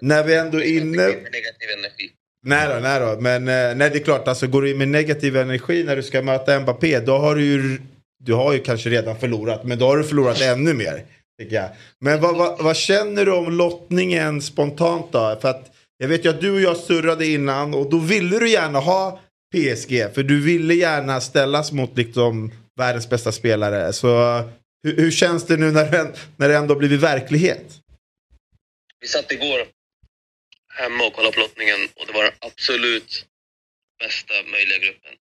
när 0.00 0.24
vi 0.24 0.34
ändå 0.34 0.58
är 0.58 0.64
inne... 0.64 0.96
Med 0.96 1.08
negativ 1.08 1.70
energi. 1.78 2.10
Nej 2.46 2.68
då, 2.68 2.74
nej 2.74 3.00
då. 3.00 3.20
Men 3.20 3.48
eh, 3.48 3.76
nej, 3.76 3.90
det 3.90 3.98
är 3.98 4.04
klart, 4.04 4.28
alltså, 4.28 4.46
går 4.46 4.62
du 4.62 4.70
in 4.70 4.78
med 4.78 4.88
negativ 4.88 5.36
energi 5.36 5.84
när 5.84 5.96
du 5.96 6.02
ska 6.02 6.22
möta 6.22 6.60
Mbappé, 6.60 7.00
då 7.00 7.18
har 7.18 7.34
du 7.34 7.44
ju... 7.44 7.78
Du 8.24 8.34
har 8.34 8.52
ju 8.52 8.58
kanske 8.58 8.90
redan 8.90 9.18
förlorat, 9.18 9.64
men 9.64 9.78
då 9.78 9.86
har 9.86 9.96
du 9.96 10.04
förlorat 10.04 10.40
ännu 10.40 10.74
mer. 10.74 11.04
Tycker 11.40 11.56
jag. 11.56 11.68
Men 12.00 12.20
vad, 12.20 12.36
vad, 12.36 12.62
vad 12.62 12.76
känner 12.76 13.24
du 13.24 13.32
om 13.32 13.52
lottningen 13.52 14.42
spontant 14.42 15.12
då? 15.12 15.38
För 15.40 15.48
att 15.48 15.70
jag 15.98 16.08
vet 16.08 16.24
ju 16.24 16.28
att 16.30 16.40
du 16.40 16.50
och 16.50 16.60
jag 16.60 16.76
surrade 16.76 17.26
innan 17.26 17.74
och 17.74 17.90
då 17.90 17.98
ville 17.98 18.38
du 18.38 18.50
gärna 18.50 18.78
ha 18.78 19.20
PSG. 19.54 20.14
För 20.14 20.22
du 20.22 20.40
ville 20.40 20.74
gärna 20.74 21.20
ställas 21.20 21.72
mot 21.72 21.96
liksom 21.96 22.52
världens 22.78 23.10
bästa 23.10 23.32
spelare. 23.32 23.92
Så 23.92 24.42
hur, 24.82 24.96
hur 24.96 25.10
känns 25.10 25.46
det 25.46 25.56
nu 25.56 25.70
när 25.70 25.90
det, 25.90 26.12
när 26.36 26.48
det 26.48 26.56
ändå 26.56 26.74
blivit 26.74 27.00
verklighet? 27.00 27.64
Vi 29.00 29.08
satt 29.08 29.32
igår 29.32 29.75
hemma 30.82 31.06
och 31.06 31.12
kollade 31.12 31.34
på 31.34 31.40
lottningen 31.40 31.80
och 31.96 32.06
det 32.06 32.12
var 32.12 32.22
den 32.22 32.32
absolut 32.40 33.10
bästa 34.02 34.34
möjliga 34.52 34.78
gruppen. 34.78 35.14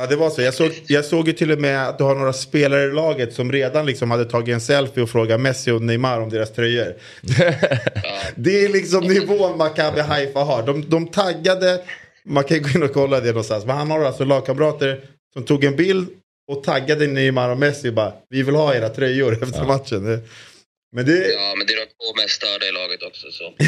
Ja 0.00 0.06
det 0.06 0.16
var 0.16 0.30
så. 0.30 0.42
Jag 0.42 0.54
såg, 0.54 0.72
jag 0.86 1.04
såg 1.04 1.26
ju 1.26 1.32
till 1.32 1.52
och 1.52 1.58
med 1.58 1.88
att 1.88 1.98
du 1.98 2.04
har 2.04 2.14
några 2.14 2.32
spelare 2.32 2.84
i 2.84 2.92
laget 2.92 3.34
som 3.34 3.52
redan 3.52 3.86
liksom 3.86 4.10
hade 4.10 4.24
tagit 4.24 4.54
en 4.54 4.60
selfie 4.60 5.02
och 5.02 5.10
frågat 5.10 5.40
Messi 5.40 5.70
och 5.70 5.82
Neymar 5.82 6.20
om 6.20 6.30
deras 6.30 6.52
tröjor. 6.52 6.94
det 8.36 8.64
är 8.64 8.68
liksom 8.68 9.04
nivån 9.04 9.58
Maccabi 9.58 10.00
Haifa 10.00 10.40
har. 10.40 10.62
De, 10.62 10.90
de 10.90 11.06
taggade, 11.06 11.82
man 12.24 12.44
kan 12.44 12.56
ju 12.56 12.62
gå 12.62 12.68
in 12.68 12.82
och 12.82 12.92
kolla 12.92 13.20
det 13.20 13.26
någonstans, 13.26 13.64
men 13.64 13.76
han 13.76 13.90
har 13.90 14.04
alltså 14.04 14.24
lagkamrater 14.24 15.00
som 15.32 15.44
tog 15.44 15.64
en 15.64 15.76
bild 15.76 16.08
och 16.52 16.64
taggade 16.64 17.06
Neymar 17.06 17.48
och 17.48 17.58
Messi 17.58 17.88
och 17.88 17.94
bara 17.94 18.12
vi 18.28 18.42
vill 18.42 18.54
ha 18.54 18.74
era 18.74 18.88
tröjor 18.88 19.42
efter 19.42 19.64
matchen. 19.64 20.22
Men 20.92 21.06
det, 21.06 21.32
Ja, 21.32 21.54
men 21.58 21.66
det 21.66 21.72
är 21.72 21.76
de 21.76 21.86
två 21.86 22.14
mest 22.22 22.34
störda 22.34 22.66
i 22.66 22.72
laget 22.72 23.02
också 23.02 23.30
så. 23.32 23.54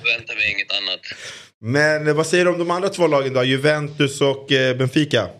Förväntar 0.00 0.34
mig 0.34 0.50
inget 0.50 0.72
annat. 0.72 1.00
men 1.60 2.16
vad 2.16 2.26
säger 2.26 2.44
du 2.44 2.50
om 2.50 2.58
de 2.58 2.70
andra 2.70 2.88
två 2.88 3.06
lagen 3.06 3.34
då? 3.34 3.44
Juventus 3.44 4.20
och 4.20 4.52
eh, 4.52 4.76
Benfica? 4.76 5.30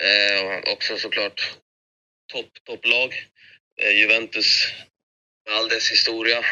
Eh, 0.00 0.72
också 0.72 0.96
såklart 0.98 1.52
topp, 2.32 2.50
topplag. 2.66 3.14
Eh, 3.82 3.98
Juventus 3.98 4.72
med 5.46 5.56
all 5.56 5.68
dess 5.68 5.90
historia. 5.90 6.44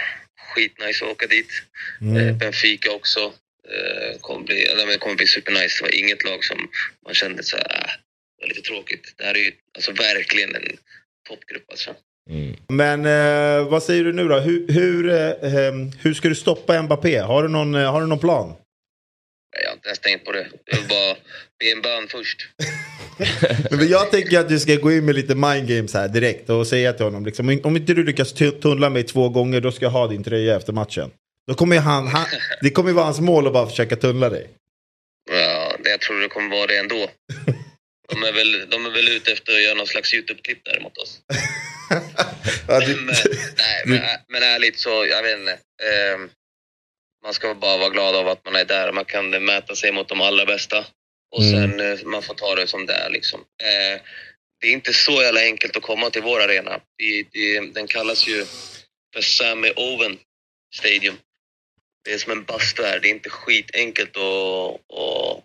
Skitnice 0.55 1.05
att 1.05 1.11
åka 1.11 1.27
dit. 1.27 1.51
Eh, 2.17 2.37
Benfica 2.37 2.91
också. 2.91 3.33
Eh, 3.69 4.21
kommer 4.21 4.47
bli, 4.47 4.75
men 4.77 4.89
det 4.89 4.99
kommer 4.99 5.17
bli 5.17 5.27
supernice. 5.27 5.79
Det 5.79 5.83
var 5.83 5.95
inget 5.95 6.25
lag 6.25 6.45
som 6.45 6.71
man 7.05 7.15
kände 7.15 7.43
så 7.43 7.57
här, 7.57 7.65
äh, 7.65 7.91
det 8.39 8.43
var 8.43 8.49
lite 8.49 8.61
tråkigt. 8.63 9.15
Det 9.17 9.25
här 9.25 9.35
är 9.35 9.39
ju 9.39 9.53
alltså 9.75 9.93
verkligen 9.93 10.55
en 10.55 10.79
toppgrupp 11.29 11.71
alltså. 11.71 11.95
Men 12.69 13.07
eh, 13.07 13.69
vad 13.69 13.83
säger 13.83 14.05
du 14.05 14.13
nu 14.13 14.29
då? 14.29 14.39
Hur, 14.39 14.69
hur, 14.69 15.09
eh, 15.11 15.73
hur 16.03 16.15
ska 16.15 16.29
du 16.29 16.35
stoppa 16.35 16.83
Mbappé? 16.83 17.19
Har 17.19 17.43
du 17.43 17.49
någon, 17.49 17.75
eh, 17.75 17.93
har 17.93 18.01
du 18.01 18.07
någon 18.07 18.19
plan? 18.19 18.55
Jag 19.63 19.69
har 19.69 19.75
inte 19.75 19.89
ens 19.89 19.99
tänkt 19.99 20.25
på 20.25 20.33
det. 20.33 20.47
Jag 20.65 20.79
vill 20.79 20.89
bara 20.89 21.15
be 21.61 21.73
en 21.73 21.83
bön 21.83 22.09
först. 22.09 22.49
Men 23.71 23.89
jag 23.89 24.11
tänker 24.11 24.39
att 24.39 24.49
du 24.49 24.61
ska 24.61 24.75
gå 24.75 24.93
in 24.93 25.05
med 25.05 25.15
lite 25.15 25.35
mind 25.35 25.69
games 25.69 25.95
här 25.95 26.09
direkt 26.09 26.51
och 26.51 26.67
säga 26.67 26.93
till 26.93 27.05
honom 27.05 27.27
liksom, 27.27 27.61
om 27.65 27.77
inte 27.77 27.95
du 27.95 28.05
lyckas 28.05 28.33
tu- 28.33 28.51
tunnla 28.51 28.91
mig 28.91 29.03
två 29.03 29.29
gånger 29.29 29.61
då 29.61 29.73
ska 29.73 29.85
jag 29.85 29.91
ha 29.91 30.07
din 30.07 30.25
tröja 30.25 30.57
efter 30.57 30.73
matchen. 30.73 31.11
Då 31.47 31.55
kommer 31.55 31.79
han, 31.79 32.07
han, 32.07 32.27
det 32.63 32.71
kommer 32.71 32.93
vara 32.93 33.05
hans 33.05 33.21
mål 33.21 33.47
att 33.47 33.53
bara 33.53 33.67
försöka 33.69 33.97
tunnla 33.97 34.29
dig. 34.31 34.49
Ja, 35.31 35.73
det, 35.85 35.91
jag 35.91 36.01
tror 36.01 36.21
det 36.21 36.29
kommer 36.29 36.57
vara 36.57 36.67
det 36.67 36.77
ändå. 36.77 37.09
De 38.09 38.23
är 38.23 38.33
väl, 38.33 38.71
de 38.71 38.87
är 38.87 38.91
väl 38.91 39.09
ute 39.09 39.33
efter 39.33 39.53
att 39.53 39.63
göra 39.63 39.75
någon 39.75 39.87
slags 39.87 40.15
YouTube-klipp 40.15 40.65
där 40.65 40.81
mot 40.81 40.99
oss. 40.99 41.21
ja, 42.69 42.81
Men, 42.87 43.07
nej, 43.07 43.83
men, 43.87 44.01
men 44.29 44.43
ärligt 44.43 44.79
så, 44.79 45.07
jag 45.07 45.23
vet 45.23 45.39
inte. 45.39 45.53
Eh, 45.53 46.19
man 47.25 47.35
ska 47.35 47.55
bara 47.55 47.77
vara 47.77 47.91
glad 47.91 48.17
av 48.17 48.29
att 48.29 48.45
man 48.45 48.57
är 48.57 48.65
där. 48.65 48.93
Man 48.93 49.05
kan 49.05 49.31
mäta 49.45 49.75
sig 49.77 49.93
mot 49.93 50.09
de 50.09 50.21
allra 50.21 50.47
bästa. 50.47 50.87
Och 51.37 51.43
Mm. 51.43 51.71
sen 51.71 51.81
eh, 51.93 52.05
man 52.05 52.23
får 52.23 52.35
ta 52.35 52.55
det 52.55 52.67
som 52.67 52.87
det 52.87 52.93
är 52.95 53.11
liksom. 53.11 53.41
Eh, 53.41 54.01
det 54.61 54.67
är 54.67 54.73
inte 54.73 54.93
så 54.93 55.23
jävla 55.23 55.41
enkelt 55.41 55.77
att 55.77 55.83
komma 55.83 56.11
till 56.11 56.23
vår 56.23 56.41
arena. 56.43 56.81
Det, 56.99 57.23
det, 57.33 57.61
den 57.61 57.87
kallas 57.87 58.29
ju 58.29 58.45
för 59.15 59.23
Sammy 59.23 59.71
Owen 59.77 60.19
Stadium. 60.75 61.17
Det 62.05 62.13
är 62.13 62.19
som 62.19 62.33
en 62.33 62.45
bastu 62.45 62.83
här. 62.83 63.01
Det 63.01 63.09
är 63.09 63.11
inte 63.11 63.31
skitenkelt 63.31 64.17
att, 64.17 64.75
att, 64.99 65.45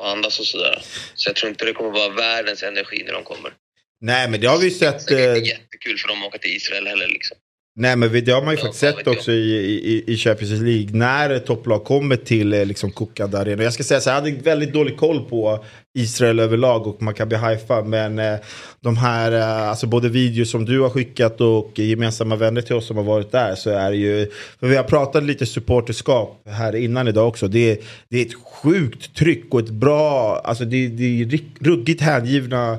att 0.00 0.06
andas 0.12 0.40
och 0.40 0.46
sådär. 0.46 0.82
Så 1.14 1.28
jag 1.28 1.36
tror 1.36 1.50
inte 1.50 1.64
det 1.64 1.72
kommer 1.72 1.90
vara 1.90 2.08
världens 2.08 2.62
energi 2.62 3.02
när 3.06 3.12
de 3.12 3.24
kommer. 3.24 3.52
Nej, 4.00 4.30
men 4.30 4.40
det 4.40 4.46
har 4.46 4.58
vi 4.58 4.64
ju 4.64 4.70
sett. 4.70 5.06
Det 5.06 5.24
är 5.24 5.30
eh, 5.30 5.36
inte 5.36 5.48
jättekul 5.48 5.98
för 5.98 6.08
dem 6.08 6.22
att 6.22 6.28
åka 6.28 6.38
till 6.38 6.56
Israel 6.56 6.86
heller 6.86 7.08
liksom. 7.08 7.36
Nej 7.80 7.96
men 7.96 8.24
det 8.24 8.30
har 8.30 8.42
man 8.42 8.54
ju 8.54 8.58
Ja, 8.58 8.64
faktiskt 8.64 8.80
sett 8.80 9.06
också 9.06 9.32
i, 9.32 9.54
i, 9.64 10.04
i 10.12 10.16
Champions 10.16 10.60
League 10.60 10.88
när 10.92 11.38
topplag 11.38 11.84
kommer 11.84 12.16
till 12.16 12.52
eh, 12.52 12.66
liksom 12.66 12.90
kokande 12.90 13.38
arenor. 13.38 13.64
Jag 13.64 13.72
ska 13.72 13.82
säga 13.82 14.00
så 14.00 14.10
här, 14.10 14.16
jag 14.16 14.22
hade 14.22 14.42
väldigt 14.42 14.72
dålig 14.72 14.96
koll 14.96 15.24
på 15.28 15.64
Israel 15.98 16.38
överlag 16.38 16.86
och 16.86 17.02
Maccabi 17.02 17.36
Haifa. 17.36 17.84
Men 17.84 18.18
eh, 18.18 18.38
de 18.80 18.96
här, 18.96 19.32
eh, 19.32 19.68
alltså 19.68 19.86
både 19.86 20.08
videos 20.08 20.50
som 20.50 20.64
du 20.64 20.80
har 20.80 20.90
skickat 20.90 21.40
och 21.40 21.78
gemensamma 21.78 22.36
vänner 22.36 22.62
till 22.62 22.76
oss 22.76 22.86
som 22.86 22.96
har 22.96 23.04
varit 23.04 23.32
där 23.32 23.54
så 23.54 23.70
är 23.70 23.90
det 23.90 23.96
ju, 23.96 24.30
för 24.60 24.66
vi 24.66 24.76
har 24.76 24.84
pratat 24.84 25.24
lite 25.24 25.46
supporterskap 25.46 26.42
här 26.46 26.76
innan 26.76 27.08
idag 27.08 27.28
också. 27.28 27.48
Det 27.48 27.70
är, 27.70 27.78
det 28.10 28.18
är 28.18 28.26
ett 28.26 28.34
sjukt 28.34 29.16
tryck 29.16 29.54
och 29.54 29.60
ett 29.60 29.70
bra, 29.70 30.40
alltså 30.44 30.64
det, 30.64 30.88
det 30.88 31.22
är 31.22 31.40
ruggigt 31.60 32.00
hängivna 32.00 32.78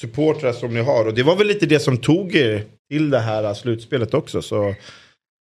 supportrar 0.00 0.52
som 0.52 0.74
ni 0.74 0.80
har. 0.80 1.06
Och 1.06 1.14
det 1.14 1.22
var 1.22 1.36
väl 1.36 1.46
lite 1.46 1.66
det 1.66 1.80
som 1.80 1.96
tog 1.96 2.34
er 2.34 2.64
till 2.90 3.10
det 3.10 3.18
här 3.18 3.54
slutspelet 3.54 4.14
också. 4.14 4.42
Så 4.42 4.74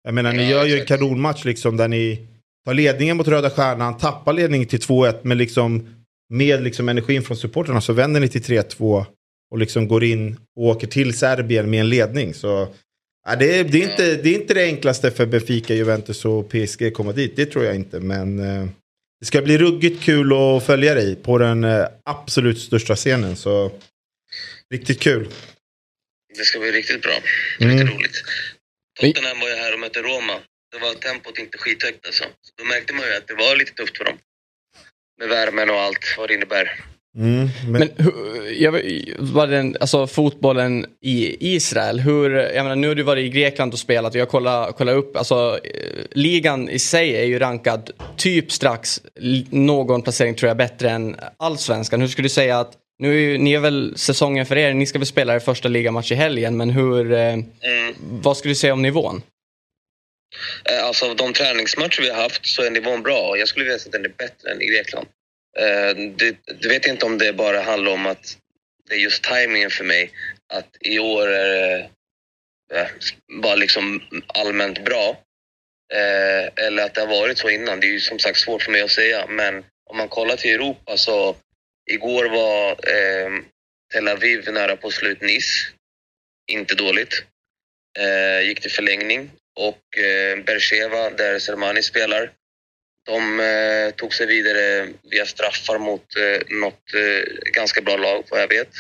jag 0.03 0.13
menar, 0.13 0.33
ni 0.33 0.49
gör 0.49 0.65
ju 0.65 0.79
en 0.79 0.85
kanonmatch 0.85 1.45
liksom 1.45 1.77
där 1.77 1.87
ni 1.87 2.27
tar 2.65 2.73
ledningen 2.73 3.17
mot 3.17 3.27
Röda 3.27 3.49
Stjärnan, 3.49 3.97
tappar 3.97 4.33
ledningen 4.33 4.67
till 4.67 4.79
2-1, 4.79 5.15
men 5.21 5.37
liksom 5.37 5.87
med 6.33 6.63
liksom 6.63 6.89
energin 6.89 7.23
från 7.23 7.37
supporterna 7.37 7.81
så 7.81 7.93
vänder 7.93 8.19
ni 8.19 8.27
till 8.27 8.41
3-2 8.41 9.05
och 9.51 9.57
liksom 9.57 9.87
går 9.87 10.03
in 10.03 10.37
och 10.57 10.65
åker 10.65 10.87
till 10.87 11.17
Serbien 11.17 11.69
med 11.69 11.79
en 11.79 11.89
ledning. 11.89 12.33
Så 12.33 12.67
ja, 13.27 13.35
det, 13.35 13.59
är, 13.59 13.63
det, 13.63 13.83
är 13.83 13.91
inte, 13.91 14.15
det 14.15 14.29
är 14.29 14.41
inte 14.41 14.53
det 14.53 14.65
enklaste 14.65 15.11
för 15.11 15.25
Benfica, 15.25 15.73
Juventus 15.73 16.25
och 16.25 16.49
PSG 16.49 16.87
att 16.87 16.93
komma 16.93 17.11
dit. 17.11 17.35
Det 17.35 17.45
tror 17.45 17.65
jag 17.65 17.75
inte, 17.75 17.99
men 17.99 18.39
eh, 18.39 18.67
det 19.19 19.25
ska 19.25 19.41
bli 19.41 19.57
ruggigt 19.57 20.03
kul 20.03 20.33
att 20.33 20.63
följa 20.63 20.93
dig 20.93 21.15
på 21.15 21.37
den 21.37 21.63
eh, 21.63 21.85
absolut 22.03 22.59
största 22.59 22.95
scenen. 22.95 23.35
Så 23.35 23.71
riktigt 24.71 24.99
kul. 24.99 25.29
Det 26.37 26.45
ska 26.45 26.59
bli 26.59 26.71
riktigt 26.71 27.01
bra. 27.01 27.17
Mm. 27.59 27.77
Riktigt 27.77 27.95
roligt. 27.95 28.23
Tottenham 28.99 29.39
var 29.39 29.49
ju 29.49 29.55
här 29.55 29.73
och 29.73 29.79
mötte 29.79 30.01
Roma. 30.01 30.39
Det 30.71 30.79
var 30.79 30.93
tempot 30.93 31.39
inte 31.39 31.57
skithögt 31.57 32.05
alltså. 32.05 32.23
Då 32.57 32.63
märkte 32.63 32.93
man 32.93 33.05
ju 33.07 33.13
att 33.13 33.27
det 33.27 33.33
var 33.33 33.55
lite 33.55 33.73
tufft 33.73 33.97
för 33.97 34.05
dem. 34.05 34.17
Med 35.19 35.29
värmen 35.29 35.69
och 35.69 35.79
allt 35.79 36.15
vad 36.17 36.29
det 36.29 36.33
innebär. 36.33 36.79
Mm, 37.17 37.49
men, 37.67 37.71
Men 37.71 37.89
hur, 37.97 38.61
jag, 38.61 38.71
var 39.19 39.47
den, 39.47 39.77
alltså 39.79 40.07
fotbollen 40.07 40.85
i 41.01 41.53
Israel, 41.55 41.99
hur, 41.99 42.29
jag 42.31 42.63
menar, 42.63 42.75
nu 42.75 42.87
har 42.87 42.95
du 42.95 43.03
varit 43.03 43.25
i 43.25 43.29
Grekland 43.29 43.73
och 43.73 43.79
spelat 43.79 44.13
och 44.13 44.19
jag 44.19 44.29
kollar, 44.29 44.71
kollar 44.71 44.93
upp, 44.93 45.17
alltså 45.17 45.59
eh, 45.63 46.05
ligan 46.11 46.69
i 46.69 46.79
sig 46.79 47.15
är 47.15 47.23
ju 47.23 47.39
rankad 47.39 47.91
typ 48.17 48.51
strax 48.51 49.01
någon 49.49 50.01
placering 50.01 50.35
tror 50.35 50.47
jag 50.47 50.57
bättre 50.57 50.89
än 50.89 51.15
allsvenskan. 51.37 52.01
Hur 52.01 52.07
skulle 52.07 52.25
du 52.25 52.29
säga 52.29 52.59
att, 52.59 52.73
nu 52.99 53.15
är 53.15 53.19
ju, 53.19 53.37
ni 53.37 53.53
är 53.53 53.59
väl 53.59 53.97
säsongen 53.97 54.45
för 54.45 54.57
er, 54.57 54.73
ni 54.73 54.85
ska 54.85 54.99
väl 54.99 55.05
spela 55.05 55.35
er 55.35 55.39
första 55.39 55.67
ligamatch 55.69 56.11
i 56.11 56.15
helgen, 56.15 56.57
men 56.57 56.69
hur, 56.69 57.11
eh, 57.11 57.19
Mm. 57.61 57.95
vad 57.99 58.37
skulle 58.37 58.51
du 58.51 58.55
säga 58.55 58.73
om 58.73 58.81
nivån? 58.81 59.21
Eh, 60.65 60.83
Alltså 60.85 61.09
av 61.09 61.15
de 61.15 61.33
träningsmatcher 61.33 62.01
vi 62.01 62.09
har 62.09 62.21
haft 62.21 62.45
så 62.45 62.61
är 62.63 62.69
nivån 62.71 63.03
bra. 63.03 63.37
Jag 63.37 63.47
skulle 63.47 63.65
vilja 63.65 63.79
säga 63.79 63.87
att 63.89 63.91
den 64.03 64.05
är 64.05 64.15
bättre 64.17 64.51
än 64.51 64.61
i 64.61 64.65
Grekland. 64.65 65.07
Det, 66.17 66.35
det 66.61 66.67
vet 66.69 66.87
inte 66.87 67.05
om 67.05 67.17
det 67.17 67.33
bara 67.33 67.61
handlar 67.61 67.91
om 67.91 68.05
att 68.05 68.37
det 68.89 68.95
är 68.95 68.99
just 68.99 69.23
tajmingen 69.23 69.69
för 69.69 69.83
mig. 69.83 70.11
Att 70.53 70.67
i 70.79 70.99
år 70.99 71.27
är 71.27 71.77
det 72.69 72.89
bara 73.41 73.55
liksom 73.55 74.01
allmänt 74.27 74.85
bra. 74.85 75.17
Eller 76.55 76.83
att 76.85 76.93
det 76.95 77.01
har 77.01 77.07
varit 77.07 77.37
så 77.37 77.49
innan. 77.49 77.79
Det 77.79 77.87
är 77.87 77.91
ju 77.91 77.99
som 77.99 78.19
sagt 78.19 78.37
svårt 78.39 78.61
för 78.63 78.71
mig 78.71 78.81
att 78.81 78.91
säga. 78.91 79.25
Men 79.29 79.63
om 79.89 79.97
man 79.97 80.07
kollar 80.07 80.35
till 80.35 80.53
Europa 80.53 80.97
så 80.97 81.35
igår 81.91 82.25
var 82.25 82.69
eh, 82.71 83.31
Tel 83.93 84.07
Aviv 84.07 84.51
nära 84.51 84.75
på 84.75 84.91
slut 84.91 85.21
Nice. 85.21 85.67
Inte 86.51 86.75
dåligt. 86.75 87.23
Eh, 87.99 88.47
gick 88.47 88.61
till 88.61 88.71
förlängning 88.71 89.31
och 89.55 89.97
eh, 89.97 90.43
Bercheva, 90.43 91.09
där 91.09 91.39
Sermani 91.39 91.81
spelar, 91.81 92.31
de 93.05 93.39
eh, 93.39 93.91
tog 93.95 94.13
sig 94.13 94.27
vidare 94.27 94.89
via 95.03 95.25
straffar 95.25 95.79
mot 95.79 96.15
eh, 96.15 96.57
något 96.57 96.93
eh, 96.93 97.51
ganska 97.53 97.81
bra 97.81 97.97
lag, 97.97 98.23
vad 98.29 98.41
jag 98.41 98.47
vet. 98.47 98.73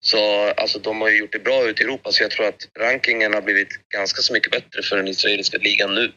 Så 0.00 0.50
alltså, 0.50 0.78
de 0.78 1.00
har 1.00 1.08
ju 1.08 1.18
gjort 1.18 1.32
det 1.32 1.38
bra 1.38 1.68
ute 1.68 1.82
i 1.82 1.84
Europa, 1.84 2.12
så 2.12 2.22
jag 2.22 2.30
tror 2.30 2.46
att 2.46 2.68
rankingen 2.78 3.34
har 3.34 3.42
blivit 3.42 3.88
ganska 3.88 4.22
så 4.22 4.32
mycket 4.32 4.52
bättre 4.52 4.82
för 4.82 4.96
den 4.96 5.08
israeliska 5.08 5.58
ligan 5.58 5.94
nu 5.94 6.12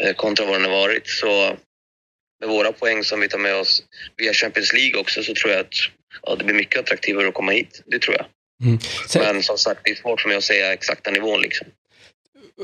eh, 0.00 0.14
kontra 0.14 0.46
vad 0.46 0.54
den 0.54 0.70
har 0.70 0.80
varit. 0.80 1.08
Så 1.08 1.56
med 2.42 2.50
våra 2.50 2.72
poäng 2.72 3.04
som 3.04 3.20
vi 3.20 3.28
tar 3.28 3.38
med 3.38 3.54
oss 3.54 3.82
via 4.16 4.32
Champions 4.32 4.72
League 4.72 5.00
också 5.00 5.22
så 5.22 5.34
tror 5.34 5.52
jag 5.52 5.60
att 5.60 5.74
ja, 6.22 6.34
det 6.36 6.44
blir 6.44 6.54
mycket 6.54 6.80
attraktivare 6.80 7.28
att 7.28 7.34
komma 7.34 7.52
hit. 7.52 7.82
Det 7.86 7.98
tror 7.98 8.16
jag. 8.16 8.26
Sen, 9.08 9.22
Men 9.22 9.42
som 9.42 9.58
sagt, 9.58 9.80
det 9.84 9.90
är 9.90 9.94
svårt 9.94 10.20
för 10.20 10.28
mig 10.28 10.36
att 10.36 10.44
säga 10.44 10.72
exakta 10.72 11.10
nivån 11.10 11.40
liksom. 11.40 11.66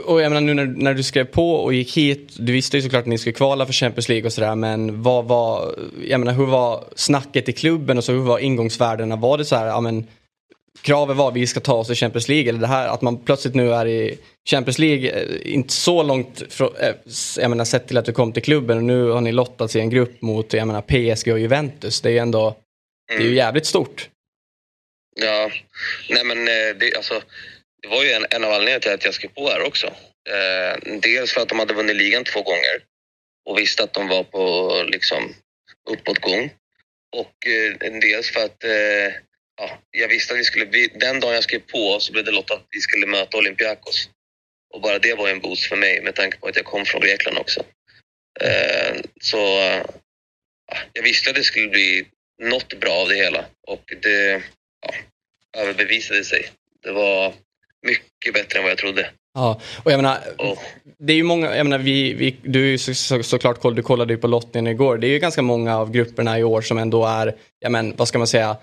Och 0.04 0.20
jag 0.20 0.32
menar 0.32 0.40
nu 0.40 0.54
när, 0.54 0.66
när 0.66 0.94
du 0.94 1.02
skrev 1.02 1.24
på 1.24 1.54
och 1.54 1.74
gick 1.74 1.96
hit, 1.96 2.36
du 2.38 2.52
visste 2.52 2.76
ju 2.76 2.82
såklart 2.82 3.00
att 3.00 3.06
ni 3.06 3.18
skulle 3.18 3.32
kvala 3.32 3.66
för 3.66 3.72
Champions 3.72 4.08
League 4.08 4.26
och 4.26 4.32
sådär 4.32 4.54
men 4.54 5.02
vad 5.02 5.24
var, 5.24 5.74
jag 6.04 6.20
menar 6.20 6.32
hur 6.32 6.46
var 6.46 6.84
snacket 6.96 7.48
i 7.48 7.52
klubben 7.52 7.98
och 7.98 8.04
så 8.04 8.12
hur 8.12 8.20
var 8.20 8.38
ingångsvärdena? 8.38 9.16
Var 9.16 9.38
det 9.38 9.44
så 9.44 9.56
här, 9.56 9.66
ja 9.66 9.80
men 9.80 10.06
kravet 10.82 11.16
var 11.16 11.32
vi 11.32 11.46
ska 11.46 11.60
ta 11.60 11.74
oss 11.74 11.86
till 11.86 11.96
Champions 11.96 12.28
League 12.28 12.48
eller 12.48 12.60
det 12.60 12.66
här 12.66 12.88
att 12.88 13.02
man 13.02 13.24
plötsligt 13.24 13.54
nu 13.54 13.72
är 13.72 13.86
i 13.86 14.18
Champions 14.50 14.78
League, 14.78 15.10
eh, 15.10 15.54
inte 15.54 15.72
så 15.72 16.02
långt 16.02 16.52
från, 16.52 16.76
eh, 16.76 16.94
jag 17.36 17.50
menar 17.50 17.64
sett 17.64 17.88
till 17.88 17.96
att 17.98 18.04
du 18.04 18.12
kom 18.12 18.32
till 18.32 18.42
klubben 18.42 18.76
och 18.76 18.84
nu 18.84 19.10
har 19.10 19.20
ni 19.20 19.32
lottats 19.32 19.76
i 19.76 19.80
en 19.80 19.90
grupp 19.90 20.22
mot, 20.22 20.52
jag 20.52 20.66
menar 20.66 20.82
PSG 20.82 21.32
och 21.32 21.38
Juventus. 21.38 22.00
Det 22.00 22.08
är 22.08 22.12
ju 22.12 22.18
ändå, 22.18 22.56
det 23.08 23.14
är 23.14 23.20
ju 23.20 23.34
jävligt 23.34 23.66
stort. 23.66 24.08
Ja, 25.20 25.50
nej 26.08 26.24
men 26.24 26.38
eh, 26.38 26.76
det, 26.80 26.96
alltså, 26.96 27.22
det 27.82 27.88
var 27.88 28.04
ju 28.04 28.10
en, 28.10 28.26
en 28.30 28.44
av 28.44 28.50
anledningarna 28.50 28.80
till 28.80 28.92
att 28.92 29.04
jag 29.04 29.14
skrev 29.14 29.28
på 29.28 29.48
här 29.48 29.66
också. 29.66 29.86
Eh, 30.30 30.98
dels 31.02 31.32
för 31.32 31.40
att 31.40 31.48
de 31.48 31.58
hade 31.58 31.74
vunnit 31.74 31.96
ligan 31.96 32.24
två 32.24 32.42
gånger 32.42 32.82
och 33.48 33.58
visste 33.58 33.82
att 33.82 33.92
de 33.92 34.08
var 34.08 34.22
på 34.22 34.72
liksom, 34.86 35.34
uppåtgång. 35.90 36.50
Och 37.16 37.46
eh, 37.46 37.92
dels 38.00 38.30
för 38.30 38.44
att 38.44 38.64
eh, 38.64 39.14
ja, 39.58 39.78
jag 39.90 40.08
visste 40.08 40.34
att 40.34 40.40
vi 40.40 40.44
skulle, 40.44 40.64
vi, 40.64 40.86
den 40.86 41.20
dagen 41.20 41.34
jag 41.34 41.44
skrev 41.44 41.58
på 41.58 42.00
så 42.00 42.12
blev 42.12 42.24
det 42.24 42.30
lottat 42.30 42.56
att 42.56 42.66
vi 42.70 42.80
skulle 42.80 43.06
möta 43.06 43.38
Olympiakos. 43.38 44.10
Och 44.74 44.80
bara 44.80 44.98
det 44.98 45.14
var 45.14 45.28
en 45.28 45.40
boost 45.40 45.66
för 45.66 45.76
mig 45.76 46.02
med 46.02 46.14
tanke 46.14 46.38
på 46.38 46.48
att 46.48 46.56
jag 46.56 46.64
kom 46.64 46.84
från 46.84 47.00
Grekland 47.00 47.38
också. 47.38 47.60
Eh, 48.40 49.00
så 49.20 49.36
ja, 50.70 50.78
jag 50.92 51.02
visste 51.02 51.30
att 51.30 51.36
det 51.36 51.44
skulle 51.44 51.68
bli 51.68 52.06
något 52.42 52.80
bra 52.80 52.92
av 52.92 53.08
det 53.08 53.14
hela 53.14 53.44
och 53.66 53.82
det 54.02 54.42
ja, 54.86 54.94
överbevisade 55.56 56.24
sig. 56.24 56.50
Det 56.82 56.92
var 56.92 57.34
mycket 57.86 58.34
bättre 58.34 58.58
än 58.58 58.62
vad 58.62 58.70
jag 58.70 58.78
trodde. 58.78 59.10
Ja, 59.34 59.60
och 59.82 59.92
jag 59.92 59.98
menar, 59.98 60.18
Och, 60.38 60.58
det 60.98 61.12
är 61.12 61.16
ju 61.16 61.22
många, 61.22 61.56
jag 61.56 61.66
menar 61.66 61.78
vi, 61.78 62.14
vi 62.14 62.36
du 62.42 62.62
är 62.62 62.70
ju 62.70 62.78
så, 62.78 62.94
så, 62.94 63.22
såklart 63.22 63.62
du 63.76 63.82
kollade 63.82 64.12
ju 64.12 64.18
på 64.18 64.26
lottningen 64.26 64.72
igår. 64.72 64.98
Det 64.98 65.06
är 65.06 65.10
ju 65.10 65.18
ganska 65.18 65.42
många 65.42 65.78
av 65.78 65.90
grupperna 65.90 66.38
i 66.38 66.44
år 66.44 66.62
som 66.62 66.78
ändå 66.78 67.06
är, 67.06 67.34
ja 67.60 67.68
men 67.68 67.94
vad 67.96 68.08
ska 68.08 68.18
man 68.18 68.26
säga, 68.26 68.56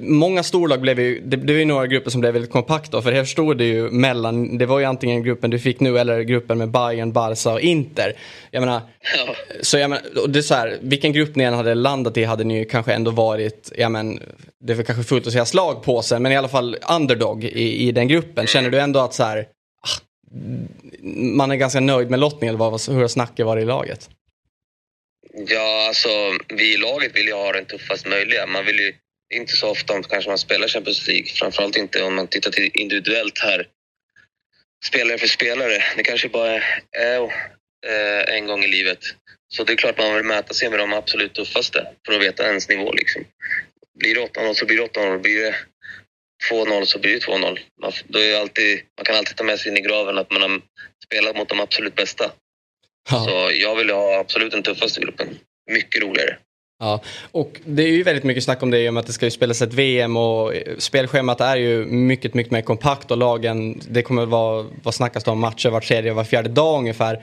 många 0.00 0.42
storlag 0.42 0.80
blev 0.80 1.00
ju, 1.00 1.20
det, 1.20 1.36
var 1.36 1.58
ju 1.58 1.64
några 1.64 1.86
grupper 1.86 2.10
som 2.10 2.20
blev 2.20 2.32
väldigt 2.32 2.52
kompakta 2.52 3.02
för 3.02 3.12
här 3.12 3.24
stod 3.24 3.58
det 3.58 3.64
ju 3.64 3.90
mellan, 3.90 4.58
det 4.58 4.66
var 4.66 4.78
ju 4.78 4.84
antingen 4.84 5.22
gruppen 5.22 5.50
du 5.50 5.58
fick 5.58 5.80
nu 5.80 5.98
eller 5.98 6.20
gruppen 6.20 6.58
med 6.58 6.70
Bayern, 6.70 7.12
Barca 7.12 7.52
och 7.52 7.60
Inter. 7.60 8.12
Jag 8.50 8.60
menar, 8.60 8.80
ja, 9.16 9.34
så 9.62 9.78
jag 9.78 9.90
menar, 9.90 10.04
och 10.22 10.30
det 10.30 10.38
är 10.38 10.42
så 10.42 10.54
här, 10.54 10.78
vilken 10.80 11.12
grupp 11.12 11.36
ni 11.36 11.44
än 11.44 11.54
hade 11.54 11.74
landat 11.74 12.16
i 12.16 12.24
hade 12.24 12.44
ni 12.44 12.58
ju 12.58 12.64
kanske 12.64 12.92
ändå 12.92 13.10
varit, 13.10 13.72
ja 13.76 13.88
men, 13.88 14.20
det 14.60 14.72
är 14.72 14.76
väl 14.76 14.86
kanske 14.86 15.04
fullt 15.04 15.26
att 15.26 15.32
säga 15.32 15.44
slag 15.44 15.82
på 15.82 16.02
sig, 16.02 16.20
men 16.20 16.32
i 16.32 16.36
alla 16.36 16.48
fall 16.48 16.76
underdog 16.90 17.44
i, 17.44 17.88
i 17.88 17.92
den 17.92 18.08
gruppen. 18.08 18.46
Känner 18.46 18.70
du 18.70 18.80
ändå 18.80 19.00
att 19.00 19.14
så 19.14 19.22
här, 19.22 19.38
ah, 19.80 20.00
man 21.12 21.50
är 21.50 21.56
ganska 21.56 21.80
nöjd 21.80 22.10
med 22.10 22.20
lottningen, 22.20 22.54
eller 22.54 22.70
vad, 22.70 22.96
hur 22.96 23.08
snacket 23.08 23.46
varit 23.46 23.62
i 23.62 23.66
laget? 23.66 24.10
Ja, 25.36 25.86
alltså 25.88 26.38
vi 26.48 26.74
i 26.74 26.76
laget 26.76 27.16
vill 27.16 27.26
ju 27.26 27.32
ha 27.32 27.52
den 27.52 27.66
tuffast 27.66 28.06
möjliga. 28.06 28.46
Man 28.46 28.66
vill 28.66 28.78
ju 28.78 28.94
inte 29.34 29.52
så 29.52 29.70
ofta 29.70 29.92
om 29.92 30.02
kanske 30.02 30.30
man 30.30 30.38
spelar 30.38 30.68
Champions 30.68 31.06
League, 31.06 31.26
framförallt 31.26 31.76
inte 31.76 32.02
om 32.02 32.14
man 32.14 32.28
tittar 32.28 32.50
till 32.50 32.70
individuellt 32.74 33.38
här. 33.38 33.68
spelare 34.84 35.18
för 35.18 35.26
spelare. 35.26 35.84
Det 35.96 36.02
kanske 36.02 36.28
bara 36.28 36.62
är 36.98 37.22
eh, 37.86 38.34
en 38.36 38.46
gång 38.46 38.64
i 38.64 38.68
livet. 38.68 38.98
Så 39.48 39.64
det 39.64 39.72
är 39.72 39.76
klart 39.76 39.98
man 39.98 40.14
vill 40.14 40.24
mäta 40.24 40.54
sig 40.54 40.70
med 40.70 40.78
de 40.78 40.92
absolut 40.92 41.34
tuffaste 41.34 41.86
för 42.06 42.12
att 42.12 42.22
veta 42.22 42.46
ens 42.46 42.68
nivå. 42.68 42.92
Liksom. 42.92 43.24
Blir 43.98 44.14
det 44.14 44.20
8-0 44.20 44.54
så 44.54 44.66
blir 44.66 44.76
det 44.76 44.82
8-0. 44.82 45.18
Blir 45.18 45.40
det 45.40 45.54
2-0 46.50 46.84
så 46.84 46.98
blir 46.98 47.12
det 47.12 47.26
2-0. 47.26 47.58
Man, 47.80 47.92
då 48.04 48.18
är 48.18 48.40
alltid, 48.40 48.80
man 48.98 49.04
kan 49.04 49.16
alltid 49.16 49.36
ta 49.36 49.44
med 49.44 49.60
sig 49.60 49.70
in 49.70 49.76
i 49.76 49.80
graven 49.80 50.18
att 50.18 50.30
man 50.30 50.42
har 50.42 50.60
spelat 51.04 51.36
mot 51.36 51.48
de 51.48 51.60
absolut 51.60 51.94
bästa. 51.94 52.32
Ja. 53.10 53.24
Så 53.24 53.50
jag 53.60 53.76
vill 53.76 53.90
ha 53.90 54.18
absolut 54.18 54.52
den 54.52 54.62
tuffaste 54.62 55.00
gruppen. 55.00 55.28
Mycket 55.70 56.02
roligare. 56.02 56.36
Ja, 56.78 57.00
och 57.32 57.60
det 57.64 57.82
är 57.82 57.88
ju 57.88 58.02
väldigt 58.02 58.24
mycket 58.24 58.44
snack 58.44 58.62
om 58.62 58.70
det 58.70 58.78
i 58.78 58.88
och 58.88 58.94
med 58.94 59.00
att 59.00 59.06
det 59.06 59.12
ska 59.12 59.26
ju 59.26 59.30
spelas 59.30 59.62
ett 59.62 59.72
VM 59.72 60.16
och 60.16 60.54
eh, 60.54 60.76
spelschemat 60.78 61.40
är 61.40 61.56
ju 61.56 61.84
mycket, 61.84 62.34
mycket 62.34 62.52
mer 62.52 62.62
kompakt 62.62 63.10
och 63.10 63.18
lagen, 63.18 63.80
det 63.88 64.02
kommer 64.02 64.26
vara, 64.26 64.66
vad 64.82 64.94
snackas 64.94 65.24
det 65.24 65.30
om, 65.30 65.40
matcher 65.40 65.68
var 65.68 65.80
tredje 65.80 66.10
och 66.10 66.16
var 66.16 66.24
fjärde 66.24 66.48
dag 66.48 66.78
ungefär. 66.78 67.22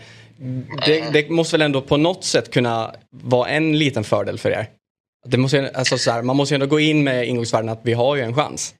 Det, 0.85 1.13
det 1.13 1.29
måste 1.29 1.53
väl 1.53 1.61
ändå 1.61 1.81
på 1.81 1.97
något 1.97 2.23
sätt 2.23 2.51
kunna 2.51 2.95
vara 3.09 3.49
en 3.49 3.79
liten 3.79 4.03
fördel 4.03 4.37
för 4.37 4.51
er? 4.51 4.69
Det 5.25 5.37
måste, 5.37 5.71
alltså 5.73 5.97
så 5.97 6.11
här, 6.11 6.21
man 6.21 6.35
måste 6.35 6.53
ju 6.53 6.55
ändå 6.55 6.67
gå 6.67 6.79
in 6.79 7.03
med 7.03 7.27
ingångsvärden 7.27 7.69
att 7.69 7.81
vi 7.83 7.93
har 7.93 8.15
ju 8.15 8.21
en 8.21 8.35
chans. 8.35 8.75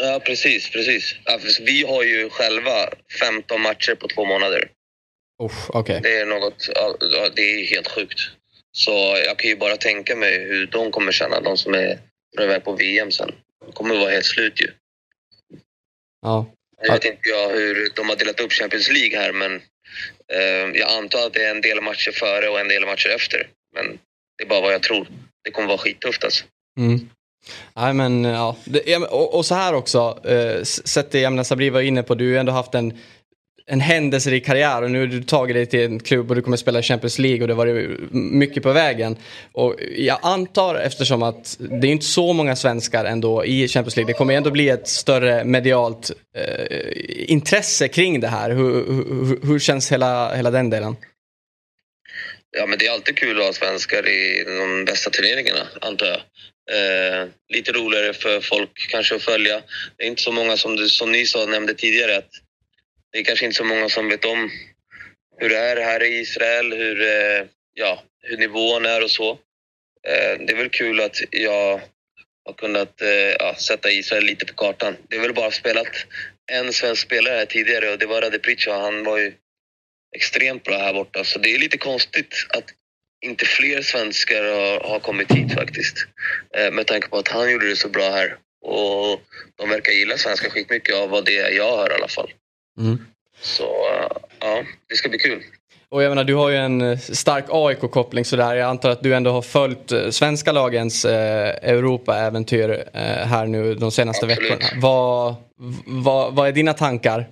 Ja, 0.00 0.20
precis, 0.26 0.70
precis. 0.70 1.14
Vi 1.60 1.86
har 1.86 2.02
ju 2.02 2.30
själva 2.30 2.88
15 3.20 3.60
matcher 3.60 3.94
på 3.94 4.08
två 4.08 4.24
månader. 4.24 4.70
Usch, 5.42 5.70
Okej. 5.70 6.00
Det 6.02 6.18
är 6.18 6.26
något, 6.26 6.68
det 7.36 7.42
är 7.42 7.66
helt 7.66 7.88
sjukt. 7.88 8.20
Så 8.72 9.16
jag 9.26 9.38
kan 9.38 9.50
ju 9.50 9.56
bara 9.56 9.76
tänka 9.76 10.16
mig 10.16 10.44
hur 10.44 10.66
de 10.66 10.90
kommer 10.90 11.12
känna, 11.12 11.40
de 11.40 11.56
som 11.56 11.74
är 11.74 11.98
på 12.36 12.46
väg 12.46 12.64
på 12.64 12.72
VM 12.72 13.10
sen. 13.10 13.34
De 13.66 13.72
kommer 13.72 13.94
vara 13.94 14.10
helt 14.10 14.24
slut 14.24 14.60
ju. 14.60 14.70
Ja. 16.22 16.46
Nu 16.82 16.88
vet 16.88 17.04
inte 17.04 17.28
jag 17.28 17.48
hur 17.48 17.92
de 17.96 18.08
har 18.08 18.16
delat 18.16 18.40
upp 18.40 18.52
Champions 18.52 18.90
League 18.90 19.18
här, 19.18 19.32
men 19.32 19.54
eh, 20.32 20.80
jag 20.80 20.92
antar 20.92 21.26
att 21.26 21.32
det 21.32 21.44
är 21.44 21.50
en 21.50 21.60
del 21.60 21.80
matcher 21.80 22.10
före 22.10 22.48
och 22.48 22.60
en 22.60 22.68
del 22.68 22.86
matcher 22.86 23.08
efter. 23.08 23.48
Men 23.74 23.98
det 24.38 24.44
är 24.44 24.48
bara 24.48 24.60
vad 24.60 24.72
jag 24.72 24.82
tror. 24.82 25.06
Det 25.44 25.50
kommer 25.50 25.68
vara 25.68 25.78
skittufft 25.78 26.24
alltså. 26.24 26.44
Mm. 26.78 27.10
Nej 27.74 27.92
men 27.92 28.24
ja, 28.24 28.56
det, 28.64 28.96
och, 28.96 29.34
och 29.34 29.46
så 29.46 29.54
här 29.54 29.74
också, 29.74 30.20
eh, 30.24 30.62
sett 30.62 31.10
det 31.10 31.44
Sabri 31.44 31.70
var 31.70 31.80
inne 31.80 32.02
på, 32.02 32.14
du 32.14 32.24
har 32.24 32.30
ju 32.30 32.38
ändå 32.38 32.52
haft 32.52 32.74
en, 32.74 32.98
en 33.66 33.80
händelserik 33.80 34.46
karriär 34.46 34.82
och 34.82 34.90
nu 34.90 35.00
har 35.00 35.06
du 35.06 35.22
tagit 35.22 35.56
dig 35.56 35.66
till 35.66 35.80
en 35.80 36.00
klubb 36.00 36.30
och 36.30 36.36
du 36.36 36.42
kommer 36.42 36.56
spela 36.56 36.78
i 36.78 36.82
Champions 36.82 37.18
League 37.18 37.40
och 37.42 37.48
det 37.48 37.54
har 37.54 37.58
varit 37.58 38.12
mycket 38.12 38.62
på 38.62 38.72
vägen. 38.72 39.16
Och 39.52 39.76
jag 39.96 40.18
antar 40.22 40.74
eftersom 40.74 41.22
att 41.22 41.56
det 41.58 41.86
är 41.86 41.92
inte 41.92 42.04
så 42.04 42.32
många 42.32 42.56
svenskar 42.56 43.04
ändå 43.04 43.44
i 43.44 43.68
Champions 43.68 43.96
League, 43.96 44.12
det 44.12 44.18
kommer 44.18 44.34
ändå 44.34 44.50
bli 44.50 44.68
ett 44.68 44.88
större 44.88 45.44
medialt 45.44 46.10
eh, 46.36 47.32
intresse 47.32 47.88
kring 47.88 48.20
det 48.20 48.28
här. 48.28 48.50
Hur, 48.50 48.72
hur, 48.72 49.46
hur 49.46 49.58
känns 49.58 49.92
hela, 49.92 50.34
hela 50.34 50.50
den 50.50 50.70
delen? 50.70 50.96
Ja, 52.56 52.66
men 52.66 52.78
det 52.78 52.86
är 52.86 52.92
alltid 52.92 53.16
kul 53.16 53.38
att 53.38 53.46
ha 53.46 53.52
svenskar 53.52 54.08
i 54.08 54.44
de 54.44 54.84
bästa 54.84 55.10
turneringarna, 55.10 55.66
antar 55.80 56.06
jag. 56.06 56.20
Eh, 56.70 57.28
lite 57.48 57.72
roligare 57.72 58.12
för 58.12 58.40
folk 58.40 58.90
kanske 58.90 59.14
att 59.14 59.22
följa. 59.22 59.62
Det 59.96 60.04
är 60.04 60.08
inte 60.08 60.22
så 60.22 60.32
många 60.32 60.56
som, 60.56 60.76
du, 60.76 60.88
som 60.88 61.12
ni 61.12 61.26
sa, 61.26 61.46
nämnde 61.46 61.74
tidigare 61.74 62.16
att 62.16 62.30
det 63.12 63.18
är 63.18 63.24
kanske 63.24 63.44
inte 63.44 63.56
så 63.56 63.64
många 63.64 63.88
som 63.88 64.08
vet 64.08 64.24
om 64.24 64.50
hur 65.38 65.48
det 65.48 65.58
är 65.58 65.76
här 65.76 66.02
i 66.02 66.20
Israel, 66.20 66.72
hur, 66.72 67.02
eh, 67.02 67.46
ja, 67.74 68.02
hur 68.22 68.36
nivån 68.36 68.86
är 68.86 69.04
och 69.04 69.10
så. 69.10 69.30
Eh, 70.08 70.38
det 70.38 70.52
är 70.52 70.56
väl 70.56 70.68
kul 70.68 71.00
att 71.00 71.16
jag 71.30 71.80
har 72.44 72.52
kunnat 72.56 73.00
eh, 73.00 73.08
ja, 73.38 73.54
sätta 73.54 73.90
Israel 73.90 74.24
lite 74.24 74.46
på 74.46 74.54
kartan. 74.54 74.96
Det 75.08 75.16
är 75.16 75.20
väl 75.20 75.34
bara 75.34 75.50
spelat 75.50 76.06
en 76.52 76.72
svensk 76.72 77.02
spelare 77.02 77.34
här 77.34 77.46
tidigare 77.46 77.90
och 77.90 77.98
det 77.98 78.06
var 78.06 78.22
Rade 78.22 78.38
Pritcha. 78.38 78.72
Han 78.72 79.04
var 79.04 79.18
ju 79.18 79.32
extremt 80.16 80.62
bra 80.62 80.78
här 80.78 80.94
borta. 80.94 81.24
Så 81.24 81.38
det 81.38 81.54
är 81.54 81.58
lite 81.58 81.78
konstigt 81.78 82.46
att 82.48 82.64
inte 83.24 83.44
fler 83.44 83.82
svenskar 83.82 84.44
har, 84.44 84.80
har 84.80 85.00
kommit 85.00 85.30
hit 85.30 85.54
faktiskt. 85.54 86.06
Med 86.72 86.86
tanke 86.86 87.08
på 87.08 87.18
att 87.18 87.28
han 87.28 87.50
gjorde 87.52 87.68
det 87.68 87.76
så 87.76 87.88
bra 87.88 88.10
här. 88.10 88.36
Och 88.62 89.20
de 89.56 89.68
verkar 89.68 89.92
gilla 89.92 90.18
svenska 90.18 90.50
skitmycket 90.50 90.94
av 90.94 91.10
vad 91.10 91.24
det 91.24 91.38
är 91.38 91.50
jag 91.50 91.76
hör 91.76 91.90
i 91.90 91.94
alla 91.94 92.08
fall. 92.08 92.32
Mm. 92.78 93.06
Så 93.40 93.64
eh, 93.64 94.08
ja, 94.40 94.64
det 94.88 94.94
ska 94.94 95.08
bli 95.08 95.18
kul. 95.18 95.42
Och 95.88 96.02
jag 96.02 96.08
menar, 96.08 96.24
du 96.24 96.34
har 96.34 96.50
ju 96.50 96.56
en 96.56 96.80
eh, 96.80 96.98
stark 96.98 97.44
AIK-koppling 97.48 98.24
sådär. 98.24 98.54
Jag 98.54 98.68
antar 98.68 98.90
att 98.90 99.02
du 99.02 99.14
ändå 99.14 99.30
har 99.30 99.42
följt 99.42 99.92
eh, 99.92 100.10
svenska 100.10 100.52
lagens 100.52 101.04
eh, 101.04 101.70
Europa-äventyr 101.70 102.70
eh, 102.94 103.00
här 103.02 103.46
nu 103.46 103.74
de 103.74 103.90
senaste 103.90 104.26
Absolut. 104.26 104.50
veckorna. 104.50 104.80
Vad, 104.80 105.34
vad, 105.86 106.34
vad 106.34 106.48
är 106.48 106.52
dina 106.52 106.74
tankar? 106.74 107.28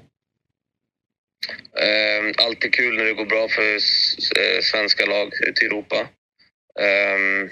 Eh, 1.78 2.44
alltid 2.46 2.74
kul 2.74 2.96
när 2.96 3.04
det 3.04 3.12
går 3.12 3.26
bra 3.26 3.48
för 3.48 3.72
eh, 3.72 4.60
svenska 4.62 5.06
lag 5.06 5.32
ute 5.48 5.64
i 5.64 5.66
Europa. 5.66 5.96
Ehm, 6.80 7.50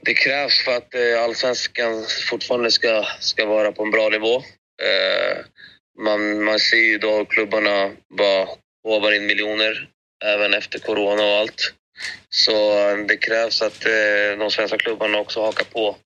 det 0.00 0.14
krävs 0.14 0.64
för 0.64 0.76
att 0.76 0.94
eh, 0.94 1.22
allsvenskan 1.24 2.04
fortfarande 2.30 2.70
ska, 2.70 3.04
ska 3.20 3.46
vara 3.46 3.72
på 3.72 3.82
en 3.82 3.90
bra 3.90 4.08
nivå. 4.08 4.36
Eh, 4.82 5.38
man, 5.98 6.44
man 6.44 6.58
ser 6.58 6.76
ju 6.76 6.98
då 6.98 7.24
klubbarna 7.24 7.92
bara 8.18 8.48
håvar 8.84 9.12
in 9.12 9.26
miljoner 9.26 9.88
även 10.24 10.54
efter 10.54 10.78
corona 10.78 11.22
och 11.22 11.36
allt. 11.36 11.74
Så 12.28 12.78
eh, 12.78 12.96
det 12.96 13.16
krävs 13.16 13.62
att 13.62 13.86
eh, 13.86 14.38
de 14.38 14.50
svenska 14.50 14.78
klubbarna 14.78 15.18
också 15.18 15.40
hakar 15.40 15.64
på. 15.64 15.96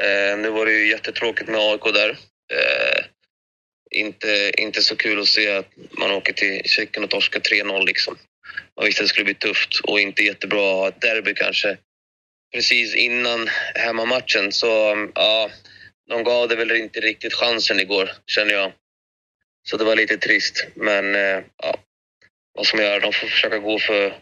Eh, 0.00 0.38
nu 0.38 0.50
var 0.50 0.66
det 0.66 0.72
ju 0.72 0.88
jättetråkigt 0.88 1.48
med 1.48 1.60
AIK 1.60 1.84
där. 1.84 2.10
Eh, 2.52 3.04
inte, 3.90 4.52
inte 4.58 4.82
så 4.82 4.96
kul 4.96 5.20
att 5.20 5.28
se 5.28 5.56
att 5.56 5.68
man 5.90 6.10
åker 6.10 6.32
till 6.32 6.62
Tjeckien 6.64 7.04
och 7.04 7.10
torskar 7.10 7.40
3-0 7.40 7.86
liksom. 7.86 8.18
Man 8.76 8.86
visste 8.86 9.02
att 9.02 9.04
det 9.04 9.08
skulle 9.08 9.24
bli 9.24 9.34
tufft 9.34 9.80
och 9.82 10.00
inte 10.00 10.22
jättebra 10.22 10.70
att 10.70 10.76
ha 10.76 10.88
ett 10.88 11.00
derby 11.00 11.34
kanske 11.34 11.78
precis 12.52 12.94
innan 12.94 13.48
hemmamatchen. 13.74 14.52
Så 14.52 14.66
ja, 15.14 15.50
de 16.08 16.24
gav 16.24 16.48
det 16.48 16.56
väl 16.56 16.70
inte 16.70 17.00
riktigt 17.00 17.34
chansen 17.34 17.80
igår, 17.80 18.10
känner 18.26 18.52
jag. 18.52 18.72
Så 19.70 19.76
det 19.76 19.84
var 19.84 19.96
lite 19.96 20.16
trist. 20.16 20.66
Men 20.74 21.14
eh, 21.14 21.44
ja, 21.62 21.74
vad 22.54 22.66
som 22.66 22.78
gör, 22.78 23.00
de 23.00 23.12
får 23.12 23.26
försöka 23.26 23.58
gå 23.58 23.78
för 23.78 24.14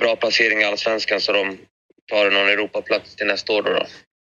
bra 0.00 0.16
placering 0.16 0.60
i 0.60 0.64
Allsvenskan 0.64 1.20
så 1.20 1.32
de 1.32 1.58
tar 2.12 2.30
någon 2.30 2.48
Europaplats 2.48 3.16
till 3.16 3.26
nästa 3.26 3.52
år. 3.52 3.62
Då, 3.62 3.70
då. 3.70 3.86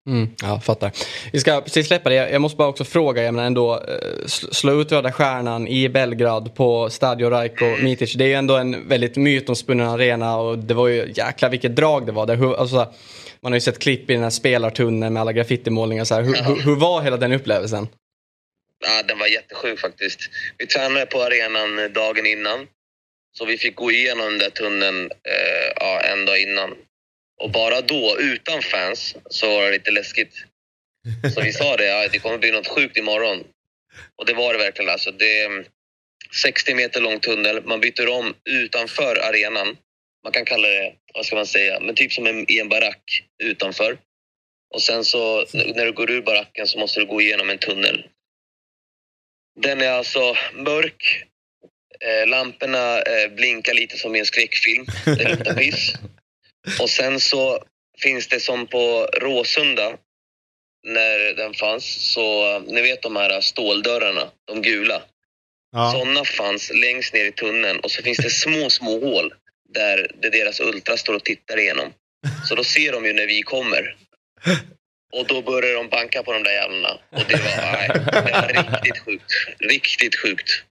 Mm, 0.09 0.29
ja, 0.41 0.59
fattar. 0.59 0.91
Vi 1.33 1.39
ska 1.39 1.61
precis 1.61 1.87
släppa 1.87 2.09
det. 2.09 2.15
Jag 2.15 2.41
måste 2.41 2.57
bara 2.57 2.67
också 2.67 2.83
fråga, 2.83 3.23
jag 3.23 3.33
menar 3.33 3.47
ändå, 3.47 3.73
eh, 3.73 4.25
sl- 4.25 4.53
slå 4.53 4.81
ut 4.81 4.91
Röda 4.91 5.11
Stjärnan 5.11 5.67
i 5.67 5.89
Belgrad 5.89 6.55
på 6.55 6.89
Stadio 6.89 7.29
Rajko 7.29 7.65
Mitic. 7.65 8.13
Det 8.13 8.23
är 8.23 8.27
ju 8.27 8.33
ändå 8.33 8.57
en 8.57 8.87
väldigt 8.87 9.15
mytomspunnen 9.15 9.87
arena 9.87 10.37
och 10.37 10.57
det 10.59 10.73
var 10.73 10.87
ju 10.87 11.13
jäkla 11.15 11.49
vilket 11.49 11.75
drag 11.75 12.05
det 12.05 12.11
var 12.11 12.25
där. 12.25 12.59
Alltså, 12.59 12.93
man 13.41 13.51
har 13.51 13.57
ju 13.57 13.61
sett 13.61 13.79
klipp 13.79 14.09
i 14.09 14.13
den 14.13 14.23
här 14.23 14.29
spelartunneln 14.29 15.13
med 15.13 15.21
alla 15.21 15.33
graffitimålningar. 15.33 16.03
Så 16.03 16.15
här. 16.15 16.21
Hur, 16.21 16.33
hur, 16.33 16.61
hur 16.61 16.75
var 16.75 17.01
hela 17.01 17.17
den 17.17 17.33
upplevelsen? 17.33 17.87
Ja, 18.81 19.03
den 19.03 19.19
var 19.19 19.27
jättesjuk 19.27 19.79
faktiskt. 19.79 20.19
Vi 20.57 20.67
tränade 20.67 21.05
på 21.05 21.23
arenan 21.23 21.93
dagen 21.93 22.25
innan. 22.25 22.67
Så 23.37 23.45
vi 23.45 23.57
fick 23.57 23.75
gå 23.75 23.91
igenom 23.91 24.29
den 24.29 24.39
där 24.39 24.49
tunneln 24.49 25.05
eh, 25.05 25.71
ja, 25.75 26.01
en 26.01 26.25
dag 26.25 26.41
innan. 26.41 26.75
Och 27.41 27.51
bara 27.51 27.81
då, 27.81 28.17
utan 28.19 28.61
fans, 28.61 29.15
så 29.29 29.49
var 29.49 29.65
det 29.65 29.71
lite 29.71 29.91
läskigt. 29.91 30.33
Så 31.33 31.41
vi 31.41 31.53
sa 31.53 31.77
det, 31.77 31.85
ja, 31.85 32.07
det 32.07 32.19
kommer 32.19 32.37
bli 32.37 32.51
något 32.51 32.67
sjukt 32.67 32.97
imorgon. 32.97 33.43
Och 34.15 34.25
det 34.25 34.33
var 34.33 34.53
det 34.53 34.59
verkligen. 34.59 34.91
Alltså, 34.91 35.11
det 35.11 35.39
är 35.39 35.65
60 36.43 36.75
meter 36.75 37.01
lång 37.01 37.19
tunnel. 37.19 37.63
Man 37.65 37.79
byter 37.79 38.07
om 38.07 38.33
utanför 38.49 39.15
arenan. 39.15 39.77
Man 40.23 40.33
kan 40.33 40.45
kalla 40.45 40.67
det, 40.67 40.93
vad 41.13 41.25
ska 41.25 41.35
man 41.35 41.45
säga, 41.45 41.79
men 41.79 41.95
typ 41.95 42.13
som 42.13 42.27
en, 42.27 42.51
i 42.51 42.59
en 42.59 42.69
barack 42.69 43.23
utanför. 43.43 43.97
Och 44.73 44.81
sen 44.81 45.05
så 45.05 45.45
när 45.53 45.85
du 45.85 45.91
går 45.91 46.11
ur 46.11 46.21
baracken 46.21 46.67
så 46.67 46.79
måste 46.79 46.99
du 46.99 47.05
gå 47.05 47.21
igenom 47.21 47.49
en 47.49 47.57
tunnel. 47.57 48.05
Den 49.59 49.81
är 49.81 49.91
alltså 49.91 50.35
mörk. 50.53 51.23
Eh, 51.99 52.27
lamporna 52.27 53.01
eh, 53.01 53.31
blinkar 53.31 53.73
lite 53.73 53.97
som 53.97 54.15
i 54.15 54.19
en 54.19 54.25
skräckfilm. 54.25 54.85
Det 55.05 55.29
luktar 55.29 55.53
piss. 55.53 55.93
Och 56.81 56.89
sen 56.89 57.19
så 57.19 57.63
finns 57.99 58.27
det 58.27 58.39
som 58.39 58.67
på 58.67 59.09
Råsunda 59.13 59.97
när 60.87 61.33
den 61.33 61.53
fanns. 61.53 62.13
Så 62.13 62.55
eh, 62.55 62.61
ni 62.61 62.81
vet 62.81 63.01
de 63.01 63.15
här 63.15 63.41
ståldörrarna, 63.41 64.31
de 64.47 64.61
gula. 64.61 65.01
Ja. 65.71 65.91
Sådana 65.91 66.25
fanns 66.25 66.71
längst 66.73 67.13
ner 67.13 67.25
i 67.25 67.31
tunneln 67.31 67.79
och 67.79 67.91
så 67.91 68.03
finns 68.03 68.17
det 68.17 68.29
små, 68.29 68.69
små 68.69 68.99
hål 68.99 69.33
där 69.73 70.11
det 70.21 70.29
deras 70.29 70.59
ultra 70.59 70.97
står 70.97 71.13
och 71.13 71.23
tittar 71.23 71.59
igenom. 71.59 71.93
Så 72.49 72.55
då 72.55 72.63
ser 72.63 72.91
de 72.91 73.05
ju 73.05 73.13
när 73.13 73.27
vi 73.27 73.41
kommer. 73.41 73.95
Och 75.11 75.27
då 75.27 75.41
börjar 75.41 75.73
de 75.75 75.89
banka 75.89 76.23
på 76.23 76.33
de 76.33 76.43
där 76.43 76.51
jävlarna. 76.51 76.89
Och 77.09 77.23
det 77.27 77.35
var, 77.35 77.57
nej, 77.71 77.89
det 77.93 78.61
var 78.61 78.81
riktigt 78.81 78.99
sjukt. 79.05 79.31
Riktigt 79.59 80.15
sjukt. 80.15 80.63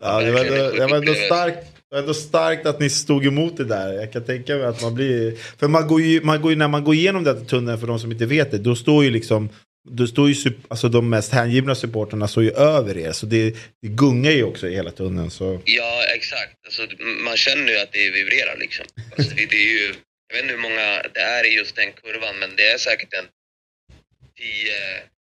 Ja, 0.00 0.20
det 0.20 0.30
var, 0.30 0.40
ändå, 0.40 0.70
det 0.70 0.86
var 0.86 0.96
ändå 0.96 1.14
starkt. 1.14 1.58
Det 1.90 1.96
var 1.96 1.98
ändå 1.98 2.14
starkt 2.14 2.66
att 2.66 2.80
ni 2.80 2.90
stod 2.90 3.26
emot 3.26 3.56
det 3.56 3.64
där. 3.64 3.92
Jag 3.92 4.12
kan 4.12 4.24
tänka 4.24 4.56
mig 4.56 4.66
att 4.66 4.82
man 4.82 4.94
blir... 4.94 5.36
För 5.58 5.68
man 5.68 5.88
går 5.88 6.00
ju, 6.00 6.20
man 6.20 6.42
går 6.42 6.50
ju, 6.50 6.56
när 6.56 6.68
man 6.68 6.84
går 6.84 6.94
igenom 6.94 7.24
den 7.24 7.46
tunneln, 7.46 7.80
för 7.80 7.86
de 7.86 7.98
som 7.98 8.12
inte 8.12 8.26
vet 8.26 8.50
det, 8.50 8.58
då 8.58 8.76
står 8.76 9.04
ju 9.04 9.10
liksom 9.10 9.48
då 9.90 10.06
står 10.06 10.30
ju 10.30 10.52
alltså, 10.68 10.88
de 10.88 11.10
mest 11.10 11.32
hängivna 11.32 11.74
supporterna 11.74 12.28
står 12.28 12.42
ju 12.42 12.50
över 12.50 12.98
er. 12.98 13.12
Så 13.12 13.26
det, 13.26 13.50
det 13.82 13.88
gungar 13.88 14.30
ju 14.30 14.44
också 14.44 14.68
i 14.68 14.74
hela 14.74 14.90
tunneln. 14.90 15.30
Så. 15.30 15.60
Ja, 15.64 16.04
exakt. 16.16 16.56
Alltså, 16.64 16.82
man 17.24 17.36
känner 17.36 17.72
ju 17.72 17.78
att 17.78 17.92
det 17.92 18.10
vibrerar 18.10 18.56
liksom. 18.58 18.86
Alltså, 19.18 19.34
det, 19.34 19.46
det 19.50 19.56
är 19.56 19.70
ju, 19.70 19.94
jag 20.32 20.36
vet 20.36 20.42
inte 20.42 20.54
hur 20.54 20.68
många 20.68 21.02
det 21.14 21.20
är 21.20 21.44
i 21.46 21.54
just 21.54 21.76
den 21.76 21.92
kurvan, 21.92 22.38
men 22.38 22.56
det 22.56 22.70
är 22.70 22.78
säkert 22.78 23.12
en 23.14 23.26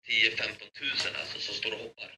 10-15 0.08 0.44
tusen 0.80 1.12
alltså, 1.22 1.40
som 1.40 1.56
står 1.56 1.72
och 1.72 1.80
hoppar. 1.80 2.10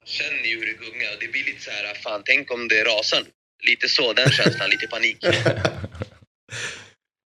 Man 0.00 0.06
känner 0.06 0.44
ju 0.44 0.58
hur 0.58 0.66
det 0.66 0.72
gungar 0.72 1.12
och 1.14 1.20
det 1.20 1.28
blir 1.28 1.44
lite 1.44 1.62
så 1.62 1.70
här, 1.70 1.94
fan 1.94 2.22
tänk 2.24 2.50
om 2.50 2.68
det 2.68 2.84
rasar. 2.84 3.22
Lite 3.62 3.88
så, 3.88 4.12
den 4.12 4.30
känslan, 4.30 4.70
lite 4.70 4.86
panik. 4.86 5.16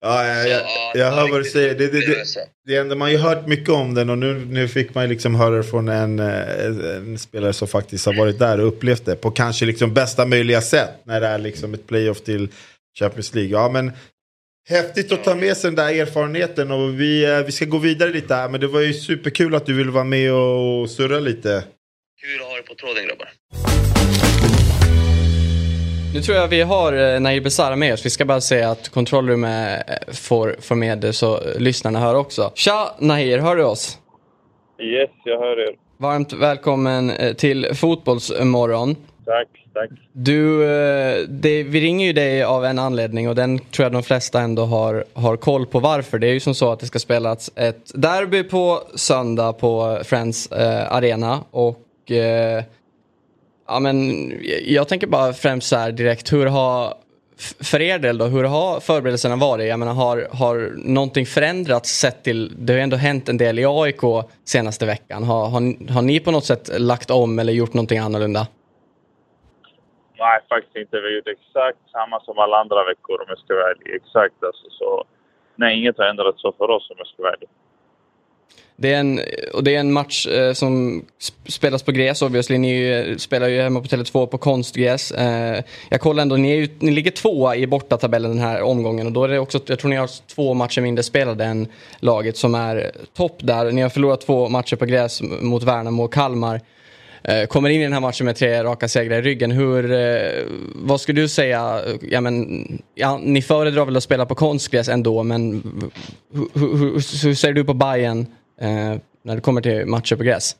Ja, 0.03 0.27
jag, 0.27 0.49
jag, 0.49 0.61
Ja, 0.61 0.93
jag 0.95 1.11
hör 1.11 1.29
vad 1.29 1.41
du 1.41 1.45
säger. 1.45 1.75
Det, 1.75 1.87
det, 1.87 2.07
det, 2.07 2.25
det 2.67 2.77
ändå, 2.77 2.95
man 2.95 3.07
har 3.07 3.13
ju 3.13 3.19
hört 3.19 3.47
mycket 3.47 3.69
om 3.69 3.95
den 3.95 4.11
och 4.11 4.19
nu, 4.19 4.35
nu 4.35 4.69
fick 4.69 4.95
man 4.95 5.05
ju 5.05 5.11
liksom 5.11 5.35
höra 5.35 5.57
det 5.57 5.65
från 5.65 5.89
en, 5.89 6.19
eh, 6.19 6.97
en 6.97 7.19
spelare 7.19 7.53
som 7.53 7.69
faktiskt 7.69 8.07
har 8.07 8.15
varit 8.15 8.39
där 8.39 8.61
och 8.61 8.69
upplevt 8.69 9.05
det 9.05 9.17
på 9.17 9.31
kanske 9.31 9.65
liksom 9.65 9.95
bästa 9.95 10.27
möjliga 10.27 10.61
sätt 10.61 10.91
när 11.05 11.21
det 11.21 11.27
är 11.27 11.39
liksom 11.39 11.75
ett 11.75 11.87
playoff 11.87 12.21
till 12.21 12.49
Champions 12.99 13.35
League. 13.35 13.51
Ja, 13.51 13.69
men 13.69 13.93
häftigt 14.69 15.13
att 15.13 15.25
ta 15.25 15.35
med 15.35 15.57
sig 15.57 15.71
den 15.71 15.75
där 15.75 16.01
erfarenheten 16.01 16.71
och 16.71 17.01
vi, 17.01 17.25
eh, 17.25 17.39
vi 17.47 17.53
ska 17.53 17.65
gå 17.65 17.79
vidare 17.79 18.11
lite 18.11 18.35
här 18.35 18.49
men 18.49 18.61
det 18.61 18.67
var 18.67 18.81
ju 18.81 18.93
superkul 18.93 19.55
att 19.55 19.67
du 19.67 19.75
ville 19.75 19.91
vara 19.91 20.05
med 20.05 20.33
och 20.33 20.91
surra 20.91 21.19
lite. 21.21 21.65
Kul 22.21 22.41
att 22.41 22.47
ha 22.47 22.59
er 22.59 22.63
på 22.63 22.75
tråden 22.75 23.07
grabbar. 23.07 23.29
Nu 26.15 26.21
tror 26.21 26.37
jag 26.37 26.49
vi 26.49 26.63
har 26.63 26.93
eh, 26.93 27.21
Nair 27.21 27.41
Besara 27.41 27.77
med 27.77 27.95
oss. 27.95 28.07
Vi 28.07 28.11
ska 28.11 28.25
bara 28.25 28.41
säga 28.41 28.71
att 28.71 28.89
kontrollrummet 28.89 29.85
eh, 29.89 30.15
får, 30.15 30.57
får 30.61 30.75
med 30.75 30.99
det 30.99 31.13
så 31.13 31.41
lyssnarna 31.59 31.99
hör 32.01 32.15
också. 32.15 32.53
Tja 32.55 32.95
Nahir, 32.99 33.39
hör 33.39 33.57
du 33.57 33.65
oss? 33.65 33.99
Yes, 34.83 35.11
jag 35.25 35.39
hör 35.39 35.69
er. 35.69 35.75
Varmt 35.99 36.33
välkommen 36.33 37.13
till 37.37 37.75
Fotbollsmorgon. 37.75 38.97
Tack, 39.25 39.49
tack. 39.81 39.99
Du, 40.13 40.65
eh, 40.65 41.29
det, 41.29 41.63
vi 41.63 41.81
ringer 41.81 42.07
ju 42.07 42.13
dig 42.13 42.43
av 42.43 42.65
en 42.65 42.79
anledning 42.79 43.29
och 43.29 43.35
den 43.35 43.59
tror 43.59 43.85
jag 43.85 43.93
de 43.93 44.03
flesta 44.03 44.41
ändå 44.41 44.65
har, 44.65 45.05
har 45.13 45.37
koll 45.37 45.67
på 45.67 45.81
varför. 45.81 46.19
Det 46.19 46.27
är 46.27 46.33
ju 46.33 46.41
som 46.41 46.55
så 46.55 46.73
att 46.73 46.81
det 46.81 46.87
ska 46.87 46.99
spelas 46.99 47.51
ett 47.57 47.93
derby 47.95 48.43
på 48.43 48.83
söndag 48.95 49.53
på 49.53 50.01
Friends 50.05 50.53
eh, 50.53 50.93
Arena 50.93 51.45
och 51.51 52.11
eh, 52.11 52.65
ja 53.69 53.81
men 53.81 54.33
jag 54.65 54.89
tänker 54.89 55.07
bara 55.07 55.33
främst 55.33 55.69
så 55.69 55.77
här 55.77 55.93
direkt 55.93 56.33
hur 56.33 56.47
har 56.47 56.95
för 57.61 57.81
er 57.81 57.99
del 57.99 58.19
då, 58.19 58.25
hur 58.25 58.45
har 58.45 58.81
förberedelserna 58.81 59.37
varit? 59.37 59.69
Jag 59.69 59.79
menar 59.79 59.95
har, 59.95 60.29
har 60.31 60.73
någonting 60.77 61.27
förändrats 61.27 61.99
sett 61.99 62.23
till, 62.23 62.53
det 62.59 62.73
har 62.73 62.79
ju 62.79 62.83
ändå 62.83 62.97
hänt 62.97 63.29
en 63.29 63.37
del 63.37 63.59
i 63.59 63.65
AIK 63.67 64.01
senaste 64.45 64.87
veckan. 64.87 65.25
Har, 65.25 65.49
har, 65.49 65.91
har 65.93 66.03
ni 66.03 66.21
på 66.21 66.31
något 66.31 66.45
sätt 66.45 66.71
lagt 66.79 67.11
om 67.11 67.39
eller 67.39 67.53
gjort 67.53 67.75
någonting 67.75 67.99
annorlunda? 67.99 68.47
Nej, 70.25 70.39
faktiskt 70.49 70.77
inte. 70.77 71.01
Vi 71.01 71.07
har 71.07 71.17
gjort 71.17 71.35
exakt 71.39 71.83
samma 71.97 72.21
som 72.21 72.39
alla 72.39 72.57
andra 72.63 72.85
veckor 72.85 73.17
om 73.23 73.27
jag 73.29 73.39
ska 73.39 73.55
vara 73.55 73.71
ärlig. 73.71 73.95
Exakt 73.95 74.45
alltså. 74.49 74.67
Så, 74.71 75.05
nej, 75.57 75.79
inget 75.79 75.99
har 75.99 76.05
ändrats 76.05 76.43
så 76.43 76.53
för 76.53 76.71
oss 76.71 76.91
om 76.91 76.97
jag 76.99 77.07
ska 77.07 77.23
vara 77.23 77.33
ärlig. 77.33 77.49
Det 78.77 78.95
är 78.95 79.01
en, 79.01 79.21
och 79.55 79.65
det 79.65 79.75
är 79.75 79.81
en 79.81 79.93
match 79.93 80.27
eh, 80.27 80.53
som 80.53 81.03
spelas 81.49 81.83
på 81.83 81.93
gräs 81.93 82.23
obviously. 82.23 82.59
Ni 82.59 82.91
eh, 82.91 83.17
spelar 83.17 83.49
ju 83.49 83.63
hemma 83.63 83.81
på 83.81 83.87
Tele2 83.87 84.27
på 84.27 84.39
konstgräs. 84.39 85.13
Eh, 85.13 85.63
jag 85.91 86.01
kollar 86.01 86.23
ändå, 86.23 86.37
ni, 86.37 86.51
är 86.51 86.57
ju, 86.57 86.69
ni 86.79 86.91
ligger 86.91 87.11
tvåa 87.11 87.57
i 87.57 87.67
bortatabellen 87.67 88.31
den 88.31 88.41
här 88.41 88.63
omgången 88.63 89.07
och 89.07 89.13
då 89.13 89.25
är 89.25 89.29
det 89.29 89.39
också, 89.39 89.59
jag 89.67 89.79
tror 89.79 89.89
ni 89.89 89.97
har 89.97 90.35
två 90.35 90.55
matcher 90.55 90.81
mindre 90.81 91.03
spelade 91.03 91.45
än 91.45 91.69
laget 92.01 92.37
som 92.37 92.55
är 92.55 92.91
topp 93.17 93.37
där. 93.39 93.73
Ni 93.73 93.83
har 93.83 93.89
förlorat 93.89 94.21
två 94.21 94.49
matcher 94.49 94.77
på 94.77 94.85
gräs 94.85 95.23
mot 95.23 95.63
Värnamo 95.63 96.05
och 96.05 96.13
Kalmar. 96.13 96.61
Eh, 97.25 97.47
kommer 97.47 97.71
in 97.71 97.81
i 97.81 97.85
den 97.85 97.93
här 97.93 98.01
matchen 98.01 98.27
med 98.27 98.37
tre 98.37 98.63
raka 98.65 98.89
segrar 98.89 99.19
i 99.19 99.23
ryggen. 99.23 99.51
Hur, 99.51 99.93
eh, 99.93 100.45
vad 100.75 101.01
skulle 101.01 101.21
du 101.21 101.29
säga? 101.29 101.81
Ja, 102.03 102.21
men, 102.21 102.35
ja, 102.95 103.21
ni 103.23 103.43
föredrar 103.43 103.85
väl 103.85 103.97
att 103.97 104.03
spela 104.03 104.27
på 104.27 104.35
konstgräs 104.35 104.89
ändå, 104.89 105.23
men 105.23 105.63
hur, 106.33 106.61
hur, 106.61 106.77
hur, 106.79 106.93
hur 107.27 107.35
ser 107.35 107.53
du 107.53 107.65
på 107.65 107.75
Bayern 107.75 108.21
eh, 108.61 109.01
när 109.23 109.35
det 109.35 109.41
kommer 109.41 109.61
till 109.61 109.87
matcher 109.87 110.17
på 110.17 110.23
gräs? 110.23 110.57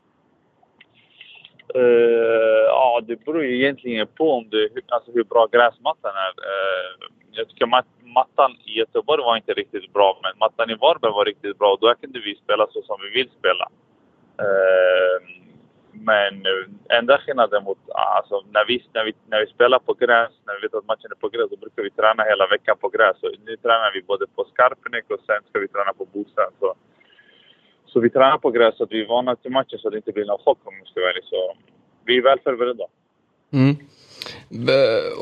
Uh, 1.77 2.65
ja, 2.67 3.01
det 3.09 3.25
beror 3.25 3.45
ju 3.45 3.63
egentligen 3.63 4.07
på 4.07 4.33
om 4.33 4.49
det, 4.51 4.69
alltså 4.89 5.13
hur 5.13 5.25
bra 5.25 5.47
gräsmattan 5.53 6.15
är. 6.27 6.33
Uh, 6.51 6.91
jag 7.33 7.49
tycker 7.49 7.67
mat, 7.67 7.87
mattan 8.03 8.51
i 8.65 8.79
Göteborg 8.79 9.23
var 9.23 9.37
inte 9.37 9.53
riktigt 9.53 9.93
bra, 9.93 10.19
men 10.23 10.33
mattan 10.39 10.71
i 10.71 10.75
Varberg 10.75 11.13
var 11.13 11.25
riktigt 11.25 11.59
bra. 11.59 11.79
Då 11.81 11.95
kunde 12.01 12.21
vi 12.21 12.35
spela 12.45 12.67
så 12.73 12.83
som 12.83 12.97
vi 13.05 13.11
vill 13.19 13.31
spela. 13.39 13.67
Uh, 14.43 15.40
men 15.93 16.33
eh, 16.51 16.99
enda 16.99 17.19
skillnaden 17.19 17.65
mot... 17.65 17.79
Ah, 17.89 18.17
alltså, 18.19 18.37
när, 18.55 18.65
vi, 18.69 18.85
när, 18.95 19.05
vi, 19.05 19.13
när 19.31 19.41
vi 19.41 19.47
spelar 19.47 19.79
på 19.79 19.93
gräs, 19.95 20.33
när 20.47 20.55
vi 20.55 20.61
vet 20.63 20.75
att 20.75 20.87
matchen 20.87 21.11
är 21.11 21.21
på 21.25 21.29
gräs, 21.29 21.51
då 21.51 21.57
brukar 21.57 21.83
vi 21.83 21.91
träna 21.91 22.23
hela 22.33 22.47
veckan 22.47 22.77
på 22.81 22.89
gräs. 22.89 23.17
Så 23.21 23.27
nu 23.47 23.57
tränar 23.57 23.91
vi 23.95 24.03
både 24.03 24.25
på 24.37 24.45
Skarpnäck 24.45 25.07
och 25.11 25.23
sen 25.27 25.41
ska 25.49 25.59
vi 25.59 25.69
träna 25.69 25.93
på 25.93 26.05
Bosön. 26.13 26.53
Så, 26.61 26.75
så 27.87 28.01
vi 28.01 28.11
tränar 28.11 28.39
på 28.39 28.51
gräs 28.51 28.77
så 28.77 28.85
att 28.85 28.93
vi 28.93 29.01
är 29.01 29.09
vana 29.09 29.37
till 29.37 29.51
matchen 29.51 29.79
så 29.79 29.89
att 29.89 29.93
det 29.93 29.99
inte 30.03 30.13
blir 30.13 30.25
någon 30.25 30.45
chock 30.45 30.59
om 30.65 30.75
jag 30.79 30.87
ska 30.89 31.01
vara 31.01 31.11
ärlig. 31.11 31.25
Så 31.25 31.57
vi 32.05 32.19
är 32.19 32.23
väl 32.23 32.39
förberedda. 32.45 32.85
Mm. 33.53 33.77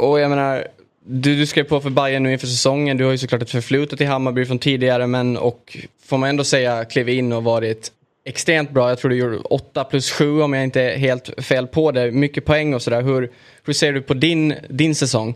Och 0.05 0.21
jag 0.21 0.31
menar, 0.31 0.65
du, 1.11 1.37
du 1.37 1.47
skrev 1.47 1.65
på 1.65 1.81
för 1.81 1.91
Bayern 1.91 2.23
nu 2.23 2.33
inför 2.33 2.47
säsongen. 2.47 2.97
Du 2.97 3.05
har 3.05 3.13
ju 3.13 3.19
såklart 3.19 3.43
ett 3.43 3.51
förflutet 3.51 4.01
i 4.01 4.05
Hammarby 4.05 4.45
från 4.45 4.59
tidigare, 4.59 5.07
men 5.07 5.37
och 5.37 5.77
får 6.09 6.19
man 6.19 6.29
ändå 6.29 6.45
säga 6.45 6.85
klev 6.85 7.09
in 7.09 7.33
och 7.33 7.45
varit 7.45 7.93
extremt 8.29 8.71
bra. 8.71 8.89
Jag 8.89 8.99
tror 8.99 9.11
du 9.11 9.17
gjorde 9.17 9.39
8 9.39 9.85
plus 9.85 10.13
7 10.13 10.43
om 10.43 10.53
jag 10.53 10.65
inte 10.65 10.83
är 10.83 10.99
helt 10.99 11.45
fel 11.45 11.67
på 11.67 11.91
det. 11.93 12.11
Mycket 12.11 12.45
poäng 12.45 12.75
och 12.75 12.83
sådär. 12.83 13.03
Hur, 13.03 13.31
hur 13.67 13.73
ser 13.73 13.93
du 13.93 14.03
på 14.03 14.15
din, 14.15 14.55
din 14.69 14.95
säsong? 14.95 15.35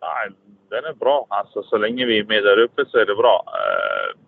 Nej, 0.00 0.28
den 0.70 0.84
är 0.84 0.94
bra. 0.94 1.26
Alltså, 1.28 1.62
så 1.62 1.76
länge 1.76 2.06
vi 2.06 2.18
är 2.18 2.24
med 2.24 2.42
där 2.44 2.58
uppe 2.58 2.84
så 2.90 2.98
är 2.98 3.06
det 3.06 3.14
bra. 3.14 3.44
Eh, 3.46 4.18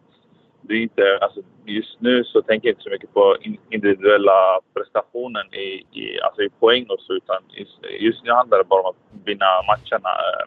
det 0.61 0.75
är 0.75 0.83
inte, 0.83 1.19
alltså, 1.21 1.41
just 1.65 2.01
nu 2.01 2.25
så 2.25 2.43
tänker 2.43 2.69
jag 2.69 2.73
inte 2.73 2.83
så 2.83 2.91
mycket 2.91 3.15
på 3.15 3.37
individuella 3.71 4.61
prestationen 4.75 5.55
i, 5.55 5.87
i, 6.01 6.21
alltså 6.21 6.43
i 6.43 6.49
poäng 6.49 6.87
och 6.89 7.01
så, 7.01 7.13
utan 7.13 7.43
just, 7.51 7.79
just 8.01 8.25
nu 8.25 8.31
handlar 8.31 8.59
det 8.59 8.65
bara 8.65 8.83
om 8.83 8.91
att 8.91 9.27
vinna 9.27 9.47
matcherna. 9.67 10.09
Eh, 10.09 10.45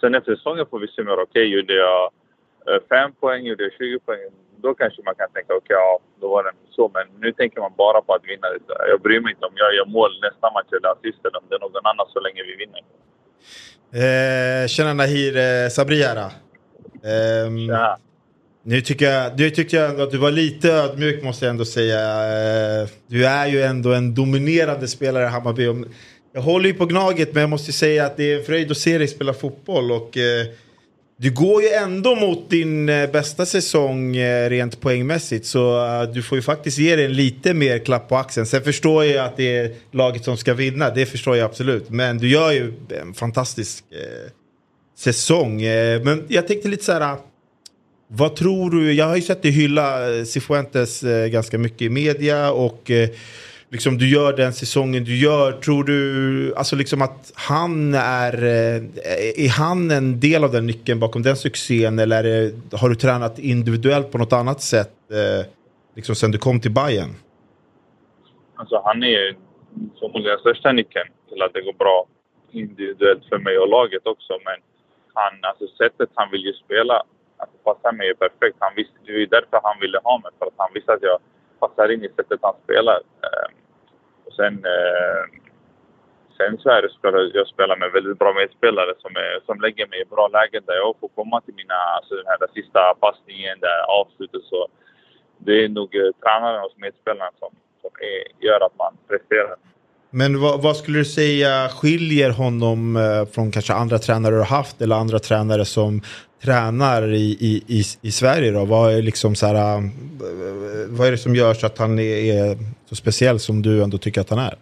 sen 0.00 0.14
efter 0.14 0.36
säsongen 0.36 0.66
får 0.70 0.78
vi 0.78 0.88
se 0.88 1.02
mer. 1.02 1.20
Okej, 1.20 1.46
gjorde 1.46 1.74
jag 1.74 2.10
eh, 2.68 2.80
5 2.88 3.12
poäng, 3.12 3.46
gjorde 3.46 3.62
jag 3.62 3.72
20 3.72 3.98
poäng, 3.98 4.20
då 4.62 4.74
kanske 4.74 5.02
man 5.08 5.14
kan 5.14 5.28
tänka 5.36 5.52
okej, 5.60 5.76
ja, 5.84 5.98
då 6.20 6.26
var 6.34 6.42
det 6.44 6.52
så. 6.70 6.90
Men 6.94 7.04
nu 7.20 7.32
tänker 7.32 7.60
man 7.60 7.72
bara 7.76 8.00
på 8.06 8.14
att 8.14 8.24
vinna. 8.30 8.46
Jag 8.92 9.00
bryr 9.00 9.20
mig 9.20 9.30
inte 9.34 9.46
om 9.46 9.56
jag 9.56 9.74
gör 9.76 9.86
mål 9.86 10.10
nästa 10.26 10.46
match 10.56 10.70
eller 10.76 10.88
assist 10.94 11.20
eller 11.26 11.38
om 11.40 11.44
det 11.48 11.54
är 11.58 11.60
någon 11.60 11.86
annan 11.92 12.06
så 12.14 12.20
länge 12.26 12.42
vi 12.50 12.54
vinner. 12.62 12.82
Eh, 14.02 14.66
tjena 14.68 14.92
Nahir, 14.94 15.36
eh, 15.36 15.68
Sabri 15.68 16.02
här. 16.02 16.30
Ja. 17.68 17.98
Nu 18.62 18.80
tycker 18.80 19.06
jag, 19.10 19.38
nu 19.38 19.50
tyckte 19.50 19.76
jag 19.76 19.90
ändå 19.90 20.02
att 20.02 20.10
du 20.10 20.18
var 20.18 20.30
lite 20.30 20.72
ödmjuk 20.72 21.22
måste 21.24 21.44
jag 21.44 21.50
ändå 21.50 21.64
säga. 21.64 22.00
Eh, 22.82 22.88
Du 23.06 23.26
är 23.26 23.46
ju 23.46 23.62
ändå 23.62 23.92
en 23.92 24.14
dominerande 24.14 24.88
spelare 24.88 25.24
i 25.24 25.26
Hammarby. 25.26 25.84
Jag 26.32 26.42
håller 26.42 26.68
ju 26.68 26.74
på 26.74 26.86
Gnaget 26.86 27.34
men 27.34 27.40
jag 27.40 27.50
måste 27.50 27.72
säga 27.72 28.06
att 28.06 28.16
det 28.16 28.32
är 28.32 28.38
en 28.38 28.44
fröjd 28.44 28.70
att 28.70 28.76
se 28.76 28.98
dig 28.98 29.08
spela 29.08 29.32
fotboll. 29.32 29.92
Och, 29.92 30.16
eh, 30.16 30.46
du 31.18 31.30
går 31.30 31.62
ju 31.62 31.68
ändå 31.68 32.14
mot 32.14 32.50
din 32.50 32.88
eh, 32.88 33.10
bästa 33.10 33.46
säsong 33.46 34.16
eh, 34.16 34.50
rent 34.50 34.80
poängmässigt. 34.80 35.46
Så 35.46 35.86
eh, 35.86 36.02
du 36.02 36.22
får 36.22 36.38
ju 36.38 36.42
faktiskt 36.42 36.78
ge 36.78 36.96
dig 36.96 37.04
en 37.04 37.12
lite 37.12 37.54
mer 37.54 37.78
klapp 37.78 38.08
på 38.08 38.16
axeln. 38.16 38.46
Sen 38.46 38.62
förstår 38.62 39.04
jag 39.04 39.26
att 39.26 39.36
det 39.36 39.56
är 39.56 39.74
laget 39.90 40.24
som 40.24 40.36
ska 40.36 40.54
vinna. 40.54 40.90
Det 40.90 41.06
förstår 41.06 41.36
jag 41.36 41.44
absolut. 41.44 41.90
Men 41.90 42.18
du 42.18 42.28
gör 42.28 42.52
ju 42.52 42.72
en 43.00 43.14
fantastisk 43.14 43.84
eh, 43.90 44.30
säsong. 44.98 45.62
Men 46.04 46.24
jag 46.28 46.48
tänkte 46.48 46.68
lite 46.68 46.84
så 46.84 46.92
här. 46.92 47.16
Vad 48.08 48.36
tror 48.36 48.70
du? 48.70 48.92
Jag 48.92 49.06
har 49.06 49.16
ju 49.16 49.22
sett 49.22 49.42
dig 49.42 49.50
hylla 49.50 49.98
Cifuentes 50.24 51.04
ganska 51.30 51.58
mycket 51.58 51.82
i 51.82 51.88
media 51.88 52.50
och 52.50 52.90
eh, 52.90 53.08
liksom 53.76 53.98
du 53.98 54.06
gör 54.16 54.32
den 54.32 54.52
säsongen 54.52 55.04
du 55.04 55.16
gör. 55.26 55.52
Tror 55.52 55.84
du 55.84 56.00
alltså 56.56 56.76
liksom 56.76 57.02
att 57.02 57.32
han 57.50 57.94
är, 57.94 58.34
eh, 58.44 59.44
är 59.44 59.50
han 59.58 59.90
en 59.90 60.20
del 60.20 60.44
av 60.44 60.52
den 60.52 60.66
nyckeln 60.66 61.00
bakom 61.00 61.22
den 61.22 61.36
succén 61.36 61.98
eller 61.98 62.16
är 62.16 62.22
det, 62.22 62.76
har 62.80 62.88
du 62.88 62.94
tränat 62.94 63.38
individuellt 63.38 64.12
på 64.12 64.18
något 64.18 64.32
annat 64.32 64.60
sätt 64.60 64.94
eh, 65.10 65.42
liksom 65.96 66.14
sen 66.14 66.30
du 66.30 66.38
kom 66.38 66.60
till 66.60 66.74
Bayern? 66.78 67.12
Alltså 68.60 68.82
han 68.84 69.02
är 69.02 69.36
förmodligen 69.98 70.32
den 70.36 70.38
största 70.38 70.72
nyckeln 70.72 71.08
till 71.28 71.42
att 71.42 71.52
det 71.52 71.62
går 71.68 71.76
bra 71.84 72.06
individuellt 72.52 73.24
för 73.30 73.38
mig 73.38 73.58
och 73.58 73.68
laget 73.68 74.06
också. 74.06 74.32
Men 74.46 74.58
han, 75.14 75.32
alltså 75.48 75.66
sättet 75.82 76.10
han 76.14 76.28
vill 76.32 76.44
ju 76.50 76.52
spela 76.64 77.02
alltså 77.40 77.56
passar 77.68 77.92
mig 77.92 78.14
perfekt. 78.14 78.56
Han 78.58 78.74
visste, 78.76 78.96
det 79.04 79.12
är 79.12 79.18
ju 79.18 79.26
därför 79.36 79.60
han 79.62 79.80
ville 79.80 79.98
ha 80.04 80.14
mig. 80.22 80.30
För 80.38 80.46
att 80.46 80.58
han 80.64 80.70
visste 80.74 80.92
att 80.92 81.02
jag 81.02 81.18
passar 81.62 81.92
in 81.92 82.04
i 82.04 82.08
sättet 82.08 82.40
han 82.42 82.54
spelar. 82.64 82.98
Eh, 83.26 83.48
sen, 84.36 84.54
eh, 84.76 85.22
sen 86.36 86.58
så 86.58 86.70
är 86.70 86.82
det 86.82 86.90
såklart 86.90 87.14
att 87.14 87.34
jag 87.34 87.46
spelar 87.46 87.76
med 87.76 87.92
väldigt 87.92 88.18
bra 88.18 88.32
medspelare 88.34 88.92
som, 88.98 89.16
är, 89.16 89.40
som 89.46 89.60
lägger 89.60 89.86
mig 89.86 90.00
i 90.00 90.04
bra 90.14 90.28
lägen 90.28 90.62
där 90.66 90.74
jag 90.74 90.94
får 91.00 91.08
komma 91.08 91.40
till 91.40 91.54
mina, 91.54 91.74
alltså 91.74 92.14
den 92.14 92.26
här 92.26 92.38
sista 92.54 92.94
passningen, 93.00 93.60
det 93.60 93.66
här 93.66 93.84
avslutet. 94.00 94.42
Så 94.44 94.68
det 95.38 95.64
är 95.64 95.68
nog 95.68 95.96
eh, 95.96 96.10
tränaren 96.22 96.64
och 96.64 96.72
medspelarna 96.76 97.30
som, 97.38 97.50
som 97.82 97.90
är, 98.10 98.46
gör 98.46 98.60
att 98.66 98.78
man 98.78 98.96
presterar. 99.08 99.56
Men 100.10 100.40
vad, 100.40 100.62
vad, 100.62 100.76
skulle 100.76 100.98
du 100.98 101.04
säga 101.04 101.68
skiljer 101.68 102.30
honom 102.30 102.96
eh, 102.96 103.26
från 103.34 103.50
kanske 103.50 103.72
andra 103.72 103.98
tränare 103.98 104.34
du 104.34 104.38
har 104.38 104.56
haft 104.58 104.80
eller 104.82 104.96
andra 104.96 105.18
tränare 105.18 105.64
som 105.64 106.00
tränar 106.44 107.12
i, 107.12 107.36
i, 107.40 107.62
i, 107.66 107.82
i 108.02 108.10
Sverige? 108.10 108.50
Då? 108.50 108.64
Vad, 108.64 108.94
är 108.94 109.02
liksom 109.02 109.34
så 109.34 109.46
här, 109.46 109.76
eh, 109.76 109.82
vad 110.88 111.06
är 111.06 111.10
det 111.10 111.18
som 111.18 111.34
gör 111.34 111.54
så 111.54 111.66
att 111.66 111.78
han 111.78 111.98
är, 111.98 112.16
är 112.34 112.56
så 112.88 112.94
speciell 112.94 113.38
som 113.38 113.62
du 113.62 113.82
ändå 113.82 113.98
tycker 113.98 114.20
att 114.20 114.30
han 114.30 114.38
är? 114.38 114.54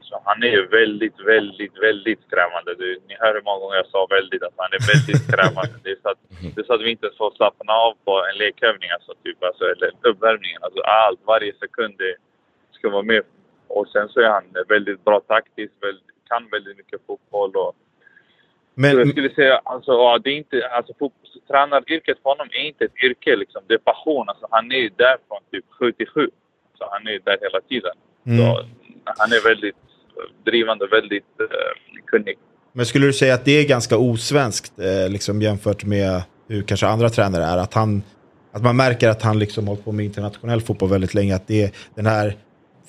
Så 0.00 0.20
han 0.24 0.42
är 0.42 0.70
väldigt, 0.80 1.18
väldigt, 1.34 1.76
väldigt 1.88 2.20
skrämmande. 2.26 2.74
Du, 2.78 3.00
ni 3.08 3.14
hör 3.20 3.34
hur 3.34 3.44
många 3.48 3.60
gånger 3.60 3.76
jag 3.76 3.86
sa 3.86 4.06
väldigt, 4.16 4.42
att 4.42 4.56
han 4.56 4.72
är 4.78 4.82
väldigt 4.92 5.22
skrämmande. 5.28 5.74
Det 5.84 5.90
är, 5.90 6.00
så 6.02 6.08
att, 6.14 6.20
det 6.54 6.60
är 6.60 6.64
så 6.64 6.74
att 6.74 6.86
vi 6.86 6.90
inte 6.90 7.10
får 7.18 7.30
slappna 7.38 7.72
av 7.72 7.92
på 8.04 8.12
en 8.28 8.36
lekövning, 8.38 8.90
alltså, 8.96 9.12
typ, 9.24 9.38
alltså, 9.48 9.64
eller 9.72 9.90
uppvärmningen. 10.10 10.60
Alltså, 10.66 10.80
allt, 10.80 11.20
varje 11.32 11.52
sekund 11.64 11.94
det 12.04 12.14
ska 12.76 12.84
vara 12.90 13.02
med 13.12 13.22
och 13.68 13.88
sen 13.88 14.08
så 14.08 14.20
är 14.20 14.28
han 14.28 14.44
väldigt 14.68 15.04
bra 15.04 15.20
taktiskt, 15.20 15.74
väldigt, 15.80 16.04
kan 16.28 16.48
väldigt 16.50 16.76
mycket 16.76 17.00
fotboll. 17.06 17.56
Och, 17.56 17.76
men, 18.74 18.92
så 18.92 18.98
jag 18.98 19.08
skulle 19.08 19.34
säga, 19.34 19.60
alltså, 19.64 19.92
ja, 19.92 20.18
det 20.24 20.30
är 20.30 20.36
inte, 20.36 20.68
alltså, 20.68 20.92
tränaryrket 21.48 22.18
för 22.22 22.30
honom 22.30 22.48
är 22.52 22.64
inte 22.66 22.84
ett 22.84 23.04
yrke, 23.04 23.36
liksom. 23.36 23.62
det 23.66 23.74
är 23.74 23.78
passion. 23.78 24.28
Alltså, 24.28 24.46
han 24.50 24.72
är 24.72 24.90
där 24.96 25.16
från 25.28 25.40
typ 25.50 25.64
77. 25.70 26.30
Så 26.78 26.88
han 26.90 27.06
är 27.06 27.20
där 27.24 27.38
hela 27.40 27.60
tiden. 27.60 27.96
Mm. 28.26 28.38
Så, 28.38 28.64
han 29.04 29.32
är 29.32 29.48
väldigt 29.48 29.76
drivande, 30.44 30.86
väldigt 30.86 31.40
uh, 31.40 31.48
kunnig. 32.06 32.38
Men 32.72 32.86
skulle 32.86 33.06
du 33.06 33.12
säga 33.12 33.34
att 33.34 33.44
det 33.44 33.52
är 33.52 33.68
ganska 33.68 33.96
osvenskt 33.98 34.78
eh, 34.78 35.10
liksom 35.12 35.42
jämfört 35.42 35.84
med 35.84 36.22
hur 36.48 36.62
kanske 36.62 36.86
andra 36.86 37.10
tränare 37.10 37.44
är? 37.44 37.56
Att, 37.56 37.74
han, 37.74 38.02
att 38.52 38.62
man 38.62 38.76
märker 38.76 39.08
att 39.08 39.22
han 39.22 39.38
liksom 39.38 39.68
hållit 39.68 39.84
på 39.84 39.92
med 39.92 40.04
internationell 40.04 40.60
fotboll 40.60 40.90
väldigt 40.90 41.14
länge. 41.14 41.34
Att 41.34 41.46
det 41.46 41.62
är 41.62 41.70
den 41.94 42.06
här 42.06 42.36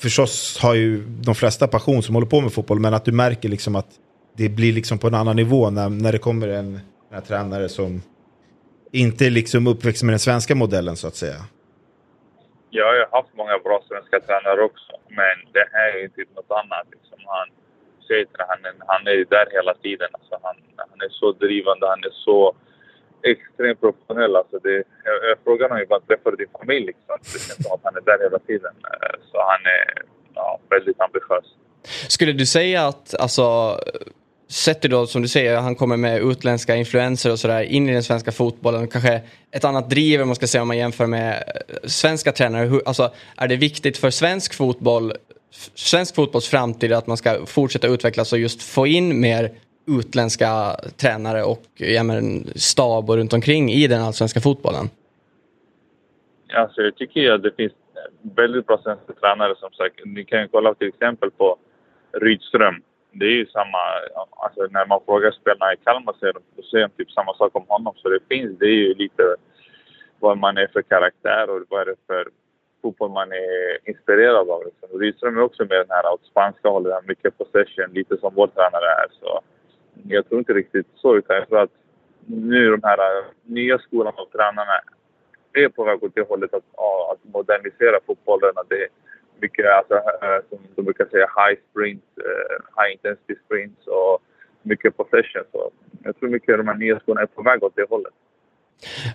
förstås 0.01 0.59
har 0.61 0.75
ju 0.75 1.03
de 1.05 1.35
flesta 1.35 1.67
passion 1.67 2.03
som 2.03 2.15
håller 2.15 2.27
på 2.27 2.41
med 2.41 2.53
fotboll, 2.53 2.79
men 2.79 2.93
att 2.93 3.05
du 3.05 3.11
märker 3.11 3.49
liksom 3.49 3.75
att 3.75 3.89
det 4.37 4.49
blir 4.49 4.73
liksom 4.73 4.99
på 4.99 5.07
en 5.07 5.13
annan 5.13 5.35
nivå 5.35 5.69
när, 5.69 5.89
när 5.89 6.11
det 6.11 6.17
kommer 6.17 6.47
en, 6.47 6.79
en 7.11 7.21
tränare 7.21 7.69
som 7.69 8.01
inte 8.91 9.25
är 9.25 9.29
liksom 9.29 9.67
uppväxt 9.67 10.03
med 10.03 10.13
den 10.13 10.19
svenska 10.19 10.55
modellen 10.55 10.95
så 10.95 11.07
att 11.07 11.15
säga. 11.15 11.39
Jag 12.69 12.85
har 12.85 12.95
ju 12.95 13.05
haft 13.11 13.33
många 13.33 13.57
bra 13.65 13.83
svenska 13.87 14.19
tränare 14.19 14.61
också, 14.61 14.91
men 15.09 15.35
det 15.53 15.65
här 15.73 15.89
är 15.97 16.03
inte 16.03 16.21
något 16.35 16.51
annat. 16.61 16.87
Liksom. 16.91 17.19
Han, 17.25 17.47
säger 18.07 18.27
han, 18.37 18.59
han 18.91 19.07
är 19.07 19.25
där 19.35 19.47
hela 19.57 19.73
tiden. 19.73 20.09
Alltså 20.17 20.39
han, 20.43 20.55
han 20.91 21.01
är 21.07 21.09
så 21.09 21.31
drivande, 21.31 21.87
han 21.87 22.03
är 22.09 22.15
så 22.27 22.55
extremt 23.23 23.81
professionell. 23.81 24.35
Alltså 24.35 24.59
det, 24.59 24.75
jag, 25.07 25.15
jag 25.29 25.37
frågar 25.43 25.69
honom 25.69 25.83
ibland, 25.83 26.07
träffar 26.07 26.31
du 26.31 26.37
din 26.37 26.53
familj? 26.59 26.85
Liksom. 26.85 27.15
Det 27.21 27.39
känns 27.39 27.63
som 27.63 27.71
att 27.75 27.83
han 27.83 27.95
är 27.95 28.01
där 28.01 28.19
hela 28.23 28.39
tiden. 28.39 28.73
Eh, 28.91 29.15
så 29.31 29.37
han 29.51 29.61
är 29.77 30.03
ja, 30.33 30.59
väldigt 30.69 31.01
ambitiös. 31.01 31.45
Skulle 32.07 32.33
du 32.33 32.45
säga 32.45 32.87
att, 32.87 33.15
alltså, 33.15 33.77
sett 34.49 34.81
då 34.81 35.07
som 35.07 35.21
du 35.21 35.27
säger, 35.27 35.57
han 35.57 35.75
kommer 35.75 35.97
med 35.97 36.21
utländska 36.21 36.75
influenser 36.75 37.31
och 37.31 37.39
sådär 37.39 37.61
in 37.61 37.89
i 37.89 37.93
den 37.93 38.03
svenska 38.03 38.31
fotbollen. 38.31 38.87
Kanske 38.87 39.21
ett 39.51 39.65
annat 39.65 39.89
driv 39.89 40.21
om 40.21 40.27
man 40.27 40.35
ska 40.35 40.47
säga 40.47 40.61
om 40.61 40.67
man 40.67 40.77
jämför 40.77 41.05
med 41.05 41.33
eh, 41.33 41.75
svenska 41.83 42.31
tränare. 42.31 42.65
Hur, 42.65 42.81
alltså, 42.85 43.11
är 43.37 43.47
det 43.47 43.55
viktigt 43.55 43.97
för 43.97 44.09
svensk 44.09 44.53
fotboll, 44.53 45.13
svensk 45.75 46.15
fotbolls 46.15 46.47
framtid 46.47 46.93
att 46.93 47.07
man 47.07 47.17
ska 47.17 47.45
fortsätta 47.45 47.87
utvecklas 47.87 48.33
och 48.33 48.39
just 48.39 48.63
få 48.63 48.87
in 48.87 49.19
mer 49.21 49.51
utländska 49.99 50.75
tränare 51.01 51.43
och 51.43 51.65
ja, 51.75 52.03
men, 52.03 52.45
stab 52.55 53.09
och 53.09 53.15
runt 53.15 53.33
omkring 53.33 53.69
i 53.69 53.87
den 53.87 54.01
allsvenska 54.01 54.39
fotbollen? 54.39 54.89
Alltså, 56.53 56.81
jag 56.81 56.95
tycker 56.95 57.31
att 57.31 57.43
det 57.43 57.55
finns 57.55 57.73
väldigt 58.21 58.67
bra 58.67 58.77
svenska 58.83 59.13
tränare 59.13 59.55
som 59.55 59.71
sagt. 59.71 59.95
Ni 60.05 60.23
kan 60.25 60.41
ju 60.41 60.47
kolla 60.47 60.73
till 60.73 60.87
exempel 60.87 61.31
på 61.31 61.57
Rydström. 62.11 62.81
Det 63.11 63.25
är 63.25 63.37
ju 63.41 63.45
samma, 63.45 63.81
alltså 64.43 64.67
när 64.69 64.85
man 64.85 64.99
frågar 65.05 65.31
spelarna 65.31 65.73
i 65.73 65.77
Kalmar 65.83 66.13
så 66.13 66.63
säger 66.71 66.87
de 66.87 67.03
typ 67.03 67.11
samma 67.11 67.33
sak 67.33 67.55
om 67.55 67.65
honom. 67.67 67.93
Så 67.97 68.09
det 68.09 68.19
finns, 68.29 68.59
det 68.59 68.65
är 68.65 68.79
ju 68.87 68.93
lite 68.93 69.35
vad 70.19 70.37
man 70.37 70.57
är 70.57 70.67
för 70.73 70.81
karaktär 70.81 71.49
och 71.49 71.61
vad 71.69 71.81
är 71.81 71.85
det 71.85 71.95
för 72.07 72.27
fotboll 72.81 73.11
man 73.11 73.31
är 73.31 73.89
inspirerad 73.89 74.49
av. 74.49 74.65
Liksom. 74.65 74.99
Rydström 74.99 75.37
är 75.37 75.41
också 75.41 75.63
med 75.63 75.77
den 75.77 75.89
här 75.89 76.13
åt 76.13 76.25
spanska 76.25 76.69
hållet, 76.69 77.07
mycket 77.07 77.37
possession, 77.37 77.93
lite 77.93 78.17
som 78.17 78.33
vår 78.35 78.47
tränare 78.47 78.89
är. 79.03 79.07
Så 79.19 79.41
jag 80.07 80.29
tror 80.29 80.39
inte 80.39 80.53
riktigt 80.53 80.87
så, 80.95 81.17
utan 81.17 81.35
jag 81.35 81.47
tror 81.47 81.59
att 81.59 81.71
nu 82.25 82.71
de 82.71 82.79
här 82.83 82.97
äh, 82.97 83.25
nya 83.43 83.79
skolan 83.79 84.13
och 84.17 84.31
tränarna 84.31 84.81
är 85.53 85.69
på 85.69 85.83
väg 85.83 86.03
åt 86.03 86.15
det 86.15 86.27
hållet 86.29 86.53
att, 86.53 86.63
att 87.11 87.33
modernisera 87.33 87.99
fotbollen. 88.05 88.51
Att 88.55 88.69
det 88.69 88.83
är 88.83 88.87
mycket, 89.41 89.65
alltså, 89.65 89.93
äh, 89.93 90.39
som 90.49 90.59
de 90.75 90.81
brukar 90.81 91.05
säga, 91.05 91.27
high 91.35 91.59
sprints, 91.71 92.05
äh, 92.17 92.83
high 92.83 92.91
intensity 92.91 93.35
sprints 93.45 93.87
och 93.87 94.21
mycket 94.61 94.97
possession. 94.97 95.43
Så 95.51 95.71
jag 96.03 96.19
tror 96.19 96.29
mycket 96.29 96.53
av 96.53 96.57
de 96.57 96.67
här 96.67 96.75
nya 96.75 96.99
skolorna 96.99 97.21
är 97.21 97.25
på 97.25 97.41
väg 97.41 97.63
åt 97.63 97.75
det 97.75 97.89
hållet. 97.89 98.13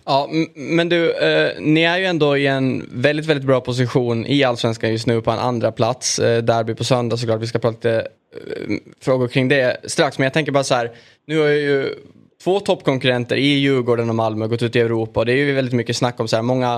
Ja, 0.04 0.28
men 0.54 0.88
du, 0.88 1.12
eh, 1.12 1.52
ni 1.60 1.82
är 1.82 1.98
ju 1.98 2.04
ändå 2.04 2.36
i 2.36 2.46
en 2.46 2.88
väldigt, 2.92 3.26
väldigt 3.26 3.46
bra 3.46 3.60
position 3.60 4.26
i 4.26 4.44
Allsvenskan 4.44 4.90
just 4.90 5.06
nu 5.06 5.20
på 5.20 5.30
en 5.30 5.38
andra 5.38 5.72
plats. 5.72 6.18
Eh, 6.18 6.42
derby 6.42 6.74
på 6.74 6.84
söndag 6.84 7.16
såklart, 7.16 7.40
vi 7.40 7.46
ska 7.46 7.58
prata 7.58 7.76
lite 7.76 7.96
eh, 7.96 8.76
frågor 9.00 9.28
kring 9.28 9.48
det 9.48 9.80
strax. 9.84 10.18
Men 10.18 10.24
jag 10.24 10.32
tänker 10.32 10.52
bara 10.52 10.64
så 10.64 10.74
här, 10.74 10.90
nu 11.26 11.38
har 11.38 11.48
ju 11.48 11.94
två 12.44 12.60
toppkonkurrenter 12.60 13.36
i 13.36 13.46
Djurgården 13.46 14.08
och 14.08 14.14
Malmö 14.14 14.46
gått 14.46 14.62
ut 14.62 14.76
i 14.76 14.80
Europa. 14.80 15.20
Och 15.20 15.26
det 15.26 15.32
är 15.32 15.36
ju 15.36 15.52
väldigt 15.52 15.74
mycket 15.74 15.96
snack 15.96 16.20
om 16.20 16.28
så 16.28 16.36
här, 16.36 16.42
många 16.42 16.74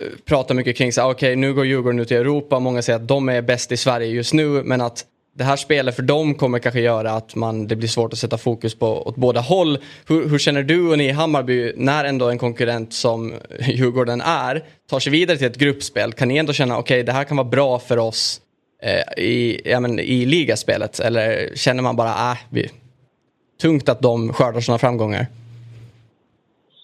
eh, 0.00 0.08
pratar 0.24 0.54
mycket 0.54 0.76
kring 0.76 0.92
så 0.92 1.00
här, 1.00 1.08
ah, 1.08 1.10
okej 1.10 1.28
okay, 1.28 1.36
nu 1.36 1.54
går 1.54 1.66
Djurgården 1.66 2.00
ut 2.00 2.12
i 2.12 2.14
Europa, 2.14 2.58
många 2.58 2.82
säger 2.82 2.98
att 2.98 3.08
de 3.08 3.28
är 3.28 3.42
bäst 3.42 3.72
i 3.72 3.76
Sverige 3.76 4.06
just 4.06 4.34
nu. 4.34 4.46
Men 4.46 4.80
att 4.80 5.04
det 5.36 5.44
här 5.44 5.56
spelet 5.56 5.96
för 5.96 6.02
dem 6.02 6.34
kommer 6.34 6.58
kanske 6.58 6.80
göra 6.80 7.10
att 7.10 7.34
man, 7.34 7.66
det 7.66 7.76
blir 7.76 7.88
svårt 7.88 8.12
att 8.12 8.18
sätta 8.18 8.38
fokus 8.38 8.74
på 8.74 9.06
åt 9.06 9.16
båda 9.16 9.40
håll. 9.40 9.78
Hur, 10.08 10.28
hur, 10.28 10.38
känner 10.38 10.62
du 10.62 10.90
och 10.90 10.98
ni 10.98 11.08
i 11.08 11.10
Hammarby 11.10 11.72
när 11.76 12.04
ändå 12.04 12.28
en 12.28 12.38
konkurrent 12.38 12.92
som 12.92 13.34
Djurgården 13.60 14.20
är 14.20 14.64
tar 14.90 15.00
sig 15.00 15.12
vidare 15.12 15.38
till 15.38 15.46
ett 15.46 15.56
gruppspel? 15.56 16.12
Kan 16.12 16.28
ni 16.28 16.36
ändå 16.36 16.52
känna 16.52 16.78
okej 16.78 16.94
okay, 16.94 17.02
det 17.02 17.12
här 17.12 17.24
kan 17.24 17.36
vara 17.36 17.48
bra 17.48 17.78
för 17.78 17.98
oss 17.98 18.40
eh, 18.82 19.24
i, 19.24 19.60
ja, 19.64 19.80
men, 19.80 19.98
i 19.98 20.26
ligaspelet? 20.26 21.00
Eller 21.00 21.56
känner 21.56 21.82
man 21.82 21.96
bara 21.96 22.08
äh, 22.08 22.38
vi, 22.50 22.70
tungt 23.60 23.88
att 23.88 24.00
de 24.00 24.32
skördar 24.32 24.60
sådana 24.60 24.78
framgångar? 24.78 25.26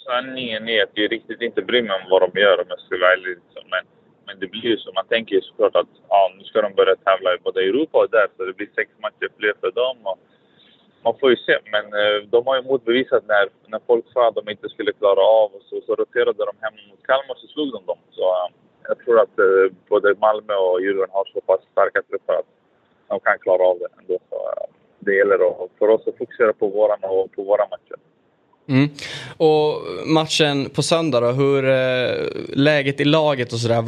Sanningen 0.04 0.68
är 0.68 0.82
att 0.82 0.90
jag 0.94 1.12
riktigt 1.12 1.40
inte 1.40 1.62
bryr 1.62 1.82
mig 1.82 1.92
om 1.92 2.10
vad 2.10 2.22
de 2.22 2.40
gör 2.40 2.60
om 2.60 2.66
jag 2.68 2.80
skulle 2.80 3.00
vara. 3.00 3.16
Liksom. 3.16 3.62
Men 3.70 3.99
men 4.30 4.40
det 4.40 4.46
blir 4.46 4.66
ju 4.74 4.76
så. 4.76 4.92
Man 4.92 5.06
tänker 5.14 5.34
ju 5.34 5.42
såklart 5.42 5.76
att 5.76 5.92
ja, 6.08 6.32
nu 6.38 6.44
ska 6.44 6.62
de 6.62 6.74
börja 6.74 6.96
tävla 6.96 7.34
i 7.34 7.38
både 7.46 7.60
Europa 7.60 7.98
och 7.98 8.10
där, 8.10 8.26
så 8.36 8.44
det 8.44 8.52
blir 8.52 8.70
sex 8.74 8.90
matcher 9.04 9.28
fler 9.38 9.54
för 9.60 9.70
dem. 9.70 9.96
Och 10.02 10.18
man 11.04 11.14
får 11.20 11.30
ju 11.30 11.36
se. 11.36 11.58
Men 11.74 11.84
eh, 12.00 12.18
de 12.34 12.46
har 12.46 12.56
ju 12.56 12.62
motbevisat 12.62 13.22
när, 13.26 13.44
när 13.66 13.80
folk 13.86 14.04
sa 14.12 14.28
att 14.28 14.34
de 14.34 14.48
inte 14.48 14.68
skulle 14.68 14.92
klara 14.92 15.22
av 15.42 15.48
och 15.56 15.62
så, 15.68 15.80
så 15.86 15.94
roterade 15.94 16.44
de 16.50 16.54
hem 16.60 16.74
mot 16.90 17.06
Kalmar 17.06 17.36
så 17.42 17.46
slog 17.46 17.72
de 17.72 17.80
dem. 17.86 17.98
Så 18.10 18.22
eh, 18.22 18.48
jag 18.88 18.98
tror 18.98 19.20
att 19.20 19.38
eh, 19.38 19.66
både 19.88 20.14
Malmö 20.24 20.54
och 20.54 20.80
Djurgården 20.82 21.14
har 21.18 21.24
så 21.34 21.40
pass 21.40 21.60
starka 21.72 22.02
trupper 22.02 22.34
att 22.40 22.50
de 23.08 23.20
kan 23.20 23.38
klara 23.38 23.62
av 23.62 23.78
det 23.78 23.88
ändå. 23.98 24.18
Så, 24.30 24.36
eh, 24.36 24.66
det 24.98 25.14
gäller 25.14 25.38
då, 25.38 25.68
för 25.78 25.88
oss 25.88 26.08
att 26.08 26.18
fokusera 26.18 26.52
på 26.52 26.66
våra 26.68 26.94
och 26.94 27.32
på 27.32 27.42
våra 27.42 27.64
matcher. 27.72 27.98
Mm. 28.70 28.88
Och 29.36 29.82
matchen 30.06 30.70
på 30.70 30.82
söndag 30.82 31.20
då, 31.20 31.30
hur 31.30 31.64
eh, 31.64 32.28
läget 32.48 33.00
i 33.00 33.04
laget 33.04 33.52
och 33.52 33.58
sådär, 33.58 33.82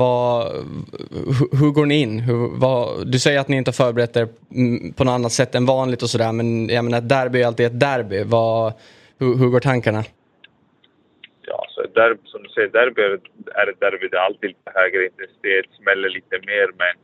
hur, 1.39 1.59
hur 1.59 1.71
går 1.71 1.87
ni 1.87 2.01
in? 2.01 2.21
Hur, 2.21 2.59
vad, 2.59 3.07
du 3.13 3.19
säger 3.19 3.41
att 3.41 3.49
ni 3.49 3.57
inte 3.57 3.69
har 3.69 3.85
förberett 3.85 4.17
er 4.17 4.29
mm, 4.55 4.93
på 4.93 5.05
något 5.05 5.13
annat 5.13 5.33
sätt 5.33 5.55
än 5.55 5.67
vanligt 5.67 6.03
och 6.03 6.11
sådär, 6.11 6.33
men 6.33 6.69
jag 6.69 6.85
menar 6.85 6.99
ett 6.99 7.09
derby 7.09 7.43
är 7.43 7.47
alltid 7.47 7.67
ett 7.67 7.81
derby. 7.81 8.23
Vad, 8.25 8.73
hur, 9.19 9.39
hur 9.39 9.49
går 9.49 9.61
tankarna? 9.61 10.05
Ja, 11.47 11.67
så 11.69 11.83
derby, 11.83 12.21
som 12.25 12.43
du 12.43 12.49
säger, 12.49 12.69
derby 12.69 13.03
är 13.55 13.71
ett 13.71 13.81
derby. 13.81 14.09
Det 14.09 14.17
är 14.17 14.21
alltid 14.21 14.49
lite 14.51 14.71
högre 14.75 15.05
intensitet, 15.05 15.67
smäller 15.83 16.09
lite 16.09 16.37
mer, 16.47 16.67
men 16.83 16.95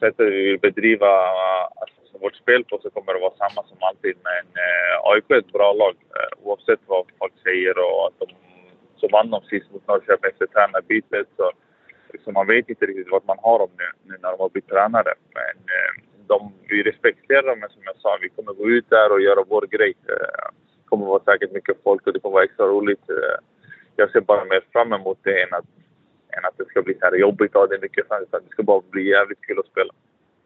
sättet 0.00 0.26
vi 0.32 0.42
vill 0.48 0.58
bedriva 0.58 1.12
alltså, 1.80 2.00
vårt 2.20 2.36
spel 2.36 2.64
på 2.64 2.78
så 2.82 2.90
kommer 2.90 3.14
det 3.14 3.20
vara 3.20 3.42
samma 3.42 3.62
som 3.68 3.78
alltid. 3.80 4.16
Men 4.22 4.44
eh, 4.64 5.10
AIK 5.10 5.30
är 5.30 5.38
ett 5.38 5.52
bra 5.52 5.72
lag 5.72 5.96
eh, 6.16 6.46
oavsett 6.46 6.80
vad 6.86 7.04
folk 7.18 7.32
säger 7.42 7.78
och 7.78 8.06
att 8.06 8.18
de 8.18 8.26
så 8.96 9.08
vann 9.08 9.30
de 9.30 9.40
sist 9.42 9.70
mot 9.72 9.86
Norrköping 9.86 10.30
efter 10.30 10.46
tränarbytet. 10.46 11.26
Så, 11.36 11.50
så 12.24 12.32
man 12.32 12.46
vet 12.46 12.68
inte 12.68 12.86
riktigt 12.86 13.10
vad 13.10 13.24
man 13.26 13.38
har 13.42 13.58
dem 13.58 13.70
nu, 13.78 13.88
nu 14.02 14.14
när 14.22 14.30
de 14.30 14.40
har 14.40 14.48
bytt 14.48 14.68
tränare. 14.68 15.14
Men 15.34 15.56
eh, 15.74 15.92
de, 16.26 16.52
vi 16.68 16.82
respekterar 16.82 17.42
dem, 17.42 17.58
men 17.60 17.70
som 17.70 17.82
jag 17.84 17.96
sa, 17.96 18.18
vi 18.20 18.28
kommer 18.28 18.52
gå 18.52 18.70
ut 18.70 18.90
där 18.90 19.12
och 19.12 19.20
göra 19.20 19.44
vår 19.48 19.66
grej. 19.66 19.94
Eh, 20.08 20.46
det 20.76 20.88
kommer 20.88 21.06
vara 21.06 21.24
säkert 21.24 21.52
mycket 21.52 21.82
folk 21.84 22.06
och 22.06 22.12
det 22.12 22.20
kommer 22.20 22.34
vara 22.34 22.44
extra 22.44 22.66
roligt. 22.66 23.10
Eh, 23.10 23.36
jag 23.96 24.10
ser 24.10 24.20
bara 24.20 24.44
mer 24.44 24.62
fram 24.72 24.92
emot 24.92 25.18
det 25.22 25.42
än 25.42 25.54
att, 25.54 25.64
än 26.36 26.44
att 26.44 26.58
det 26.58 26.64
ska 26.64 26.82
bli 26.82 26.94
så 26.94 27.06
här 27.06 27.16
jobbigt 27.16 27.56
och 27.56 27.68
det 27.68 27.74
är 27.74 27.80
mycket 27.80 28.08
fans. 28.08 28.28
Det 28.30 28.40
ska 28.50 28.62
bara 28.62 28.82
bli 28.90 29.08
jävligt 29.08 29.40
kul 29.40 29.58
att 29.58 29.66
spela. 29.66 29.92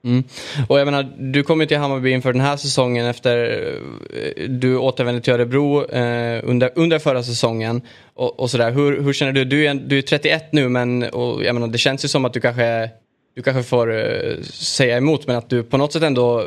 Mm. 0.04 0.24
Och 0.68 0.80
jag 0.80 0.84
menar, 0.84 1.12
du 1.18 1.42
kom 1.42 1.60
ju 1.60 1.66
till 1.66 1.78
Hammarby 1.78 2.10
inför 2.10 2.32
den 2.32 2.42
här 2.42 2.56
säsongen 2.56 3.06
efter 3.06 3.62
eh, 4.10 4.48
du 4.48 4.76
återvände 4.76 5.20
till 5.20 5.32
Örebro 5.32 5.90
eh, 5.90 6.40
under, 6.44 6.70
under 6.74 6.98
förra 6.98 7.22
säsongen. 7.22 7.82
Och, 8.14 8.40
och 8.40 8.50
sådär. 8.50 8.70
Hur, 8.70 9.00
hur 9.02 9.12
känner 9.12 9.32
du? 9.32 9.44
Du 9.44 9.66
är, 9.66 9.74
du 9.74 9.98
är 9.98 10.02
31 10.02 10.52
nu 10.52 10.68
men 10.68 11.02
och, 11.02 11.44
jag 11.44 11.54
menar, 11.54 11.68
det 11.68 11.78
känns 11.78 12.04
ju 12.04 12.08
som 12.08 12.24
att 12.24 12.32
du 12.32 12.40
kanske, 12.40 12.90
du 13.36 13.42
kanske 13.42 13.62
får 13.62 13.94
eh, 13.94 14.40
säga 14.42 14.96
emot 14.96 15.26
men 15.26 15.36
att 15.36 15.50
du 15.50 15.62
på 15.62 15.76
något 15.76 15.92
sätt 15.92 16.02
ändå 16.02 16.44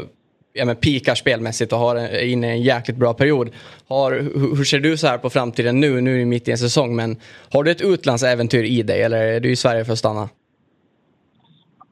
ja, 0.53 0.65
men 0.65 0.75
pikar 0.75 1.15
spelmässigt 1.15 1.73
och 1.73 1.79
har 1.79 1.95
en, 1.95 2.05
är 2.05 2.25
inne 2.25 2.47
i 2.47 2.51
en 2.51 2.61
jäkligt 2.61 2.97
bra 2.97 3.13
period. 3.13 3.49
Har, 3.87 4.11
hur, 4.11 4.55
hur 4.55 4.63
ser 4.63 4.79
du 4.79 4.97
så 4.97 5.07
här 5.07 5.17
på 5.17 5.29
framtiden 5.29 5.79
nu? 5.79 6.01
Nu 6.01 6.13
är 6.13 6.19
du 6.19 6.25
mitt 6.25 6.47
i 6.47 6.51
en 6.51 6.57
säsong 6.57 6.95
men 6.95 7.17
har 7.51 7.63
du 7.63 7.71
ett 7.71 7.81
utlandsäventyr 7.81 8.63
i 8.63 8.83
dig 8.83 9.01
eller 9.01 9.17
är 9.17 9.39
du 9.39 9.51
i 9.51 9.55
Sverige 9.55 9.85
för 9.85 9.93
att 9.93 9.99
stanna? 9.99 10.29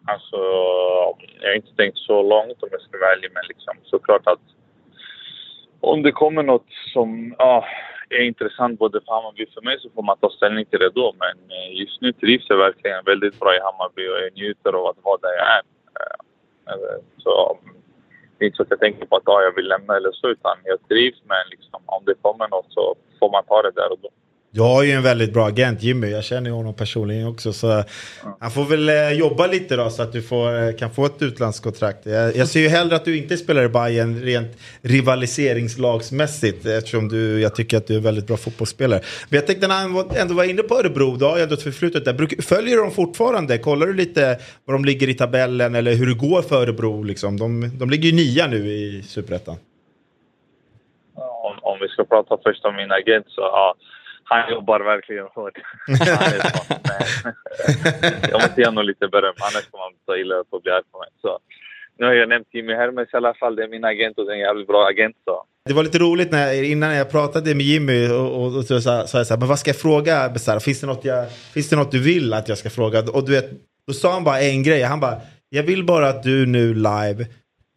Alltså, 0.06 0.38
jag 1.41 1.49
har 1.49 1.55
inte 1.55 1.76
tänkt 1.76 1.97
så 1.97 2.23
långt 2.23 2.63
om 2.63 2.69
jag 2.72 2.81
ska 2.81 2.97
vara 2.97 3.13
ärlig, 3.13 3.30
men 3.34 3.43
liksom, 3.47 3.76
såklart 3.84 4.27
att 4.27 4.39
om 5.80 6.01
det 6.03 6.11
kommer 6.11 6.43
något 6.43 6.68
som 6.93 7.35
ja, 7.38 7.65
är 8.09 8.23
intressant 8.23 8.80
både 8.80 9.01
för 9.01 9.13
Hammarby 9.13 9.45
och 9.45 9.53
för 9.53 9.61
mig 9.61 9.80
så 9.80 9.89
får 9.89 10.03
man 10.03 10.18
ta 10.18 10.30
ställning 10.30 10.65
till 10.65 10.80
det 10.80 10.89
då. 10.89 11.15
Men 11.19 11.38
eh, 11.57 11.80
just 11.80 12.01
nu 12.01 12.13
trivs 12.13 12.45
jag 12.49 12.57
verkligen 12.57 13.03
väldigt 13.05 13.39
bra 13.39 13.55
i 13.55 13.59
Hammarby 13.59 14.07
och 14.07 14.19
jag 14.22 14.34
njuter 14.34 14.73
av 14.73 14.85
att 14.85 15.03
vara 15.03 15.18
där 15.22 15.34
jag 15.39 15.47
är. 15.57 15.63
Eh, 15.99 16.73
eh, 16.73 16.99
så 17.18 17.57
det 18.38 18.45
är 18.45 18.47
inte 18.47 18.57
så 18.57 18.63
att 18.63 18.69
jag 18.69 18.80
tänker 18.80 19.05
på 19.05 19.15
att 19.15 19.23
ja, 19.26 19.41
jag 19.41 19.55
vill 19.55 19.68
lämna 19.68 19.95
eller 19.95 20.11
så, 20.11 20.27
utan 20.27 20.57
jag 20.63 20.88
trivs. 20.88 21.22
Men 21.26 21.43
liksom, 21.49 21.81
om 21.85 22.05
det 22.05 22.15
kommer 22.22 22.47
något 22.47 22.73
så 22.73 22.95
får 23.19 23.31
man 23.31 23.43
ta 23.43 23.61
det 23.61 23.72
där 23.72 23.91
och 23.91 23.99
då. 24.01 24.09
Jag 24.53 24.64
har 24.64 24.84
ju 24.84 24.91
en 24.91 25.03
väldigt 25.03 25.34
bra 25.34 25.48
agent, 25.48 25.84
Jimmy. 25.84 26.07
Jag 26.07 26.23
känner 26.23 26.49
ju 26.49 26.56
honom 26.56 26.73
personligen 26.73 27.28
också. 27.28 27.53
Så 27.53 27.84
han 28.40 28.52
får 28.52 28.65
väl 28.65 28.90
eh, 28.90 29.11
jobba 29.11 29.48
lite 29.48 29.76
då 29.76 29.90
så 29.90 30.03
att 30.03 30.14
du 30.14 30.22
får, 30.22 30.64
eh, 30.64 30.73
kan 30.73 30.91
få 30.91 31.06
ett 31.06 31.22
utlandskontrakt. 31.22 32.06
Jag, 32.06 32.36
jag 32.36 32.48
ser 32.48 32.60
ju 32.60 32.68
hellre 32.68 32.95
att 32.95 33.06
du 33.06 33.18
inte 33.18 33.38
spelar 33.38 33.64
i 33.64 33.69
Bayern 33.69 34.22
rent 34.22 34.57
rivaliseringslagsmässigt. 34.82 36.65
Eftersom 36.65 37.07
du, 37.07 37.41
jag 37.41 37.56
tycker 37.56 37.78
att 37.78 37.88
du 37.88 37.94
är 37.94 37.98
en 37.98 38.03
väldigt 38.03 38.28
bra 38.28 38.38
fotbollsspelare. 38.38 39.02
Men 39.30 39.38
jag 39.38 39.48
tänkte 39.48 39.68
när 39.68 39.76
han 39.76 40.10
ändå 40.15 40.34
var 40.34 40.44
inne 40.44 40.64
på 40.64 40.76
Örebro, 40.76 41.15
då 41.15 41.26
har 41.26 41.34
jag 41.34 41.44
ändå 41.44 41.53
ett 41.53 41.64
förflutet 41.64 42.06
där. 42.06 42.41
Följer 42.41 42.76
du 42.76 42.82
dem 42.82 42.91
fortfarande? 42.91 43.57
Kollar 43.57 43.88
du 43.88 43.94
lite 43.94 44.40
var 44.65 44.73
de 44.73 44.86
ligger 44.86 45.10
i 45.10 45.14
tabellen 45.14 45.76
eller 45.76 45.94
hur 45.94 46.07
det 46.07 46.28
går 46.28 46.41
för 46.41 46.61
Örebro? 46.61 47.03
Liksom? 47.03 47.40
De, 47.40 47.72
de 47.80 47.90
ligger 47.90 48.10
ju 48.10 48.15
nia 48.15 48.48
nu 48.48 48.68
i 48.68 49.03
Superettan. 49.03 49.56
Om, 51.15 51.60
om 51.61 51.78
vi 51.82 51.88
ska 51.88 52.03
prata 52.03 52.38
först 52.44 52.65
om 52.65 52.76
min 52.76 52.91
agent 52.91 53.26
så 53.30 53.41
ja 53.41 53.76
han 54.36 54.52
jobbar 54.52 54.80
verkligen 54.80 55.26
hårt. 55.26 55.58
jag 58.32 58.41
måste 58.41 58.62
ge 58.62 58.66
honom 58.66 58.86
lite 58.86 59.08
beröm, 59.08 59.36
annars 59.38 59.70
kommer 59.70 59.84
han 59.84 59.94
ta 60.06 60.18
illa 60.18 60.36
upp 60.36 60.48
och 60.49 60.62
bli 60.62 60.72
arg 60.72 60.84
på 60.91 60.99
mig. 60.99 61.10
Så, 61.22 61.40
nu 61.98 62.06
har 62.06 62.14
jag 62.14 62.30
nämnt 62.30 62.48
Jimmy 62.52 62.74
Hermes 62.74 63.14
i 63.14 63.18
alla 63.18 63.34
fall. 63.34 63.56
Det 63.56 63.64
är 63.64 63.68
min 63.68 63.86
agent 63.86 64.18
och 64.18 64.26
det 64.26 64.32
är 64.32 64.36
en 64.36 64.40
jävligt 64.40 64.68
bra 64.68 64.88
agent. 64.88 65.16
Så. 65.26 65.44
Det 65.66 65.74
var 65.74 65.84
lite 65.84 65.99
roligt 65.99 66.32
när 66.32 66.48
jag, 66.48 66.66
innan 66.66 66.95
jag 66.95 67.12
pratade 67.12 67.56
med 67.56 67.66
Jimmy 67.66 68.10
och, 68.10 68.36
och, 68.38 68.58
och 68.58 68.64
så 68.64 68.82
sa 68.82 68.98
jag 68.98 69.10
så 69.10 69.18
här, 69.18 69.38
men 69.38 69.48
vad 69.48 69.60
ska 69.60 69.70
jag 69.70 69.78
fråga 69.78 70.30
Besara? 70.30 70.60
Finns 70.60 70.82
det, 70.82 70.88
något 70.88 71.06
jag, 71.06 71.32
finns 71.53 71.70
det 71.70 71.76
något 71.76 71.91
du 71.91 72.03
vill 72.03 72.34
att 72.34 72.49
jag 72.49 72.58
ska 72.58 72.70
fråga? 72.70 72.99
Och 72.99 73.26
du 73.26 73.32
vet, 73.32 73.49
då 73.88 73.94
sa 73.94 74.14
han 74.14 74.24
bara 74.24 74.41
en 74.41 74.64
grej. 74.64 74.84
Han 74.84 74.99
bara, 74.99 75.16
jag 75.49 75.64
vill 75.64 75.86
bara 75.86 76.10
att 76.10 76.24
du 76.24 76.45
nu 76.45 76.74
live 76.74 77.26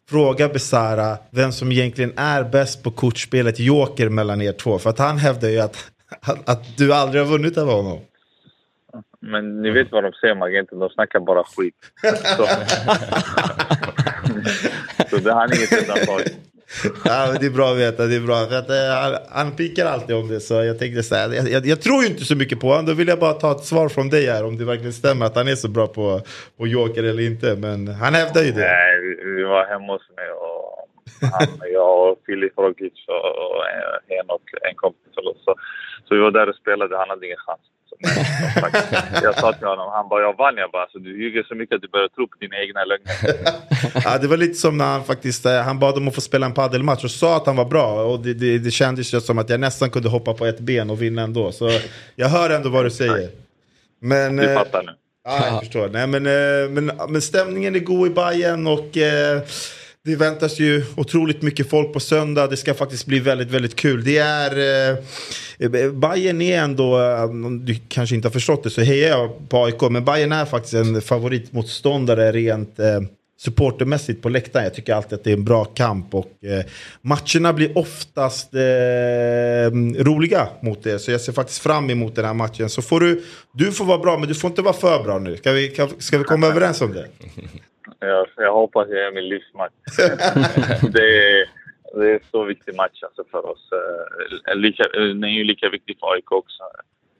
frågar 0.09 0.49
Besara 0.49 1.17
vem 1.31 1.51
som 1.51 1.71
egentligen 1.71 2.13
är 2.17 2.43
bäst 2.43 2.83
på 2.83 2.91
kortspelet 2.91 3.59
Joker 3.59 4.09
mellan 4.09 4.41
er 4.41 4.51
två. 4.51 4.79
För 4.79 4.89
att 4.89 4.99
han 4.99 5.17
hävdar 5.17 5.49
ju 5.49 5.59
att 5.59 5.91
att, 6.21 6.49
att 6.49 6.77
du 6.77 6.93
aldrig 6.93 7.23
har 7.23 7.29
vunnit 7.31 7.57
av 7.57 7.67
honom? 7.67 7.99
Men 9.19 9.61
ni 9.61 9.71
vet 9.71 9.91
vad 9.91 10.03
de 10.03 10.13
säger 10.13 10.33
om 10.33 10.41
agenten, 10.41 10.79
de 10.79 10.89
snackar 10.89 11.19
bara 11.19 11.43
skit. 11.43 11.75
Så, 12.37 12.45
så 15.09 15.17
det, 15.17 15.33
han 15.33 15.51
är 15.51 15.55
inget 15.57 15.81
undantag. 15.81 16.21
ja, 17.05 17.35
det 17.39 17.45
är 17.45 17.49
bra 17.49 17.71
att 17.71 17.77
veta, 17.77 18.05
det 18.05 18.15
är 18.15 18.19
bra. 18.19 18.45
För 18.45 18.59
att, 18.59 18.69
eh, 18.69 19.19
han, 19.29 19.55
pikar 19.55 19.85
alltid 19.85 20.15
om 20.15 20.27
det 20.27 20.39
så 20.39 20.53
jag 20.53 20.79
tänkte 20.79 21.03
så 21.03 21.15
här, 21.15 21.33
jag, 21.33 21.49
jag, 21.49 21.65
jag, 21.65 21.81
tror 21.81 22.03
ju 22.03 22.09
inte 22.09 22.23
så 22.23 22.35
mycket 22.35 22.59
på 22.59 22.67
honom. 22.67 22.85
Då 22.85 22.93
vill 22.93 23.07
jag 23.07 23.19
bara 23.19 23.33
ta 23.33 23.51
ett 23.51 23.65
svar 23.65 23.89
från 23.89 24.09
dig 24.09 24.25
här 24.25 24.45
om 24.45 24.57
det 24.57 24.65
verkligen 24.65 24.93
stämmer 24.93 25.25
att 25.25 25.35
han 25.35 25.47
är 25.47 25.55
så 25.55 25.69
bra 25.69 25.87
på, 25.87 26.21
på 26.57 26.67
Joker 26.67 27.03
eller 27.03 27.23
inte. 27.23 27.55
Men 27.55 27.87
han 27.87 28.13
hävdar 28.13 28.41
ju 28.41 28.51
det. 28.51 28.59
Nej, 28.59 28.99
vi, 29.35 29.43
var 29.43 29.65
hemma 29.65 29.93
hos 29.93 30.09
mig 30.15 30.31
och 30.31 30.87
han, 31.31 31.47
jag 31.73 32.11
och 32.11 32.17
Filip 32.25 32.57
Rogic 32.57 32.93
och, 33.07 33.29
och 33.43 33.63
Henok, 34.09 34.41
en 34.69 34.75
kompis. 34.75 35.01
Så 35.45 35.55
så 36.07 36.15
vi 36.15 36.21
var 36.21 36.31
där 36.31 36.49
och 36.49 36.55
spelade, 36.55 36.97
han 36.97 37.09
hade 37.09 37.25
ingen 37.25 37.37
chans. 37.37 37.61
jag 39.23 39.35
sa 39.39 39.53
till 39.53 39.67
honom, 39.67 39.89
han 39.93 40.09
bara 40.09 40.21
“jag 40.21 40.37
vann”. 40.37 40.57
Jag 40.57 40.71
bara 40.71 40.81
alltså, 40.81 40.99
“du 40.99 41.21
ljuger 41.21 41.43
så 41.43 41.55
mycket 41.55 41.75
att 41.75 41.81
du 41.81 41.87
börjar 41.87 42.07
tro 42.07 42.27
på 42.27 42.37
dina 42.39 42.55
egna 42.57 42.85
lögner”. 42.85 43.13
ja, 44.03 44.17
det 44.17 44.27
var 44.27 44.37
lite 44.37 44.53
som 44.53 44.77
när 44.77 44.85
han 44.85 45.03
faktiskt 45.03 45.45
eh, 45.45 45.61
han 45.61 45.79
bad 45.79 45.97
om 45.97 46.07
att 46.07 46.15
få 46.15 46.21
spela 46.21 46.45
en 46.45 46.53
paddelmatch 46.53 47.03
och 47.03 47.11
sa 47.11 47.37
att 47.37 47.45
han 47.45 47.55
var 47.55 47.65
bra. 47.65 48.03
Och 48.03 48.19
det, 48.19 48.33
det, 48.33 48.57
det 48.57 48.71
kändes 48.71 49.25
som 49.25 49.37
att 49.37 49.49
jag 49.49 49.59
nästan 49.59 49.89
kunde 49.89 50.09
hoppa 50.09 50.33
på 50.33 50.45
ett 50.45 50.59
ben 50.59 50.89
och 50.89 51.01
vinna 51.01 51.21
ändå. 51.21 51.51
Så 51.51 51.69
jag 52.15 52.29
hör 52.29 52.49
ändå 52.49 52.69
vad 52.69 52.85
du 52.85 52.91
säger. 52.91 53.29
Men, 53.99 54.35
du 54.35 54.53
fattar 54.53 54.83
nu. 54.83 54.91
Ja, 55.23 55.47
jag 55.47 55.59
förstår. 55.59 55.89
Nej, 55.89 56.07
men, 56.07 56.25
eh, 56.25 56.69
men, 56.69 56.91
men 57.09 57.21
stämningen 57.21 57.75
är 57.75 57.79
god 57.79 58.07
i 58.07 58.09
Bayern 58.09 58.67
och 58.67 58.97
eh, 58.97 59.41
det 60.05 60.15
väntas 60.15 60.59
ju 60.59 60.83
otroligt 60.95 61.41
mycket 61.41 61.69
folk 61.69 61.93
på 61.93 61.99
söndag. 61.99 62.47
Det 62.47 62.57
ska 62.57 62.73
faktiskt 62.73 63.05
bli 63.05 63.19
väldigt, 63.19 63.51
väldigt 63.51 63.75
kul. 63.75 64.03
Det 64.03 64.17
är... 64.17 64.51
Eh, 65.59 65.91
Bayern 65.91 66.41
är 66.41 66.59
ändå, 66.59 67.01
eh, 67.01 67.23
om 67.23 67.65
du 67.65 67.75
kanske 67.87 68.15
inte 68.15 68.27
har 68.27 68.33
förstått 68.33 68.63
det 68.63 68.69
så 68.69 68.81
hejar 68.81 69.09
jag 69.09 69.49
på 69.49 69.65
AIK. 69.65 69.81
Men 69.89 70.05
Bayern 70.05 70.31
är 70.31 70.45
faktiskt 70.45 70.73
en 70.73 71.01
favoritmotståndare 71.01 72.31
rent 72.31 72.79
eh, 72.79 73.01
supportermässigt 73.45 74.21
på 74.21 74.29
läktaren. 74.29 74.63
Jag 74.63 74.73
tycker 74.73 74.93
alltid 74.93 75.13
att 75.13 75.23
det 75.23 75.31
är 75.31 75.37
en 75.37 75.45
bra 75.45 75.65
kamp. 75.65 76.15
Och 76.15 76.43
eh, 76.43 76.65
matcherna 77.01 77.53
blir 77.53 77.77
oftast 77.77 78.53
eh, 78.53 79.67
roliga 80.03 80.47
mot 80.61 80.83
det. 80.83 80.99
Så 80.99 81.11
jag 81.11 81.21
ser 81.21 81.33
faktiskt 81.33 81.63
fram 81.63 81.89
emot 81.89 82.15
den 82.15 82.25
här 82.25 82.33
matchen. 82.33 82.69
Så 82.69 82.81
får 82.81 82.99
du, 82.99 83.23
du 83.51 83.71
får 83.71 83.85
vara 83.85 83.97
bra 83.97 84.17
men 84.17 84.27
du 84.27 84.35
får 84.35 84.49
inte 84.49 84.61
vara 84.61 84.73
för 84.73 85.03
bra 85.03 85.19
nu. 85.19 85.37
Ska 85.37 85.51
vi, 85.51 85.75
ska 85.97 86.17
vi 86.17 86.23
komma 86.23 86.47
överens 86.47 86.81
om 86.81 86.93
det? 86.93 87.07
Jag, 87.99 88.27
jag 88.35 88.53
hoppas 88.53 88.87
jag 88.89 89.07
är 89.07 89.11
min 89.11 89.29
livsmatch. 89.29 89.73
det, 90.93 91.07
är, 91.29 91.49
det 91.99 92.11
är 92.11 92.19
så 92.31 92.43
viktig 92.43 92.75
match 92.75 93.03
alltså 93.03 93.23
för 93.31 93.49
oss. 93.51 93.69
Eh, 94.47 94.55
lika, 94.55 94.83
den 94.83 95.23
är 95.23 95.27
ju 95.27 95.43
lika 95.43 95.69
viktig 95.69 95.97
för 95.99 96.13
AIK 96.13 96.31
också. 96.31 96.63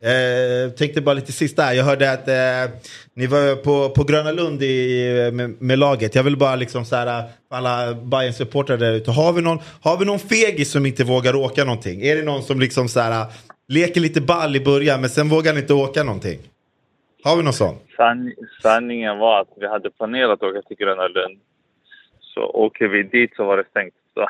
Eh, 0.01 0.71
tänkte 0.71 1.01
bara 1.01 1.13
lite 1.15 1.31
sist 1.31 1.57
där. 1.57 1.73
Jag 1.73 1.83
hörde 1.83 2.11
att 2.11 2.27
eh, 2.27 2.77
ni 3.13 3.27
var 3.27 3.55
på, 3.55 3.89
på 3.89 4.03
Gröna 4.03 4.31
Lund 4.31 4.63
i, 4.63 5.31
med, 5.33 5.61
med, 5.61 5.79
laget. 5.79 6.15
Jag 6.15 6.23
vill 6.23 6.37
bara 6.37 6.55
liksom 6.55 6.85
så 6.85 6.95
här, 6.95 7.19
eh, 7.19 7.25
alla 7.49 7.93
bayern 7.93 8.33
supportrar 8.33 8.77
där 8.77 8.93
ute. 8.93 9.11
Har 9.11 9.33
vi, 9.33 9.41
någon, 9.41 9.59
har 9.81 9.97
vi 9.97 10.05
någon 10.05 10.19
fegis 10.19 10.71
som 10.71 10.85
inte 10.85 11.03
vågar 11.03 11.35
åka 11.35 11.63
någonting? 11.63 12.01
Är 12.01 12.15
det 12.15 12.23
någon 12.23 12.43
som 12.43 12.59
liksom 12.59 12.87
så 12.87 12.99
här, 12.99 13.21
eh, 13.21 13.27
leker 13.67 14.01
lite 14.01 14.21
ball 14.21 14.55
i 14.55 14.59
början 14.59 15.01
men 15.01 15.09
sen 15.09 15.29
vågar 15.29 15.57
inte 15.57 15.73
åka 15.73 16.03
någonting? 16.03 16.39
Har 17.23 17.37
vi 17.37 17.43
någon 17.43 17.53
sån? 17.53 17.75
San, 17.97 18.33
sanningen 18.61 19.17
var 19.17 19.41
att 19.41 19.53
vi 19.57 19.67
hade 19.67 19.91
planerat 19.91 20.31
att 20.31 20.43
åka 20.43 20.61
till 20.61 20.77
Gröna 20.77 21.07
Lund. 21.07 21.39
Så 22.19 22.41
åker 22.41 22.87
vi 22.87 23.03
dit 23.03 23.35
så 23.35 23.45
var 23.45 23.57
det 23.57 23.63
stängt. 23.69 23.93
Så 24.15 24.21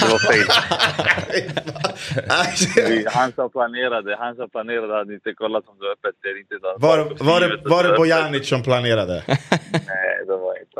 det 0.00 0.12
var 0.12 0.22
fel. 0.32 0.48
han 3.18 3.32
som 3.32 3.50
planerade, 3.50 4.16
han 4.18 4.36
som 4.36 4.50
planerade 4.50 4.94
hade 4.94 5.14
inte 5.14 5.34
kollat 5.34 5.64
om 5.68 5.74
det 5.78 5.84
var 5.84 5.92
öppet 5.92 6.14
eller 6.24 6.38
inte. 6.40 6.54
Var, 6.86 6.98
var, 7.30 7.40
det, 7.40 7.48
var 7.64 7.82
det 7.84 7.96
Bojanic 7.96 8.48
som 8.48 8.62
planerade? 8.62 9.24
Nej, 9.72 10.11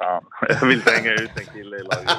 han. 0.05 0.25
Jag 0.61 0.67
vill 0.67 0.77
inte 0.77 0.91
hänga 0.91 1.13
ut 1.13 1.31
en 1.37 1.47
kille 1.55 1.77
i 1.77 1.83
laget. 1.83 2.11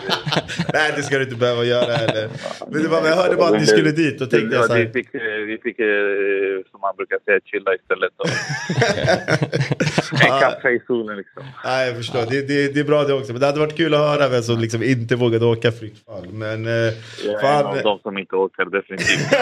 Nej, 0.74 0.94
det 0.96 1.04
ska 1.04 1.18
du 1.18 1.24
inte 1.24 1.36
behöva 1.36 1.64
göra 1.64 1.94
heller. 1.94 2.30
Men 2.68 2.84
det 2.84 2.90
var, 2.90 3.08
jag 3.08 3.16
hörde 3.16 3.36
bara 3.36 3.50
att 3.50 3.60
ni 3.60 3.66
skulle 3.66 3.92
dit 3.92 4.22
och 4.22 4.30
tänkte 4.30 4.56
jag 4.56 4.66
så 4.66 4.74
här... 4.74 4.80
Vi 4.80 4.92
fick, 4.94 5.10
vi 5.48 5.58
fick, 5.64 5.80
eh, 5.80 5.86
som 6.72 6.82
man 6.82 6.96
brukar 6.96 7.20
säga, 7.26 7.40
chilla 7.46 7.76
istället. 7.76 8.12
en 10.24 10.40
kaffe 10.40 10.70
i 10.70 10.80
solen 10.88 11.18
liksom. 11.18 11.44
Nej, 11.66 11.88
jag 11.88 11.98
förstår. 11.98 12.26
Det, 12.30 12.48
det, 12.48 12.74
det 12.74 12.80
är 12.80 12.84
bra 12.84 13.04
det 13.04 13.14
också. 13.14 13.32
Men 13.32 13.40
det 13.40 13.46
hade 13.46 13.60
varit 13.60 13.78
kul 13.78 13.94
att 13.94 14.00
höra 14.00 14.30
vem 14.30 14.44
som 14.44 14.60
liksom 14.60 14.84
inte 14.84 15.16
vågade 15.16 15.46
åka 15.46 15.72
fritt 15.72 16.06
fall. 16.06 16.28
Men, 16.32 16.66
eh, 16.66 16.72
jag 16.72 16.94
är 17.36 17.42
fan, 17.42 17.60
en 17.60 17.78
av 17.78 17.84
de 17.84 18.00
som 18.00 18.18
inte 18.18 18.36
åker, 18.36 18.66
definitivt. 18.66 19.34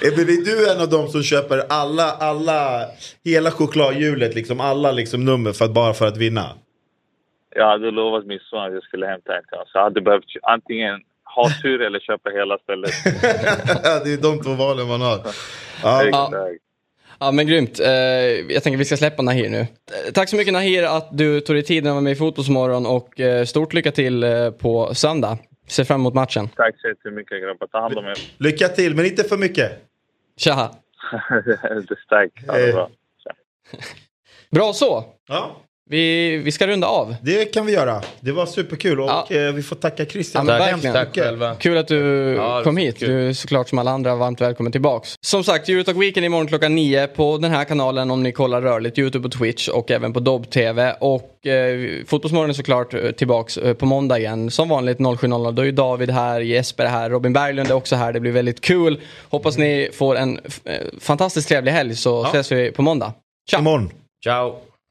är 0.00 0.44
du 0.44 0.70
en 0.72 0.80
av 0.80 0.88
de 0.88 1.08
som 1.08 1.22
köper 1.22 1.62
alla, 1.68 2.10
alla, 2.12 2.86
hela 3.24 3.50
chokladhjulet, 3.50 4.34
liksom, 4.34 4.60
alla 4.60 4.92
liksom, 4.92 5.24
nummer 5.24 5.52
för 5.52 5.64
att, 5.64 5.74
bara 5.74 5.94
för 5.94 6.06
att 6.06 6.16
vinna? 6.16 6.52
Jag 7.56 7.66
hade 7.66 7.90
lovat 7.90 8.26
min 8.26 8.38
son 8.38 8.64
att 8.66 8.72
jag 8.72 8.82
skulle 8.82 9.06
hämta 9.06 9.36
en 9.36 9.42
till 9.42 9.56
honom. 9.56 9.66
Så 9.66 9.78
jag 9.78 9.82
hade 9.82 10.00
behövt 10.00 10.24
antingen 10.42 11.00
ha 11.24 11.48
tur 11.62 11.82
eller 11.82 12.00
köpa 12.00 12.30
hela 12.30 12.58
stället. 12.58 12.90
det 14.04 14.12
är 14.12 14.22
de 14.22 14.42
två 14.42 14.54
valen 14.54 14.88
man 14.88 15.00
har. 15.00 15.18
Ja. 15.82 16.04
ja. 16.04 16.50
Ja 17.18 17.32
men 17.32 17.46
grymt. 17.46 17.80
Eh, 17.80 17.88
jag 18.54 18.62
tänker 18.62 18.76
vi 18.78 18.84
ska 18.84 18.96
släppa 18.96 19.22
Nahir 19.22 19.50
nu. 19.50 19.60
Eh, 19.60 19.66
tack 20.14 20.28
så 20.28 20.36
mycket 20.36 20.52
Nahir 20.52 20.82
att 20.82 21.08
du 21.18 21.40
tog 21.40 21.56
dig 21.56 21.62
tiden 21.62 21.86
att 21.86 21.94
vara 21.94 22.00
med 22.00 22.12
i 22.12 22.16
Fotbollsmorgon 22.16 22.86
och 22.86 23.20
eh, 23.20 23.44
stort 23.44 23.72
lycka 23.72 23.92
till 23.92 24.24
på 24.58 24.94
söndag. 24.94 25.38
Ser 25.68 25.84
fram 25.84 26.00
emot 26.00 26.14
matchen. 26.14 26.48
Tack 26.48 26.80
så 26.80 26.88
jättemycket 26.88 27.42
grabbar. 27.42 27.66
Ta 27.66 27.80
hand 27.80 27.98
om 27.98 28.04
er. 28.04 28.18
Lycka 28.38 28.68
till, 28.68 28.96
men 28.96 29.06
inte 29.06 29.24
för 29.24 29.36
mycket. 29.36 29.72
Tja. 30.36 30.70
det 31.30 31.50
är 31.70 32.04
starkt. 32.04 32.46
Ha 32.46 32.58
det 32.58 32.72
bra. 32.72 32.90
bra 34.50 34.72
så. 34.72 35.04
Ja. 35.28 35.56
Vi, 35.90 36.36
vi 36.36 36.52
ska 36.52 36.66
runda 36.66 36.86
av. 36.86 37.14
Det 37.22 37.44
kan 37.44 37.66
vi 37.66 37.72
göra. 37.72 38.02
Det 38.20 38.32
var 38.32 38.46
superkul 38.46 39.00
och 39.00 39.08
Ja. 39.08 39.26
eh, 39.30 39.52
vi 39.52 39.62
får 39.62 39.76
tacka 39.76 40.06
Christian. 40.06 40.46
Ja, 40.46 40.58
Tack, 40.58 40.72
verkligen. 40.72 40.94
tack 40.94 41.14
själva. 41.14 41.54
Kul 41.54 41.76
att 41.78 41.88
du 41.88 41.98
Ja, 42.38 42.60
kom 42.64 42.76
hit. 42.76 42.98
kul. 42.98 43.08
Du 43.08 43.28
är 43.28 43.32
såklart 43.32 43.68
som 43.68 43.78
alla 43.78 43.90
andra 43.90 44.14
varmt 44.16 44.40
välkommen 44.40 44.72
tillbaks. 44.72 45.14
Som 45.20 45.44
sagt, 45.44 45.68
Eurotalk 45.68 45.96
Weekend 45.96 46.26
imorgon 46.26 46.46
klockan 46.46 46.74
nio 46.74 47.06
på 47.06 47.38
den 47.38 47.50
här 47.50 47.64
kanalen 47.64 48.10
om 48.10 48.22
ni 48.22 48.32
kollar 48.32 48.62
rörligt. 48.62 48.98
Youtube 48.98 49.26
och 49.26 49.32
Twitch 49.32 49.68
och 49.68 49.90
även 49.90 50.12
på 50.12 50.20
Dobb-TV. 50.20 50.94
Och 51.00 51.46
eh, 51.46 51.90
Fotbollsmorgon 52.06 52.50
är 52.50 52.54
såklart 52.54 52.94
eh, 52.94 53.10
tillbaks 53.10 53.58
eh, 53.58 53.74
på 53.74 53.86
måndag 53.86 54.18
igen. 54.18 54.50
Som 54.50 54.68
vanligt 54.68 54.98
07.00. 54.98 55.52
Då 55.52 55.66
är 55.66 55.72
David 55.72 56.10
här, 56.10 56.40
Jesper 56.40 56.84
är 56.84 56.88
här, 56.88 57.10
Robin 57.10 57.32
Berglund 57.32 57.70
är 57.70 57.74
också 57.74 57.96
här. 57.96 58.12
Det 58.12 58.20
blir 58.20 58.32
väldigt 58.32 58.60
kul. 58.60 59.00
Hoppas 59.28 59.58
ni 59.58 59.90
får 59.94 60.16
en 60.16 60.40
eh, 60.64 60.72
fantastiskt 61.00 61.48
trevlig 61.48 61.72
helg 61.72 61.96
så 61.96 62.24
ses 62.24 62.52
vi 62.52 62.70
på 62.72 62.82
måndag. 62.82 63.12
Ciao! 63.50 63.60
Imorgon. 63.60 63.90
Ciao. 64.24 64.58